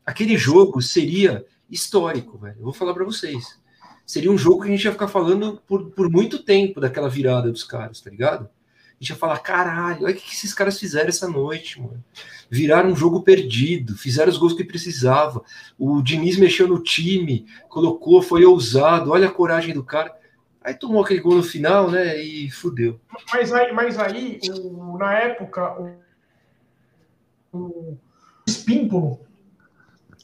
aquele 0.05 0.37
jogo 0.37 0.81
seria 0.81 1.45
histórico, 1.69 2.37
velho. 2.37 2.55
Eu 2.57 2.63
vou 2.63 2.73
falar 2.73 2.93
para 2.93 3.03
vocês. 3.03 3.59
Seria 4.07 4.31
um 4.31 4.37
jogo 4.37 4.63
que 4.63 4.69
a 4.69 4.71
gente 4.71 4.85
ia 4.85 4.91
ficar 4.91 5.07
falando 5.07 5.61
por, 5.67 5.91
por 5.91 6.09
muito 6.09 6.41
tempo 6.41 6.81
daquela 6.81 7.09
virada 7.09 7.51
dos 7.51 7.63
caras, 7.63 8.01
tá 8.01 8.09
ligado? 8.09 8.45
A 8.45 8.99
gente 8.99 9.09
ia 9.11 9.15
falar, 9.15 9.37
caralho, 9.37 10.05
olha 10.05 10.15
o 10.15 10.17
que 10.17 10.33
esses 10.33 10.53
caras 10.53 10.79
fizeram 10.79 11.09
essa 11.09 11.27
noite, 11.27 11.79
mano 11.79 12.03
viraram 12.49 12.91
um 12.91 12.95
jogo 12.95 13.21
perdido, 13.21 13.97
fizeram 13.97 14.31
os 14.31 14.37
gols 14.37 14.53
que 14.53 14.63
precisava. 14.63 15.43
O 15.77 16.01
Diniz 16.01 16.37
mexeu 16.37 16.67
no 16.67 16.81
time, 16.81 17.45
colocou, 17.69 18.21
foi 18.21 18.45
ousado, 18.45 19.11
olha 19.11 19.27
a 19.27 19.31
coragem 19.31 19.73
do 19.73 19.83
cara. 19.83 20.15
Aí 20.61 20.73
tomou 20.73 21.03
aquele 21.03 21.21
gol 21.21 21.35
no 21.35 21.43
final, 21.43 21.89
né? 21.89 22.17
E 22.17 22.49
fudeu. 22.49 22.99
Mas 23.31 23.53
aí, 23.53 23.71
mas 23.71 23.97
aí 23.97 24.39
o, 24.49 24.97
na 24.97 25.13
época, 25.13 25.79
o, 25.79 27.57
o 27.57 27.97
Espímpolo 28.45 29.19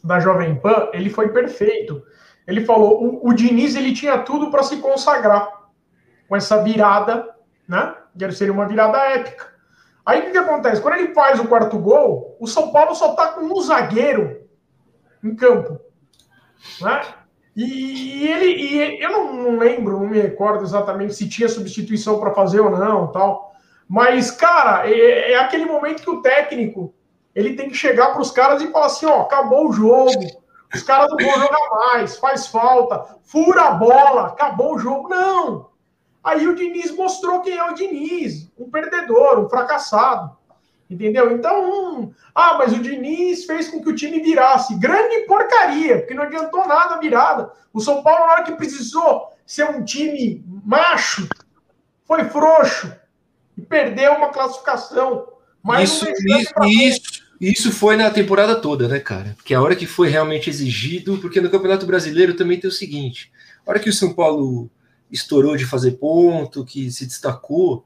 da 0.03 0.19
Jovem 0.19 0.55
Pan, 0.55 0.89
ele 0.93 1.09
foi 1.09 1.29
perfeito. 1.29 2.03
Ele 2.47 2.65
falou: 2.65 3.03
o, 3.03 3.29
o 3.29 3.33
Diniz 3.33 3.75
ele 3.75 3.93
tinha 3.93 4.17
tudo 4.19 4.51
para 4.51 4.63
se 4.63 4.77
consagrar 4.77 5.49
com 6.27 6.35
essa 6.35 6.61
virada, 6.63 7.29
né? 7.67 7.95
Seria 8.31 8.53
uma 8.53 8.67
virada 8.67 8.97
épica. 8.97 9.53
Aí 10.05 10.19
o 10.19 10.23
que, 10.23 10.31
que, 10.31 10.37
acontece? 10.37 10.81
Quando 10.81 10.95
ele 10.95 11.13
faz 11.13 11.39
o 11.39 11.47
quarto 11.47 11.77
gol, 11.79 12.35
o 12.39 12.45
São 12.47 12.71
Paulo 12.71 12.93
só 12.93 13.15
tá 13.15 13.29
com 13.29 13.41
um 13.41 13.61
zagueiro 13.61 14.41
em 15.23 15.33
campo. 15.35 15.79
Né? 16.81 17.01
E, 17.55 18.23
e 18.23 18.27
ele, 18.27 18.45
e 18.45 19.01
eu 19.01 19.11
não, 19.11 19.33
não, 19.33 19.57
lembro, 19.57 19.99
não 19.99 20.07
me 20.07 20.19
recordo 20.19 20.63
exatamente 20.63 21.13
se 21.13 21.29
tinha 21.29 21.47
substituição 21.47 22.19
para 22.19 22.33
fazer 22.33 22.59
ou 22.59 22.71
não, 22.71 23.11
tal. 23.11 23.53
Mas, 23.87 24.31
cara, 24.31 24.89
é, 24.89 25.31
é, 25.31 25.37
aquele 25.37 25.65
momento 25.65 26.03
que 26.03 26.09
o 26.09 26.21
técnico 26.21 26.93
ele 27.33 27.55
tem 27.55 27.69
que 27.69 27.75
chegar 27.75 28.11
para 28.11 28.21
os 28.21 28.31
caras 28.31 28.61
e 28.61 28.71
falar 28.71 28.87
assim: 28.87 29.05
ó, 29.05 29.21
acabou 29.21 29.69
o 29.69 29.73
jogo, 29.73 30.11
os 30.73 30.83
caras 30.83 31.09
não 31.11 31.17
vão 31.17 31.39
jogar 31.39 31.69
mais, 31.69 32.17
faz 32.17 32.47
falta, 32.47 33.17
fura 33.23 33.63
a 33.63 33.71
bola, 33.71 34.27
acabou 34.27 34.75
o 34.75 34.79
jogo. 34.79 35.09
Não! 35.09 35.69
Aí 36.23 36.47
o 36.47 36.55
Diniz 36.55 36.95
mostrou 36.95 37.41
quem 37.41 37.57
é 37.57 37.63
o 37.69 37.73
Diniz, 37.73 38.49
um 38.57 38.69
perdedor, 38.69 39.39
um 39.39 39.49
fracassado. 39.49 40.35
Entendeu? 40.89 41.31
Então, 41.31 41.69
um, 41.69 42.13
ah, 42.35 42.55
mas 42.57 42.71
o 42.71 42.79
Diniz 42.79 43.45
fez 43.45 43.67
com 43.67 43.81
que 43.81 43.89
o 43.89 43.95
time 43.95 44.19
virasse. 44.19 44.75
Grande 44.75 45.25
porcaria, 45.25 45.99
porque 45.99 46.13
não 46.13 46.23
adiantou 46.23 46.67
nada 46.67 46.95
a 46.95 46.99
virada. 46.99 47.51
O 47.73 47.81
São 47.81 48.03
Paulo, 48.03 48.25
na 48.25 48.33
hora 48.33 48.43
que 48.43 48.51
precisou 48.53 49.29
ser 49.45 49.69
um 49.69 49.83
time 49.83 50.43
macho, 50.63 51.27
foi 52.05 52.25
frouxo 52.25 52.93
e 53.57 53.61
perdeu 53.61 54.13
uma 54.13 54.29
classificação. 54.29 55.27
Mas 55.63 55.89
isso, 55.89 56.09
isso, 56.09 56.53
isso, 56.65 57.12
isso 57.39 57.71
foi 57.71 57.95
na 57.95 58.09
temporada 58.09 58.55
toda, 58.55 58.87
né, 58.87 58.99
cara? 58.99 59.33
Porque 59.35 59.53
a 59.53 59.61
hora 59.61 59.75
que 59.75 59.85
foi 59.85 60.09
realmente 60.09 60.49
exigido, 60.49 61.17
porque 61.17 61.41
no 61.41 61.49
Campeonato 61.49 61.85
Brasileiro 61.85 62.35
também 62.35 62.59
tem 62.59 62.69
o 62.69 62.73
seguinte: 62.73 63.31
a 63.65 63.69
hora 63.71 63.79
que 63.79 63.89
o 63.89 63.93
São 63.93 64.13
Paulo 64.13 64.69
estourou 65.11 65.55
de 65.55 65.65
fazer 65.65 65.91
ponto, 65.93 66.65
que 66.65 66.91
se 66.91 67.05
destacou, 67.05 67.85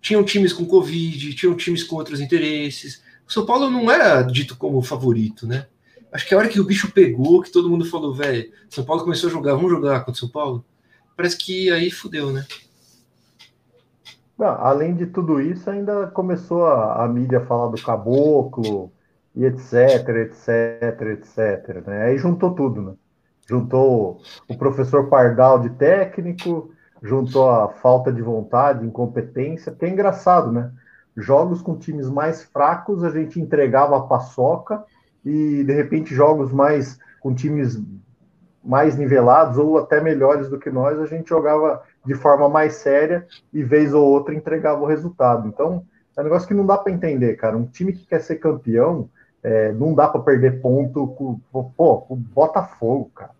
tinham 0.00 0.24
times 0.24 0.52
com 0.52 0.64
Covid, 0.64 1.34
tinham 1.34 1.56
times 1.56 1.82
com 1.82 1.96
outros 1.96 2.20
interesses. 2.20 3.02
O 3.26 3.32
São 3.32 3.44
Paulo 3.44 3.68
não 3.68 3.90
era 3.90 4.22
dito 4.22 4.56
como 4.56 4.80
favorito, 4.82 5.46
né? 5.46 5.66
Acho 6.12 6.26
que 6.26 6.34
a 6.34 6.38
hora 6.38 6.48
que 6.48 6.60
o 6.60 6.64
bicho 6.64 6.92
pegou, 6.92 7.42
que 7.42 7.50
todo 7.50 7.68
mundo 7.68 7.84
falou, 7.84 8.14
velho, 8.14 8.50
São 8.70 8.84
Paulo 8.84 9.02
começou 9.02 9.28
a 9.28 9.32
jogar, 9.32 9.54
vamos 9.54 9.70
jogar 9.70 10.00
contra 10.00 10.12
o 10.12 10.16
São 10.16 10.28
Paulo? 10.28 10.64
Parece 11.16 11.36
que 11.36 11.70
aí 11.70 11.90
fudeu, 11.90 12.32
né? 12.32 12.46
Não, 14.38 14.48
além 14.48 14.94
de 14.94 15.06
tudo 15.06 15.40
isso, 15.40 15.70
ainda 15.70 16.08
começou 16.08 16.66
a, 16.66 17.04
a 17.04 17.08
mídia 17.08 17.38
a 17.38 17.46
falar 17.46 17.68
do 17.68 17.82
caboclo 17.82 18.92
e 19.34 19.44
etc, 19.44 20.08
etc, 20.08 21.00
etc, 21.12 21.86
né? 21.86 22.04
Aí 22.04 22.18
juntou 22.18 22.54
tudo, 22.54 22.82
né? 22.82 22.92
juntou 23.46 24.20
o 24.48 24.58
professor 24.58 25.08
Pardal 25.08 25.60
de 25.60 25.70
técnico, 25.70 26.70
juntou 27.02 27.48
a 27.48 27.68
falta 27.68 28.12
de 28.12 28.20
vontade, 28.20 28.84
incompetência, 28.84 29.72
que 29.72 29.84
é 29.84 29.88
engraçado, 29.88 30.50
né? 30.50 30.72
Jogos 31.16 31.62
com 31.62 31.78
times 31.78 32.10
mais 32.10 32.42
fracos, 32.42 33.02
a 33.04 33.10
gente 33.10 33.40
entregava 33.40 33.96
a 33.96 34.02
paçoca, 34.02 34.84
e 35.24 35.64
de 35.64 35.72
repente 35.72 36.14
jogos 36.14 36.52
mais 36.52 36.98
com 37.20 37.34
times 37.34 37.80
mais 38.62 38.96
nivelados 38.96 39.58
ou 39.58 39.78
até 39.78 40.00
melhores 40.00 40.48
do 40.48 40.58
que 40.58 40.70
nós, 40.70 40.98
a 40.98 41.06
gente 41.06 41.28
jogava 41.28 41.82
de 42.06 42.14
forma 42.14 42.48
mais 42.48 42.74
séria 42.74 43.26
e 43.52 43.62
vez 43.62 43.92
ou 43.92 44.04
outra 44.04 44.34
entregava 44.34 44.80
o 44.80 44.86
resultado. 44.86 45.48
Então, 45.48 45.84
é 46.16 46.20
um 46.20 46.24
negócio 46.24 46.48
que 46.48 46.54
não 46.54 46.64
dá 46.64 46.78
para 46.78 46.92
entender, 46.92 47.34
cara. 47.36 47.56
Um 47.56 47.66
time 47.66 47.92
que 47.92 48.06
quer 48.06 48.20
ser 48.20 48.36
campeão, 48.36 49.10
é, 49.42 49.72
não 49.72 49.94
dá 49.94 50.08
para 50.08 50.20
perder 50.20 50.60
ponto 50.60 51.08
com 51.08 51.38
pô, 51.76 52.06
o 52.08 52.16
Botafogo, 52.16 53.10
cara 53.14 53.36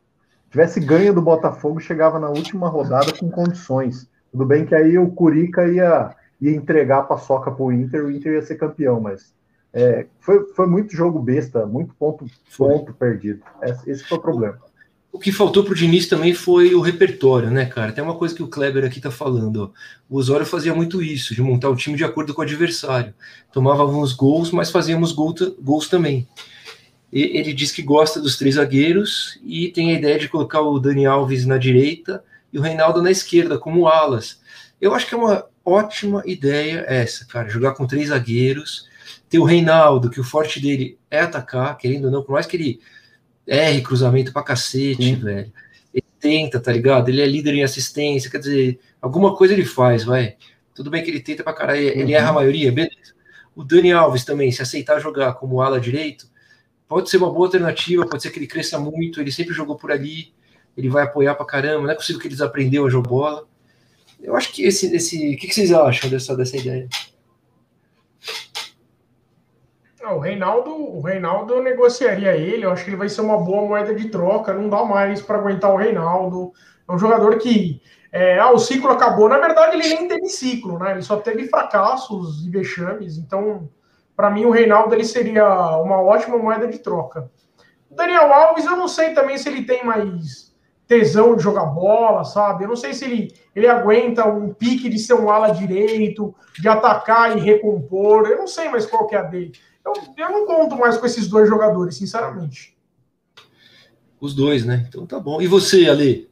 tivesse 0.56 0.80
ganho 0.80 1.12
do 1.12 1.20
Botafogo, 1.20 1.78
chegava 1.78 2.18
na 2.18 2.30
última 2.30 2.68
rodada 2.68 3.12
com 3.12 3.30
condições. 3.30 4.08
Tudo 4.32 4.46
bem 4.46 4.64
que 4.64 4.74
aí 4.74 4.98
o 4.98 5.10
Curica 5.10 5.66
ia, 5.66 6.14
ia 6.40 6.56
entregar 6.56 7.00
a 7.00 7.02
paçoca 7.02 7.50
para 7.50 7.62
o 7.62 7.70
Inter, 7.70 8.04
o 8.04 8.10
Inter 8.10 8.32
ia 8.32 8.42
ser 8.42 8.56
campeão, 8.56 8.98
mas 8.98 9.34
é, 9.72 10.06
foi, 10.18 10.46
foi 10.54 10.66
muito 10.66 10.96
jogo 10.96 11.18
besta, 11.18 11.66
muito 11.66 11.94
ponto, 11.94 12.24
ponto 12.56 12.94
perdido. 12.94 13.42
Esse 13.86 14.04
foi 14.04 14.16
o 14.16 14.22
problema. 14.22 14.58
O 15.16 15.18
que 15.18 15.32
faltou 15.32 15.64
para 15.64 15.72
o 15.72 15.74
Diniz 15.74 16.06
também 16.06 16.34
foi 16.34 16.74
o 16.74 16.82
repertório, 16.82 17.50
né, 17.50 17.64
cara? 17.64 17.90
Tem 17.90 18.04
uma 18.04 18.16
coisa 18.16 18.34
que 18.34 18.42
o 18.42 18.48
Kleber 18.48 18.84
aqui 18.84 19.00
tá 19.00 19.10
falando. 19.10 19.64
Ó. 19.64 19.70
O 20.10 20.18
Osório 20.18 20.44
fazia 20.44 20.74
muito 20.74 21.02
isso, 21.02 21.34
de 21.34 21.40
montar 21.40 21.70
o 21.70 21.74
time 21.74 21.96
de 21.96 22.04
acordo 22.04 22.34
com 22.34 22.42
o 22.42 22.44
adversário. 22.44 23.14
Tomávamos 23.50 24.12
gols, 24.12 24.50
mas 24.50 24.70
fazíamos 24.70 25.12
gol, 25.12 25.34
gols 25.58 25.88
também 25.88 26.28
ele 27.10 27.54
diz 27.54 27.72
que 27.72 27.80
gosta 27.80 28.20
dos 28.20 28.36
três 28.36 28.56
zagueiros 28.56 29.38
e 29.42 29.68
tem 29.68 29.90
a 29.90 29.98
ideia 29.98 30.18
de 30.18 30.28
colocar 30.28 30.60
o 30.60 30.78
Dani 30.78 31.06
Alves 31.06 31.46
na 31.46 31.56
direita 31.56 32.22
e 32.52 32.58
o 32.58 32.60
Reinaldo 32.62 33.00
na 33.00 33.10
esquerda, 33.10 33.58
como 33.58 33.88
alas. 33.88 34.38
Eu 34.78 34.94
acho 34.94 35.06
que 35.06 35.14
é 35.14 35.18
uma 35.18 35.46
ótima 35.64 36.22
ideia 36.26 36.84
essa, 36.86 37.24
cara, 37.24 37.48
jogar 37.48 37.72
com 37.72 37.86
três 37.86 38.08
zagueiros, 38.08 38.86
ter 39.30 39.38
o 39.38 39.44
Reinaldo, 39.44 40.10
que 40.10 40.20
o 40.20 40.24
forte 40.24 40.60
dele 40.60 40.98
é 41.10 41.20
atacar, 41.20 41.78
querendo 41.78 42.04
ou 42.04 42.10
não, 42.10 42.22
por 42.22 42.32
mais 42.32 42.44
que 42.44 42.56
ele 42.56 42.80
erre 43.46 43.80
cruzamento 43.80 44.32
pra 44.32 44.42
cacete, 44.42 45.02
Sim. 45.02 45.14
velho. 45.16 45.52
Ele 45.94 46.04
tenta, 46.18 46.60
tá 46.60 46.72
ligado? 46.72 47.08
Ele 47.08 47.20
é 47.20 47.26
líder 47.26 47.54
em 47.54 47.62
assistência, 47.62 48.30
quer 48.30 48.38
dizer, 48.38 48.80
alguma 49.00 49.36
coisa 49.36 49.54
ele 49.54 49.64
faz, 49.64 50.04
vai. 50.04 50.36
Tudo 50.74 50.90
bem 50.90 51.02
que 51.02 51.10
ele 51.10 51.20
tenta 51.20 51.42
pra 51.42 51.54
caralho, 51.54 51.80
ele 51.80 52.04
uhum. 52.04 52.10
erra 52.10 52.30
a 52.30 52.32
maioria, 52.34 52.72
beleza. 52.72 53.14
O 53.54 53.64
Dani 53.64 53.92
Alves 53.92 54.24
também, 54.24 54.52
se 54.52 54.60
aceitar 54.60 55.00
jogar 55.00 55.32
como 55.34 55.62
ala 55.62 55.80
direito, 55.80 56.28
pode 56.86 57.08
ser 57.08 57.16
uma 57.16 57.32
boa 57.32 57.46
alternativa, 57.46 58.06
pode 58.06 58.22
ser 58.22 58.30
que 58.30 58.38
ele 58.38 58.46
cresça 58.46 58.78
muito, 58.78 59.20
ele 59.20 59.32
sempre 59.32 59.54
jogou 59.54 59.76
por 59.76 59.90
ali, 59.90 60.34
ele 60.76 60.90
vai 60.90 61.04
apoiar 61.04 61.34
pra 61.34 61.46
caramba, 61.46 61.84
não 61.84 61.90
é 61.90 61.94
possível 61.94 62.20
que 62.20 62.28
eles 62.28 62.42
aprendeu 62.42 62.86
a 62.86 62.90
jogar 62.90 63.08
bola. 63.08 63.48
Eu 64.22 64.36
acho 64.36 64.52
que 64.52 64.64
esse, 64.64 64.94
esse, 64.94 65.34
o 65.34 65.36
que, 65.38 65.52
vocês 65.52 65.72
acham 65.72 66.10
dessa, 66.10 66.36
dessa 66.36 66.56
ideia? 66.56 66.88
O 70.12 70.18
Reinaldo, 70.18 70.70
o 70.70 71.00
Reinaldo 71.00 71.62
negociaria 71.62 72.36
ele, 72.36 72.64
eu 72.64 72.70
acho 72.70 72.84
que 72.84 72.90
ele 72.90 72.96
vai 72.96 73.08
ser 73.08 73.20
uma 73.20 73.38
boa 73.38 73.66
moeda 73.66 73.94
de 73.94 74.08
troca, 74.08 74.52
não 74.52 74.68
dá 74.68 74.84
mais 74.84 75.22
para 75.22 75.38
aguentar 75.38 75.72
o 75.72 75.76
Reinaldo. 75.76 76.52
É 76.88 76.92
um 76.92 76.98
jogador 76.98 77.36
que 77.38 77.80
é, 78.12 78.38
ah, 78.38 78.50
o 78.50 78.58
ciclo 78.58 78.90
acabou. 78.90 79.28
Na 79.28 79.38
verdade, 79.38 79.76
ele 79.76 79.88
nem 79.88 80.08
teve 80.08 80.28
ciclo, 80.28 80.78
né? 80.78 80.92
Ele 80.92 81.02
só 81.02 81.16
teve 81.16 81.48
fracassos 81.48 82.46
e 82.46 82.50
vexames. 82.50 83.18
Então, 83.18 83.68
para 84.16 84.30
mim, 84.30 84.44
o 84.44 84.50
Reinaldo 84.50 84.94
ele 84.94 85.04
seria 85.04 85.44
uma 85.78 86.00
ótima 86.00 86.38
moeda 86.38 86.66
de 86.66 86.78
troca. 86.78 87.30
O 87.90 87.94
Daniel 87.94 88.32
Alves, 88.32 88.64
eu 88.64 88.76
não 88.76 88.88
sei 88.88 89.12
também 89.12 89.36
se 89.36 89.48
ele 89.48 89.64
tem 89.64 89.84
mais 89.84 90.45
tesão 90.86 91.36
de 91.36 91.42
jogar 91.42 91.66
bola, 91.66 92.24
sabe? 92.24 92.64
Eu 92.64 92.68
não 92.68 92.76
sei 92.76 92.94
se 92.94 93.04
ele, 93.04 93.34
ele 93.54 93.66
aguenta 93.66 94.26
um 94.26 94.54
pique 94.54 94.88
de 94.88 94.98
ser 94.98 95.14
um 95.14 95.30
ala 95.30 95.50
direito, 95.50 96.34
de 96.58 96.68
atacar 96.68 97.36
e 97.36 97.40
recompor. 97.40 98.26
Eu 98.26 98.38
não 98.38 98.46
sei 98.46 98.68
mais 98.68 98.86
qual 98.86 99.06
que 99.06 99.14
é 99.14 99.18
a 99.18 99.22
dele. 99.22 99.52
Eu, 99.84 99.92
eu 100.16 100.30
não 100.30 100.46
conto 100.46 100.76
mais 100.76 100.96
com 100.96 101.06
esses 101.06 101.28
dois 101.28 101.48
jogadores, 101.48 101.96
sinceramente. 101.96 102.76
Os 104.20 104.34
dois, 104.34 104.64
né? 104.64 104.86
Então 104.88 105.06
tá 105.06 105.18
bom. 105.18 105.40
E 105.42 105.46
você, 105.46 105.88
Ale? 105.88 106.30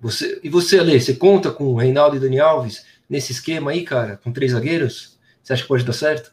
Você, 0.00 0.40
e 0.42 0.48
você, 0.48 0.80
Ale, 0.80 1.00
você 1.00 1.14
conta 1.14 1.50
com 1.52 1.64
o 1.64 1.76
Reinaldo 1.76 2.16
e 2.16 2.20
Dani 2.20 2.40
Alves 2.40 2.84
nesse 3.08 3.30
esquema 3.30 3.70
aí, 3.70 3.84
cara, 3.84 4.16
com 4.16 4.32
três 4.32 4.50
zagueiros? 4.52 5.16
Você 5.42 5.52
acha 5.52 5.62
que 5.62 5.68
pode 5.68 5.84
dar 5.84 5.92
certo? 5.92 6.32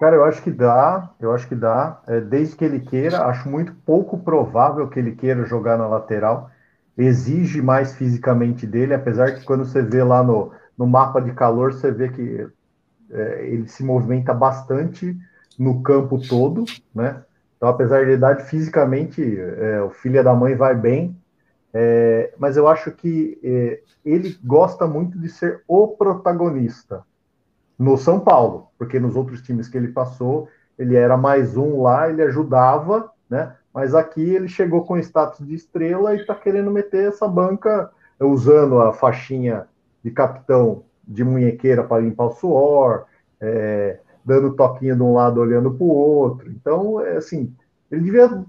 Cara, 0.00 0.16
eu 0.16 0.24
acho 0.24 0.42
que 0.42 0.50
dá, 0.50 1.10
eu 1.20 1.30
acho 1.30 1.46
que 1.46 1.54
dá, 1.54 2.00
é, 2.06 2.22
desde 2.22 2.56
que 2.56 2.64
ele 2.64 2.80
queira, 2.80 3.26
acho 3.26 3.46
muito 3.50 3.74
pouco 3.84 4.18
provável 4.18 4.88
que 4.88 4.98
ele 4.98 5.12
queira 5.14 5.44
jogar 5.44 5.76
na 5.76 5.86
lateral, 5.86 6.50
exige 6.96 7.60
mais 7.60 7.94
fisicamente 7.94 8.66
dele, 8.66 8.94
apesar 8.94 9.34
que 9.34 9.44
quando 9.44 9.66
você 9.66 9.82
vê 9.82 10.02
lá 10.02 10.22
no, 10.22 10.52
no 10.76 10.86
mapa 10.86 11.20
de 11.20 11.32
calor, 11.32 11.74
você 11.74 11.92
vê 11.92 12.08
que 12.08 12.48
é, 13.10 13.46
ele 13.46 13.68
se 13.68 13.84
movimenta 13.84 14.32
bastante 14.32 15.14
no 15.58 15.82
campo 15.82 16.18
todo, 16.26 16.64
né? 16.94 17.22
Então, 17.58 17.68
apesar 17.68 18.06
de 18.06 18.12
idade, 18.12 18.44
fisicamente, 18.44 19.22
é, 19.38 19.82
o 19.82 19.90
filho 19.90 20.24
da 20.24 20.32
mãe 20.34 20.54
vai 20.56 20.74
bem, 20.74 21.14
é, 21.74 22.32
mas 22.38 22.56
eu 22.56 22.66
acho 22.66 22.90
que 22.92 23.38
é, 23.44 23.80
ele 24.02 24.38
gosta 24.42 24.86
muito 24.86 25.18
de 25.18 25.28
ser 25.28 25.62
o 25.68 25.88
protagonista 25.88 27.04
no 27.80 27.96
São 27.96 28.20
Paulo, 28.20 28.68
porque 28.76 29.00
nos 29.00 29.16
outros 29.16 29.40
times 29.40 29.66
que 29.66 29.78
ele 29.78 29.88
passou, 29.88 30.50
ele 30.78 30.94
era 30.96 31.16
mais 31.16 31.56
um 31.56 31.80
lá, 31.80 32.10
ele 32.10 32.20
ajudava, 32.20 33.10
né? 33.28 33.56
Mas 33.72 33.94
aqui 33.94 34.20
ele 34.20 34.48
chegou 34.48 34.84
com 34.84 34.98
status 34.98 35.46
de 35.46 35.54
estrela 35.54 36.14
e 36.14 36.18
está 36.18 36.34
querendo 36.34 36.70
meter 36.70 37.08
essa 37.08 37.26
banca 37.26 37.90
usando 38.20 38.78
a 38.82 38.92
faixinha 38.92 39.66
de 40.04 40.10
capitão 40.10 40.82
de 41.08 41.24
munhequeira 41.24 41.82
para 41.82 42.02
limpar 42.02 42.26
o 42.26 42.32
suor, 42.32 43.06
é, 43.40 43.98
dando 44.22 44.54
toquinho 44.54 44.94
de 44.94 45.02
um 45.02 45.14
lado, 45.14 45.40
olhando 45.40 45.70
para 45.70 45.84
o 45.84 45.88
outro. 45.88 46.50
Então, 46.50 47.00
é 47.00 47.16
assim, 47.16 47.50
ele 47.90 48.02
devia 48.02 48.44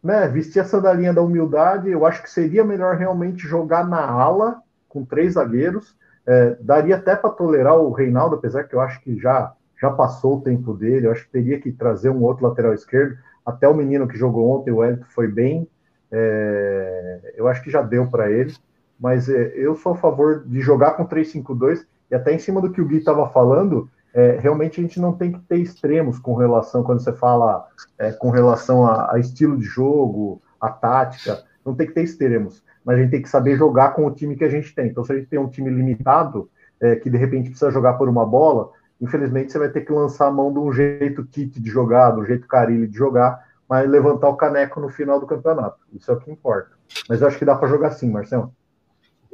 né, 0.00 0.28
vestir 0.28 0.60
a 0.60 0.64
sandalinha 0.64 1.12
da 1.12 1.20
humildade. 1.20 1.90
Eu 1.90 2.06
acho 2.06 2.22
que 2.22 2.30
seria 2.30 2.62
melhor 2.62 2.94
realmente 2.94 3.40
jogar 3.40 3.84
na 3.88 4.04
ala 4.04 4.62
com 4.88 5.04
três 5.04 5.32
zagueiros. 5.32 5.96
É, 6.26 6.56
daria 6.60 6.96
até 6.96 7.16
para 7.16 7.30
tolerar 7.30 7.76
o 7.78 7.92
Reinaldo, 7.92 8.36
apesar 8.36 8.64
que 8.64 8.74
eu 8.74 8.80
acho 8.80 9.00
que 9.00 9.18
já 9.18 9.52
já 9.80 9.90
passou 9.90 10.38
o 10.38 10.40
tempo 10.40 10.72
dele. 10.72 11.08
Eu 11.08 11.12
acho 11.12 11.24
que 11.24 11.32
teria 11.32 11.60
que 11.60 11.72
trazer 11.72 12.08
um 12.08 12.22
outro 12.22 12.46
lateral 12.46 12.72
esquerdo. 12.72 13.18
Até 13.44 13.68
o 13.68 13.74
menino 13.74 14.06
que 14.06 14.16
jogou 14.16 14.48
ontem, 14.48 14.70
o 14.70 14.84
Elton, 14.84 15.04
foi 15.08 15.26
bem. 15.26 15.68
É, 16.12 17.34
eu 17.34 17.48
acho 17.48 17.60
que 17.64 17.70
já 17.70 17.82
deu 17.82 18.06
para 18.06 18.30
ele. 18.30 18.54
Mas 19.00 19.28
é, 19.28 19.52
eu 19.56 19.74
sou 19.74 19.92
a 19.92 19.96
favor 19.96 20.44
de 20.46 20.60
jogar 20.60 20.92
com 20.92 21.04
3-5-2. 21.04 21.84
E 22.08 22.14
até 22.14 22.32
em 22.32 22.38
cima 22.38 22.60
do 22.60 22.70
que 22.70 22.80
o 22.80 22.86
Gui 22.86 22.98
estava 22.98 23.28
falando, 23.30 23.90
é, 24.14 24.38
realmente 24.38 24.78
a 24.78 24.82
gente 24.82 25.00
não 25.00 25.12
tem 25.12 25.32
que 25.32 25.40
ter 25.40 25.56
extremos 25.56 26.18
com 26.18 26.34
relação, 26.34 26.84
quando 26.84 27.00
você 27.00 27.12
fala 27.12 27.66
é, 27.98 28.12
com 28.12 28.30
relação 28.30 28.86
a, 28.86 29.14
a, 29.14 29.18
estilo 29.18 29.56
de 29.56 29.64
jogo, 29.64 30.40
a 30.60 30.68
tática, 30.68 31.42
não 31.64 31.74
tem 31.74 31.86
que 31.86 31.94
ter 31.94 32.02
extremos, 32.02 32.62
mas 32.84 32.96
a 32.96 33.02
gente 33.02 33.10
tem 33.10 33.22
que 33.22 33.28
saber 33.28 33.56
jogar 33.56 33.94
com 33.94 34.06
o 34.06 34.10
time 34.10 34.36
que 34.36 34.44
a 34.44 34.48
gente 34.48 34.74
tem. 34.74 34.88
Então, 34.88 35.04
se 35.04 35.12
a 35.12 35.16
gente 35.16 35.28
tem 35.28 35.38
um 35.38 35.48
time 35.48 35.70
limitado, 35.70 36.50
é, 36.80 36.96
que 36.96 37.08
de 37.08 37.16
repente 37.16 37.50
precisa 37.50 37.70
jogar 37.70 37.94
por 37.94 38.08
uma 38.08 38.26
bola, 38.26 38.70
infelizmente 39.00 39.52
você 39.52 39.58
vai 39.58 39.68
ter 39.68 39.82
que 39.82 39.92
lançar 39.92 40.26
a 40.26 40.32
mão 40.32 40.52
de 40.52 40.58
um 40.58 40.72
jeito 40.72 41.24
kit 41.24 41.60
de 41.60 41.70
jogar, 41.70 42.10
do 42.10 42.24
jeito 42.24 42.46
carilho 42.46 42.88
de 42.88 42.96
jogar, 42.96 43.46
mas 43.68 43.88
levantar 43.88 44.28
o 44.28 44.36
caneco 44.36 44.80
no 44.80 44.88
final 44.88 45.20
do 45.20 45.26
campeonato. 45.26 45.78
Isso 45.92 46.10
é 46.10 46.14
o 46.14 46.18
que 46.18 46.30
importa. 46.30 46.70
Mas 47.08 47.20
eu 47.20 47.28
acho 47.28 47.38
que 47.38 47.44
dá 47.44 47.54
para 47.54 47.68
jogar 47.68 47.92
sim, 47.92 48.10
Marcelo. 48.10 48.52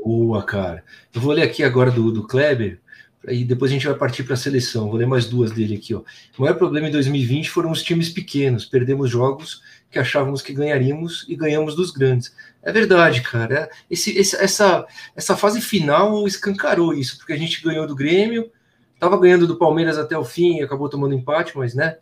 Boa, 0.04 0.42
cara. 0.44 0.84
Eu 1.14 1.20
vou 1.20 1.32
ler 1.32 1.42
aqui 1.42 1.64
agora 1.64 1.90
do, 1.90 2.12
do 2.12 2.26
Kleber 2.26 2.80
e 3.26 3.44
depois 3.44 3.70
a 3.70 3.74
gente 3.74 3.86
vai 3.86 3.96
partir 3.96 4.22
para 4.22 4.34
a 4.34 4.36
seleção. 4.36 4.88
Vou 4.88 4.96
ler 4.96 5.06
mais 5.06 5.26
duas 5.26 5.50
dele 5.50 5.74
aqui. 5.74 5.94
Ó. 5.94 6.02
O 6.38 6.42
maior 6.42 6.54
problema 6.54 6.88
em 6.88 6.92
2020 6.92 7.50
foram 7.50 7.70
os 7.70 7.82
times 7.82 8.08
pequenos. 8.08 8.64
Perdemos 8.64 9.10
jogos 9.10 9.60
que 9.90 9.98
achávamos 9.98 10.42
que 10.42 10.52
ganharíamos 10.52 11.24
e 11.28 11.34
ganhamos 11.34 11.74
dos 11.74 11.90
grandes. 11.90 12.34
É 12.62 12.72
verdade, 12.72 13.22
cara. 13.22 13.70
Esse, 13.90 14.16
esse, 14.16 14.36
essa, 14.36 14.86
essa 15.16 15.36
fase 15.36 15.60
final 15.60 16.26
escancarou 16.26 16.94
isso, 16.94 17.16
porque 17.16 17.32
a 17.32 17.36
gente 17.36 17.62
ganhou 17.62 17.86
do 17.86 17.96
Grêmio, 17.96 18.50
estava 18.94 19.18
ganhando 19.18 19.46
do 19.46 19.56
Palmeiras 19.56 19.98
até 19.98 20.16
o 20.16 20.24
fim 20.24 20.60
acabou 20.60 20.88
tomando 20.88 21.14
empate, 21.14 21.56
mas 21.56 21.74
né? 21.74 21.96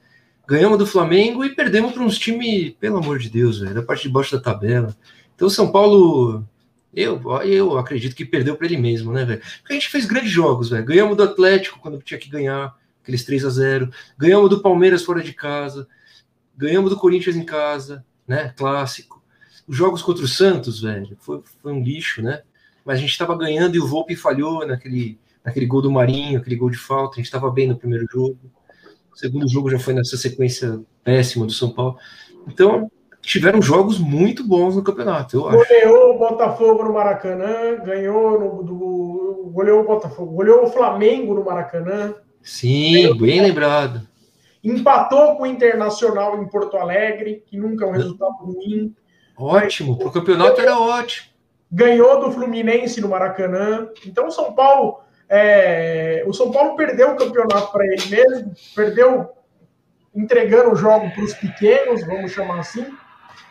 Ganhamos 0.49 0.79
do 0.79 0.87
Flamengo 0.87 1.45
e 1.45 1.55
perdemos 1.55 1.93
para 1.93 2.03
uns 2.03 2.19
times, 2.19 2.73
pelo 2.79 2.99
amor 2.99 3.19
de 3.19 3.29
Deus, 3.29 3.61
velho, 3.61 3.75
da 3.75 3.83
parte 3.83 4.05
de 4.05 4.09
baixo 4.09 4.37
da 4.37 4.43
tabela. 4.43 4.97
Então, 5.35 5.51
São 5.51 5.71
Paulo 5.71 6.45
eu, 6.97 7.21
eu 7.43 7.77
acredito 7.77 8.17
que 8.17 8.25
perdeu 8.25 8.57
para 8.57 8.67
ele 8.67 8.79
mesmo, 8.79 9.13
né, 9.13 9.23
velho? 9.23 9.43
Porque 9.59 9.75
a 9.75 9.77
gente 9.77 9.91
fez 9.91 10.07
grandes 10.07 10.31
jogos, 10.31 10.71
velho. 10.71 10.85
Ganhamos 10.85 11.15
do 11.15 11.23
Atlético 11.23 11.79
quando 11.79 12.01
tinha 12.01 12.19
que 12.19 12.31
ganhar, 12.31 12.75
aqueles 13.03 13.23
3 13.23 13.45
a 13.45 13.51
0 13.51 13.91
Ganhamos 14.17 14.49
do 14.49 14.63
Palmeiras 14.63 15.05
fora 15.05 15.23
de 15.23 15.35
casa. 15.35 15.87
Ganhamos 16.57 16.89
do 16.91 16.97
Corinthians 16.97 17.37
em 17.37 17.45
casa, 17.45 18.03
né? 18.27 18.55
Clássico. 18.57 19.23
Os 19.69 19.77
jogos 19.77 20.01
contra 20.01 20.25
o 20.25 20.29
Santos, 20.29 20.81
velho, 20.81 21.15
foi, 21.21 21.43
foi 21.63 21.73
um 21.73 21.83
lixo, 21.83 22.23
né? 22.23 22.43
Mas 22.83 22.97
a 22.97 23.01
gente 23.01 23.11
estava 23.11 23.37
ganhando 23.37 23.75
e 23.75 23.81
o 23.81 23.87
Volpe 23.87 24.17
falhou 24.17 24.67
naquele, 24.67 25.19
naquele 25.45 25.67
gol 25.67 25.83
do 25.83 25.91
Marinho, 25.91 26.39
aquele 26.39 26.57
gol 26.57 26.71
de 26.71 26.79
falta. 26.79 27.15
A 27.15 27.17
gente 27.17 27.27
estava 27.27 27.51
bem 27.51 27.69
no 27.69 27.77
primeiro 27.77 28.07
jogo. 28.11 28.39
O 29.13 29.17
segundo 29.17 29.47
jogo 29.47 29.71
já 29.71 29.79
foi 29.79 29.93
nessa 29.93 30.17
sequência 30.17 30.81
péssima 31.05 31.45
do 31.45 31.53
São 31.53 31.71
Paulo. 31.71 31.99
Então, 32.47 32.91
tiveram 33.27 33.61
jogos 33.61 33.99
muito 33.99 34.47
bons 34.47 34.77
no 34.77 34.85
campeonato, 34.85 35.37
eu 35.37 35.49
acho. 35.49 35.59
Goleou 35.59 36.15
o 36.15 36.19
Botafogo 36.19 36.85
no 36.85 36.93
Maracanã, 36.93 37.77
ganhou 37.85 38.39
no, 38.39 38.63
do, 38.63 39.51
goleou 39.53 39.81
o 39.81 39.85
Botafogo, 39.85 40.33
goleou 40.33 40.65
o 40.65 40.71
Flamengo 40.71 41.35
no 41.35 41.45
Maracanã. 41.45 42.15
Sim, 42.41 43.19
bem 43.19 43.43
lembrado. 43.43 44.07
Empatou 44.63 45.37
com 45.37 45.43
o 45.43 45.47
Internacional 45.47 46.41
em 46.41 46.47
Porto 46.47 46.77
Alegre, 46.77 47.43
que 47.47 47.59
nunca 47.59 47.85
é 47.85 47.89
um 47.89 47.93
resultado 47.93 48.37
ruim. 48.45 48.95
Ótimo, 49.37 49.99
para 49.99 50.09
o 50.09 50.13
campeonato 50.13 50.61
era 50.61 50.79
ótimo. 50.79 51.27
Ganhou 51.71 52.21
do 52.21 52.31
Fluminense 52.31 53.01
no 53.01 53.09
Maracanã. 53.09 53.89
Então 54.07 54.29
o 54.29 54.31
São 54.31 54.53
Paulo, 54.55 55.01
é, 55.29 56.23
o 56.29 56.33
São 56.33 56.53
Paulo 56.53 56.77
perdeu 56.77 57.11
o 57.11 57.17
campeonato 57.17 57.73
para 57.73 57.85
ele 57.85 58.07
mesmo, 58.09 58.53
perdeu 58.75 59.31
entregando 60.15 60.71
o 60.71 60.77
jogo 60.77 61.11
para 61.11 61.25
os 61.25 61.35
pequenos, 61.35 62.07
vamos 62.07 62.31
chamar 62.31 62.61
assim 62.61 62.87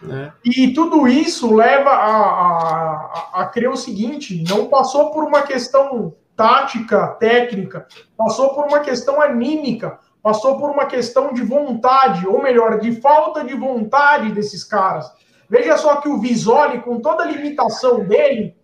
né? 0.01 0.33
E 0.43 0.73
tudo 0.73 1.07
isso 1.07 1.53
leva 1.53 1.89
a, 1.89 2.21
a, 2.21 3.29
a, 3.41 3.45
crer 3.45 3.69
o 3.69 3.77
seguinte: 3.77 4.43
não 4.47 4.67
passou 4.67 5.11
por 5.11 5.23
uma 5.23 5.43
questão 5.43 6.13
tática, 6.35 7.07
técnica, 7.19 7.87
passou 8.17 8.53
por 8.53 8.65
uma 8.65 8.81
questão 8.81 9.21
anímica, 9.21 9.99
passou 10.21 10.57
por 10.57 10.69
uma 10.69 10.85
questão 10.85 11.33
de 11.33 11.41
vontade, 11.43 12.27
ou 12.27 12.41
melhor, 12.41 12.79
de 12.79 12.99
falta 12.99 13.43
de 13.43 13.53
vontade 13.53 14.31
desses 14.31 14.63
caras. 14.63 15.11
Veja 15.49 15.77
só 15.77 15.97
que 15.97 16.09
o 16.09 16.19
Visoli, 16.19 16.81
com 16.81 16.99
toda 16.99 17.23
a 17.23 17.27
limitação 17.27 18.03
dele, 18.03 18.55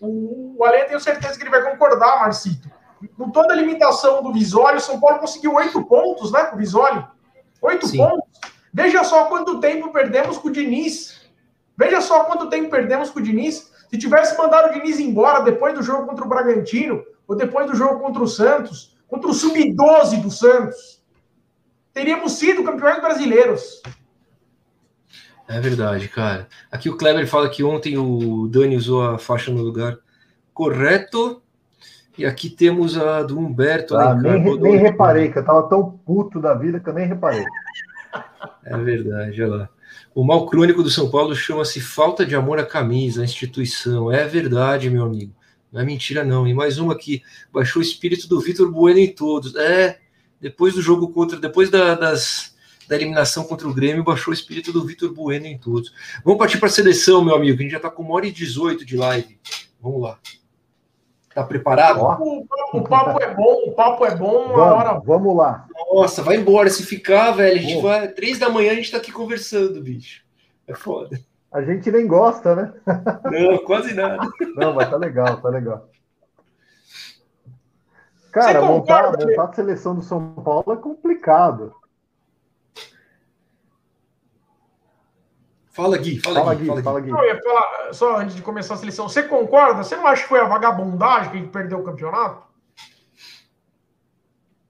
o, 0.00 0.56
o 0.58 0.64
Ale 0.64 0.84
tenho 0.84 1.00
certeza 1.00 1.36
que 1.36 1.44
ele 1.44 1.50
vai 1.50 1.62
concordar, 1.70 2.20
Marcito. 2.20 2.68
Com 3.16 3.30
toda 3.30 3.52
a 3.52 3.56
limitação 3.56 4.22
do 4.22 4.32
Visoli, 4.32 4.76
o 4.76 4.80
São 4.80 4.98
Paulo 4.98 5.20
conseguiu 5.20 5.54
oito 5.54 5.84
pontos, 5.84 6.32
né, 6.32 6.44
com 6.44 6.56
o 6.56 6.58
Visoli. 6.58 7.04
Oito 7.62 7.90
pontos. 7.96 8.55
Veja 8.76 9.02
só 9.04 9.24
quanto 9.24 9.58
tempo 9.58 9.90
perdemos 9.90 10.36
com 10.36 10.48
o 10.48 10.52
Diniz. 10.52 11.18
Veja 11.78 11.98
só 12.02 12.24
quanto 12.24 12.50
tempo 12.50 12.68
perdemos 12.68 13.08
com 13.08 13.20
o 13.20 13.22
Diniz. 13.22 13.72
Se 13.88 13.96
tivesse 13.96 14.36
mandado 14.36 14.68
o 14.68 14.74
Diniz 14.74 15.00
embora 15.00 15.42
depois 15.42 15.72
do 15.72 15.82
jogo 15.82 16.04
contra 16.04 16.26
o 16.26 16.28
Bragantino, 16.28 17.02
ou 17.26 17.34
depois 17.34 17.66
do 17.66 17.74
jogo 17.74 18.00
contra 18.00 18.22
o 18.22 18.28
Santos, 18.28 18.94
contra 19.08 19.30
o 19.30 19.32
Sub-12 19.32 20.20
do 20.20 20.30
Santos, 20.30 21.02
teríamos 21.94 22.32
sido 22.32 22.62
campeões 22.64 23.00
brasileiros. 23.00 23.80
É 25.48 25.58
verdade, 25.58 26.06
cara. 26.08 26.46
Aqui 26.70 26.90
o 26.90 26.98
Kleber 26.98 27.26
fala 27.26 27.48
que 27.48 27.64
ontem 27.64 27.96
o 27.96 28.46
Dani 28.46 28.76
usou 28.76 29.02
a 29.02 29.18
faixa 29.18 29.50
no 29.50 29.62
lugar 29.62 29.96
correto. 30.52 31.40
E 32.18 32.26
aqui 32.26 32.50
temos 32.50 32.98
a 32.98 33.22
do 33.22 33.38
Humberto. 33.38 33.96
Ah, 33.96 34.14
nem, 34.14 34.58
nem 34.58 34.76
reparei, 34.76 35.32
que 35.32 35.38
eu 35.38 35.44
tava 35.44 35.66
tão 35.66 35.92
puto 36.04 36.42
da 36.42 36.52
vida 36.52 36.78
que 36.78 36.90
eu 36.90 36.94
nem 36.94 37.06
reparei. 37.06 37.42
É 38.64 38.76
verdade, 38.76 39.42
olha 39.42 39.54
lá. 39.54 39.68
O 40.14 40.24
mal 40.24 40.46
crônico 40.46 40.82
do 40.82 40.90
São 40.90 41.10
Paulo 41.10 41.34
chama-se 41.34 41.80
falta 41.80 42.24
de 42.24 42.34
amor 42.34 42.58
à 42.58 42.64
camisa, 42.64 43.22
à 43.22 43.24
instituição. 43.24 44.10
É 44.10 44.26
verdade, 44.26 44.88
meu 44.90 45.04
amigo. 45.04 45.32
Não 45.72 45.80
é 45.80 45.84
mentira, 45.84 46.24
não. 46.24 46.46
E 46.46 46.54
mais 46.54 46.78
uma 46.78 46.94
aqui. 46.94 47.22
Baixou 47.52 47.80
o 47.80 47.84
espírito 47.84 48.26
do 48.26 48.40
Vitor 48.40 48.70
Bueno 48.70 48.98
em 48.98 49.12
todos. 49.12 49.54
É, 49.56 49.98
depois 50.40 50.74
do 50.74 50.80
jogo 50.82 51.12
contra. 51.12 51.38
Depois 51.38 51.70
da, 51.70 51.94
das, 51.94 52.56
da 52.88 52.96
eliminação 52.96 53.44
contra 53.44 53.68
o 53.68 53.74
Grêmio, 53.74 54.04
baixou 54.04 54.30
o 54.30 54.34
espírito 54.34 54.72
do 54.72 54.84
Vitor 54.84 55.12
Bueno 55.12 55.46
em 55.46 55.58
todos. 55.58 55.92
Vamos 56.24 56.38
partir 56.38 56.58
para 56.58 56.68
a 56.68 56.72
seleção, 56.72 57.24
meu 57.24 57.34
amigo, 57.34 57.56
que 57.56 57.62
a 57.62 57.64
gente 57.64 57.72
já 57.72 57.78
está 57.78 57.90
com 57.90 58.02
uma 58.02 58.14
hora 58.14 58.26
e 58.26 58.32
18 58.32 58.84
de 58.84 58.96
live. 58.96 59.38
Vamos 59.80 60.02
lá. 60.02 60.18
Tá 61.36 61.44
preparado? 61.44 62.00
O, 62.00 62.46
o, 62.72 62.82
papo 62.82 63.22
é 63.22 63.34
bom, 63.34 63.64
o 63.66 63.72
papo 63.72 64.06
é 64.06 64.16
bom. 64.16 64.48
Vamos, 64.48 64.58
hora... 64.58 64.94
vamos 65.04 65.36
lá. 65.36 65.66
Nossa, 65.92 66.22
vai 66.22 66.36
embora. 66.36 66.70
Se 66.70 66.82
ficar, 66.82 67.32
velho, 67.32 67.58
a 67.58 67.62
gente 67.62 67.82
vai. 67.82 68.08
Três 68.08 68.38
da 68.38 68.48
manhã 68.48 68.72
a 68.72 68.74
gente 68.74 68.90
tá 68.90 68.96
aqui 68.96 69.12
conversando, 69.12 69.82
bicho. 69.82 70.24
É 70.66 70.74
foda. 70.74 71.20
A 71.52 71.60
gente 71.60 71.90
nem 71.90 72.06
gosta, 72.06 72.56
né? 72.56 72.72
Não, 73.30 73.58
quase 73.58 73.92
nada. 73.92 74.26
Não, 74.56 74.72
mas 74.72 74.88
tá 74.88 74.96
legal, 74.96 75.36
tá 75.36 75.50
legal. 75.50 75.86
Cara, 78.32 78.62
montar, 78.62 79.12
montar 79.12 79.44
a 79.44 79.52
seleção 79.52 79.94
do 79.94 80.00
São 80.00 80.36
Paulo 80.36 80.72
é 80.72 80.76
complicado. 80.76 81.74
Fala, 85.76 85.98
Gui, 85.98 86.18
fala, 86.18 86.40
Fala, 86.40 86.54
Gui, 86.54 86.60
Gui, 86.60 86.66
fala, 86.68 86.80
Gui. 86.80 86.84
fala, 86.84 87.00
Gui. 87.00 87.10
Eu 87.10 87.24
ia 87.34 87.42
falar, 87.42 87.92
só 87.92 88.16
antes 88.16 88.34
de 88.34 88.40
começar 88.40 88.74
a 88.74 88.76
seleção, 88.78 89.08
você 89.10 89.22
concorda? 89.22 89.84
Você 89.84 89.94
não 89.94 90.06
acha 90.06 90.22
que 90.22 90.28
foi 90.30 90.40
a 90.40 90.46
vagabundagem 90.48 91.30
que 91.30 91.36
a 91.36 91.40
gente 91.40 91.50
perdeu 91.50 91.80
o 91.80 91.84
campeonato? 91.84 92.42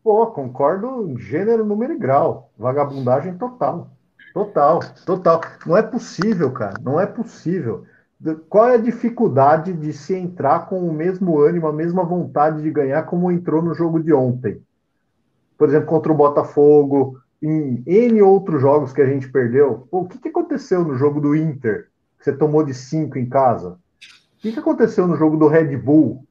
Pô, 0.03 0.27
concordo 0.27 1.09
em 1.09 1.16
gênero, 1.16 1.65
número 1.65 1.93
e 1.93 1.99
grau. 1.99 2.51
Vagabundagem 2.59 3.39
total. 3.39 3.89
Total, 4.35 4.81
total. 5.05 5.41
Não 5.65 5.77
é 5.77 5.83
possível, 5.83 6.51
cara. 6.51 6.74
Não 6.83 7.01
é 7.01 7.07
possível. 7.07 7.85
Qual 8.49 8.69
é 8.69 8.74
a 8.74 8.78
dificuldade 8.78 9.73
de 9.73 9.93
se 9.93 10.15
entrar 10.15 10.66
com 10.66 10.81
o 10.89 10.93
mesmo 10.93 11.39
ânimo, 11.39 11.69
a 11.69 11.73
mesma 11.73 12.03
vontade 12.05 12.62
de 12.62 12.70
ganhar 12.70 13.05
como 13.05 13.31
entrou 13.31 13.62
no 13.62 13.74
jogo 13.74 14.03
de 14.03 14.12
ontem? 14.12 14.61
Por 15.57 15.69
exemplo, 15.69 15.87
contra 15.87 16.12
o 16.12 16.16
Botafogo, 16.16 17.19
em 17.42 17.82
N 17.86 18.22
outros 18.22 18.60
jogos 18.60 18.92
que 18.92 19.02
a 19.02 19.06
gente 19.06 19.28
perdeu. 19.30 19.86
Pô, 19.90 20.00
o 20.00 20.08
que, 20.08 20.18
que 20.18 20.28
aconteceu 20.28 20.84
no 20.84 20.96
jogo 20.96 21.20
do 21.20 21.34
Inter? 21.34 21.88
Que 22.18 22.24
você 22.24 22.32
tomou 22.32 22.64
de 22.64 22.74
5 22.74 23.18
em 23.18 23.28
casa? 23.28 23.70
O 23.70 23.78
que, 24.38 24.52
que 24.52 24.58
aconteceu 24.58 25.06
no 25.06 25.16
jogo 25.16 25.36
do 25.36 25.48
Red 25.48 25.76
Bull? 25.76 26.24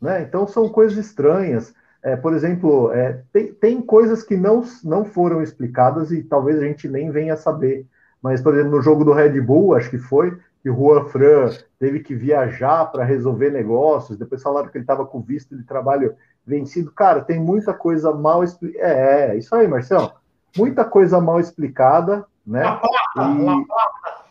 Né? 0.00 0.22
Então 0.22 0.46
são 0.46 0.68
coisas 0.68 0.96
estranhas. 0.96 1.74
É, 2.02 2.16
por 2.16 2.32
exemplo, 2.32 2.92
é, 2.92 3.22
tem, 3.32 3.52
tem 3.52 3.82
coisas 3.82 4.22
que 4.22 4.36
não, 4.36 4.64
não 4.84 5.04
foram 5.04 5.42
explicadas 5.42 6.12
e 6.12 6.22
talvez 6.22 6.58
a 6.58 6.64
gente 6.64 6.88
nem 6.88 7.10
venha 7.10 7.36
saber. 7.36 7.86
Mas, 8.22 8.40
por 8.40 8.54
exemplo, 8.54 8.76
no 8.76 8.82
jogo 8.82 9.04
do 9.04 9.12
Red 9.12 9.40
Bull, 9.40 9.74
acho 9.74 9.90
que 9.90 9.98
foi, 9.98 10.36
que 10.62 10.70
o 10.70 10.74
Juan 10.74 11.04
Fran 11.04 11.50
teve 11.78 12.00
que 12.00 12.14
viajar 12.14 12.86
para 12.86 13.04
resolver 13.04 13.50
negócios, 13.50 14.18
depois 14.18 14.42
falaram 14.42 14.68
que 14.68 14.76
ele 14.76 14.84
estava 14.84 15.06
com 15.06 15.20
visto 15.20 15.56
de 15.56 15.64
trabalho 15.64 16.14
vencido. 16.48 16.90
Cara, 16.92 17.20
tem 17.20 17.38
muita 17.38 17.74
coisa 17.74 18.12
mal 18.12 18.42
explicada. 18.42 18.84
É, 18.88 19.30
é, 19.32 19.36
isso 19.36 19.54
aí, 19.54 19.68
Marcelo. 19.68 20.12
Muita 20.56 20.84
coisa 20.84 21.20
mal 21.20 21.38
explicada, 21.38 22.24
né? 22.46 22.62
La 22.62 22.76
Plata, 22.76 23.38
E- 23.38 23.44
La 23.44 23.64
Plata. 23.64 24.24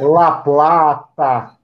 La 0.00 0.32
Plata. 0.42 1.56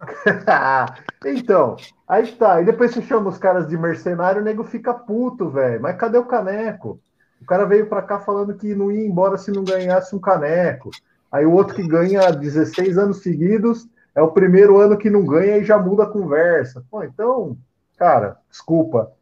então, 1.26 1.76
aí 2.08 2.26
tá. 2.32 2.60
E 2.60 2.64
depois 2.64 2.92
você 2.92 3.02
chama 3.02 3.28
os 3.28 3.38
caras 3.38 3.68
de 3.68 3.76
mercenário, 3.76 4.40
o 4.40 4.44
nego 4.44 4.64
fica 4.64 4.94
puto, 4.94 5.50
velho. 5.50 5.80
Mas 5.82 5.96
cadê 5.96 6.18
o 6.18 6.24
caneco? 6.24 6.98
O 7.40 7.44
cara 7.44 7.64
veio 7.66 7.86
pra 7.88 8.02
cá 8.02 8.20
falando 8.20 8.54
que 8.54 8.74
não 8.74 8.90
ia 8.90 9.04
embora 9.06 9.36
se 9.36 9.50
não 9.50 9.64
ganhasse 9.64 10.14
um 10.14 10.20
caneco. 10.20 10.90
Aí 11.30 11.44
o 11.44 11.52
outro 11.52 11.74
que 11.74 11.86
ganha 11.86 12.30
16 12.30 12.96
anos 12.96 13.22
seguidos 13.22 13.88
é 14.14 14.22
o 14.22 14.30
primeiro 14.30 14.78
ano 14.78 14.96
que 14.96 15.10
não 15.10 15.24
ganha 15.24 15.56
e 15.58 15.64
já 15.64 15.78
muda 15.78 16.04
a 16.04 16.10
conversa. 16.10 16.84
Pô, 16.90 17.02
então, 17.02 17.56
cara, 18.02 18.36
desculpa. 18.50 19.12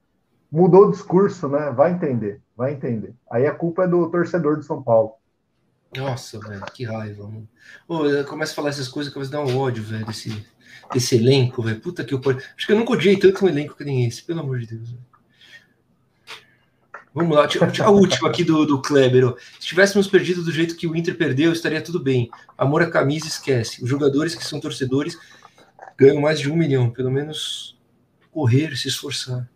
Mudou 0.50 0.88
o 0.88 0.90
discurso, 0.90 1.48
né? 1.48 1.70
Vai 1.70 1.92
entender, 1.92 2.40
vai 2.56 2.72
entender. 2.72 3.14
Aí 3.30 3.46
a 3.46 3.54
culpa 3.54 3.84
é 3.84 3.86
do 3.86 4.10
torcedor 4.10 4.58
de 4.58 4.64
São 4.64 4.82
Paulo. 4.82 5.12
Nossa, 5.94 6.40
velho, 6.40 6.64
que 6.72 6.84
raiva, 6.84 7.24
mano. 7.24 7.48
Eu 8.10 8.24
começo 8.24 8.52
a 8.52 8.56
falar 8.56 8.70
essas 8.70 8.88
coisas 8.88 9.12
que 9.12 9.18
vai 9.18 9.28
dar 9.28 9.42
um 9.42 9.58
ódio, 9.58 9.82
velho, 9.82 10.06
desse, 10.06 10.46
desse 10.94 11.16
elenco, 11.16 11.62
velho. 11.62 11.78
Puta 11.78 12.02
que 12.02 12.14
eu 12.14 12.20
pariu. 12.20 12.40
Acho 12.56 12.66
que 12.66 12.72
eu 12.72 12.76
nunca 12.76 12.92
odiei 12.92 13.18
tanto 13.18 13.44
um 13.44 13.48
elenco 13.48 13.76
que 13.76 13.84
nem 13.84 14.06
esse, 14.06 14.22
pelo 14.22 14.40
amor 14.40 14.58
de 14.58 14.66
Deus. 14.66 14.90
velho. 14.90 15.10
Vamos 17.12 17.36
lá, 17.36 17.46
a 17.84 17.90
última 17.90 18.28
aqui 18.30 18.44
do, 18.44 18.64
do 18.64 18.80
Kleber. 18.80 19.34
Se 19.58 19.66
tivéssemos 19.66 20.08
perdido 20.08 20.42
do 20.42 20.52
jeito 20.52 20.76
que 20.76 20.86
o 20.86 20.96
Inter 20.96 21.18
perdeu, 21.18 21.52
estaria 21.52 21.82
tudo 21.82 22.00
bem. 22.00 22.30
Amor 22.56 22.82
à 22.82 22.90
camisa, 22.90 23.26
esquece. 23.26 23.82
Os 23.82 23.90
jogadores 23.90 24.34
que 24.34 24.44
são 24.44 24.58
torcedores 24.58 25.18
ganham 25.98 26.20
mais 26.20 26.38
de 26.40 26.50
um 26.50 26.56
milhão. 26.56 26.88
Pelo 26.88 27.10
menos 27.10 27.79
correr, 28.30 28.76
se 28.76 28.88
esforçar. 28.88 29.48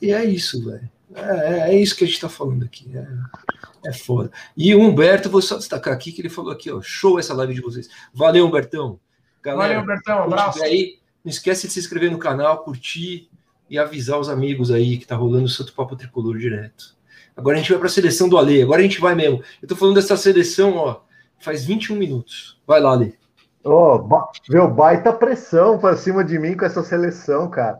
E 0.00 0.12
é 0.12 0.24
isso, 0.24 0.64
velho. 0.64 0.88
É, 1.14 1.70
é 1.70 1.80
isso 1.80 1.96
que 1.96 2.04
a 2.04 2.06
gente 2.06 2.20
tá 2.20 2.28
falando 2.28 2.64
aqui. 2.64 2.90
É, 2.94 3.88
é 3.88 3.92
foda. 3.92 4.30
E 4.56 4.74
o 4.74 4.80
Humberto, 4.80 5.30
vou 5.30 5.42
só 5.42 5.56
destacar 5.56 5.94
aqui 5.94 6.12
que 6.12 6.20
ele 6.20 6.28
falou 6.28 6.52
aqui, 6.52 6.70
ó. 6.70 6.80
Show 6.82 7.18
essa 7.18 7.34
live 7.34 7.54
de 7.54 7.60
vocês. 7.60 7.88
Valeu, 8.12 8.46
Humbertão. 8.46 9.00
Galera, 9.42 9.74
Valeu, 9.74 9.86
Bertão. 9.86 10.16
quem 10.16 10.24
Abraço. 10.24 10.62
aí, 10.62 10.98
não 11.24 11.30
esquece 11.30 11.66
de 11.66 11.72
se 11.72 11.80
inscrever 11.80 12.10
no 12.10 12.18
canal, 12.18 12.62
curtir 12.64 13.28
e 13.68 13.78
avisar 13.78 14.18
os 14.18 14.28
amigos 14.28 14.70
aí 14.70 14.98
que 14.98 15.06
tá 15.06 15.16
rolando 15.16 15.44
o 15.46 15.48
Santo 15.48 15.72
Papo 15.72 15.96
Tricolor 15.96 16.38
direto. 16.38 16.96
Agora 17.36 17.56
a 17.56 17.60
gente 17.60 17.70
vai 17.70 17.78
para 17.78 17.88
a 17.88 17.90
seleção 17.90 18.28
do 18.28 18.36
Ale. 18.36 18.62
Agora 18.62 18.80
a 18.80 18.82
gente 18.82 19.00
vai 19.00 19.14
mesmo. 19.14 19.42
Eu 19.62 19.68
tô 19.68 19.76
falando 19.76 19.94
dessa 19.94 20.16
seleção, 20.16 20.74
ó, 20.74 21.00
faz 21.38 21.64
21 21.64 21.96
minutos. 21.96 22.60
Vai 22.66 22.80
lá, 22.80 22.92
Ale. 22.92 23.17
Ô, 23.68 23.98
ba 23.98 24.30
meu, 24.48 24.66
baita 24.66 25.12
pressão 25.12 25.78
pra 25.78 25.94
cima 25.94 26.24
de 26.24 26.38
mim 26.38 26.56
com 26.56 26.64
essa 26.64 26.82
seleção, 26.82 27.50
cara. 27.50 27.78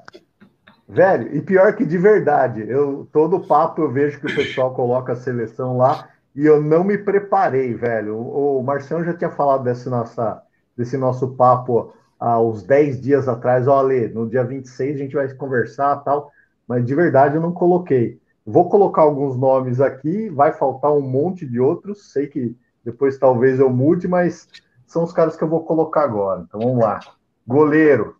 Velho, 0.86 1.34
e 1.34 1.40
pior 1.40 1.74
que 1.74 1.86
de 1.86 1.96
verdade, 1.96 2.62
eu 2.68 3.08
todo 3.10 3.46
papo 3.46 3.80
eu 3.80 3.90
vejo 3.90 4.20
que 4.20 4.26
o 4.26 4.34
pessoal 4.34 4.74
coloca 4.74 5.14
a 5.14 5.16
seleção 5.16 5.78
lá 5.78 6.10
e 6.36 6.44
eu 6.44 6.60
não 6.60 6.84
me 6.84 6.98
preparei, 6.98 7.72
velho. 7.72 8.16
O, 8.16 8.58
o 8.58 8.62
Marcião 8.62 9.02
já 9.02 9.14
tinha 9.14 9.30
falado 9.30 9.64
desse, 9.64 9.88
nossa, 9.88 10.42
desse 10.76 10.98
nosso 10.98 11.28
papo 11.28 11.94
há 12.20 12.38
uns 12.38 12.62
10 12.62 13.00
dias 13.00 13.26
atrás. 13.26 13.66
Ale, 13.66 14.08
no 14.08 14.28
dia 14.28 14.44
26 14.44 14.94
a 14.94 14.98
gente 14.98 15.14
vai 15.14 15.32
conversar 15.32 15.96
tal, 16.04 16.30
mas 16.66 16.84
de 16.84 16.94
verdade 16.94 17.36
eu 17.36 17.40
não 17.40 17.52
coloquei. 17.52 18.20
Vou 18.44 18.68
colocar 18.68 19.02
alguns 19.02 19.38
nomes 19.38 19.80
aqui, 19.80 20.28
vai 20.28 20.52
faltar 20.52 20.92
um 20.92 21.00
monte 21.00 21.46
de 21.46 21.58
outros. 21.58 22.12
Sei 22.12 22.26
que 22.26 22.54
depois 22.84 23.16
talvez 23.16 23.58
eu 23.58 23.70
mude, 23.70 24.06
mas 24.06 24.46
são 24.88 25.04
os 25.04 25.12
caras 25.12 25.36
que 25.36 25.44
eu 25.44 25.48
vou 25.48 25.64
colocar 25.64 26.02
agora. 26.02 26.40
Então 26.46 26.58
vamos 26.60 26.78
lá. 26.82 26.98
Goleiro. 27.46 28.16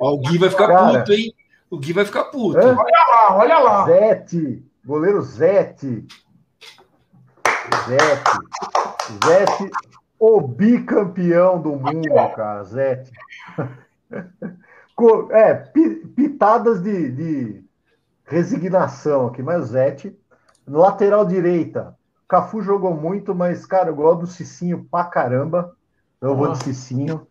Ó, 0.00 0.12
o 0.12 0.18
Gui 0.20 0.38
vai 0.38 0.50
ficar 0.50 0.66
Cara. 0.68 0.98
puto, 1.00 1.12
hein? 1.12 1.34
O 1.70 1.78
Gui 1.78 1.92
vai 1.92 2.04
ficar 2.04 2.24
puto. 2.24 2.58
Hã? 2.58 2.76
Olha 2.76 3.06
lá, 3.08 3.36
olha 3.36 3.58
lá. 3.58 3.84
Zete. 3.86 4.64
Goleiro 4.84 5.22
Zete. 5.22 6.06
Zete. 7.86 8.38
Zete, 9.26 9.70
o 10.18 10.40
bicampeão 10.40 11.60
do 11.60 11.70
mundo, 11.76 12.34
cara. 12.34 12.62
Zete. 12.64 13.10
É, 15.30 15.54
pi- 15.54 16.06
pitadas 16.16 16.82
de, 16.82 17.10
de 17.12 17.64
resignação 18.24 19.28
aqui, 19.28 19.42
mas 19.42 19.62
o 19.62 19.66
Zete. 19.66 20.18
Lateral 20.66 21.24
direita. 21.24 21.96
Cafu 22.28 22.60
jogou 22.60 22.94
muito, 22.94 23.34
mas, 23.34 23.64
cara, 23.64 23.88
eu 23.88 23.96
gosto 23.96 24.20
do 24.20 24.26
Cicinho 24.26 24.86
pra 24.90 25.04
caramba. 25.04 25.74
Eu 26.20 26.36
vou 26.36 26.52
de 26.52 26.62
Cicinho. 26.62 27.26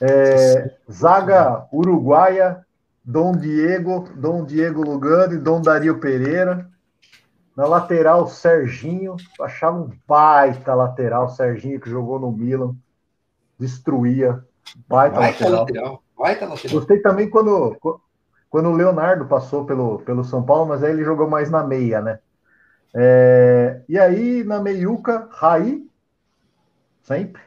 É, 0.00 0.74
zaga 0.90 1.66
uruguaia, 1.70 2.64
Dom 3.04 3.32
Diego, 3.32 4.08
Dom 4.14 4.44
Diego 4.44 4.82
Lugano 4.82 5.34
e 5.34 5.38
Dom 5.38 5.60
Dario 5.60 6.00
Pereira. 6.00 6.66
Na 7.54 7.66
lateral, 7.66 8.26
Serginho. 8.26 9.16
Achava 9.38 9.76
um 9.76 9.90
baita 10.08 10.74
lateral, 10.74 11.28
Serginho, 11.28 11.78
que 11.78 11.90
jogou 11.90 12.18
no 12.18 12.32
Milan. 12.32 12.74
Destruía. 13.58 14.42
Baita 14.88 15.16
Vai 15.16 15.32
tá 15.34 15.44
lateral. 15.44 15.60
lateral. 15.60 16.02
Vai 16.16 16.38
tá 16.38 16.46
lateral. 16.46 16.78
Gostei 16.78 17.00
também 17.00 17.28
quando, 17.28 17.76
quando 18.48 18.68
o 18.70 18.74
Leonardo 18.74 19.26
passou 19.26 19.66
pelo, 19.66 19.98
pelo 19.98 20.24
São 20.24 20.42
Paulo, 20.42 20.66
mas 20.66 20.82
aí 20.82 20.92
ele 20.92 21.04
jogou 21.04 21.28
mais 21.28 21.50
na 21.50 21.62
meia, 21.62 22.00
né? 22.00 22.18
É, 22.94 23.80
e 23.88 23.98
aí, 23.98 24.44
na 24.44 24.60
meiuca, 24.60 25.28
Raí, 25.30 25.86
sempre. 27.02 27.40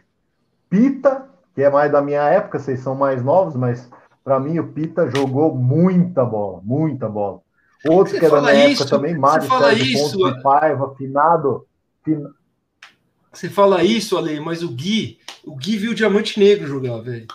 Pita, 0.70 1.28
que 1.54 1.62
é 1.62 1.70
mais 1.70 1.92
da 1.92 2.02
minha 2.02 2.24
época, 2.24 2.60
vocês 2.60 2.80
são 2.80 2.96
mais 2.96 3.24
novos, 3.24 3.56
mas 3.56 3.90
para 4.24 4.40
mim 4.40 4.58
o 4.60 4.68
Pita 4.68 5.10
jogou 5.10 5.54
muita 5.56 6.26
bola, 6.26 6.60
muita 6.64 7.08
bola. 7.08 7.42
Outro 7.88 8.14
Você 8.14 8.20
que 8.20 8.26
é 8.26 8.30
da 8.30 8.42
minha 8.42 8.68
isso, 8.70 8.82
época 8.84 8.98
também, 8.98 9.16
Mário 9.18 9.48
Sérgio 9.48 9.86
isso, 9.86 10.18
Pontes 10.18 10.36
de 10.36 10.42
Paiva, 10.42 10.96
finado. 10.96 11.68
fin- 12.04 12.28
Você 13.32 13.48
fala 13.50 13.84
isso, 13.84 14.18
Ale, 14.18 14.40
mas 14.40 14.64
o 14.64 14.70
Gui, 14.70 15.20
o 15.46 15.56
Gui 15.56 15.78
viu 15.78 15.92
o 15.92 15.96
Diamante 15.96 16.40
Negro 16.40 16.66
jogar, 16.68 16.98
velho. 17.02 17.28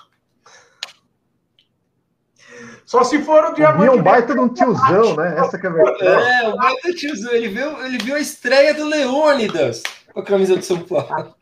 Só 2.90 3.04
se 3.04 3.22
for 3.22 3.44
o 3.44 3.54
diamante. 3.54 3.86
é 3.86 3.92
um 3.92 4.02
baita 4.02 4.34
de 4.34 4.40
um 4.40 4.48
tiozão, 4.48 5.14
né? 5.14 5.36
Essa 5.38 5.56
que 5.56 5.64
é 5.64 5.70
a 5.70 5.72
verdade. 5.72 6.04
É, 6.08 6.48
o 6.48 6.56
baita 6.56 6.92
tiozão, 6.92 7.30
ele 7.30 7.46
viu, 7.46 7.84
ele 7.84 7.98
viu 7.98 8.16
a 8.16 8.18
estreia 8.18 8.74
do 8.74 8.84
Leônidas 8.84 9.84
com 10.12 10.18
a 10.18 10.24
camisa 10.24 10.56
do 10.56 10.64
São 10.64 10.80
Paulo. 10.80 11.32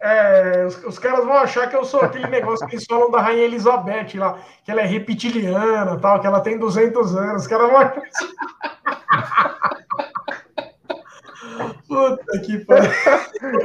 É, 0.00 0.64
os, 0.66 0.82
os 0.82 0.98
caras 0.98 1.24
vão 1.24 1.36
achar 1.36 1.70
que 1.70 1.76
eu 1.76 1.84
sou 1.84 2.00
aquele 2.00 2.26
negócio 2.26 2.66
que 2.66 2.74
eles 2.74 2.84
falam 2.84 3.12
da 3.12 3.20
Rainha 3.20 3.44
Elizabeth 3.44 4.16
lá, 4.16 4.40
que 4.64 4.72
ela 4.72 4.80
é 4.80 4.86
reptiliana, 4.86 5.96
tal, 6.00 6.20
que 6.20 6.26
ela 6.26 6.40
tem 6.40 6.58
200 6.58 7.14
anos. 7.14 7.42
Os 7.42 7.48
caras 7.48 7.70
vão 7.70 7.76
achar 7.76 8.02
isso. 8.04 8.34
Puta 11.86 12.38
que 12.40 12.58
pariu. 12.64 12.90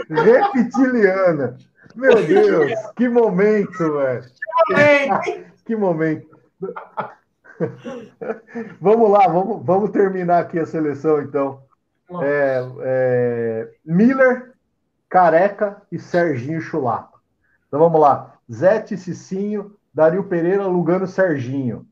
Reptiliana. 0.07 1.57
Meu 1.95 2.13
Deus, 2.13 2.79
que 2.95 3.09
momento, 3.09 3.93
velho. 3.93 4.23
Que 5.65 5.75
momento. 5.75 6.27
vamos 8.79 9.09
lá, 9.09 9.27
vamos, 9.27 9.65
vamos 9.65 9.91
terminar 9.91 10.39
aqui 10.39 10.59
a 10.59 10.65
seleção, 10.65 11.21
então. 11.21 11.61
É, 12.21 12.63
é, 12.81 13.71
Miller, 13.83 14.53
Careca 15.09 15.81
e 15.91 15.97
Serginho 15.97 16.61
Chulapa. 16.61 17.19
Então 17.67 17.79
vamos 17.79 17.99
lá. 17.99 18.33
Zete, 18.51 18.97
Cicinho, 18.97 19.75
Dario 19.93 20.23
Pereira, 20.25 20.67
Lugano, 20.67 21.07
Serginho. 21.07 21.87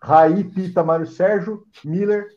Raí, 0.00 0.44
Pita, 0.44 0.84
Mário 0.84 1.06
Sérgio, 1.06 1.66
Miller, 1.84 2.28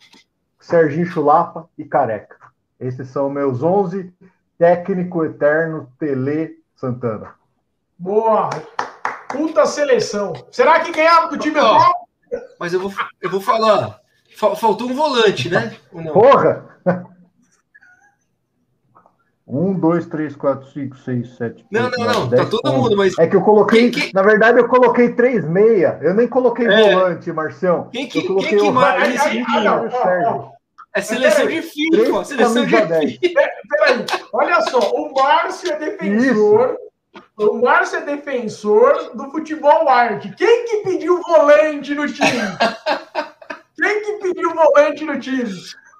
Serginho 0.59 1.05
Chulapa 1.05 1.69
e 1.77 1.85
Careca. 1.85 2.37
Esses 2.79 3.09
são 3.09 3.29
meus 3.29 3.61
11 3.61 4.13
técnico 4.57 5.23
eterno 5.23 5.91
Tele 5.99 6.57
Santana. 6.75 7.35
Boa! 7.97 8.49
Puta 9.29 9.65
seleção. 9.65 10.33
Será 10.51 10.79
que 10.79 10.91
ganhava 10.91 11.27
do 11.29 11.37
time 11.37 11.59
atual? 11.59 11.98
Mas 12.59 12.73
eu 12.73 12.79
vou, 12.79 12.91
eu 13.21 13.29
vou 13.29 13.41
falar. 13.41 13.99
Faltou 14.35 14.89
um 14.89 14.93
volante, 14.93 15.49
né? 15.49 15.75
Porra! 16.13 16.79
Um, 19.51 19.73
dois, 19.73 20.05
três, 20.05 20.35
quatro, 20.35 20.69
cinco, 20.69 20.95
seis, 20.97 21.35
sete. 21.35 21.65
Não, 21.71 21.89
não, 21.89 22.05
não. 22.05 22.29
Tá 22.29 22.45
todo 22.45 22.71
mundo, 22.71 22.95
mas. 22.95 23.17
É 23.17 23.25
que 23.25 23.35
eu 23.35 23.41
coloquei. 23.41 23.89
Quem, 23.89 24.01
quem... 24.01 24.13
Na 24.13 24.21
verdade, 24.21 24.59
eu 24.59 24.67
coloquei 24.67 25.09
três 25.15 25.43
meia. 25.43 25.97
Eu 26.03 26.13
nem 26.13 26.27
coloquei 26.27 26.67
é. 26.67 26.93
volante, 26.93 27.31
Marcião. 27.31 27.89
Quem 27.91 28.07
que, 28.07 28.19
eu 28.19 28.27
coloquei 28.27 28.49
quem 28.49 28.59
que 28.59 28.65
o 28.65 28.71
Raí, 28.71 29.17
Sérgio. 29.17 30.51
É 30.93 31.01
seleção 31.01 31.47
de 31.47 31.61
FIFA, 31.63 32.23
seleção 32.25 32.65
de 32.65 32.71
FIFA. 32.71 32.87
Peraí, 33.69 34.05
olha 34.33 34.61
só, 34.61 34.79
o 34.79 35.13
Márcio 35.15 35.71
é 35.71 35.79
defensor. 35.79 36.71
Isso. 36.71 36.88
O 37.37 37.61
Márcio 37.61 37.99
é 37.99 38.01
defensor 38.01 39.15
do 39.15 39.31
futebol 39.31 39.87
arte. 39.87 40.33
Quem 40.35 40.65
que 40.65 40.77
pediu 40.89 41.21
volante 41.21 41.95
no 41.95 42.05
time? 42.05 42.41
Quem 43.75 44.03
que 44.03 44.13
pediu 44.27 44.53
volante 44.53 45.05
no 45.05 45.19
time? 45.19 45.49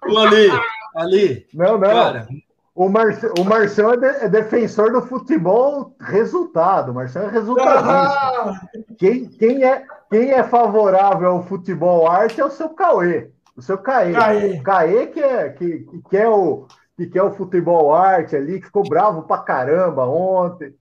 O 0.06 0.18
Ali, 0.18 0.50
Ali. 0.96 1.48
Não, 1.54 1.78
não. 1.78 1.90
Cara, 1.90 2.28
o, 2.76 2.88
Marce, 2.90 3.26
o 3.38 3.44
Marcelo 3.44 3.94
é, 3.94 3.98
de, 3.98 4.26
é, 4.26 4.30
defensor 4.30 4.92
do 4.92 5.02
futebol 5.02 5.96
resultado. 6.00 6.92
O 6.92 6.96
Marcelo 6.96 7.28
é 7.28 7.32
resultadista. 7.32 7.90
Ah! 7.90 8.62
Quem, 8.98 9.26
quem, 9.26 9.64
é, 9.64 9.84
quem 10.10 10.32
é 10.32 10.44
favorável 10.44 11.32
ao 11.32 11.44
futebol 11.44 12.08
arte 12.08 12.40
é 12.40 12.46
o 12.46 12.52
seu 12.52 12.70
Cauê. 12.70 13.32
O 13.56 13.62
seu 13.62 13.78
Caê. 13.78 14.14
Caê. 14.14 14.60
Caê 14.62 15.08
que 15.08 15.20
é, 15.22 15.50
que, 15.50 15.86
que, 16.10 16.18
é 16.18 16.30
o, 16.30 16.68
que 16.96 17.08
quer 17.08 17.24
o 17.24 17.32
futebol 17.32 17.94
arte 17.94 18.36
ali, 18.36 18.60
que 18.60 18.68
ficou 18.68 18.84
bravo 18.88 19.24
pra 19.24 19.40
caramba 19.40 20.06
ontem. 20.06 20.74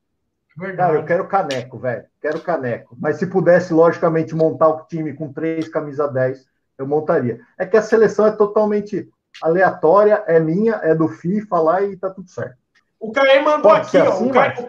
Verdade. 0.59 0.77
Cara, 0.77 0.95
eu 0.95 1.05
quero 1.05 1.29
caneco, 1.29 1.79
velho. 1.79 2.05
Quero 2.21 2.41
caneco. 2.41 2.97
Mas 2.99 3.17
se 3.17 3.27
pudesse, 3.27 3.73
logicamente, 3.73 4.35
montar 4.35 4.69
o 4.69 4.85
time 4.87 5.15
com 5.15 5.33
três 5.33 5.69
camisa 5.69 6.09
10, 6.09 6.45
eu 6.77 6.87
montaria. 6.87 7.41
É 7.57 7.65
que 7.65 7.77
a 7.77 7.83
seleção 7.83 8.27
é 8.27 8.33
totalmente 8.33 9.09
aleatória, 9.41 10.25
é 10.27 10.41
minha, 10.41 10.81
é 10.83 10.97
do 10.97 11.09
FIFA 11.09 11.61
lá 11.61 11.83
e 11.83 11.97
tá 11.97 12.11
tudo 12.11 12.29
certo. 12.29 12.57
O 12.99 13.13
Caê 13.13 13.41
mandou 13.41 13.71
Pode 13.71 13.87
aqui, 13.87 13.99
ó. 13.99 14.13
Assim, 14.13 14.27
o 14.27 14.33
Caê, 14.33 14.69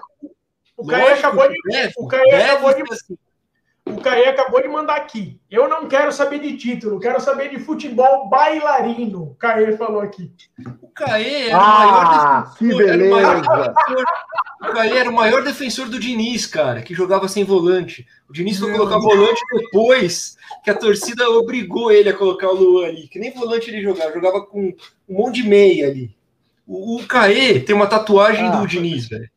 o 0.77 0.85
Caê 0.85 1.13
acabou 1.13 1.49
de. 1.49 1.57
o 1.97 2.07
Caê 2.07 2.33
acabou 2.43 2.73
de. 2.75 2.83
O 3.89 4.01
Caê 4.01 4.27
acabou 4.27 4.61
de 4.61 4.67
mandar 4.67 4.95
aqui. 4.97 5.39
Eu 5.49 5.67
não 5.67 5.87
quero 5.87 6.11
saber 6.11 6.39
de 6.39 6.55
título, 6.55 6.99
quero 6.99 7.19
saber 7.19 7.49
de 7.49 7.59
futebol 7.59 8.29
bailarino. 8.29 9.23
O 9.23 9.35
Caê 9.35 9.75
falou 9.75 10.01
aqui. 10.01 10.31
O 10.81 10.87
Caê 10.89 11.49
era 11.49 11.57
ah, 11.57 11.65
o 11.65 11.77
maior 11.77 12.09
defensor. 12.09 12.57
Que 12.57 12.75
beleza. 12.75 13.05
O, 13.05 13.11
maior 13.11 13.73
o 14.61 14.73
Caê 14.73 14.97
era 14.97 15.09
o 15.09 15.13
maior 15.13 15.43
defensor 15.43 15.89
do 15.89 15.99
Diniz, 15.99 16.45
cara, 16.45 16.81
que 16.81 16.93
jogava 16.93 17.27
sem 17.27 17.43
volante. 17.43 18.05
O 18.29 18.33
Diniz 18.33 18.59
foi 18.59 18.71
colocar 18.71 18.99
volante 18.99 19.41
depois 19.53 20.37
que 20.63 20.69
a 20.69 20.75
torcida 20.75 21.29
obrigou 21.29 21.91
ele 21.91 22.09
a 22.09 22.17
colocar 22.17 22.49
o 22.49 22.55
Luan 22.55 22.87
ali, 22.87 23.07
que 23.07 23.19
nem 23.19 23.31
volante 23.31 23.69
ele 23.69 23.81
jogava, 23.81 24.13
jogava 24.13 24.45
com 24.45 24.73
um 25.09 25.17
monte 25.17 25.41
de 25.41 25.49
meia 25.49 25.87
ali. 25.87 26.15
O, 26.67 26.97
o 26.97 27.07
Caê 27.07 27.59
tem 27.59 27.75
uma 27.75 27.87
tatuagem 27.87 28.47
ah, 28.47 28.57
do 28.57 28.67
Diniz, 28.67 29.07
velho. 29.07 29.29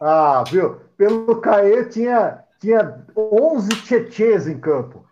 Ah, 0.00 0.44
viu? 0.50 0.80
Pelo 0.96 1.40
Caê 1.40 1.84
tinha 1.84 2.45
tinha 2.60 3.04
11 3.16 3.68
tchetchês 3.82 4.46
em 4.46 4.58
campo. 4.58 5.06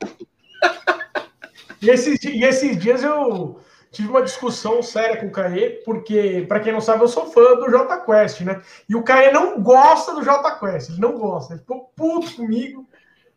e, 1.80 1.90
esses, 1.90 2.22
e 2.24 2.44
esses 2.44 2.76
dias 2.78 3.02
eu 3.02 3.60
tive 3.94 4.08
uma 4.08 4.22
discussão 4.22 4.82
séria 4.82 5.16
com 5.18 5.26
o 5.26 5.30
Caê, 5.30 5.70
porque, 5.84 6.44
para 6.48 6.60
quem 6.60 6.72
não 6.72 6.80
sabe, 6.80 7.04
eu 7.04 7.08
sou 7.08 7.26
fã 7.26 7.54
do 7.54 7.70
J 7.70 7.96
Quest, 7.98 8.40
né? 8.40 8.60
E 8.88 8.96
o 8.96 9.02
Caê 9.02 9.30
não 9.30 9.62
gosta 9.62 10.12
do 10.14 10.22
J 10.22 10.58
Quest, 10.58 10.90
ele 10.90 11.00
não 11.00 11.16
gosta, 11.16 11.54
ele 11.54 11.60
ficou 11.60 11.92
puto 11.94 12.34
comigo. 12.34 12.86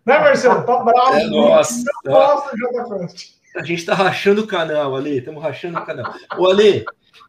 Né, 0.06 0.18
Marcelo? 0.20 0.64
Tá 0.64 0.84
bravo. 0.84 1.16
É, 1.16 1.26
nossa, 1.26 1.84
não 2.04 2.14
gosta 2.14 2.52
do 2.52 2.58
J 2.58 2.98
Quest. 2.98 3.38
A 3.56 3.64
gente 3.64 3.86
tá 3.86 3.94
rachando 3.94 4.42
o 4.42 4.48
canal, 4.48 4.96
Ale, 4.96 5.20
estamos 5.20 5.42
rachando 5.42 5.80
o 5.80 5.86
canal. 5.86 6.14
Ô, 6.38 6.50
Ale, 6.50 6.86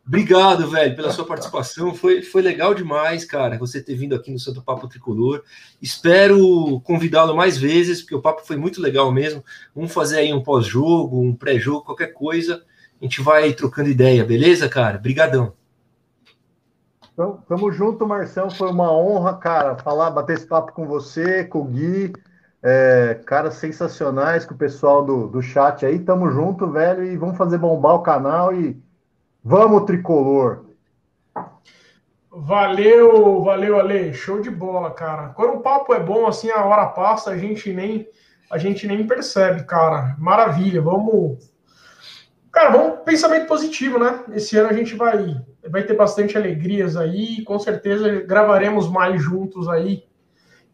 Obrigado, 0.08 0.70
velho, 0.70 0.96
pela 0.96 1.12
sua 1.12 1.26
participação. 1.28 1.94
Foi, 1.94 2.22
foi 2.22 2.40
legal 2.40 2.72
demais, 2.72 3.26
cara, 3.26 3.58
você 3.58 3.82
ter 3.82 3.94
vindo 3.94 4.14
aqui 4.14 4.32
no 4.32 4.38
Santo 4.38 4.62
Papo 4.62 4.88
Tricolor. 4.88 5.42
Espero 5.82 6.80
convidá-lo 6.80 7.36
mais 7.36 7.58
vezes, 7.58 8.00
porque 8.00 8.14
o 8.14 8.22
papo 8.22 8.46
foi 8.46 8.56
muito 8.56 8.80
legal 8.80 9.12
mesmo. 9.12 9.44
Vamos 9.74 9.92
fazer 9.92 10.20
aí 10.20 10.32
um 10.32 10.42
pós-jogo, 10.42 11.20
um 11.20 11.34
pré-jogo, 11.34 11.84
qualquer 11.84 12.14
coisa. 12.14 12.64
A 12.98 13.04
gente 13.04 13.20
vai 13.20 13.52
trocando 13.52 13.90
ideia, 13.90 14.24
beleza, 14.24 14.66
cara? 14.66 14.96
Brigadão. 14.96 15.52
Então, 17.12 17.44
tamo 17.46 17.70
junto, 17.70 18.06
Marcelo. 18.06 18.50
Foi 18.50 18.70
uma 18.70 18.90
honra, 18.90 19.34
cara, 19.34 19.76
falar, 19.76 20.10
bater 20.10 20.38
esse 20.38 20.46
papo 20.46 20.72
com 20.72 20.86
você, 20.86 21.44
com 21.44 21.60
o 21.60 21.64
Gui. 21.64 22.14
É, 22.62 23.20
caras 23.26 23.54
sensacionais, 23.54 24.46
com 24.46 24.54
o 24.54 24.58
pessoal 24.58 25.04
do, 25.04 25.28
do 25.28 25.42
chat 25.42 25.84
aí. 25.84 25.98
Tamo 25.98 26.30
junto, 26.30 26.66
velho, 26.70 27.04
e 27.04 27.14
vamos 27.16 27.36
fazer 27.36 27.58
bombar 27.58 27.94
o 27.94 28.02
canal 28.02 28.54
e 28.54 28.87
Vamos, 29.42 29.84
tricolor! 29.84 30.66
Valeu, 32.30 33.42
valeu, 33.42 33.80
Ale. 33.80 34.14
Show 34.14 34.40
de 34.40 34.50
bola, 34.50 34.90
cara. 34.90 35.30
Quando 35.30 35.54
o 35.54 35.60
papo 35.60 35.92
é 35.92 36.00
bom, 36.00 36.26
assim, 36.26 36.50
a 36.50 36.64
hora 36.64 36.86
passa, 36.86 37.30
a 37.30 37.38
gente 37.38 37.72
nem 37.72 38.08
a 38.50 38.56
gente 38.56 38.86
nem 38.86 39.06
percebe, 39.06 39.64
cara. 39.64 40.14
Maravilha. 40.18 40.80
Vamos 40.80 41.38
Cara, 42.58 42.70
vamos 42.70 43.00
pensamento 43.04 43.46
positivo, 43.46 43.98
né? 43.98 44.24
Esse 44.32 44.56
ano 44.56 44.68
a 44.68 44.72
gente 44.72 44.94
vai 44.94 45.36
vai 45.70 45.82
ter 45.82 45.94
bastante 45.94 46.36
alegrias 46.36 46.96
aí, 46.96 47.44
com 47.44 47.58
certeza 47.58 48.22
gravaremos 48.22 48.88
mais 48.88 49.22
juntos 49.22 49.68
aí. 49.68 50.04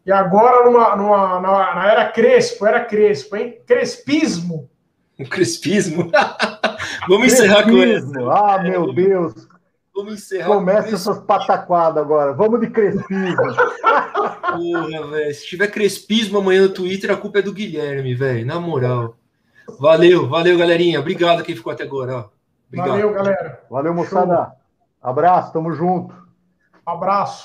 E 0.05 0.11
agora 0.11 0.65
numa, 0.65 0.95
numa 0.95 1.41
na, 1.41 1.75
na 1.75 1.91
era 1.91 2.09
Crespo, 2.11 2.65
era 2.65 2.83
Crespo, 2.83 3.35
hein? 3.35 3.59
Crespismo. 3.67 4.69
O 5.19 5.27
crespismo. 5.27 6.11
Vamos 7.07 7.33
encerrar 7.33 7.63
com 7.63 7.71
isso. 7.71 8.29
Ah, 8.29 8.61
meu 8.61 8.93
Deus. 8.93 9.47
Vamos 9.95 10.15
encerrar 10.15 10.47
Começa 10.47 10.95
essas 10.95 11.19
pataquadas 11.19 12.03
agora. 12.03 12.33
Vamos 12.33 12.59
de 12.59 12.69
crespismo. 12.69 13.35
Porra, 13.37 15.07
velho. 15.07 15.33
Se 15.33 15.47
tiver 15.47 15.67
crespismo 15.67 16.39
amanhã 16.39 16.63
no 16.63 16.69
Twitter, 16.69 17.11
a 17.11 17.17
culpa 17.17 17.39
é 17.39 17.41
do 17.41 17.53
Guilherme, 17.53 18.13
velho. 18.13 18.45
Na 18.45 18.59
moral. 18.59 19.15
Valeu, 19.79 20.27
valeu, 20.27 20.57
galerinha. 20.57 20.99
Obrigado 20.99 21.43
quem 21.43 21.55
ficou 21.55 21.71
até 21.71 21.83
agora. 21.83 22.17
Ó. 22.17 22.25
Valeu, 22.75 23.13
galera. 23.13 23.61
Valeu, 23.69 23.93
moçada. 23.93 24.51
Abraço, 25.01 25.53
tamo 25.53 25.71
junto. 25.71 26.13
Abraço. 26.85 27.33